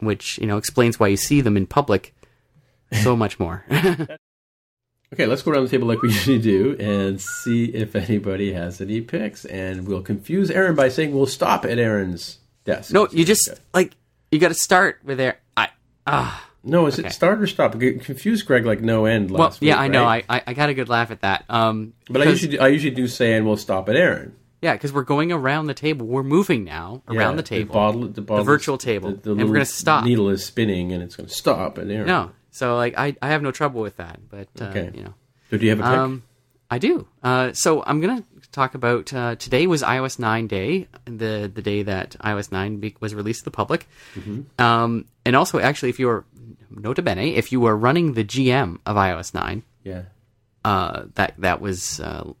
which 0.00 0.38
you 0.38 0.46
know 0.46 0.58
explains 0.58 1.00
why 1.00 1.08
you 1.08 1.16
see 1.16 1.40
them 1.40 1.56
in 1.56 1.66
public 1.66 2.14
so 3.02 3.16
much 3.16 3.38
more. 3.40 3.64
Okay, 5.16 5.24
let's 5.24 5.40
go 5.40 5.50
around 5.50 5.62
the 5.64 5.70
table 5.70 5.88
like 5.88 6.02
we 6.02 6.08
usually 6.12 6.38
do 6.38 6.76
and 6.78 7.18
see 7.18 7.64
if 7.66 7.96
anybody 7.96 8.52
has 8.52 8.82
any 8.82 9.00
picks. 9.00 9.46
And 9.46 9.88
we'll 9.88 10.02
confuse 10.02 10.50
Aaron 10.50 10.74
by 10.74 10.90
saying 10.90 11.14
we'll 11.14 11.24
stop 11.24 11.64
at 11.64 11.78
Aaron's 11.78 12.36
desk. 12.64 12.92
no, 12.92 13.08
you 13.10 13.24
just 13.24 13.48
like 13.72 13.94
you 14.30 14.38
got 14.38 14.48
to 14.48 14.54
start 14.54 15.00
with 15.04 15.16
there. 15.16 15.38
I 15.56 15.68
ah. 16.06 16.42
No, 16.62 16.86
is 16.86 16.98
Okay. 16.98 17.08
it 17.08 17.12
start 17.12 17.40
or 17.40 17.46
stop? 17.46 17.80
It 17.80 18.04
confused 18.04 18.44
Greg 18.44 18.66
like 18.66 18.82
no 18.82 19.06
end 19.06 19.30
last 19.30 19.38
Well, 19.38 19.48
week. 19.52 19.68
yeah, 19.68 19.78
I 19.78 19.88
know. 19.88 20.04
I, 20.04 20.22
I 20.28 20.42
I 20.48 20.52
got 20.52 20.68
a 20.68 20.74
good 20.74 20.88
laugh 20.90 21.10
at 21.10 21.20
that. 21.22 21.44
Um, 21.48 21.94
But 22.10 22.20
I 22.22 22.24
usually 22.26 22.56
do, 22.56 22.60
I 22.62 22.68
usually 22.68 22.94
do 22.94 23.06
say 23.08 23.32
and 23.34 23.46
we'll 23.46 23.56
stop 23.56 23.88
at 23.88 23.94
Aaron. 23.96 24.34
yeah, 24.60 24.72
because 24.74 24.92
we're 24.92 25.04
going 25.04 25.30
around 25.32 25.66
the 25.68 25.74
table. 25.74 26.06
We're 26.06 26.24
moving 26.24 26.64
now 26.64 27.02
around 27.08 27.30
Yeah, 27.32 27.36
the 27.36 27.42
table. 27.44 27.72
bottle, 27.72 28.08
the, 28.08 28.20
bottle 28.20 28.44
virtual 28.44 28.76
table. 28.78 29.12
the, 29.12 29.16
the 29.16 29.30
And 29.30 29.38
we're 29.38 29.44
little 29.44 29.52
gonna 29.54 29.64
stop. 29.64 30.04
Needle 30.04 30.28
is 30.28 30.44
spinning 30.44 30.92
and 30.92 31.02
it's 31.04 31.14
going 31.16 31.28
to 31.28 31.34
stop 31.34 31.78
at 31.78 31.88
Aaron. 31.88 32.06
no, 32.08 32.32
so 32.56 32.76
like 32.76 32.94
I 32.96 33.14
I 33.20 33.28
have 33.28 33.42
no 33.42 33.52
trouble 33.52 33.80
with 33.82 33.96
that. 33.98 34.18
But 34.30 34.48
uh, 34.60 34.64
Okay. 34.70 34.90
you 34.94 35.02
know. 35.04 35.14
So 35.50 35.58
do 35.58 35.64
you 35.64 35.70
have 35.70 35.80
a 35.80 35.82
pick? 35.82 35.98
Um, 35.98 36.22
I 36.70 36.78
do. 36.78 37.06
Uh, 37.22 37.52
so 37.52 37.84
I'm 37.86 38.00
going 38.00 38.16
to 38.22 38.24
talk 38.50 38.74
about 38.74 39.12
uh, 39.14 39.36
today 39.36 39.68
was 39.68 39.82
iOS 39.82 40.18
9 40.18 40.46
day, 40.48 40.88
the 41.04 41.50
the 41.52 41.62
day 41.62 41.84
that 41.84 42.16
iOS 42.20 42.50
9 42.50 42.80
be- 42.80 42.96
was 42.98 43.14
released 43.14 43.40
to 43.40 43.44
the 43.44 43.50
public. 43.52 43.86
Um, 44.58 45.04
and 45.24 45.36
also, 45.36 45.60
actually, 45.60 45.90
if 45.90 46.00
you 46.00 46.06
were 46.08 46.24
nota 46.70 47.02
bene, 47.02 47.34
if 47.36 47.52
you 47.52 47.60
were 47.60 47.76
running 47.76 48.14
the 48.14 48.24
GM 48.24 48.78
of 48.84 48.96
iOS 48.96 49.32
9, 49.34 49.62
yeah. 49.84 50.02
uh, 50.64 51.04
that 51.14 51.34
that 51.38 51.60
was 51.60 52.00
uh, 52.00 52.32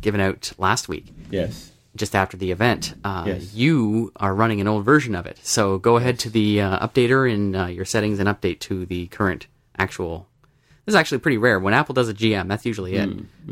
given 0.00 0.20
out 0.20 0.52
last 0.58 0.88
week. 0.88 1.06
Yes. 1.30 1.70
Just 1.96 2.14
after 2.16 2.36
the 2.36 2.50
event, 2.50 2.94
uh, 3.04 3.24
Yes. 3.26 3.54
you 3.54 4.12
are 4.16 4.34
running 4.34 4.60
an 4.60 4.66
old 4.66 4.84
version 4.84 5.14
of 5.14 5.26
it. 5.26 5.38
So 5.42 5.78
go 5.78 5.96
ahead 5.96 6.18
to 6.20 6.30
the 6.30 6.60
uh, 6.60 6.86
updater 6.86 7.30
in 7.32 7.54
uh, 7.54 7.66
your 7.68 7.84
settings 7.84 8.18
and 8.18 8.28
update 8.28 8.58
to 8.60 8.84
the 8.86 9.06
current 9.08 9.46
actual 9.78 10.28
this 10.86 10.92
is 10.92 10.96
actually 10.96 11.18
pretty 11.18 11.38
rare. 11.38 11.58
When 11.58 11.72
Apple 11.72 11.94
does 11.94 12.10
a 12.10 12.14
GM, 12.14 12.46
that's 12.46 12.66
usually 12.66 12.94
it. 12.96 13.08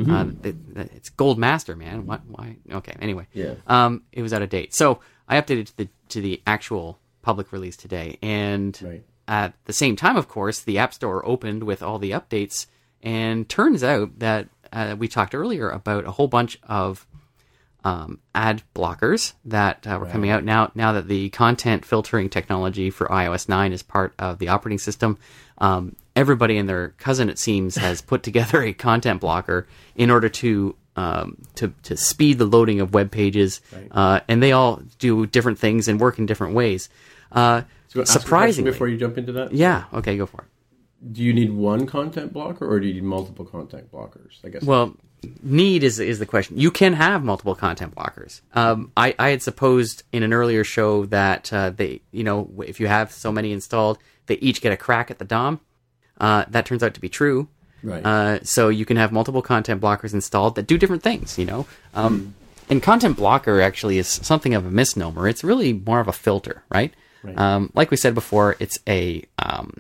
Uh, 0.07 0.27
it- 0.43 0.57
it's 0.77 1.09
Gold 1.09 1.39
Master, 1.39 1.75
man. 1.75 2.05
What? 2.05 2.21
Why? 2.27 2.57
Okay. 2.71 2.95
Anyway, 3.01 3.27
Yeah. 3.33 3.55
Um, 3.67 4.03
it 4.13 4.21
was 4.21 4.35
out 4.35 4.43
of 4.43 4.51
date, 4.51 4.75
so 4.75 5.01
I 5.27 5.41
updated 5.41 5.67
to 5.69 5.77
the 5.79 5.89
to 6.11 6.21
the 6.21 6.43
actual 6.47 6.99
public 7.23 7.51
release 7.51 7.75
today, 7.77 8.19
and 8.21 8.79
Right. 8.85 9.03
at 9.27 9.55
the 9.65 9.73
same 9.73 9.97
time, 9.97 10.17
of 10.19 10.29
course, 10.29 10.61
the 10.61 10.77
App 10.77 10.93
Store 10.93 11.25
opened 11.27 11.63
with 11.63 11.83
all 11.83 11.99
the 11.99 12.11
updates, 12.11 12.67
and 13.03 13.49
turns 13.49 13.83
out 13.83 14.19
that 14.19 14.49
uh, 14.71 14.95
we 14.99 15.09
talked 15.09 15.35
earlier 15.35 15.71
about 15.71 16.05
a 16.05 16.11
whole 16.11 16.29
bunch 16.29 16.59
of 16.65 17.07
um, 17.85 18.19
ad 18.35 18.63
blockers 18.75 19.33
that 19.45 19.87
uh, 19.87 19.99
were 20.01 20.07
coming 20.07 20.31
out 20.31 20.45
now. 20.45 20.71
Now 20.75 20.93
that 20.93 21.09
the 21.09 21.29
content 21.31 21.85
filtering 21.85 22.29
technology 22.29 22.91
for 22.91 23.07
iOS 23.09 23.49
9 23.49 23.73
is 23.73 23.83
part 23.83 24.15
of 24.19 24.39
the 24.39 24.49
operating 24.49 24.79
system, 24.79 25.19
um, 25.59 25.97
everybody 26.15 26.57
and 26.59 26.69
their 26.69 26.91
cousin, 26.99 27.29
it 27.29 27.39
seems, 27.39 27.77
has 27.77 28.01
put 28.13 28.23
together 28.23 28.63
a 28.63 28.73
content 28.73 29.21
blocker 29.21 29.67
in 29.97 30.11
order 30.11 30.29
to 30.29 30.75
um, 30.95 31.39
to 31.55 31.73
to 31.85 31.97
speed 31.97 32.39
the 32.39 32.45
loading 32.45 32.81
of 32.81 32.93
web 32.93 33.11
pages, 33.11 33.63
uh, 33.93 34.21
and 34.29 34.43
they 34.43 34.53
all 34.53 34.83
do 34.99 35.25
different 35.27 35.59
things 35.59 35.89
and 35.89 35.99
work 35.99 36.19
in 36.19 36.27
different 36.27 36.55
ways. 36.55 36.91
Uh, 37.33 37.63
So 37.89 38.05
surprisingly, 38.05 38.71
before 38.73 38.89
you 38.89 38.99
jump 38.99 39.17
into 39.17 39.33
that, 39.33 39.53
yeah. 39.53 39.85
Okay, 39.95 40.19
go 40.19 40.27
for 40.27 40.43
it. 40.43 40.49
Do 41.11 41.23
you 41.23 41.33
need 41.33 41.53
one 41.53 41.87
content 41.87 42.33
blocker 42.33 42.69
or 42.69 42.79
do 42.79 42.87
you 42.87 42.95
need 42.95 43.03
multiple 43.05 43.45
content 43.45 43.91
blockers? 43.91 44.39
I 44.45 44.49
guess. 44.51 44.63
Well, 44.63 44.95
need 45.43 45.83
is 45.83 45.99
is 45.99 46.19
the 46.19 46.27
question. 46.27 46.59
You 46.59 46.71
can 46.71 46.93
have 46.93 47.25
multiple 47.25 47.55
content 47.55 47.95
blockers. 47.95 48.41
Um, 48.55 48.93
I 48.97 49.15
I 49.19 49.31
had 49.31 49.43
supposed 49.43 50.03
in 50.13 50.23
an 50.23 50.33
earlier 50.33 50.65
show 50.65 51.07
that 51.07 51.53
uh, 51.53 51.71
they, 51.71 52.03
you 52.13 52.25
know, 52.25 52.51
if 52.67 52.79
you 52.79 52.87
have 52.87 53.11
so 53.11 53.33
many 53.33 53.53
installed, 53.53 53.99
they 54.27 54.35
each 54.37 54.61
get 54.61 54.73
a 54.73 54.77
crack 54.77 55.11
at 55.11 55.19
the 55.19 55.25
DOM. 55.25 55.61
Uh, 56.19 56.45
that 56.49 56.67
turns 56.67 56.83
out 56.83 56.95
to 56.95 57.01
be 57.01 57.09
true. 57.09 57.49
Right. 57.83 58.05
Uh, 58.05 58.45
so 58.45 58.69
you 58.69 58.85
can 58.85 58.97
have 58.97 59.11
multiple 59.11 59.43
content 59.43 59.81
blockers 59.81 60.15
installed 60.15 60.55
that 60.55 60.67
do 60.69 60.79
different 60.79 61.03
things. 61.03 61.39
You 61.39 61.47
know. 61.47 61.67
Um, 61.95 62.35
And 62.71 62.83
content 62.83 63.17
blocker 63.17 63.61
actually 63.61 63.99
is 63.99 64.09
something 64.09 64.55
of 64.55 64.65
a 64.65 64.71
misnomer. 64.71 65.29
It's 65.29 65.45
really 65.45 65.73
more 65.75 66.01
of 66.01 66.09
a 66.09 66.13
filter, 66.13 66.63
right? 66.71 66.95
Um, 67.37 67.71
like 67.75 67.91
we 67.91 67.97
said 67.99 68.15
before, 68.15 68.57
it's 68.61 68.79
a 68.89 69.25
um, 69.39 69.75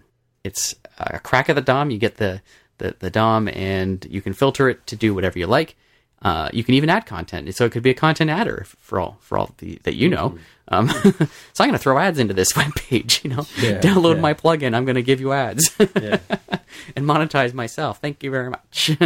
it's 0.44 0.74
a 0.98 1.18
crack 1.18 1.48
of 1.48 1.56
the 1.56 1.62
DOM. 1.62 1.90
You 1.90 1.98
get 1.98 2.16
the, 2.16 2.42
the 2.78 2.94
the 2.98 3.10
DOM, 3.10 3.48
and 3.48 4.06
you 4.10 4.20
can 4.20 4.32
filter 4.32 4.68
it 4.68 4.86
to 4.88 4.96
do 4.96 5.14
whatever 5.14 5.38
you 5.38 5.46
like. 5.46 5.76
Uh, 6.22 6.48
you 6.52 6.62
can 6.62 6.74
even 6.74 6.88
add 6.88 7.04
content, 7.04 7.52
so 7.52 7.64
it 7.64 7.72
could 7.72 7.82
be 7.82 7.90
a 7.90 7.94
content 7.94 8.30
adder 8.30 8.64
for 8.78 9.00
all 9.00 9.16
for 9.20 9.36
all 9.38 9.50
the, 9.58 9.80
that 9.82 9.94
you 9.94 10.08
know. 10.08 10.38
Um, 10.68 10.88
so 11.52 11.64
I'm 11.64 11.68
going 11.68 11.72
to 11.72 11.78
throw 11.78 11.98
ads 11.98 12.18
into 12.20 12.32
this 12.34 12.54
web 12.56 12.72
page. 12.76 13.22
You 13.24 13.30
know, 13.30 13.46
Yeah, 13.58 13.80
download 13.80 14.14
yeah. 14.16 14.20
my 14.20 14.34
plugin. 14.34 14.74
I'm 14.74 14.84
going 14.84 14.94
to 14.94 15.02
give 15.02 15.20
you 15.20 15.32
ads 15.32 15.74
yeah. 15.78 16.18
and 16.94 17.04
monetize 17.06 17.52
myself. 17.54 18.00
Thank 18.00 18.22
you 18.22 18.30
very 18.30 18.50
much. 18.50 18.96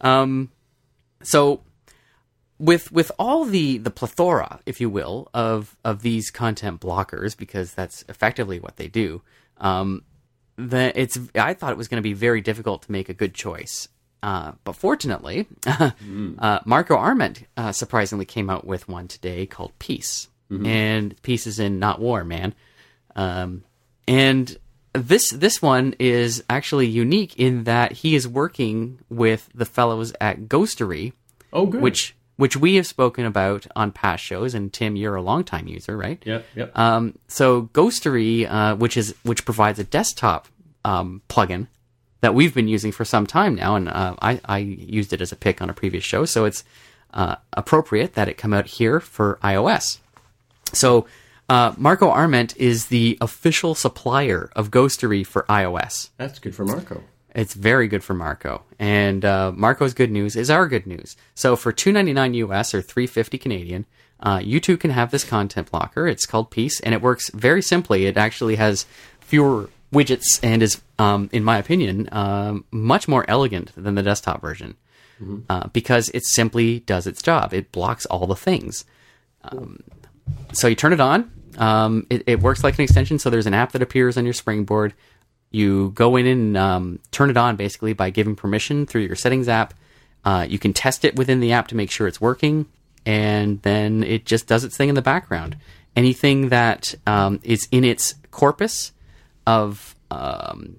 um, 0.00 0.50
so 1.22 1.60
with 2.58 2.90
with 2.90 3.12
all 3.18 3.44
the 3.44 3.76
the 3.78 3.90
plethora, 3.90 4.60
if 4.64 4.80
you 4.80 4.88
will, 4.88 5.28
of 5.34 5.76
of 5.84 6.00
these 6.00 6.30
content 6.30 6.80
blockers, 6.80 7.36
because 7.36 7.74
that's 7.74 8.04
effectively 8.08 8.58
what 8.58 8.76
they 8.76 8.88
do. 8.88 9.20
Um, 9.58 10.02
the 10.56 10.92
it's 11.00 11.18
I 11.34 11.54
thought 11.54 11.72
it 11.72 11.78
was 11.78 11.88
going 11.88 11.98
to 12.02 12.02
be 12.02 12.12
very 12.12 12.40
difficult 12.40 12.82
to 12.82 12.92
make 12.92 13.08
a 13.08 13.14
good 13.14 13.34
choice. 13.34 13.88
Uh, 14.22 14.52
but 14.64 14.74
fortunately, 14.74 15.46
uh, 15.66 16.58
Marco 16.64 16.96
Arment 16.96 17.44
uh, 17.56 17.72
surprisingly 17.72 18.24
came 18.24 18.48
out 18.48 18.66
with 18.66 18.88
one 18.88 19.06
today 19.08 19.44
called 19.46 19.72
Peace, 19.78 20.28
and 20.50 21.20
Peace 21.22 21.46
is 21.48 21.58
in 21.58 21.78
not 21.78 22.00
war, 22.00 22.24
man. 22.24 22.54
Um, 23.16 23.64
and 24.08 24.56
this 24.92 25.30
this 25.30 25.60
one 25.60 25.94
is 25.98 26.42
actually 26.48 26.86
unique 26.86 27.36
in 27.38 27.64
that 27.64 27.92
he 27.92 28.14
is 28.14 28.26
working 28.28 29.00
with 29.10 29.48
the 29.54 29.64
fellows 29.66 30.12
at 30.20 30.42
Ghostery, 30.42 31.12
Oh, 31.52 31.66
good. 31.66 31.82
which 31.82 32.14
which 32.36 32.56
we 32.56 32.76
have 32.76 32.86
spoken 32.86 33.24
about 33.24 33.66
on 33.76 33.92
past 33.92 34.22
shows. 34.22 34.54
And 34.54 34.72
Tim, 34.72 34.96
you're 34.96 35.16
a 35.16 35.22
longtime 35.22 35.66
user, 35.66 35.96
right? 35.96 36.22
Yep. 36.24 36.46
Yep. 36.56 36.78
Um, 36.78 37.18
so 37.28 37.62
Ghostery, 37.72 38.50
uh, 38.50 38.76
which 38.76 38.96
is 38.96 39.14
which 39.22 39.44
provides 39.44 39.78
a 39.78 39.84
desktop 39.84 40.48
um, 40.84 41.22
plugin 41.28 41.68
that 42.20 42.34
we've 42.34 42.54
been 42.54 42.68
using 42.68 42.90
for 42.90 43.04
some 43.04 43.26
time 43.26 43.54
now, 43.54 43.76
and 43.76 43.88
uh, 43.88 44.16
I, 44.22 44.40
I 44.46 44.58
used 44.58 45.12
it 45.12 45.20
as 45.20 45.30
a 45.30 45.36
pick 45.36 45.60
on 45.60 45.68
a 45.68 45.74
previous 45.74 46.04
show, 46.04 46.24
so 46.24 46.46
it's 46.46 46.64
uh, 47.12 47.36
appropriate 47.52 48.14
that 48.14 48.28
it 48.28 48.38
come 48.38 48.54
out 48.54 48.66
here 48.66 48.98
for 48.98 49.38
iOS. 49.42 49.98
So 50.72 51.06
uh, 51.48 51.74
Marco 51.76 52.08
Arment 52.08 52.56
is 52.56 52.86
the 52.86 53.18
official 53.20 53.74
supplier 53.74 54.50
of 54.56 54.70
Ghostery 54.70 55.26
for 55.26 55.42
iOS. 55.50 56.08
That's 56.16 56.38
good 56.38 56.54
for 56.54 56.64
Marco. 56.64 57.02
It's 57.34 57.54
very 57.54 57.88
good 57.88 58.04
for 58.04 58.14
Marco, 58.14 58.62
and 58.78 59.24
uh, 59.24 59.52
Marco's 59.54 59.94
good 59.94 60.10
news 60.10 60.36
is 60.36 60.50
our 60.50 60.68
good 60.68 60.86
news. 60.86 61.16
So 61.34 61.56
for 61.56 61.72
two 61.72 61.92
ninety 61.92 62.12
nine 62.12 62.34
US 62.34 62.74
or 62.74 62.82
three 62.82 63.06
fifty 63.06 63.38
Canadian, 63.38 63.86
uh, 64.20 64.40
you 64.42 64.60
too 64.60 64.76
can 64.76 64.90
have 64.90 65.10
this 65.10 65.24
content 65.24 65.70
blocker. 65.70 66.06
It's 66.06 66.26
called 66.26 66.50
Peace, 66.50 66.80
and 66.80 66.94
it 66.94 67.02
works 67.02 67.30
very 67.30 67.62
simply. 67.62 68.06
It 68.06 68.16
actually 68.16 68.56
has 68.56 68.86
fewer 69.20 69.70
widgets 69.92 70.40
and 70.42 70.62
is, 70.62 70.80
um, 70.98 71.30
in 71.32 71.44
my 71.44 71.58
opinion, 71.58 72.08
um, 72.12 72.64
much 72.70 73.06
more 73.08 73.24
elegant 73.28 73.72
than 73.76 73.94
the 73.94 74.02
desktop 74.02 74.40
version 74.40 74.76
uh, 75.48 75.68
because 75.68 76.08
it 76.10 76.24
simply 76.24 76.80
does 76.80 77.06
its 77.06 77.22
job. 77.22 77.54
It 77.54 77.70
blocks 77.72 78.04
all 78.06 78.26
the 78.26 78.34
things 78.34 78.84
so 80.52 80.68
you 80.68 80.74
turn 80.74 80.92
it 80.92 81.00
on. 81.00 81.30
Um, 81.58 82.06
it, 82.10 82.22
it 82.26 82.40
works 82.40 82.64
like 82.64 82.78
an 82.78 82.84
extension. 82.84 83.18
So 83.18 83.30
there's 83.30 83.46
an 83.46 83.54
app 83.54 83.72
that 83.72 83.82
appears 83.82 84.16
on 84.16 84.24
your 84.24 84.34
Springboard. 84.34 84.94
You 85.54 85.90
go 85.94 86.16
in 86.16 86.26
and 86.26 86.56
um, 86.56 86.98
turn 87.12 87.30
it 87.30 87.36
on 87.36 87.56
basically 87.56 87.92
by 87.92 88.10
giving 88.10 88.34
permission 88.36 88.86
through 88.86 89.02
your 89.02 89.16
settings 89.16 89.48
app. 89.48 89.72
Uh, 90.24 90.44
you 90.48 90.58
can 90.58 90.72
test 90.72 91.04
it 91.04 91.16
within 91.16 91.40
the 91.40 91.52
app 91.52 91.68
to 91.68 91.76
make 91.76 91.90
sure 91.90 92.06
it's 92.08 92.20
working. 92.20 92.66
and 93.06 93.60
then 93.62 94.02
it 94.02 94.24
just 94.24 94.46
does 94.46 94.64
its 94.64 94.76
thing 94.76 94.88
in 94.88 94.94
the 94.94 95.02
background. 95.02 95.56
Anything 95.96 96.48
that 96.48 96.94
um, 97.06 97.40
is 97.42 97.68
in 97.70 97.84
its 97.84 98.14
corpus 98.30 98.92
of 99.46 99.94
um, 100.10 100.76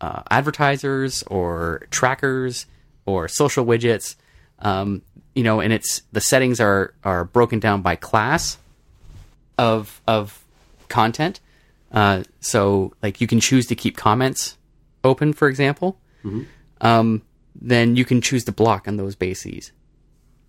uh, 0.00 0.22
advertisers 0.30 1.22
or 1.24 1.86
trackers 1.90 2.66
or 3.06 3.28
social 3.28 3.64
widgets, 3.66 4.16
um, 4.60 5.02
you 5.34 5.42
know, 5.42 5.60
and 5.60 5.72
it's 5.72 6.02
the 6.12 6.20
settings 6.20 6.60
are 6.60 6.94
are 7.02 7.24
broken 7.24 7.58
down 7.58 7.82
by 7.82 7.96
class 7.96 8.56
of 9.58 10.00
of 10.06 10.42
content. 10.88 11.40
Uh, 11.94 12.24
so, 12.40 12.92
like, 13.02 13.20
you 13.20 13.26
can 13.26 13.40
choose 13.40 13.66
to 13.66 13.74
keep 13.74 13.96
comments 13.96 14.58
open, 15.04 15.32
for 15.32 15.48
example. 15.48 15.98
Um, 16.80 17.22
then 17.54 17.96
you 17.96 18.04
can 18.04 18.20
choose 18.20 18.44
to 18.44 18.52
block 18.52 18.88
on 18.88 18.96
those 18.96 19.14
bases. 19.14 19.72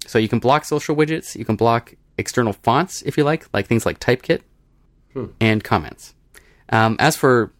So 0.08 0.18
you 0.20 0.28
can 0.28 0.40
block 0.40 0.66
social 0.66 0.96
widgets. 0.96 1.36
You 1.36 1.46
can 1.46 1.56
block 1.56 1.94
external 2.18 2.54
fonts 2.54 3.02
if 3.04 3.18
you 3.18 3.24
like, 3.24 3.48
like 3.54 3.68
things 3.68 3.86
like 3.86 4.00
Typekit 4.00 4.42
and 5.40 5.64
comments. 5.64 6.14
Um, 6.70 6.96
as 7.00 7.16
for 7.16 7.52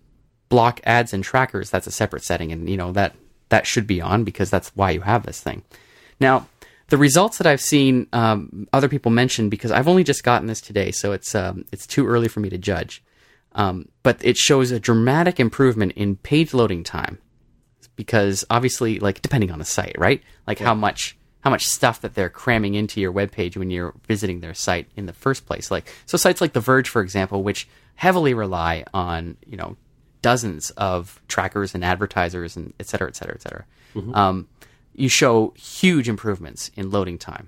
block 0.50 0.82
ads 0.84 1.14
and 1.14 1.24
trackers, 1.24 1.70
that's 1.70 1.88
a 1.88 1.92
separate 1.92 2.24
setting, 2.24 2.52
and 2.52 2.70
you 2.70 2.78
know 2.78 2.92
that 2.94 3.16
that 3.50 3.66
should 3.68 3.88
be 3.88 4.02
on 4.02 4.24
because 4.24 4.50
that's 4.50 4.72
why 4.76 4.92
you 4.92 5.02
have 5.02 5.26
this 5.26 5.40
thing. 5.42 5.64
Now, 6.20 6.48
the 6.90 6.98
results 6.98 7.38
that 7.38 7.48
I've 7.48 7.62
seen 7.62 8.08
um, 8.14 8.68
other 8.74 8.90
people 8.90 9.12
mention 9.12 9.50
because 9.50 9.72
I've 9.72 9.88
only 9.88 10.04
just 10.04 10.24
gotten 10.24 10.48
this 10.48 10.62
today, 10.62 10.92
so 10.92 11.12
it's 11.12 11.34
um, 11.36 11.66
it's 11.72 11.88
too 11.88 12.08
early 12.08 12.28
for 12.28 12.40
me 12.40 12.50
to 12.50 12.58
judge. 12.58 13.04
Um, 13.56 13.88
but 14.04 14.20
it 14.22 14.38
shows 14.38 14.72
a 14.72 14.80
dramatic 14.80 15.40
improvement 15.40 15.94
in 15.94 16.18
page 16.18 16.54
loading 16.54 16.84
time 16.84 17.20
because 17.96 18.44
obviously, 18.50 19.00
like 19.00 19.22
depending 19.22 19.50
on 19.50 19.60
the 19.60 19.66
site, 19.66 19.96
right? 19.98 20.22
Like 20.46 20.60
how 20.60 20.74
much 20.76 21.18
how 21.40 21.50
much 21.50 21.66
stuff 21.66 22.02
that 22.02 22.16
they're 22.16 22.30
cramming 22.30 22.74
into 22.74 23.00
your 23.00 23.12
web 23.12 23.32
page 23.32 23.56
when 23.56 23.70
you're 23.70 23.94
visiting 24.08 24.40
their 24.42 24.54
site 24.54 24.90
in 24.96 25.06
the 25.06 25.14
first 25.14 25.46
place. 25.46 25.72
Like 25.72 25.92
so, 26.06 26.18
sites 26.18 26.42
like 26.42 26.54
The 26.54 26.60
Verge, 26.60 26.90
for 26.90 27.02
example, 27.02 27.44
which 27.44 27.68
heavily 27.96 28.34
rely 28.34 28.84
on 28.94 29.38
you 29.46 29.56
know 29.56 29.78
dozens 30.22 30.72
of 30.72 31.22
trackers 31.28 31.74
and 31.76 31.86
advertisers 31.86 32.58
and 32.58 32.74
et 32.80 32.88
cetera, 32.88 33.08
et 33.08 33.16
cetera, 33.16 33.36
et 33.36 33.42
cetera. 33.42 33.66
Um, 34.14 34.50
you 34.94 35.08
show 35.08 35.54
huge 35.56 36.10
improvements 36.10 36.72
in 36.76 36.90
loading 36.90 37.18
time. 37.18 37.48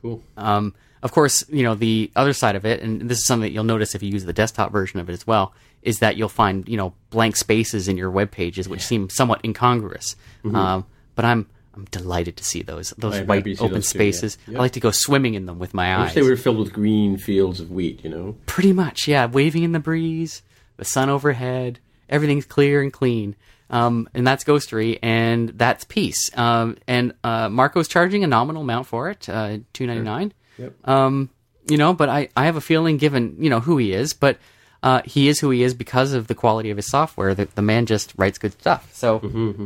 Cool. 0.00 0.22
Um, 0.36 0.74
of 1.04 1.12
course, 1.12 1.44
you 1.48 1.62
know 1.62 1.74
the 1.74 2.10
other 2.16 2.32
side 2.32 2.56
of 2.56 2.64
it, 2.64 2.80
and 2.80 3.02
this 3.02 3.18
is 3.18 3.26
something 3.26 3.42
that 3.48 3.52
you'll 3.52 3.62
notice 3.62 3.94
if 3.94 4.02
you 4.02 4.10
use 4.10 4.24
the 4.24 4.32
desktop 4.32 4.72
version 4.72 4.98
of 4.98 5.08
it 5.08 5.12
as 5.12 5.26
well, 5.26 5.52
is 5.82 5.98
that 6.00 6.16
you'll 6.16 6.28
find 6.30 6.66
you 6.68 6.76
know 6.78 6.94
blank 7.10 7.36
spaces 7.36 7.86
in 7.86 7.96
your 7.96 8.10
web 8.10 8.30
pages, 8.30 8.68
which 8.68 8.80
seem 8.80 9.10
somewhat 9.10 9.40
incongruous. 9.44 10.16
Um, 10.52 10.86
but 11.14 11.24
I'm 11.26 11.46
I'm 11.74 11.84
delighted 11.90 12.36
to 12.38 12.44
see 12.44 12.62
those 12.62 12.90
those 12.96 13.14
Mm-hmm. 13.14 13.20
I'm 13.22 13.26
white 13.26 13.36
happy 13.36 13.50
to 13.52 13.56
see 13.58 13.64
open 13.64 13.74
those 13.74 13.92
too, 13.92 13.98
yeah. 13.98 14.02
spaces. 14.02 14.38
Yeah. 14.48 14.58
I 14.58 14.60
like 14.62 14.72
to 14.72 14.80
go 14.80 14.90
swimming 14.90 15.34
in 15.34 15.44
them 15.46 15.58
with 15.58 15.74
my 15.74 15.92
I 15.92 15.94
eyes. 15.96 16.04
wish 16.06 16.14
they 16.14 16.22
were 16.22 16.36
filled 16.36 16.58
with 16.58 16.72
green 16.72 17.18
fields 17.18 17.60
of 17.60 17.70
wheat. 17.70 18.02
You 18.02 18.10
know. 18.10 18.36
Pretty 18.46 18.72
much, 18.72 19.06
yeah. 19.06 19.26
Waving 19.26 19.62
in 19.62 19.72
the 19.72 19.80
breeze, 19.80 20.42
the 20.78 20.84
sun 20.86 21.10
overhead, 21.10 21.80
everything's 22.08 22.46
clear 22.46 22.80
and 22.80 22.92
clean. 22.92 23.36
Um, 23.70 24.08
and 24.14 24.26
that's 24.26 24.44
Ghostery, 24.44 24.98
and 25.02 25.48
that's 25.50 25.84
Peace. 25.84 26.30
Um, 26.36 26.76
and 26.86 27.12
uh, 27.24 27.48
Marco's 27.48 27.88
charging 27.88 28.22
a 28.22 28.26
nominal 28.26 28.62
amount 28.62 28.86
for 28.86 29.10
it, 29.10 29.28
uh, 29.28 29.58
two 29.72 29.86
ninety 29.86 30.02
nine. 30.02 30.32
Yep. 30.58 30.88
Um, 30.88 31.30
you 31.68 31.76
know, 31.76 31.94
but 31.94 32.08
I, 32.08 32.28
I 32.36 32.44
have 32.44 32.56
a 32.56 32.60
feeling, 32.60 32.96
given 32.98 33.36
you 33.38 33.50
know 33.50 33.60
who 33.60 33.78
he 33.78 33.92
is, 33.92 34.12
but 34.12 34.38
uh, 34.82 35.00
he 35.04 35.28
is 35.28 35.40
who 35.40 35.50
he 35.50 35.62
is 35.62 35.72
because 35.72 36.12
of 36.12 36.26
the 36.26 36.34
quality 36.34 36.70
of 36.70 36.76
his 36.76 36.88
software. 36.90 37.34
The, 37.34 37.46
the 37.54 37.62
man 37.62 37.86
just 37.86 38.12
writes 38.16 38.38
good 38.38 38.52
stuff. 38.52 38.92
So, 38.92 39.18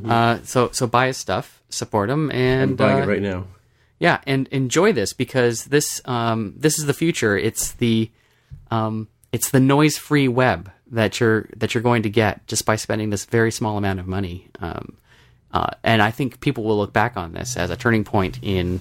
Uh, 0.09 0.39
so 0.44 0.70
so 0.73 0.86
buy 0.86 1.09
his 1.09 1.16
stuff, 1.16 1.60
support 1.70 2.09
him, 2.09 2.31
and 2.31 2.70
I'm 2.70 2.77
buying 2.77 3.01
uh, 3.01 3.02
it 3.02 3.09
right 3.09 3.23
now. 3.23 3.44
yeah, 3.98 4.20
and 4.27 4.47
enjoy 4.48 4.93
this 4.93 5.12
because 5.12 5.65
this 5.65 6.01
um, 6.05 6.55
this 6.56 6.78
is 6.78 6.86
the 6.86 6.94
future. 6.94 7.36
It's 7.36 7.73
the 7.73 8.10
um, 8.70 9.09
it's 9.32 9.51
the 9.51 9.60
noise 9.60 9.97
free 9.98 10.28
web 10.28 10.70
that 10.93 11.19
you're 11.20 11.48
that 11.56 11.74
you're 11.74 11.82
going 11.82 12.05
to 12.05 12.10
get 12.10 12.47
just 12.47 12.65
by 12.65 12.77
spending 12.77 13.10
this 13.10 13.24
very 13.24 13.51
small 13.51 13.77
amount 13.77 13.98
of 13.98 14.06
money. 14.06 14.48
Um, 14.60 14.97
uh, 15.52 15.70
and 15.82 16.01
I 16.01 16.10
think 16.12 16.40
people 16.40 16.62
will 16.65 16.77
look 16.77 16.93
back 16.93 17.16
on 17.16 17.32
this 17.32 17.56
as 17.56 17.70
a 17.70 17.77
turning 17.77 18.05
point 18.05 18.39
in 18.43 18.81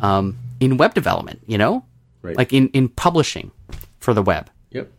um, 0.00 0.38
in 0.60 0.76
web 0.76 0.94
development. 0.94 1.40
You 1.46 1.58
know, 1.58 1.84
Right. 2.22 2.36
like 2.36 2.52
in 2.52 2.68
in 2.70 2.88
publishing 2.88 3.50
for 4.00 4.12
the 4.14 4.22
web 4.22 4.50
Yep. 4.70 4.90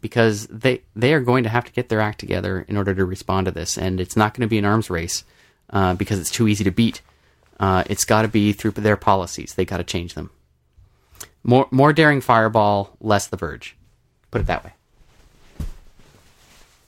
because 0.00 0.46
they 0.48 0.82
they 0.94 1.14
are 1.14 1.20
going 1.20 1.42
to 1.44 1.48
have 1.50 1.64
to 1.64 1.72
get 1.72 1.88
their 1.88 2.00
act 2.00 2.20
together 2.20 2.64
in 2.68 2.76
order 2.76 2.94
to 2.94 3.04
respond 3.04 3.46
to 3.46 3.50
this, 3.50 3.76
and 3.78 4.00
it's 4.00 4.16
not 4.16 4.34
going 4.34 4.42
to 4.46 4.50
be 4.50 4.58
an 4.58 4.64
arms 4.64 4.90
race 4.90 5.24
uh, 5.70 5.94
because 5.94 6.18
it's 6.18 6.30
too 6.30 6.48
easy 6.48 6.64
to 6.64 6.70
beat. 6.70 7.00
Uh, 7.58 7.84
it's 7.88 8.04
got 8.04 8.22
to 8.22 8.28
be 8.28 8.52
through 8.52 8.70
their 8.72 8.96
policies. 8.96 9.54
They 9.54 9.64
got 9.64 9.76
to 9.78 9.84
change 9.84 10.14
them. 10.14 10.30
More 11.44 11.66
more 11.70 11.92
daring 11.92 12.20
fireball, 12.20 12.96
less 13.00 13.26
the 13.26 13.36
verge. 13.36 13.76
Put 14.30 14.40
it 14.42 14.46
that 14.46 14.64
way. 14.64 14.72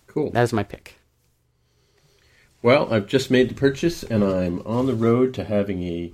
Cool. 0.06 0.30
That 0.30 0.42
is 0.42 0.52
my 0.52 0.62
pick. 0.62 0.96
Well, 2.62 2.92
I've 2.92 3.06
just 3.06 3.30
made 3.30 3.48
the 3.48 3.54
purchase, 3.54 4.02
and 4.02 4.22
I'm 4.22 4.60
on 4.66 4.86
the 4.86 4.94
road 4.94 5.34
to 5.34 5.44
having 5.44 5.82
a 5.82 6.12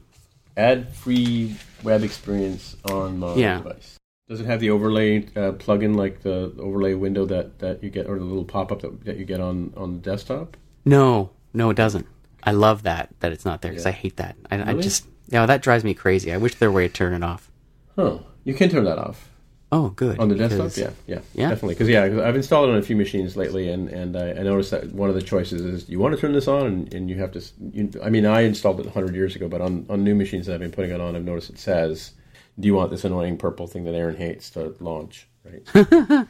ad-free 0.56 1.56
web 1.82 2.02
experience 2.02 2.76
on 2.90 3.18
my 3.18 3.34
Yeah. 3.34 3.58
device. 3.58 3.96
Does 4.28 4.40
it 4.40 4.46
have 4.46 4.60
the 4.60 4.70
overlay 4.70 5.24
uh, 5.36 5.52
plugin, 5.52 5.96
like 5.96 6.22
the 6.22 6.52
overlay 6.58 6.94
window 6.94 7.24
that, 7.26 7.58
that 7.60 7.82
you 7.82 7.88
get, 7.88 8.06
or 8.06 8.18
the 8.18 8.24
little 8.24 8.44
pop-up 8.44 8.82
that, 8.82 9.04
that 9.06 9.16
you 9.16 9.24
get 9.24 9.40
on, 9.40 9.72
on 9.76 9.94
the 9.94 9.98
desktop? 10.00 10.56
No, 10.84 11.30
no, 11.54 11.70
it 11.70 11.76
doesn't. 11.76 12.06
I 12.44 12.52
love 12.52 12.82
that 12.84 13.08
that 13.20 13.32
it's 13.32 13.44
not 13.44 13.62
there 13.62 13.72
because 13.72 13.84
Yeah. 13.84 13.90
I 13.90 13.92
hate 13.92 14.16
that. 14.16 14.36
I, 14.50 14.56
I 14.56 14.70
Really? 14.70 14.82
just 14.82 15.06
yeah, 15.28 15.44
that 15.46 15.62
drives 15.62 15.82
me 15.84 15.92
crazy. 15.94 16.32
I 16.32 16.36
wish 16.36 16.54
there 16.56 16.70
were 16.70 16.80
a 16.80 16.84
way 16.84 16.88
to 16.88 16.94
turn 16.94 17.12
it 17.14 17.22
off. 17.24 17.50
Huh. 17.96 18.18
You 18.44 18.54
can 18.54 18.68
turn 18.70 18.84
that 18.84 18.98
off 18.98 19.28
Oh, 19.70 19.90
good. 19.90 20.18
on 20.18 20.28
the 20.30 20.34
desktop. 20.34 20.72
Yeah, 20.76 20.90
yeah, 21.06 21.20
Yeah. 21.34 21.50
definitely. 21.50 21.74
Because 21.74 21.88
yeah, 21.90 22.08
'cause 22.08 22.18
I've 22.20 22.36
installed 22.36 22.68
it 22.70 22.72
on 22.72 22.78
a 22.78 22.82
few 22.82 22.96
machines 22.96 23.36
lately, 23.36 23.68
and 23.68 23.88
and 23.90 24.16
I, 24.16 24.30
I 24.30 24.42
noticed 24.42 24.70
that 24.70 24.92
one 24.92 25.08
of 25.10 25.14
the 25.14 25.20
choices 25.22 25.60
is 25.62 25.88
you 25.88 25.98
want 25.98 26.14
to 26.14 26.20
turn 26.20 26.32
this 26.32 26.48
on, 26.48 26.66
and, 26.66 26.94
and 26.94 27.10
you 27.10 27.16
have 27.18 27.32
to. 27.32 27.42
You, 27.72 27.90
I 28.02 28.08
mean, 28.08 28.24
I 28.24 28.40
installed 28.42 28.80
it 28.80 28.86
100 28.86 29.14
years 29.14 29.36
ago, 29.36 29.46
but 29.48 29.60
on 29.60 29.84
on 29.90 30.04
new 30.04 30.14
machines 30.14 30.46
that 30.46 30.54
I've 30.54 30.60
been 30.60 30.70
putting 30.72 30.90
it 30.90 31.00
on, 31.02 31.14
I've 31.16 31.24
noticed 31.24 31.50
it 31.50 31.58
says, 31.58 32.12
"Do 32.58 32.66
you 32.66 32.74
want 32.74 32.90
this 32.90 33.04
annoying 33.04 33.36
purple 33.36 33.66
thing 33.66 33.84
that 33.84 33.94
Aaron 33.94 34.16
hates 34.16 34.48
to 34.50 34.74
launch?" 34.80 35.26
Right. 35.44 35.62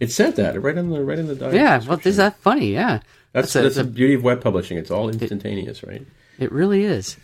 it 0.00 0.10
said 0.12 0.36
that 0.36 0.60
right 0.60 0.76
in 0.76 0.90
the 0.90 1.02
right 1.04 1.18
in 1.18 1.26
the 1.28 1.50
Yeah, 1.50 1.80
well, 1.86 2.00
is 2.04 2.16
that 2.16 2.38
funny? 2.38 2.72
Yeah, 2.72 3.00
That's 3.32 3.54
a- 3.54 3.62
that's 3.62 3.76
the 3.76 3.84
beauty 3.84 4.14
of 4.14 4.22
web 4.24 4.40
publishing. 4.42 4.78
It's 4.78 4.90
all 4.90 5.08
instantaneous, 5.08 5.82
right? 5.84 6.04
It 6.40 6.50
really 6.52 6.82
is. 6.84 7.16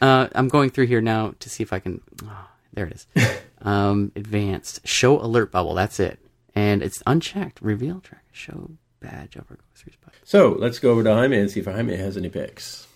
Uh, 0.00 0.28
I'm 0.34 0.48
going 0.48 0.70
through 0.70 0.86
here 0.86 1.00
now 1.00 1.34
to 1.40 1.50
see 1.50 1.62
if 1.62 1.72
I 1.72 1.78
can. 1.80 2.00
Oh, 2.24 2.48
there 2.72 2.86
it 2.86 2.92
is. 2.94 3.06
um, 3.62 4.12
advanced 4.16 4.86
show 4.86 5.20
alert 5.20 5.50
bubble. 5.50 5.74
That's 5.74 6.00
it, 6.00 6.18
and 6.54 6.82
it's 6.82 7.02
unchecked. 7.06 7.60
Reveal 7.60 8.00
track 8.00 8.24
show 8.32 8.70
badge 9.00 9.36
over 9.36 9.56
groceries. 9.56 9.96
button. 10.04 10.18
So 10.24 10.56
let's 10.58 10.78
go 10.78 10.90
over 10.90 11.02
to 11.02 11.14
Jaime 11.14 11.38
and 11.38 11.50
see 11.50 11.60
if 11.60 11.66
Jaime 11.66 11.96
has 11.96 12.16
any 12.16 12.28
picks. 12.28 12.86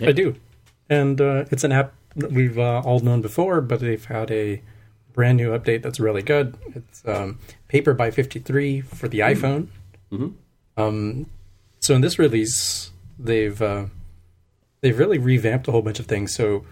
I 0.00 0.12
do. 0.12 0.34
And 0.90 1.20
uh, 1.20 1.44
it's 1.50 1.64
an 1.64 1.72
app 1.72 1.94
that 2.16 2.32
we've 2.32 2.58
uh, 2.58 2.82
all 2.84 3.00
known 3.00 3.22
before, 3.22 3.60
but 3.60 3.80
they've 3.80 4.04
had 4.04 4.30
a 4.30 4.62
brand 5.12 5.36
new 5.36 5.50
update 5.50 5.82
that's 5.82 6.00
really 6.00 6.22
good. 6.22 6.56
It's 6.74 7.02
um, 7.06 7.38
Paper 7.68 7.94
by 7.94 8.10
53 8.10 8.80
for 8.80 9.08
the 9.08 9.20
iPhone. 9.20 9.68
Hmm. 10.10 10.28
Um, 10.76 11.26
so 11.80 11.94
in 11.94 12.00
this 12.00 12.18
release, 12.18 12.90
they've 13.18 13.60
uh, 13.60 13.86
they've 14.80 14.98
really 14.98 15.18
revamped 15.18 15.68
a 15.68 15.72
whole 15.72 15.82
bunch 15.82 16.00
of 16.00 16.06
things. 16.06 16.34
So 16.34 16.64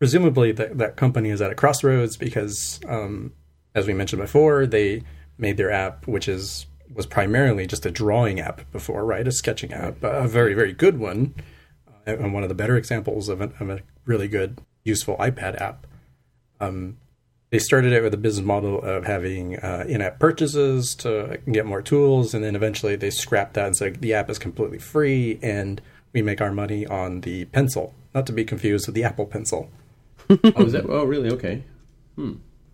presumably 0.00 0.50
that 0.50 0.78
that 0.78 0.96
company 0.96 1.28
is 1.30 1.40
at 1.40 1.52
a 1.52 1.54
crossroads 1.54 2.16
because, 2.16 2.80
um, 2.88 3.32
as 3.74 3.86
we 3.86 3.94
mentioned 3.94 4.20
before, 4.20 4.66
they 4.66 5.04
made 5.38 5.56
their 5.56 5.70
app, 5.70 6.08
which 6.08 6.26
is 6.26 6.66
was 6.92 7.06
primarily 7.06 7.68
just 7.68 7.86
a 7.86 7.90
drawing 7.90 8.40
app 8.40 8.68
before, 8.72 9.04
right? 9.04 9.28
A 9.28 9.30
sketching 9.30 9.72
app, 9.72 10.02
a 10.02 10.26
very 10.26 10.54
very 10.54 10.72
good 10.72 10.98
one, 10.98 11.34
uh, 11.86 12.16
and 12.16 12.34
one 12.34 12.42
of 12.42 12.48
the 12.48 12.54
better 12.54 12.76
examples 12.76 13.28
of 13.28 13.40
a, 13.40 13.52
of 13.60 13.70
a 13.70 13.80
really 14.06 14.26
good 14.26 14.58
useful 14.82 15.16
iPad 15.18 15.60
app. 15.60 15.86
Um, 16.58 16.96
they 17.50 17.58
started 17.58 17.92
it 17.92 18.02
with 18.02 18.14
a 18.14 18.16
business 18.16 18.46
model 18.46 18.80
of 18.80 19.04
having 19.04 19.56
uh, 19.58 19.84
in-app 19.88 20.20
purchases 20.20 20.94
to 20.96 21.40
get 21.50 21.66
more 21.66 21.82
tools, 21.82 22.32
and 22.32 22.42
then 22.44 22.56
eventually 22.56 22.96
they 22.96 23.10
scrapped 23.10 23.54
that 23.54 23.66
and 23.66 23.76
said 23.76 24.00
the 24.00 24.14
app 24.14 24.30
is 24.30 24.38
completely 24.38 24.78
free, 24.78 25.38
and 25.42 25.80
we 26.12 26.22
make 26.22 26.40
our 26.40 26.52
money 26.52 26.86
on 26.86 27.22
the 27.22 27.44
pencil, 27.46 27.92
not 28.14 28.26
to 28.26 28.32
be 28.32 28.44
confused 28.44 28.86
with 28.86 28.94
the 28.94 29.04
Apple 29.04 29.26
Pencil. 29.26 29.68
Oh, 30.30 30.64
is 30.64 30.72
that? 30.72 30.86
Oh, 30.88 31.04
really? 31.04 31.30
Okay. 31.30 31.64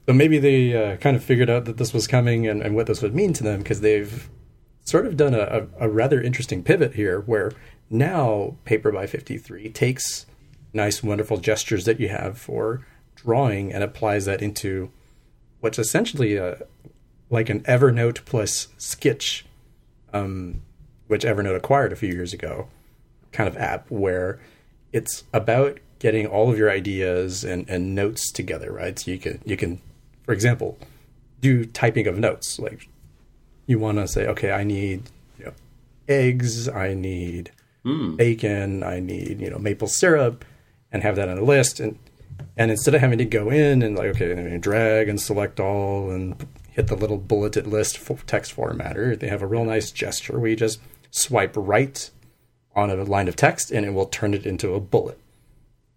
So 0.07 0.13
maybe 0.13 0.39
they 0.39 0.75
uh, 0.75 0.97
kind 0.97 1.17
of 1.17 1.25
figured 1.25 1.51
out 1.51 1.65
that 1.65 1.79
this 1.79 1.93
was 1.93 2.07
coming 2.07 2.47
and, 2.47 2.63
and 2.63 2.77
what 2.77 2.87
this 2.87 3.03
would 3.03 3.15
mean 3.15 3.33
to 3.35 3.43
them 3.43 3.59
because 3.59 3.81
they've 3.81 4.29
sort 4.85 5.07
of 5.07 5.17
done 5.17 5.35
a, 5.35 5.67
a, 5.81 5.87
a 5.87 5.89
rather 5.89 6.21
interesting 6.21 6.63
pivot 6.63 6.95
here 6.95 7.21
where 7.21 7.53
now 7.91 8.57
Paper 8.65 8.93
by 8.93 9.07
53 9.07 9.71
takes 9.71 10.27
nice, 10.73 11.03
wonderful 11.03 11.39
gestures 11.39 11.85
that 11.87 11.99
you 11.99 12.09
have 12.09 12.39
for 12.39 12.87
drawing 13.17 13.73
and 13.73 13.83
applies 13.83 14.27
that 14.27 14.43
into 14.43 14.91
what's 15.61 15.79
essentially 15.79 16.37
a, 16.37 16.59
like 17.31 17.49
an 17.49 17.61
Evernote 17.63 18.25
plus 18.25 18.69
Sketch, 18.79 19.45
um, 20.13 20.63
which 21.09 21.25
Evernote 21.25 21.57
acquired 21.57 21.93
a 21.93 21.97
few 21.97 22.13
years 22.13 22.33
ago, 22.33 22.69
kind 23.33 23.49
of 23.49 23.57
app 23.57 23.91
where 23.91 24.39
it's 24.93 25.25
about 25.33 25.79
getting 25.99 26.27
all 26.27 26.51
of 26.51 26.59
your 26.59 26.71
ideas 26.71 27.45
and, 27.45 27.69
and 27.69 27.95
notes 27.95 28.31
together, 28.31 28.73
right? 28.73 28.99
So 28.99 29.11
you 29.11 29.19
can 29.19 29.41
you 29.45 29.57
can, 29.57 29.81
for 30.25 30.33
example, 30.33 30.79
do 31.41 31.65
typing 31.65 32.07
of 32.07 32.19
notes. 32.19 32.59
Like 32.59 32.89
you 33.67 33.79
want 33.79 33.99
to 33.99 34.09
say, 34.09 34.27
okay, 34.27 34.53
I 34.53 34.65
need 34.65 35.11
you 35.39 35.47
know, 35.47 35.53
eggs, 36.09 36.69
I 36.69 36.95
need 36.95 37.51
hmm. 37.85 38.17
bacon, 38.17 38.83
I 38.83 39.01
need 39.01 39.41
you 39.41 39.51
know 39.51 39.59
maple 39.59 39.89
syrup, 39.89 40.45
and 40.93 41.03
have 41.03 41.17
that 41.17 41.29
on 41.29 41.39
a 41.39 41.45
list. 41.45 41.81
And 41.81 41.99
and 42.57 42.71
instead 42.71 42.95
of 42.95 43.01
having 43.01 43.19
to 43.19 43.25
go 43.25 43.51
in 43.51 43.83
and 43.83 43.97
like 43.97 44.11
okay, 44.11 44.51
you 44.53 44.59
drag 44.59 45.09
and 45.09 45.21
select 45.21 45.61
all 45.61 46.11
and 46.11 46.47
hit 46.71 46.89
the 46.89 46.97
little 46.97 47.17
bulleted 47.17 47.67
list 47.67 47.97
for 47.97 48.19
text 48.27 48.55
formatter, 48.55 49.19
they 49.19 49.29
have 49.29 49.43
a 49.43 49.47
real 49.47 49.65
nice 49.65 49.91
gesture 49.91 50.39
where 50.39 50.51
you 50.51 50.57
just 50.57 50.81
swipe 51.11 51.55
right 51.57 52.11
on 52.75 52.91
a 52.91 53.03
line 53.03 53.29
of 53.29 53.35
text 53.35 53.71
and 53.71 53.87
it 53.87 53.95
will 53.95 54.07
turn 54.07 54.35
it 54.35 54.45
into 54.45 54.75
a 54.75 54.81
bullet. 54.81 55.19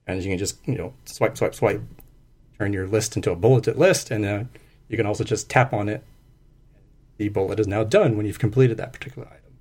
And 0.09 0.23
you 0.23 0.31
can 0.31 0.39
just 0.39 0.57
you 0.67 0.75
know 0.75 0.93
swipe, 1.05 1.37
swipe, 1.37 1.55
swipe, 1.55 1.81
turn 2.57 2.73
your 2.73 2.87
list 2.87 3.15
into 3.15 3.31
a 3.31 3.35
bulleted 3.35 3.77
list, 3.77 4.11
and 4.11 4.25
uh, 4.25 4.43
you 4.87 4.97
can 4.97 5.05
also 5.05 5.23
just 5.23 5.49
tap 5.49 5.73
on 5.73 5.87
it. 5.87 6.03
The 7.17 7.29
bullet 7.29 7.59
is 7.59 7.67
now 7.67 7.83
done 7.83 8.17
when 8.17 8.25
you've 8.25 8.39
completed 8.39 8.77
that 8.77 8.93
particular 8.93 9.27
item. 9.27 9.57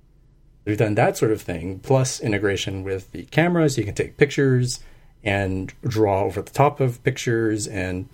We've 0.65 0.77
done 0.77 0.95
that 0.95 1.17
sort 1.17 1.31
of 1.31 1.41
thing, 1.41 1.79
plus 1.79 2.19
integration 2.19 2.83
with 2.83 3.11
the 3.11 3.23
cameras. 3.25 3.77
You 3.77 3.83
can 3.83 3.95
take 3.95 4.17
pictures 4.17 4.79
and 5.23 5.73
draw 5.83 6.23
over 6.23 6.41
the 6.41 6.51
top 6.51 6.79
of 6.79 7.03
pictures 7.03 7.67
and 7.67 8.07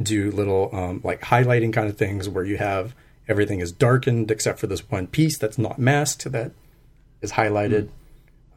do 0.00 0.30
little 0.30 0.70
um, 0.72 1.00
like 1.04 1.20
highlighting 1.22 1.72
kind 1.72 1.88
of 1.88 1.96
things 1.96 2.28
where 2.28 2.44
you 2.44 2.56
have 2.58 2.94
everything 3.28 3.60
is 3.60 3.70
darkened 3.72 4.30
except 4.30 4.58
for 4.58 4.66
this 4.66 4.90
one 4.90 5.06
piece 5.06 5.38
that's 5.38 5.58
not 5.58 5.78
masked 5.78 6.30
that 6.32 6.52
is 7.20 7.32
highlighted. 7.32 7.88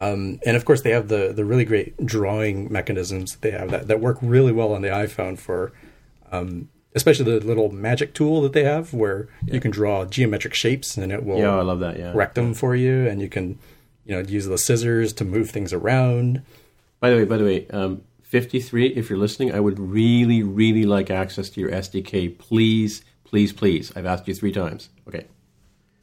Um, 0.05 0.39
and 0.45 0.55
of 0.57 0.65
course, 0.65 0.81
they 0.81 0.91
have 0.91 1.07
the 1.07 1.33
the 1.33 1.45
really 1.45 1.65
great 1.65 2.05
drawing 2.05 2.71
mechanisms 2.71 3.33
that 3.33 3.41
they 3.41 3.51
have 3.51 3.71
that, 3.71 3.87
that 3.87 3.99
work 3.99 4.17
really 4.21 4.51
well 4.51 4.73
on 4.73 4.81
the 4.81 4.89
iPhone 4.89 5.37
for, 5.37 5.71
um, 6.31 6.69
especially 6.93 7.25
the 7.25 7.45
little 7.45 7.71
magic 7.71 8.13
tool 8.13 8.41
that 8.41 8.53
they 8.53 8.63
have 8.63 8.93
where 8.93 9.27
you 9.45 9.59
can 9.59 9.71
draw 9.71 10.05
geometric 10.05 10.53
shapes 10.53 10.97
and 10.97 11.11
it 11.11 11.23
will 11.23 11.37
Yeah, 11.39 11.55
I 11.55 11.61
love 11.61 11.79
that. 11.79 11.97
Yeah. 11.97 12.11
correct 12.11 12.35
them 12.35 12.53
for 12.53 12.75
you, 12.75 13.07
and 13.07 13.21
you 13.21 13.29
can 13.29 13.57
you 14.05 14.15
know 14.15 14.21
use 14.21 14.45
the 14.45 14.57
scissors 14.57 15.13
to 15.13 15.25
move 15.25 15.49
things 15.49 15.73
around. 15.73 16.41
By 16.99 17.09
the 17.09 17.17
way, 17.17 17.25
by 17.25 17.37
the 17.37 17.43
way, 17.43 17.67
um, 17.69 18.01
53, 18.23 18.87
if 18.87 19.09
you're 19.09 19.19
listening, 19.19 19.53
I 19.53 19.59
would 19.59 19.79
really, 19.79 20.43
really 20.43 20.85
like 20.85 21.09
access 21.11 21.49
to 21.51 21.61
your 21.61 21.69
SDK. 21.71 22.37
Please, 22.37 23.03
please, 23.23 23.53
please. 23.53 23.91
I've 23.95 24.05
asked 24.05 24.27
you 24.27 24.33
three 24.33 24.51
times. 24.51 24.89
Okay. 25.07 25.25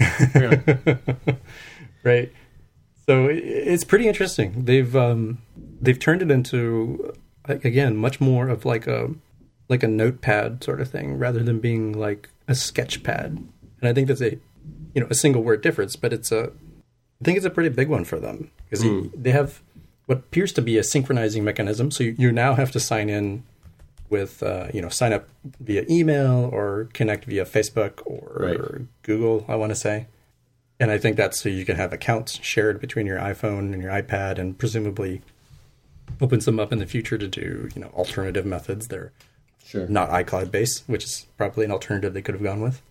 Right 2.04 2.32
so 3.06 3.28
it's 3.30 3.84
pretty 3.84 4.06
interesting. 4.08 4.64
They've 4.64 4.94
um 4.96 5.38
they've 5.80 5.98
turned 5.98 6.22
it 6.22 6.30
into 6.30 7.12
again 7.48 7.96
much 7.96 8.20
more 8.20 8.48
of 8.48 8.64
like 8.64 8.86
a 8.86 9.10
like 9.68 9.82
a 9.82 9.88
notepad 9.88 10.62
sort 10.62 10.80
of 10.80 10.90
thing 10.90 11.18
rather 11.18 11.42
than 11.42 11.58
being 11.60 11.92
like 11.92 12.28
a 12.48 12.54
sketch 12.54 13.02
pad. 13.02 13.38
And 13.80 13.88
i 13.88 13.92
think 13.92 14.08
that's 14.08 14.20
a 14.20 14.38
you 14.94 15.00
know 15.00 15.06
a 15.10 15.14
single 15.14 15.42
word 15.42 15.60
difference 15.62 15.96
but 15.96 16.12
it's 16.12 16.30
a 16.30 16.52
i 17.20 17.24
think 17.24 17.36
it's 17.36 17.46
a 17.46 17.50
pretty 17.50 17.70
big 17.70 17.88
one 17.88 18.04
for 18.04 18.18
them. 18.20 18.50
Because 18.68 18.84
they 19.14 19.30
have 19.32 19.60
what 20.06 20.18
appears 20.18 20.52
to 20.54 20.62
be 20.62 20.78
a 20.78 20.82
synchronizing 20.82 21.44
mechanism. 21.44 21.90
So 21.90 22.04
you, 22.04 22.14
you 22.18 22.32
now 22.32 22.54
have 22.54 22.70
to 22.72 22.80
sign 22.80 23.08
in 23.10 23.44
with 24.10 24.42
uh, 24.42 24.68
you 24.74 24.80
know 24.82 24.88
sign 24.88 25.12
up 25.12 25.28
via 25.60 25.84
email 25.90 26.48
or 26.52 26.88
connect 26.92 27.24
via 27.24 27.44
facebook 27.46 28.00
or 28.04 28.36
Right. 28.46 28.80
google 29.02 29.44
i 29.48 29.56
want 29.56 29.70
to 29.70 29.74
say 29.76 30.06
and 30.82 30.90
I 30.90 30.98
think 30.98 31.16
that's 31.16 31.40
so 31.40 31.48
you 31.48 31.64
can 31.64 31.76
have 31.76 31.92
accounts 31.92 32.38
shared 32.42 32.80
between 32.80 33.06
your 33.06 33.18
iPhone 33.18 33.72
and 33.72 33.80
your 33.80 33.92
iPad, 33.92 34.38
and 34.38 34.59
presumably 34.59 35.22
opens 36.20 36.44
them 36.44 36.60
up 36.60 36.72
in 36.72 36.78
the 36.78 36.86
future 36.86 37.16
to 37.16 37.28
do 37.28 37.68
you 37.74 37.80
know 37.80 37.88
alternative 37.94 38.44
methods. 38.44 38.88
They're 38.88 39.12
Sure. 39.64 39.86
not 39.88 40.10
iCloud 40.10 40.50
based, 40.50 40.82
which 40.86 41.04
is 41.04 41.26
probably 41.38 41.64
an 41.64 41.70
alternative 41.70 42.12
they 42.12 42.20
could 42.20 42.34
have 42.34 42.42
gone 42.42 42.60
with. 42.60 42.82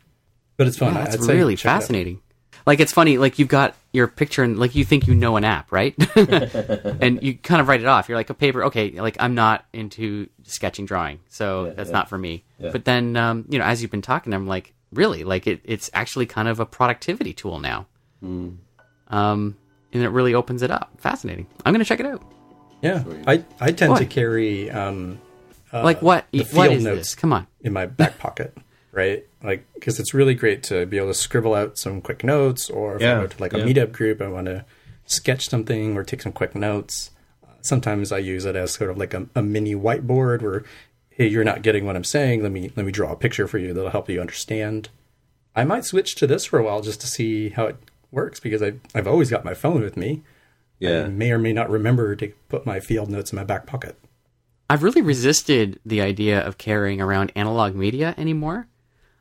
But 0.57 0.65
it's 0.67 0.77
fun. 0.77 0.95
Yeah, 0.95 1.03
that's 1.03 1.15
I'd 1.17 1.23
say 1.23 1.35
really 1.35 1.53
it 1.53 1.59
fascinating. 1.59 2.21
Like 2.65 2.79
it's 2.79 2.91
funny, 2.93 3.17
like 3.17 3.37
you've 3.39 3.49
got 3.49 3.75
your 3.91 4.07
picture 4.07 4.41
and 4.41 4.57
like 4.57 4.73
you 4.73 4.85
think 4.85 5.05
you 5.07 5.13
know 5.13 5.35
an 5.35 5.43
app, 5.43 5.71
right? 5.71 5.93
and 6.15 7.21
you 7.21 7.35
kind 7.35 7.59
of 7.61 7.67
write 7.67 7.81
it 7.81 7.87
off. 7.87 8.07
You're 8.07 8.17
like 8.17 8.29
a 8.29 8.33
paper, 8.35 8.63
okay, 8.65 8.91
like 8.99 9.17
I'm 9.19 9.35
not 9.35 9.65
into 9.73 10.27
sketching 10.43 10.85
drawing, 10.85 11.19
so 11.27 11.71
that's 11.75 11.89
not 11.91 12.07
for 12.09 12.17
me. 12.17 12.43
But 12.59 12.85
then, 12.85 13.15
um, 13.17 13.45
you 13.49 13.59
know, 13.59 13.65
as 13.65 13.81
you've 13.81 13.91
been 13.91 14.01
talking, 14.01 14.33
I'm 14.33 14.47
like, 14.47 14.73
really, 14.93 15.23
like 15.23 15.47
it, 15.47 15.61
it's 15.63 15.89
actually 15.93 16.25
kind 16.25 16.47
of 16.47 16.59
a 16.59 16.65
productivity 16.65 17.33
tool 17.33 17.59
now. 17.59 17.87
Hmm. 18.21 18.49
Um, 19.07 19.57
and 19.93 20.03
it 20.03 20.09
really 20.09 20.33
opens 20.33 20.61
it 20.61 20.71
up. 20.71 20.91
Fascinating. 20.97 21.47
I'm 21.65 21.73
gonna 21.73 21.85
check 21.85 21.99
it 21.99 22.05
out. 22.05 22.21
Yeah, 22.81 23.03
I 23.27 23.43
I 23.59 23.71
tend 23.71 23.97
to 23.97 24.05
carry 24.05 24.69
um, 24.71 25.19
like 25.73 26.01
what? 26.01 26.25
the 26.31 26.39
What 26.39 26.47
field 26.47 26.73
is 26.77 26.83
notes. 26.83 26.97
this? 26.99 27.15
Come 27.15 27.33
on. 27.33 27.47
in 27.61 27.73
my 27.73 27.85
back 27.85 28.17
pocket, 28.17 28.57
right? 28.91 29.25
Like, 29.43 29.65
because 29.73 29.99
it's 29.99 30.13
really 30.13 30.33
great 30.35 30.63
to 30.63 30.85
be 30.85 30.97
able 30.97 31.07
to 31.09 31.13
scribble 31.13 31.53
out 31.55 31.77
some 31.77 32.01
quick 32.01 32.23
notes, 32.23 32.69
or 32.69 32.95
if 32.95 33.01
Yeah, 33.01 33.17
I 33.17 33.21
go 33.21 33.27
to 33.27 33.41
like 33.41 33.53
a 33.53 33.59
yeah. 33.59 33.65
meetup 33.65 33.91
group, 33.91 34.21
I 34.21 34.27
want 34.27 34.45
to 34.47 34.65
sketch 35.05 35.49
something 35.49 35.97
or 35.97 36.03
take 36.03 36.21
some 36.21 36.31
quick 36.31 36.55
notes. 36.55 37.11
Uh, 37.43 37.47
sometimes 37.61 38.11
I 38.11 38.19
use 38.19 38.45
it 38.45 38.55
as 38.55 38.71
sort 38.73 38.89
of 38.91 38.97
like 38.97 39.13
a, 39.13 39.27
a 39.35 39.41
mini 39.41 39.75
whiteboard 39.75 40.41
where, 40.41 40.63
hey, 41.21 41.27
you're 41.27 41.43
not 41.43 41.61
getting 41.61 41.85
what 41.85 41.95
I'm 41.95 42.03
saying. 42.03 42.41
Let 42.41 42.51
me 42.51 42.71
let 42.75 42.83
me 42.85 42.91
draw 42.91 43.11
a 43.11 43.15
picture 43.15 43.47
for 43.47 43.59
you 43.59 43.73
that'll 43.73 43.91
help 43.91 44.09
you 44.09 44.19
understand. 44.19 44.89
I 45.55 45.63
might 45.65 45.85
switch 45.85 46.15
to 46.15 46.25
this 46.25 46.45
for 46.45 46.57
a 46.57 46.63
while 46.63 46.81
just 46.81 46.99
to 47.01 47.07
see 47.07 47.49
how 47.49 47.65
it 47.67 47.75
works 48.09 48.39
because 48.39 48.63
I 48.63 48.73
I've 48.95 49.07
always 49.07 49.29
got 49.29 49.45
my 49.45 49.53
phone 49.53 49.81
with 49.81 49.95
me. 49.97 50.23
I 50.81 50.85
Yeah. 50.85 51.07
may 51.09 51.31
or 51.31 51.37
may 51.37 51.53
not 51.53 51.69
remember 51.69 52.15
to 52.15 52.33
put 52.49 52.65
my 52.65 52.79
field 52.79 53.09
notes 53.11 53.31
in 53.31 53.35
my 53.35 53.43
back 53.43 53.67
pocket. 53.67 53.95
I've 54.67 54.81
really 54.81 55.01
resisted 55.03 55.79
the 55.85 56.01
idea 56.01 56.39
of 56.41 56.57
carrying 56.57 56.99
around 57.01 57.31
analog 57.35 57.75
media 57.75 58.15
anymore. 58.17 58.67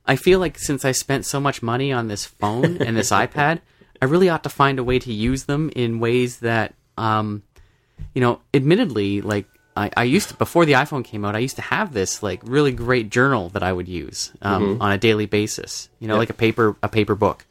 I 0.07 0.17
feel 0.17 0.39
like 0.39 0.59
since 0.59 0.85
I 0.87 0.93
spent 0.93 1.27
so 1.27 1.39
much 1.39 1.61
money 1.63 1.93
on 1.93 2.09
this 2.09 2.25
phone 2.25 2.79
and 2.81 2.97
this 2.97 3.11
iPad, 3.25 3.61
I 4.01 4.07
really 4.07 4.31
ought 4.31 4.43
to 4.45 4.49
find 4.49 4.79
a 4.79 4.85
way 4.85 4.99
to 5.01 5.13
use 5.13 5.45
them 5.45 5.71
in 5.77 6.01
ways 6.01 6.39
that, 6.39 6.75
um, 6.97 7.43
you 8.15 8.23
know, 8.23 8.41
admittedly, 8.55 9.21
like 9.21 9.47
I, 9.77 9.91
I 9.97 10.05
used 10.05 10.29
to 10.29 10.35
before 10.35 10.65
the 10.65 10.73
iPhone 10.73 11.05
came 11.05 11.25
out, 11.25 11.37
I 11.37 11.41
used 11.41 11.57
to 11.57 11.63
have 11.63 11.93
this 11.93 12.23
like 12.23 12.41
really 12.45 12.73
great 12.73 13.11
journal 13.11 13.49
that 13.51 13.63
I 13.63 13.73
would 13.73 13.89
use 13.89 14.33
um, 14.43 14.81
on 14.81 14.93
a 14.93 14.99
daily 14.99 15.27
basis. 15.27 15.89
You 16.01 16.09
know, 16.09 16.17
like 16.17 16.31
a 16.31 16.35
paper 16.35 16.77
a 16.83 16.89
paper 16.89 17.15
book. 17.15 17.47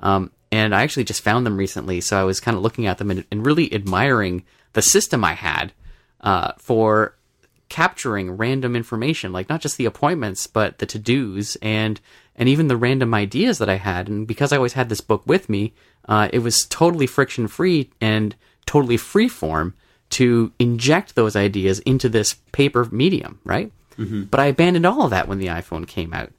Um, 0.00 0.30
and 0.52 0.74
I 0.74 0.82
actually 0.82 1.04
just 1.04 1.22
found 1.22 1.46
them 1.46 1.56
recently, 1.56 2.00
so 2.00 2.20
I 2.20 2.24
was 2.24 2.40
kind 2.40 2.56
of 2.56 2.62
looking 2.62 2.86
at 2.86 2.98
them 2.98 3.10
and, 3.10 3.24
and 3.30 3.46
really 3.46 3.72
admiring 3.72 4.44
the 4.72 4.82
system 4.82 5.24
I 5.24 5.34
had 5.34 5.72
uh, 6.20 6.52
for 6.58 7.14
capturing 7.68 8.32
random 8.32 8.74
information, 8.74 9.32
like 9.32 9.48
not 9.48 9.60
just 9.60 9.76
the 9.76 9.86
appointments, 9.86 10.46
but 10.46 10.78
the 10.78 10.86
to 10.86 10.98
dos 10.98 11.56
and 11.62 12.00
and 12.36 12.48
even 12.48 12.68
the 12.68 12.76
random 12.76 13.14
ideas 13.14 13.58
that 13.58 13.68
I 13.68 13.76
had. 13.76 14.08
And 14.08 14.26
because 14.26 14.52
I 14.52 14.56
always 14.56 14.72
had 14.72 14.88
this 14.88 15.00
book 15.00 15.22
with 15.26 15.48
me, 15.48 15.72
uh, 16.08 16.28
it 16.32 16.40
was 16.40 16.66
totally 16.68 17.06
friction 17.06 17.48
free 17.48 17.90
and 18.00 18.34
totally 18.66 18.96
free 18.96 19.28
form 19.28 19.74
to 20.10 20.52
inject 20.58 21.14
those 21.14 21.36
ideas 21.36 21.78
into 21.80 22.08
this 22.08 22.34
paper 22.52 22.86
medium, 22.90 23.38
right? 23.44 23.72
But 23.96 24.40
I 24.40 24.46
abandoned 24.46 24.86
all 24.86 25.02
of 25.04 25.10
that 25.10 25.28
when 25.28 25.38
the 25.38 25.48
iPhone 25.48 25.86
came 25.86 26.14
out 26.14 26.32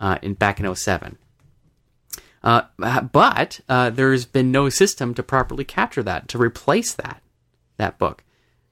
uh, 0.00 0.18
in 0.22 0.34
back 0.34 0.58
in 0.58 0.74
07. 0.74 1.16
Uh, 2.42 2.62
but 3.12 3.60
uh, 3.68 3.90
there's 3.90 4.24
been 4.24 4.50
no 4.50 4.68
system 4.70 5.14
to 5.14 5.22
properly 5.22 5.64
capture 5.64 6.02
that 6.02 6.26
to 6.28 6.38
replace 6.38 6.94
that 6.94 7.22
that 7.76 7.98
book, 7.98 8.24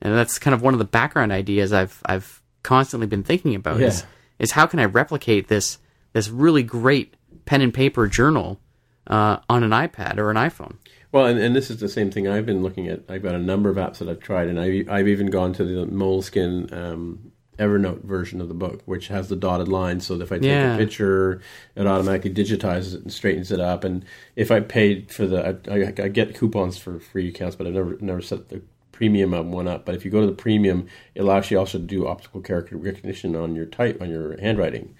and 0.02 0.14
that's 0.14 0.38
kind 0.38 0.54
of 0.54 0.62
one 0.62 0.74
of 0.74 0.78
the 0.78 0.84
background 0.86 1.32
ideas 1.32 1.72
I've 1.72 2.02
I've 2.06 2.42
constantly 2.62 3.06
been 3.06 3.22
thinking 3.22 3.54
about 3.54 3.80
is 3.80 4.00
Yeah. 4.00 4.06
is 4.38 4.50
how 4.52 4.66
can 4.66 4.80
I 4.80 4.84
replicate 4.86 5.48
this 5.48 5.78
this 6.12 6.28
really 6.28 6.62
great 6.62 7.14
pen 7.44 7.60
and 7.60 7.72
paper 7.72 8.06
journal 8.08 8.58
uh, 9.06 9.38
on 9.48 9.62
an 9.62 9.70
iPad 9.70 10.16
or 10.18 10.30
an 10.30 10.36
iPhone. 10.36 10.76
Well, 11.10 11.26
and, 11.26 11.38
and 11.38 11.56
this 11.56 11.70
is 11.70 11.78
the 11.78 11.88
same 11.88 12.10
thing 12.10 12.28
I've 12.28 12.46
been 12.46 12.62
looking 12.62 12.86
at. 12.88 13.00
I've 13.08 13.22
got 13.22 13.34
a 13.34 13.38
number 13.38 13.70
of 13.70 13.76
apps 13.76 13.98
that 13.98 14.08
I've 14.08 14.20
tried, 14.20 14.48
and 14.48 14.60
I've, 14.60 14.88
I've 14.90 15.08
even 15.08 15.28
gone 15.28 15.52
to 15.54 15.64
the 15.64 15.86
Moleskine 15.86 16.70
um, 16.72 17.32
Evernote 17.58 18.04
version 18.04 18.40
of 18.40 18.48
the 18.48 18.54
book, 18.54 18.82
which 18.84 19.08
has 19.08 19.28
the 19.28 19.36
dotted 19.36 19.68
line. 19.68 20.00
So 20.00 20.16
that 20.16 20.24
if 20.24 20.32
I 20.32 20.36
take 20.36 20.44
Yeah. 20.44 20.74
a 20.74 20.78
picture, 20.78 21.40
it 21.74 21.86
automatically 21.86 22.32
digitizes 22.32 22.94
it 22.94 23.02
and 23.02 23.12
straightens 23.12 23.50
it 23.50 23.58
up. 23.58 23.84
And 23.84 24.04
if 24.36 24.50
I 24.50 24.60
paid 24.60 25.10
for 25.10 25.26
the, 25.26 25.58
I, 25.68 25.74
I, 25.74 26.04
I 26.04 26.08
get 26.08 26.34
coupons 26.34 26.76
for 26.78 27.00
free 27.00 27.28
accounts, 27.28 27.56
but 27.56 27.66
I've 27.66 27.72
never 27.72 27.96
never 28.00 28.20
set 28.20 28.50
the 28.50 28.62
premium 28.92 29.32
of 29.32 29.46
one 29.46 29.66
up. 29.66 29.84
But 29.86 29.94
if 29.94 30.04
you 30.04 30.10
go 30.10 30.20
to 30.20 30.26
the 30.26 30.32
premium, 30.32 30.86
it'll 31.14 31.32
actually 31.32 31.56
also 31.56 31.78
do 31.78 32.06
optical 32.06 32.42
character 32.42 32.76
recognition 32.76 33.34
on 33.34 33.56
your 33.56 33.66
type 33.66 34.00
on 34.02 34.10
your 34.10 34.38
handwriting. 34.40 34.94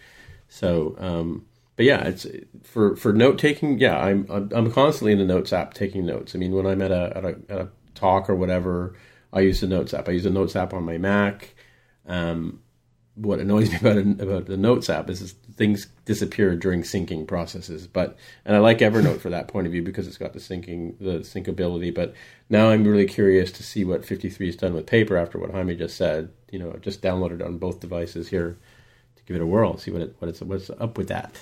So, 0.48 0.96
um, 0.98 1.44
but 1.78 1.84
yeah, 1.86 2.08
it's 2.08 2.26
for 2.64 2.96
for 2.96 3.12
note 3.12 3.38
taking. 3.38 3.78
Yeah, 3.78 3.96
I'm 3.96 4.26
I'm 4.28 4.72
constantly 4.72 5.12
in 5.12 5.18
the 5.18 5.24
Notes 5.24 5.52
app 5.52 5.74
taking 5.74 6.04
notes. 6.04 6.34
I 6.34 6.38
mean, 6.38 6.52
when 6.52 6.66
I'm 6.66 6.82
at 6.82 6.90
a 6.90 7.12
at 7.16 7.24
a, 7.24 7.38
at 7.48 7.60
a 7.60 7.68
talk 7.94 8.28
or 8.28 8.34
whatever, 8.34 8.96
I 9.32 9.42
use 9.42 9.60
the 9.60 9.68
Notes 9.68 9.94
app. 9.94 10.08
I 10.08 10.12
use 10.12 10.24
the 10.24 10.30
Notes 10.30 10.56
app 10.56 10.74
on 10.74 10.82
my 10.82 10.98
Mac. 10.98 11.54
Um, 12.04 12.62
what 13.14 13.38
annoys 13.38 13.70
me 13.70 13.76
about 13.76 13.96
about 13.96 14.46
the 14.46 14.56
Notes 14.56 14.90
app 14.90 15.08
is 15.08 15.22
it's 15.22 15.34
things 15.54 15.86
disappear 16.04 16.56
during 16.56 16.82
syncing 16.82 17.28
processes. 17.28 17.86
But 17.86 18.18
and 18.44 18.56
I 18.56 18.58
like 18.58 18.78
Evernote 18.78 19.20
for 19.20 19.30
that 19.30 19.46
point 19.46 19.68
of 19.68 19.72
view 19.72 19.82
because 19.82 20.08
it's 20.08 20.18
got 20.18 20.32
the 20.32 20.40
syncing 20.40 20.98
the 20.98 21.20
syncability. 21.20 21.94
But 21.94 22.12
now 22.50 22.70
I'm 22.70 22.82
really 22.82 23.06
curious 23.06 23.52
to 23.52 23.62
see 23.62 23.84
what 23.84 24.04
53 24.04 24.46
has 24.46 24.56
done 24.56 24.74
with 24.74 24.86
paper 24.86 25.16
after 25.16 25.38
what 25.38 25.52
Jaime 25.52 25.76
just 25.76 25.96
said. 25.96 26.30
You 26.50 26.58
know, 26.58 26.72
just 26.80 27.02
downloaded 27.02 27.46
on 27.46 27.58
both 27.58 27.78
devices 27.78 28.26
here 28.26 28.58
to 29.14 29.22
give 29.22 29.36
it 29.36 29.42
a 29.42 29.46
whirl, 29.46 29.78
see 29.78 29.92
what 29.92 30.02
it 30.02 30.16
what 30.18 30.28
it's 30.28 30.40
what's 30.40 30.70
up 30.70 30.98
with 30.98 31.06
that. 31.06 31.38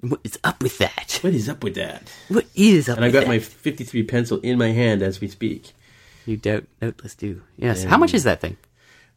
What 0.00 0.20
is 0.24 0.38
up 0.44 0.62
with 0.62 0.78
that? 0.78 1.18
What 1.22 1.32
is 1.34 1.48
up 1.48 1.64
with 1.64 1.74
that? 1.76 2.10
What 2.28 2.44
is 2.54 2.88
up 2.88 2.96
with 2.96 2.96
that? 2.96 2.96
And 2.98 3.04
I 3.06 3.10
got 3.10 3.20
that? 3.20 3.28
my 3.28 3.38
53 3.38 4.02
pencil 4.02 4.38
in 4.40 4.58
my 4.58 4.68
hand 4.68 5.02
as 5.02 5.20
we 5.20 5.28
speak. 5.28 5.72
You 6.26 6.36
doubt, 6.36 6.64
doubtless 6.80 7.14
do. 7.14 7.42
Yes. 7.56 7.84
How 7.84 7.96
much 7.98 8.12
is 8.14 8.24
that 8.24 8.40
thing? 8.40 8.56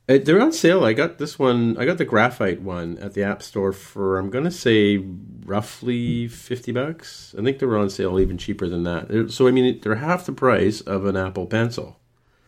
Uh, 0.10 0.20
they're 0.24 0.42
on 0.42 0.54
sale. 0.54 0.86
I 0.86 0.94
got 0.94 1.18
this 1.18 1.38
one. 1.38 1.78
I 1.78 1.84
got 1.86 1.98
the 1.98 2.06
graphite 2.06 2.62
one 2.62 2.98
at 3.00 3.14
the 3.14 3.24
App 3.24 3.44
Store 3.44 3.74
for 3.74 4.18
I'm 4.18 4.30
gonna 4.30 4.52
say 4.52 5.04
roughly 5.46 6.30
fifty 6.30 6.72
bucks. 6.72 7.36
I 7.38 7.44
think 7.44 7.60
they 7.60 7.66
were 7.66 7.78
on 7.78 7.90
sale 7.90 8.18
even 8.20 8.38
cheaper 8.38 8.70
than 8.70 8.84
that. 8.84 9.32
So 9.32 9.48
I 9.48 9.52
mean, 9.52 9.82
they're 9.82 9.96
half 9.96 10.26
the 10.26 10.32
price 10.32 10.80
of 10.80 11.06
an 11.06 11.18
Apple 11.18 11.46
Pencil. 11.46 12.00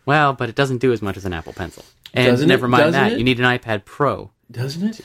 Well, 0.06 0.34
but 0.34 0.48
it 0.48 0.56
doesn't 0.56 0.78
do 0.78 0.94
as 0.94 1.02
much 1.02 1.18
as 1.18 1.26
an 1.26 1.34
Apple 1.34 1.54
Pencil. 1.54 1.84
And 2.14 2.28
Doesn't 2.28 2.48
never 2.48 2.68
mind 2.68 2.94
that. 2.94 3.12
it? 3.12 3.18
You 3.20 3.24
need 3.24 3.40
an 3.40 3.46
iPad 3.46 3.86
Pro. 3.86 4.32
Doesn't 4.50 4.88
it? 4.90 5.02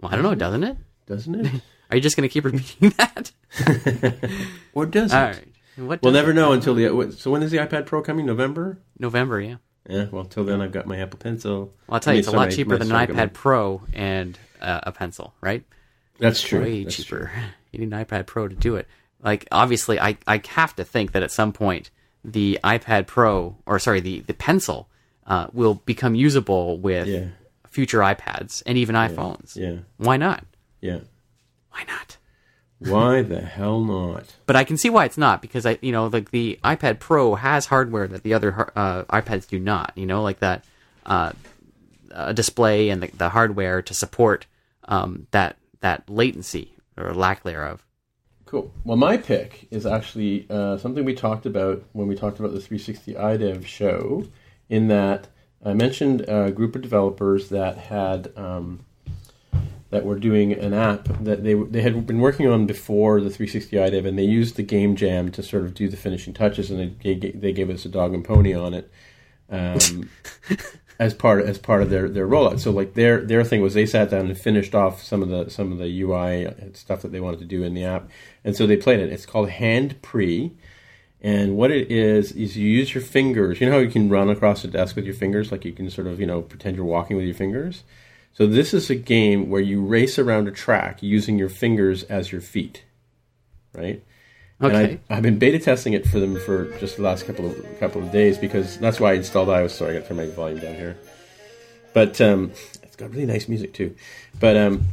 Well, 0.00 0.12
I 0.12 0.16
don't 0.16 0.24
know, 0.24 0.34
doesn't 0.34 0.64
it? 0.64 0.76
Doesn't 1.06 1.34
it? 1.46 1.62
Are 1.90 1.96
you 1.96 2.02
just 2.02 2.16
going 2.16 2.28
to 2.28 2.32
keep 2.32 2.44
repeating 2.44 2.90
that? 2.98 3.32
or 4.74 4.86
does 4.86 5.12
it? 5.12 5.16
All 5.16 5.22
right. 5.24 5.44
What 5.76 6.02
We'll 6.02 6.12
never 6.12 6.32
know 6.32 6.52
until 6.52 6.74
the. 6.74 7.12
So 7.16 7.30
when 7.30 7.42
is 7.42 7.50
the 7.50 7.58
iPad 7.58 7.86
Pro 7.86 8.02
coming? 8.02 8.26
November. 8.26 8.78
November, 8.98 9.40
yeah. 9.40 9.56
Yeah. 9.88 10.06
Well, 10.10 10.24
till 10.24 10.44
then, 10.44 10.60
I've 10.60 10.72
got 10.72 10.86
my 10.86 10.98
Apple 10.98 11.18
Pencil. 11.18 11.60
Well, 11.60 11.72
I'll 11.90 12.00
tell 12.00 12.12
you, 12.12 12.18
it's 12.18 12.28
a 12.28 12.32
lot 12.32 12.50
cheaper 12.50 12.76
than 12.76 12.90
an 12.92 13.06
iPad 13.08 13.32
Pro 13.32 13.82
and 13.94 14.38
uh, 14.60 14.80
a 14.82 14.92
pencil, 14.92 15.34
right? 15.40 15.64
That's 16.18 16.42
true. 16.42 16.60
Way 16.62 16.84
That's 16.84 16.96
cheaper. 16.96 17.30
You 17.70 17.80
need 17.80 17.92
an 17.92 18.02
iPad 18.04 18.26
Pro 18.26 18.48
to 18.48 18.54
do 18.54 18.76
it. 18.76 18.88
Like, 19.22 19.46
obviously, 19.52 20.00
I, 20.00 20.16
I 20.26 20.40
have 20.48 20.74
to 20.76 20.84
think 20.84 21.12
that 21.12 21.22
at 21.22 21.30
some 21.30 21.52
point 21.52 21.90
the 22.24 22.58
iPad 22.64 23.06
Pro, 23.06 23.56
or 23.66 23.78
sorry, 23.78 24.00
the, 24.00 24.20
the 24.20 24.32
pencil, 24.32 24.88
uh, 25.26 25.48
will 25.52 25.74
become 25.74 26.14
usable 26.14 26.78
with 26.78 27.06
Yeah. 27.06 27.26
future 27.68 27.98
iPads 27.98 28.62
and 28.64 28.78
even 28.78 28.94
iPhones. 28.94 29.54
Yeah. 29.54 29.80
Why 29.98 30.16
not? 30.16 30.44
Yeah. 30.80 31.00
Why 31.70 31.84
not? 31.84 32.16
Why 32.78 33.22
the 33.22 33.40
hell 33.40 33.80
not? 33.80 34.36
But 34.46 34.56
I 34.56 34.64
can 34.64 34.76
see 34.76 34.88
why 34.88 35.04
it's 35.04 35.18
not 35.18 35.42
because 35.42 35.66
I, 35.66 35.78
you 35.82 35.90
know, 35.90 36.06
like 36.06 36.30
the 36.30 36.58
iPad 36.62 37.00
Pro 37.00 37.34
has 37.34 37.66
hardware 37.66 38.06
that 38.06 38.22
the 38.22 38.34
other 38.34 38.72
uh, 38.76 39.04
iPads 39.04 39.48
do 39.48 39.58
not. 39.58 39.92
You 39.96 40.06
know, 40.06 40.22
like 40.22 40.38
that 40.40 40.64
uh, 41.04 41.32
uh, 42.12 42.32
display 42.32 42.90
and 42.90 43.02
the, 43.02 43.08
the 43.08 43.30
hardware 43.30 43.82
to 43.82 43.94
support 43.94 44.46
um, 44.84 45.26
that 45.32 45.56
that 45.80 46.08
latency 46.08 46.74
or 46.96 47.14
lack 47.14 47.42
thereof. 47.42 47.84
Cool. 48.46 48.72
Well, 48.84 48.96
my 48.96 49.16
pick 49.16 49.68
is 49.70 49.84
actually 49.84 50.46
uh, 50.48 50.78
something 50.78 51.04
we 51.04 51.14
talked 51.14 51.46
about 51.46 51.84
when 51.92 52.08
we 52.08 52.14
talked 52.14 52.38
about 52.38 52.54
the 52.54 52.60
360 52.60 53.14
iDev 53.14 53.66
show, 53.66 54.24
in 54.70 54.88
that 54.88 55.28
I 55.64 55.74
mentioned 55.74 56.22
a 56.28 56.50
group 56.50 56.74
of 56.74 56.82
developers 56.82 57.50
that 57.50 57.76
had 57.76 58.32
um, 58.36 58.86
that 59.90 60.04
were 60.04 60.18
doing 60.18 60.52
an 60.52 60.74
app 60.74 61.08
that 61.20 61.44
they 61.44 61.54
they 61.54 61.80
had 61.80 62.06
been 62.06 62.20
working 62.20 62.46
on 62.46 62.66
before 62.66 63.20
the 63.20 63.30
360 63.30 63.76
iDev, 63.76 64.06
and 64.06 64.18
they 64.18 64.24
used 64.24 64.56
the 64.56 64.62
Game 64.62 64.96
Jam 64.96 65.30
to 65.32 65.42
sort 65.42 65.64
of 65.64 65.74
do 65.74 65.88
the 65.88 65.96
finishing 65.96 66.34
touches, 66.34 66.70
and 66.70 66.98
they 67.02 67.14
they, 67.14 67.52
gave 67.52 67.70
us 67.70 67.84
a 67.84 67.88
dog 67.88 68.12
and 68.14 68.24
pony 68.24 68.54
on 68.54 68.74
it. 68.74 68.90
Um, 69.50 70.10
as 70.98 71.14
part 71.14 71.44
as 71.44 71.58
part 71.58 71.82
of 71.82 71.90
their, 71.90 72.08
their 72.08 72.26
rollout. 72.26 72.60
So 72.60 72.70
like 72.70 72.94
their 72.94 73.20
their 73.24 73.44
thing 73.44 73.62
was 73.62 73.74
they 73.74 73.86
sat 73.86 74.10
down 74.10 74.26
and 74.26 74.38
finished 74.38 74.74
off 74.74 75.02
some 75.02 75.22
of 75.22 75.28
the 75.28 75.48
some 75.48 75.72
of 75.72 75.78
the 75.78 76.02
UI 76.02 76.52
stuff 76.74 77.02
that 77.02 77.12
they 77.12 77.20
wanted 77.20 77.40
to 77.40 77.46
do 77.46 77.62
in 77.62 77.74
the 77.74 77.84
app, 77.84 78.10
and 78.44 78.56
so 78.56 78.66
they 78.66 78.76
played 78.76 79.00
it. 79.00 79.12
It's 79.12 79.26
called 79.26 79.50
Hand 79.50 80.02
Prix, 80.02 80.52
and 81.20 81.56
what 81.56 81.70
it 81.70 81.90
is 81.90 82.32
is 82.32 82.56
you 82.56 82.68
use 82.68 82.94
your 82.94 83.02
fingers. 83.02 83.60
You 83.60 83.68
know 83.68 83.74
how 83.74 83.78
you 83.78 83.90
can 83.90 84.08
run 84.08 84.28
across 84.28 84.62
the 84.62 84.68
desk 84.68 84.96
with 84.96 85.04
your 85.04 85.14
fingers, 85.14 85.52
like 85.52 85.64
you 85.64 85.72
can 85.72 85.88
sort 85.88 86.08
of 86.08 86.20
you 86.20 86.26
know 86.26 86.42
pretend 86.42 86.76
you're 86.76 86.84
walking 86.84 87.16
with 87.16 87.26
your 87.26 87.34
fingers. 87.34 87.84
So 88.38 88.46
this 88.46 88.72
is 88.72 88.88
a 88.88 88.94
game 88.94 89.50
where 89.50 89.60
you 89.60 89.84
race 89.84 90.16
around 90.16 90.46
a 90.46 90.52
track 90.52 91.02
using 91.02 91.40
your 91.40 91.48
fingers 91.48 92.04
as 92.04 92.30
your 92.30 92.40
feet, 92.40 92.84
right? 93.72 94.00
Okay. 94.62 94.92
And 94.92 95.00
I, 95.10 95.16
I've 95.16 95.24
been 95.24 95.40
beta 95.40 95.58
testing 95.58 95.92
it 95.92 96.06
for 96.06 96.20
them 96.20 96.38
for 96.38 96.66
just 96.78 96.98
the 96.98 97.02
last 97.02 97.26
couple 97.26 97.50
of 97.50 97.80
couple 97.80 98.00
of 98.00 98.12
days 98.12 98.38
because 98.38 98.78
that's 98.78 99.00
why 99.00 99.10
I 99.10 99.14
installed 99.14 99.48
iOS. 99.48 99.70
Sorry, 99.70 99.90
I 99.90 99.94
got 99.94 100.02
to 100.02 100.08
turn 100.14 100.18
my 100.18 100.26
volume 100.26 100.60
down 100.60 100.76
here. 100.76 100.96
But 101.92 102.20
um, 102.20 102.52
it's 102.84 102.94
got 102.94 103.10
really 103.10 103.26
nice 103.26 103.48
music 103.48 103.74
too. 103.74 103.96
But 104.38 104.56
um, 104.56 104.86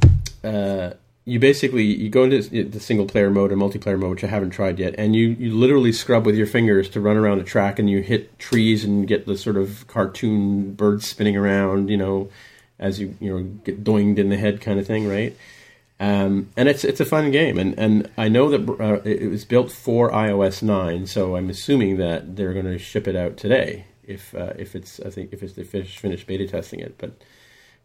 uh, 0.44 0.94
you 1.26 1.40
basically 1.40 1.84
you 1.84 2.10
go 2.10 2.24
into 2.24 2.64
the 2.64 2.80
single 2.80 3.06
player 3.06 3.30
mode 3.30 3.52
and 3.52 3.62
multiplayer 3.62 4.00
mode, 4.00 4.10
which 4.10 4.24
I 4.24 4.28
haven't 4.28 4.52
tried 4.52 4.80
yet, 4.80 4.96
and 4.98 5.16
you 5.16 5.28
you 5.38 5.54
literally 5.54 5.92
scrub 5.92 6.26
with 6.26 6.36
your 6.36 6.48
fingers 6.48 6.90
to 6.90 7.00
run 7.00 7.16
around 7.16 7.42
a 7.42 7.44
track, 7.44 7.78
and 7.78 7.88
you 7.92 8.02
hit 8.02 8.40
trees 8.40 8.84
and 8.84 9.08
get 9.08 9.28
the 9.28 9.38
sort 9.38 9.56
of 9.56 9.86
cartoon 9.86 10.74
birds 10.74 11.08
spinning 11.08 11.38
around, 11.38 11.92
you 11.92 11.98
know, 11.98 12.32
as 12.80 13.00
you 13.00 13.16
you 13.20 13.32
know 13.32 13.44
get 13.64 13.84
doinged 13.84 14.18
in 14.18 14.30
the 14.30 14.38
head 14.38 14.62
kind 14.62 14.80
of 14.80 14.88
thing, 14.88 15.08
right? 15.08 15.36
Um, 16.00 16.50
and 16.58 16.68
it's 16.68 16.84
it's 16.84 17.00
a 17.00 17.06
fun 17.06 17.32
game, 17.32 17.58
and, 17.58 17.78
and 17.80 18.12
I 18.18 18.28
know 18.28 18.50
that 18.50 18.70
uh, 18.70 19.02
it 19.06 19.30
was 19.30 19.46
built 19.46 19.72
for 19.72 20.12
iOS 20.12 20.62
nine, 20.62 21.08
so 21.08 21.38
I'm 21.38 21.50
assuming 21.50 21.98
that 21.98 22.36
they're 22.36 22.54
going 22.54 22.66
to 22.66 22.78
ship 22.78 23.08
it 23.08 23.16
out 23.16 23.38
today. 23.38 23.86
If 24.04 24.36
uh, 24.36 24.54
if 24.58 24.76
it's 24.76 25.00
I 25.00 25.10
think 25.10 25.32
if 25.32 25.42
it's 25.42 25.54
they 25.54 25.64
finish 25.64 25.98
finished 25.98 26.28
beta 26.28 26.48
testing 26.48 26.82
it, 26.82 26.98
but 26.98 27.14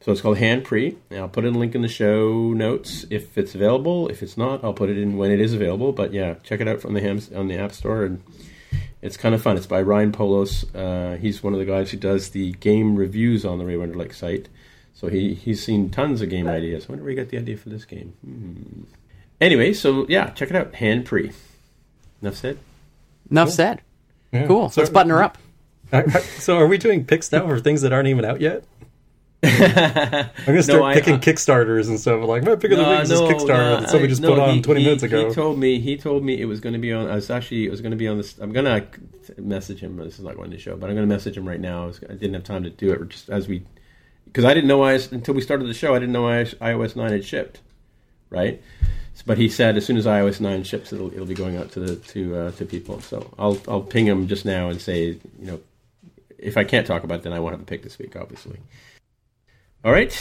so 0.01 0.11
it's 0.11 0.21
called 0.23 0.39
Hand 0.39 0.65
Prix. 0.65 0.97
I'll 1.13 1.29
put 1.29 1.45
in 1.45 1.55
a 1.55 1.59
link 1.59 1.75
in 1.75 1.83
the 1.83 1.89
show 1.89 2.53
notes 2.53 3.05
if 3.11 3.39
it's 3.39 3.55
available. 3.55 4.09
If 4.09 4.23
it's 4.23 4.37
not, 4.37 4.65
I'll 4.65 4.73
put 4.73 4.91
it 4.91 4.99
in 4.99 5.17
when 5.17 5.31
it 5.31 5.41
is 5.41 5.55
available. 5.55 5.93
But 5.93 6.13
yeah, 6.13 6.35
check 6.43 6.61
it 6.61 6.67
out 6.67 6.81
from 6.81 6.95
the 6.95 7.01
hams 7.01 7.31
on 7.33 7.47
the 7.47 7.59
App 7.59 7.73
Store, 7.73 8.05
and 8.05 8.23
it's 9.03 9.17
kind 9.17 9.35
of 9.35 9.43
fun. 9.43 9.57
It's 9.57 9.67
by 9.67 9.83
Ryan 9.83 10.11
Poolos. 10.11 10.65
Uh, 10.75 11.17
he's 11.19 11.43
one 11.43 11.53
of 11.53 11.59
the 11.59 11.65
guys 11.65 11.91
who 11.91 11.97
does 11.97 12.31
the 12.31 12.53
game 12.55 12.97
reviews 12.97 13.45
on 13.45 13.59
the 13.59 13.65
Ray 13.65 13.75
Wenderlich 13.75 14.15
site. 14.15 14.49
So 14.95 15.09
he, 15.09 15.35
he's 15.35 15.65
seen 15.65 15.91
tons 15.91 16.21
of 16.21 16.29
game 16.29 16.47
ideas. 16.47 16.85
I 16.87 16.93
wonder 16.93 17.05
where 17.05 17.11
he 17.11 17.17
got 17.17 17.29
the 17.31 17.39
idea 17.39 17.57
for 17.57 17.69
this 17.71 17.85
game. 17.85 18.13
Hmm. 18.25 18.83
Anyway, 19.41 19.73
so 19.73 20.05
yeah, 20.09 20.31
check 20.31 20.51
it 20.51 20.57
out. 20.57 20.75
Hand 20.75 21.07
Prix. 21.07 21.33
Enough 22.21 22.37
said. 22.37 22.59
Enough 23.31 23.51
said. 23.51 23.81
Yeah. 24.33 24.47
Cool. 24.47 24.69
So- 24.69 24.83
Let's 24.83 24.91
button 24.93 25.11
her 25.11 25.23
up. 25.23 25.39
I- 25.93 26.03
I- 26.03 26.21
so 26.21 26.59
are 26.59 26.67
we 26.67 26.77
doing 26.79 27.05
picks 27.05 27.33
now 27.33 27.47
for 27.47 27.59
things 27.59 27.81
that 27.83 27.93
aren't 27.93 28.09
even 28.09 28.25
out 28.25 28.41
yet? 28.41 28.65
I'm 29.43 30.29
gonna 30.45 30.63
start 30.63 30.81
No, 30.81 30.93
picking 30.93 31.15
I- 31.15 31.19
Kickstarters 31.19 31.89
and 31.89 31.99
stuff. 31.99 32.23
Like 32.29 32.43
my 32.45 32.57
pick 32.57 32.73
of 32.73 32.79
the 32.79 32.85
week 32.85 33.01
is 33.01 33.09
this 33.09 33.21
Kickstarter 33.21 33.81
that 33.81 33.89
somebody 33.89 34.09
just 34.09 34.21
put 34.23 34.39
on 34.39 34.57
he- 34.57 34.61
20 34.61 34.81
he- 34.81 34.87
minutes 34.87 35.03
ago. 35.03 35.29
He 35.29 35.35
told 35.35 35.59
me 35.59 35.81
he 35.81 35.97
told 35.97 36.23
me 36.23 36.39
it 36.39 36.45
was 36.45 36.61
going 36.61 36.75
to 36.75 36.79
be 36.79 36.93
on. 36.93 37.09
I 37.11 37.15
was 37.15 37.31
actually 37.31 37.65
it 37.65 37.71
was 37.71 37.81
going 37.81 37.93
to 37.93 37.97
be 37.97 38.07
on 38.07 38.19
this. 38.19 38.39
I'm 38.39 38.53
going 38.53 38.67
to 38.67 38.87
message 39.41 39.81
him. 39.81 39.97
This 39.97 40.19
is 40.19 40.25
not 40.27 40.37
going 40.37 40.51
to 40.51 40.59
show, 40.59 40.77
but 40.77 40.91
I'm 40.91 40.97
going 40.97 41.09
to 41.09 41.13
message 41.15 41.39
him 41.39 41.49
right 41.49 41.59
now. 41.61 41.85
I, 41.85 41.87
was, 41.87 42.01
I 42.05 42.13
didn't 42.13 42.35
have 42.35 42.45
time 42.45 42.65
to 42.65 42.71
do 42.71 42.93
it 42.93 43.09
just 43.09 43.31
as 43.31 43.49
we 43.49 43.65
because 44.31 44.45
I 44.45 44.55
didn't 44.55 44.69
know 44.69 44.83
I 44.83 44.93
until 44.95 45.35
we 45.35 45.41
started 45.41 45.67
the 45.67 45.75
show. 45.75 45.95
I 45.95 45.99
didn't 45.99 46.13
know 46.13 46.29
I, 46.29 46.45
iOS 46.45 46.95
nine 46.95 47.11
had 47.13 47.25
shipped, 47.25 47.61
right? 48.31 48.63
But 49.27 49.37
he 49.37 49.49
said 49.49 49.77
as 49.77 49.85
soon 49.85 49.97
as 49.97 50.07
iOS 50.07 50.41
nine 50.41 50.63
ships, 50.63 50.93
it'll 50.93 51.13
it'll 51.13 51.27
be 51.27 51.35
going 51.35 51.57
out 51.57 51.73
to 51.73 51.81
the 51.81 51.97
to 51.97 52.37
uh, 52.37 52.51
to 52.53 52.65
people. 52.65 53.01
So 53.01 53.33
I'll 53.39 53.61
I'll 53.69 53.83
ping 53.83 54.07
him 54.07 54.29
just 54.29 54.45
now 54.45 54.71
and 54.71 54.81
say 54.81 55.19
you 55.39 55.47
know 55.47 55.61
if 56.39 56.57
I 56.57 56.65
can't 56.65 56.87
talk 56.87 57.05
about 57.05 57.19
it, 57.19 57.23
then 57.25 57.33
I 57.33 57.41
won't 57.41 57.53
have 57.53 57.61
a 57.61 57.67
pick 57.67 57.83
this 57.83 57.99
week, 57.99 58.17
obviously. 58.17 58.59
All 59.85 59.93
right. 59.93 60.17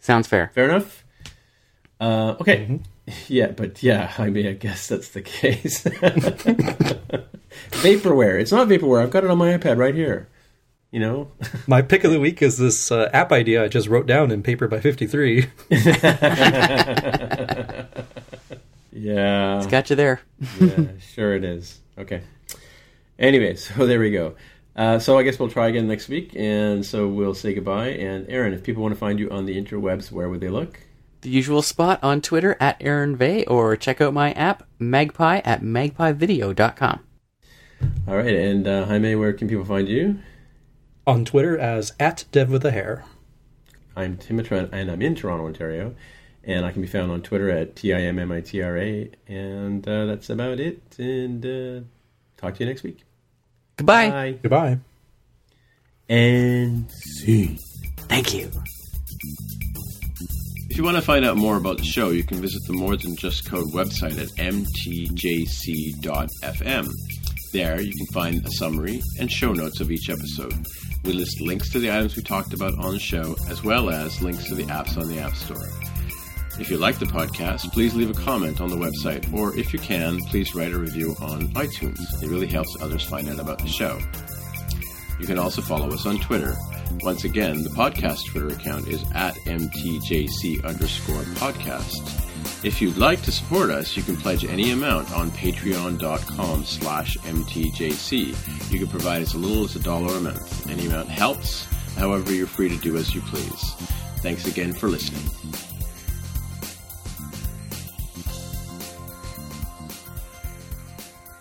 Sounds 0.00 0.26
fair. 0.26 0.50
Fair 0.54 0.64
enough. 0.64 1.04
Uh, 2.00 2.36
okay. 2.40 2.80
Yeah, 3.28 3.52
but 3.52 3.84
yeah, 3.84 4.12
I 4.18 4.30
mean, 4.30 4.48
I 4.48 4.52
guess 4.54 4.88
that's 4.88 5.10
the 5.10 5.22
case. 5.40 5.84
vaporware. 7.70 8.40
It's 8.40 8.50
not 8.50 8.66
vaporware. 8.66 9.04
I've 9.04 9.12
got 9.12 9.22
it 9.22 9.30
on 9.30 9.38
my 9.38 9.56
iPad 9.56 9.78
right 9.78 9.94
here. 9.94 10.26
You 10.90 11.00
know. 11.00 11.32
My 11.66 11.82
pick 11.82 12.04
of 12.04 12.12
the 12.12 12.20
week 12.20 12.42
is 12.42 12.58
this 12.58 12.90
uh, 12.90 13.10
app 13.12 13.32
idea 13.32 13.64
I 13.64 13.68
just 13.68 13.88
wrote 13.88 14.06
down 14.06 14.30
in 14.30 14.42
paper 14.42 14.68
by 14.68 14.80
53. 14.80 15.46
Yeah. 18.96 19.58
It's 19.58 19.66
got 19.66 19.90
you 19.90 19.96
there. 19.96 20.20
yeah, 20.58 20.86
sure 21.14 21.34
it 21.34 21.44
is. 21.44 21.80
Okay. 21.98 22.22
Anyway, 23.18 23.54
so 23.56 23.86
there 23.86 24.00
we 24.00 24.10
go. 24.10 24.34
Uh, 24.74 24.98
so 24.98 25.18
I 25.18 25.22
guess 25.22 25.38
we'll 25.38 25.48
try 25.48 25.68
again 25.68 25.86
next 25.86 26.08
week, 26.08 26.34
and 26.36 26.84
so 26.84 27.08
we'll 27.08 27.34
say 27.34 27.54
goodbye. 27.54 27.88
And 27.88 28.28
Aaron, 28.28 28.52
if 28.52 28.62
people 28.62 28.82
want 28.82 28.94
to 28.94 28.98
find 28.98 29.18
you 29.18 29.30
on 29.30 29.46
the 29.46 29.62
interwebs, 29.62 30.12
where 30.12 30.28
would 30.28 30.40
they 30.40 30.48
look? 30.48 30.80
The 31.22 31.30
usual 31.30 31.62
spot 31.62 31.98
on 32.02 32.20
Twitter 32.20 32.56
at 32.60 32.76
Aaron 32.80 33.16
Vegh 33.16 33.44
or 33.48 33.76
check 33.76 34.00
out 34.00 34.12
my 34.12 34.32
app 34.32 34.66
Magpie 34.78 35.40
at 35.44 35.62
magpievideo.com. 35.62 37.00
All 38.08 38.16
right, 38.16 38.34
and 38.34 38.66
uh, 38.66 38.84
Jaime, 38.86 39.14
where 39.14 39.32
can 39.32 39.48
people 39.48 39.64
find 39.64 39.88
you? 39.88 40.18
On 41.08 41.24
Twitter 41.24 41.56
as 41.56 41.92
at 42.00 42.24
Dev 42.32 42.50
with 42.50 42.64
a 42.64 42.72
hair. 42.72 43.04
I'm 43.94 44.16
Tim 44.16 44.34
Mitra, 44.36 44.68
and 44.72 44.90
I'm 44.90 45.00
in 45.00 45.14
Toronto, 45.14 45.46
Ontario, 45.46 45.94
and 46.42 46.66
I 46.66 46.72
can 46.72 46.82
be 46.82 46.88
found 46.88 47.12
on 47.12 47.22
Twitter 47.22 47.48
at 47.48 47.76
T 47.76 47.94
I 47.94 48.00
M 48.00 48.18
M 48.18 48.32
I 48.32 48.40
T 48.40 48.60
R 48.60 48.76
A, 48.76 49.08
and 49.28 49.86
uh, 49.86 50.06
that's 50.06 50.30
about 50.30 50.58
it. 50.58 50.82
And 50.98 51.46
uh, 51.46 51.82
talk 52.36 52.54
to 52.56 52.64
you 52.64 52.68
next 52.68 52.82
week. 52.82 53.04
Goodbye. 53.76 54.10
Bye. 54.10 54.32
Goodbye. 54.42 54.78
And 56.08 56.90
see. 56.90 57.56
Thank 58.08 58.34
you. 58.34 58.50
If 60.68 60.76
you 60.76 60.82
want 60.82 60.96
to 60.96 61.02
find 61.02 61.24
out 61.24 61.36
more 61.36 61.56
about 61.56 61.78
the 61.78 61.84
show, 61.84 62.10
you 62.10 62.24
can 62.24 62.40
visit 62.40 62.62
the 62.66 62.72
More 62.72 62.96
Than 62.96 63.14
Just 63.14 63.48
Code 63.48 63.72
website 63.72 64.20
at 64.20 64.30
mtjc.fm. 64.38 65.96
There, 67.52 67.80
you 67.80 67.92
can 67.96 68.06
find 68.12 68.44
a 68.44 68.50
summary 68.50 69.00
and 69.20 69.30
show 69.30 69.52
notes 69.52 69.78
of 69.80 69.92
each 69.92 70.10
episode. 70.10 70.66
We 71.06 71.12
list 71.12 71.40
links 71.40 71.70
to 71.70 71.78
the 71.78 71.92
items 71.92 72.16
we 72.16 72.22
talked 72.24 72.52
about 72.52 72.76
on 72.80 72.92
the 72.92 72.98
show, 72.98 73.36
as 73.48 73.62
well 73.62 73.90
as 73.90 74.20
links 74.22 74.44
to 74.46 74.56
the 74.56 74.64
apps 74.64 75.00
on 75.00 75.06
the 75.06 75.20
App 75.20 75.36
Store. 75.36 75.68
If 76.58 76.68
you 76.68 76.78
like 76.78 76.98
the 76.98 77.06
podcast, 77.06 77.72
please 77.72 77.94
leave 77.94 78.10
a 78.10 78.14
comment 78.14 78.60
on 78.60 78.70
the 78.70 78.76
website, 78.76 79.32
or 79.32 79.56
if 79.56 79.72
you 79.72 79.78
can, 79.78 80.18
please 80.22 80.52
write 80.56 80.72
a 80.72 80.78
review 80.78 81.14
on 81.20 81.48
iTunes. 81.50 82.00
It 82.24 82.28
really 82.28 82.48
helps 82.48 82.76
others 82.80 83.04
find 83.04 83.28
out 83.28 83.38
about 83.38 83.60
the 83.60 83.68
show. 83.68 84.00
You 85.20 85.28
can 85.28 85.38
also 85.38 85.62
follow 85.62 85.92
us 85.92 86.06
on 86.06 86.18
Twitter. 86.18 86.56
Once 87.02 87.22
again, 87.22 87.62
the 87.62 87.70
podcast 87.70 88.26
Twitter 88.26 88.48
account 88.48 88.88
is 88.88 89.04
at 89.14 89.36
mtjc 89.46 90.64
underscore 90.64 91.22
podcast. 91.34 92.25
If 92.62 92.80
you'd 92.82 92.96
like 92.96 93.22
to 93.22 93.32
support 93.32 93.70
us, 93.70 93.96
you 93.96 94.02
can 94.02 94.16
pledge 94.16 94.44
any 94.44 94.72
amount 94.72 95.12
on 95.12 95.30
patreon.com 95.30 96.64
slash 96.64 97.16
mtjc. 97.18 98.72
You 98.72 98.78
can 98.78 98.88
provide 98.88 99.22
as 99.22 99.34
little 99.34 99.64
as 99.64 99.76
a 99.76 99.80
dollar 99.80 100.16
a 100.16 100.20
month. 100.20 100.68
Any 100.68 100.86
amount 100.86 101.08
helps. 101.08 101.66
However, 101.96 102.32
you're 102.32 102.46
free 102.46 102.68
to 102.68 102.76
do 102.78 102.96
as 102.96 103.14
you 103.14 103.20
please. 103.22 103.72
Thanks 104.22 104.46
again 104.46 104.72
for 104.72 104.88
listening. 104.88 105.22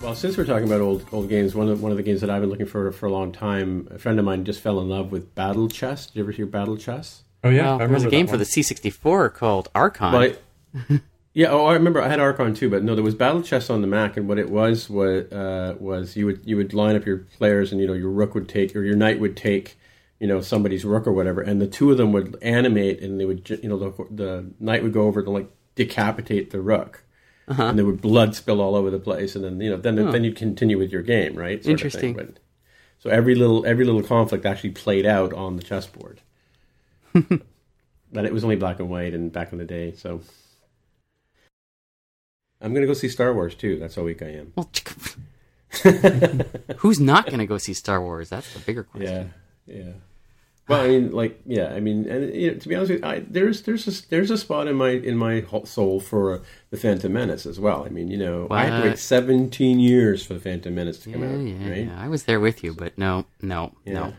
Well, 0.02 0.14
since 0.14 0.38
we're 0.38 0.46
talking 0.46 0.68
about 0.68 0.82
old 0.82 1.06
old 1.12 1.30
games, 1.30 1.56
one 1.56 1.68
of 1.70 1.82
one 1.82 1.92
of 1.92 1.98
the 1.98 2.04
games 2.04 2.22
that 2.22 2.30
I've 2.30 2.42
been 2.42 2.50
looking 2.50 2.66
for 2.68 2.92
for 2.92 3.08
a 3.08 3.12
long 3.12 3.32
time, 3.32 3.88
a 3.92 3.98
friend 3.98 4.20
of 4.20 4.26
mine 4.26 4.44
just 4.46 4.60
fell 4.62 4.80
in 4.80 4.90
love 4.90 5.12
with 5.12 5.34
Battle 5.34 5.68
Chess. 5.68 6.06
Did 6.08 6.16
you 6.18 6.24
ever 6.24 6.32
hear 6.32 6.46
Battle 6.46 6.78
Chess? 6.78 7.24
Oh 7.44 7.50
yeah, 7.50 7.64
well, 7.64 7.76
I 7.76 7.78
there 7.80 7.88
was 7.90 8.04
a 8.04 8.10
game 8.10 8.28
for 8.28 8.38
the 8.38 8.44
C64 8.44 9.34
called 9.34 9.70
Archon. 9.74 10.12
Well, 10.12 10.22
I- 10.24 10.36
yeah. 11.34 11.48
Oh, 11.48 11.66
I 11.66 11.74
remember. 11.74 12.02
I 12.02 12.08
had 12.08 12.20
Archon 12.20 12.54
too, 12.54 12.70
but 12.70 12.84
no, 12.84 12.96
there 12.96 13.04
was 13.04 13.16
Battle 13.16 13.42
Chess 13.42 13.70
on 13.70 13.82
the 13.82 13.88
Mac, 13.88 14.18
and 14.18 14.28
what 14.28 14.40
it 14.40 14.50
was 14.50 14.90
was 14.90 15.32
uh, 15.32 15.76
was 15.80 16.16
you 16.16 16.26
would 16.26 16.42
you 16.46 16.58
would 16.58 16.74
line 16.74 16.96
up 16.96 17.06
your 17.06 17.20
players, 17.38 17.72
and 17.72 17.82
you 17.82 17.88
know 17.88 17.94
your 17.94 18.10
rook 18.10 18.36
would 18.36 18.50
take 18.50 18.76
or 18.76 18.84
your 18.84 18.96
knight 18.96 19.20
would 19.20 19.36
take, 19.38 19.78
you 20.20 20.28
know, 20.28 20.42
somebody's 20.42 20.86
rook 20.86 21.08
or 21.08 21.12
whatever, 21.12 21.42
and 21.42 21.62
the 21.62 21.68
two 21.68 21.92
of 21.92 21.98
them 21.98 22.12
would 22.12 22.38
animate, 22.42 23.02
and 23.02 23.20
they 23.20 23.26
would 23.26 23.50
you 23.50 23.70
know 23.70 23.78
the 23.78 24.06
the 24.10 24.46
knight 24.60 24.84
would 24.84 24.94
go 24.94 25.04
over 25.04 25.22
to 25.24 25.30
like 25.30 25.50
decapitate 25.76 26.52
the 26.52 26.62
rook. 26.62 27.04
And 27.48 27.78
there 27.78 27.86
would 27.86 28.02
blood 28.02 28.34
spill 28.34 28.60
all 28.60 28.74
over 28.74 28.90
the 28.90 28.98
place, 28.98 29.36
and 29.36 29.44
then 29.46 29.62
you 29.62 29.70
know, 29.70 29.78
then 29.78 29.96
then 29.96 30.24
you'd 30.24 30.36
continue 30.36 30.80
with 30.80 30.92
your 30.92 31.04
game, 31.04 31.36
right? 31.36 31.64
Sort. 31.64 31.72
Interesting. 31.72 32.14
But- 32.16 32.40
so 32.98 33.12
every 33.12 33.36
little 33.36 33.64
every 33.68 33.86
little 33.86 34.02
conflict 34.02 34.48
actually 34.48 34.72
played 34.72 35.06
out 35.06 35.32
on 35.32 35.58
the 35.58 35.62
chessboard. 35.62 36.22
but 37.14 38.26
it 38.26 38.34
was 38.34 38.44
only 38.44 38.56
black 38.56 38.80
and 38.80 38.90
white 38.90 39.14
and 39.14 39.32
back 39.32 39.52
in 39.52 39.60
the 39.60 39.66
day, 39.66 39.94
so 39.96 40.22
I'm 42.62 42.74
gonna 42.74 42.88
go 42.88 42.94
see 42.94 43.10
Star 43.10 43.34
Wars 43.34 43.56
too. 43.56 43.78
That's 43.80 43.96
how 43.96 44.04
weak 44.04 44.22
I 44.22 44.28
am. 44.28 44.54
Well, 44.56 44.70
who's 46.78 47.00
not 47.00 47.26
going 47.28 47.40
to 47.40 47.46
go 47.46 47.58
see 47.58 47.74
Star 47.74 48.02
Wars? 48.02 48.30
That's 48.30 48.54
the 48.54 48.60
bigger 48.60 48.84
question. 48.84 49.34
Yeah, 49.68 49.76
yeah. 49.76 49.92
Well, 50.68 50.82
I 50.82 50.88
mean, 50.88 51.12
like, 51.12 51.40
yeah, 51.46 51.74
I 51.74 51.80
mean, 51.80 52.10
and 52.10 52.34
you 52.34 52.52
know, 52.54 52.58
to 52.58 52.68
be 52.70 52.76
honest 52.76 52.92
with 52.92 53.02
you, 53.04 53.08
I, 53.08 53.20
there's 53.30 53.62
there's 53.64 53.88
a, 53.88 54.10
there's 54.10 54.32
a 54.32 54.38
spot 54.38 54.68
in 54.68 54.76
my 54.76 54.90
in 54.92 55.16
my 55.16 55.46
soul 55.66 56.00
for 56.00 56.34
uh, 56.34 56.40
the 56.72 56.78
Phantom 56.78 57.12
Menace 57.14 57.46
as 57.46 57.60
well. 57.60 57.84
I 57.86 57.90
mean, 57.90 58.08
you 58.10 58.18
know, 58.18 58.48
I 58.50 58.64
had 58.66 58.82
to 58.82 58.90
wait 58.90 58.98
17 58.98 59.80
years 59.80 60.26
for 60.26 60.34
the 60.34 60.40
Phantom 60.40 60.74
Menace 60.74 60.98
to 61.00 61.12
come 61.12 61.22
out, 61.24 61.40
yeah, 61.40 61.70
right? 61.70 61.86
yeah. 61.86 62.02
I 62.02 62.08
was 62.08 62.24
there 62.24 62.40
with 62.40 62.64
you, 62.64 62.74
but 62.74 62.98
no, 62.98 63.26
no, 63.42 63.74
Yeah. 63.86 63.94
no. 63.94 64.14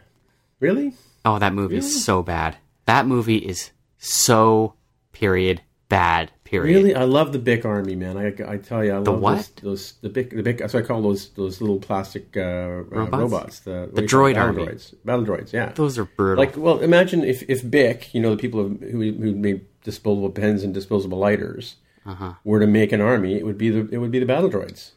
Really? 0.60 0.94
Oh, 1.24 1.38
that 1.40 1.52
movie 1.52 1.74
Really? 1.76 1.86
is 1.86 2.04
so 2.04 2.22
bad. 2.22 2.56
That 2.84 3.06
movie 3.06 3.38
is 3.38 3.70
so 3.98 4.74
period 5.12 5.62
bad. 5.88 6.30
Period. 6.46 6.76
Really, 6.76 6.94
I 6.94 7.02
love 7.02 7.32
the 7.32 7.40
Bic 7.40 7.64
Army, 7.64 7.96
man. 7.96 8.16
I, 8.16 8.28
I 8.52 8.56
tell 8.58 8.84
you, 8.84 8.96
I 8.96 9.00
The 9.00 9.10
love 9.10 9.20
what? 9.20 9.36
Those, 9.36 9.48
those 9.62 9.92
the 10.00 10.08
Bic 10.08 10.30
the 10.30 10.42
Bic. 10.44 10.58
That's 10.58 10.74
what 10.74 10.84
I 10.84 10.86
call 10.86 11.02
those 11.02 11.30
those 11.30 11.60
little 11.60 11.80
plastic 11.80 12.36
uh, 12.36 12.40
uh, 12.40 12.82
Robots? 12.88 13.18
robots. 13.18 13.58
The, 13.60 13.90
The 13.92 14.02
do 14.02 14.02
you 14.02 14.08
call 14.08 14.20
droid 14.20 14.30
it? 14.30 14.34
battle 14.34 14.48
army. 14.60 14.66
droids. 14.66 14.94
Battle 15.04 15.24
droids. 15.24 15.52
Yeah. 15.52 15.72
Those 15.74 15.98
are 15.98 16.04
brutal. 16.04 16.44
Like, 16.44 16.56
well, 16.56 16.78
imagine 16.78 17.24
if 17.24 17.42
if 17.50 17.68
Bic, 17.68 18.14
you 18.14 18.20
know, 18.22 18.30
the 18.30 18.36
people 18.40 18.60
who 18.68 18.76
who 19.12 19.34
made 19.34 19.66
disposable 19.82 20.30
pens 20.30 20.62
and 20.62 20.72
disposable 20.72 21.18
lighters, 21.18 21.76
uh-huh. 22.06 22.34
were 22.44 22.60
to 22.60 22.66
make 22.68 22.92
an 22.92 23.00
army, 23.00 23.34
it 23.38 23.44
would 23.44 23.58
be 23.58 23.70
the 23.70 23.88
it 23.90 23.98
would 23.98 24.12
be 24.12 24.20
the 24.20 24.26
battle 24.26 24.48
droids. 24.48 24.92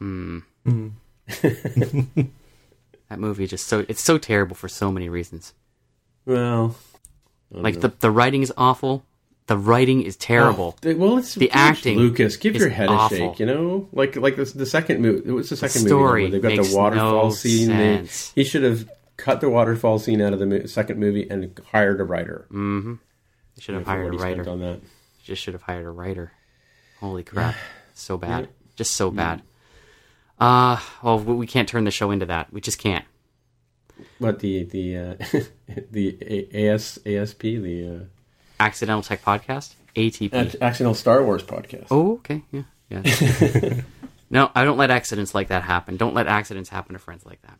that 3.10 3.20
movie 3.20 3.48
just 3.48 3.66
so 3.68 3.86
it's 3.88 4.02
so 4.04 4.18
terrible 4.20 4.56
for 4.56 4.68
so 4.68 4.92
many 4.92 5.10
reasons. 5.10 5.54
Well, 6.26 6.76
Like 7.50 7.82
the 7.82 7.90
the 8.00 8.12
writing 8.12 8.44
is 8.44 8.54
awful. 8.56 9.04
The 9.50 9.58
writing 9.58 10.04
is 10.04 10.16
terrible. 10.16 10.78
Oh, 10.86 10.96
well, 10.96 11.18
it's 11.18 11.34
The 11.34 11.50
acting 11.50 11.98
Lucas, 11.98 12.38
give 12.38 12.56
your 12.56 12.70
head 12.70 12.88
awful. 12.90 13.18
a 13.18 13.20
shake. 13.20 13.40
You 13.40 13.48
know, 13.48 13.90
like 13.92 14.16
like 14.16 14.36
the, 14.36 14.46
the 14.46 14.68
second 14.68 15.02
movie. 15.02 15.28
It 15.28 15.32
was 15.32 15.50
the 15.50 15.56
second 15.58 15.82
story 15.88 16.26
movie 16.26 16.40
where 16.40 16.50
they've 16.52 16.58
got 16.60 16.68
the 16.70 16.76
waterfall 16.78 17.24
no 17.26 17.30
scene. 17.32 17.70
They, 17.70 18.06
he 18.36 18.44
should 18.44 18.62
have 18.62 18.88
cut 19.18 19.42
the 19.42 19.50
waterfall 19.50 19.98
scene 19.98 20.22
out 20.22 20.34
of 20.34 20.40
the 20.40 20.46
mo- 20.46 20.66
second 20.68 21.00
movie 21.00 21.28
and 21.28 21.60
hired 21.72 22.00
a 22.00 22.04
writer. 22.04 22.46
Mm-hmm. 22.52 22.94
They 23.56 23.62
should 23.62 23.74
have 23.74 23.88
hired 23.88 24.14
a 24.14 24.18
writer. 24.20 24.48
on 24.48 24.60
that. 24.60 24.82
Just 25.24 25.42
should 25.42 25.56
have 25.56 25.64
hired 25.64 25.88
a 25.88 25.90
writer. 25.92 26.32
Holy 27.00 27.24
crap. 27.24 27.56
So 27.96 28.18
bad. 28.18 28.50
Just 28.76 28.92
so 28.96 29.10
bad. 29.12 29.42
Uh 30.40 30.80
well 31.04 31.20
we 31.20 31.48
can't 31.48 31.68
turn 31.68 31.84
the 31.86 31.92
show 31.92 32.12
into 32.12 32.28
that. 32.28 32.54
We 32.54 32.62
just 32.62 32.78
can't. 32.78 33.04
But 34.22 34.40
the 34.40 34.64
the 34.64 34.98
uh, 34.98 35.16
the 35.92 36.18
A- 36.22 36.68
AS 36.70 37.00
ASP 37.06 37.42
the 37.42 38.06
Accidental 38.60 39.02
Tech 39.02 39.24
Podcast? 39.24 39.74
ATP. 39.96 40.34
Accidental 40.62 40.94
Star 40.94 41.24
Wars 41.24 41.44
podcast. 41.44 41.88
Oh, 41.92 42.14
okay. 42.14 42.44
Yeah. 42.52 42.64
Yeah. 42.90 43.82
no, 44.30 44.52
I 44.54 44.64
don't 44.66 44.78
let 44.78 44.92
accidents 44.92 45.34
like 45.34 45.50
that 45.50 45.64
happen. 45.64 45.98
Don't 45.98 46.14
let 46.14 46.28
accidents 46.28 46.70
happen 46.70 46.94
to 46.94 47.00
friends 47.00 47.26
like 47.26 47.42
that. 47.44 47.60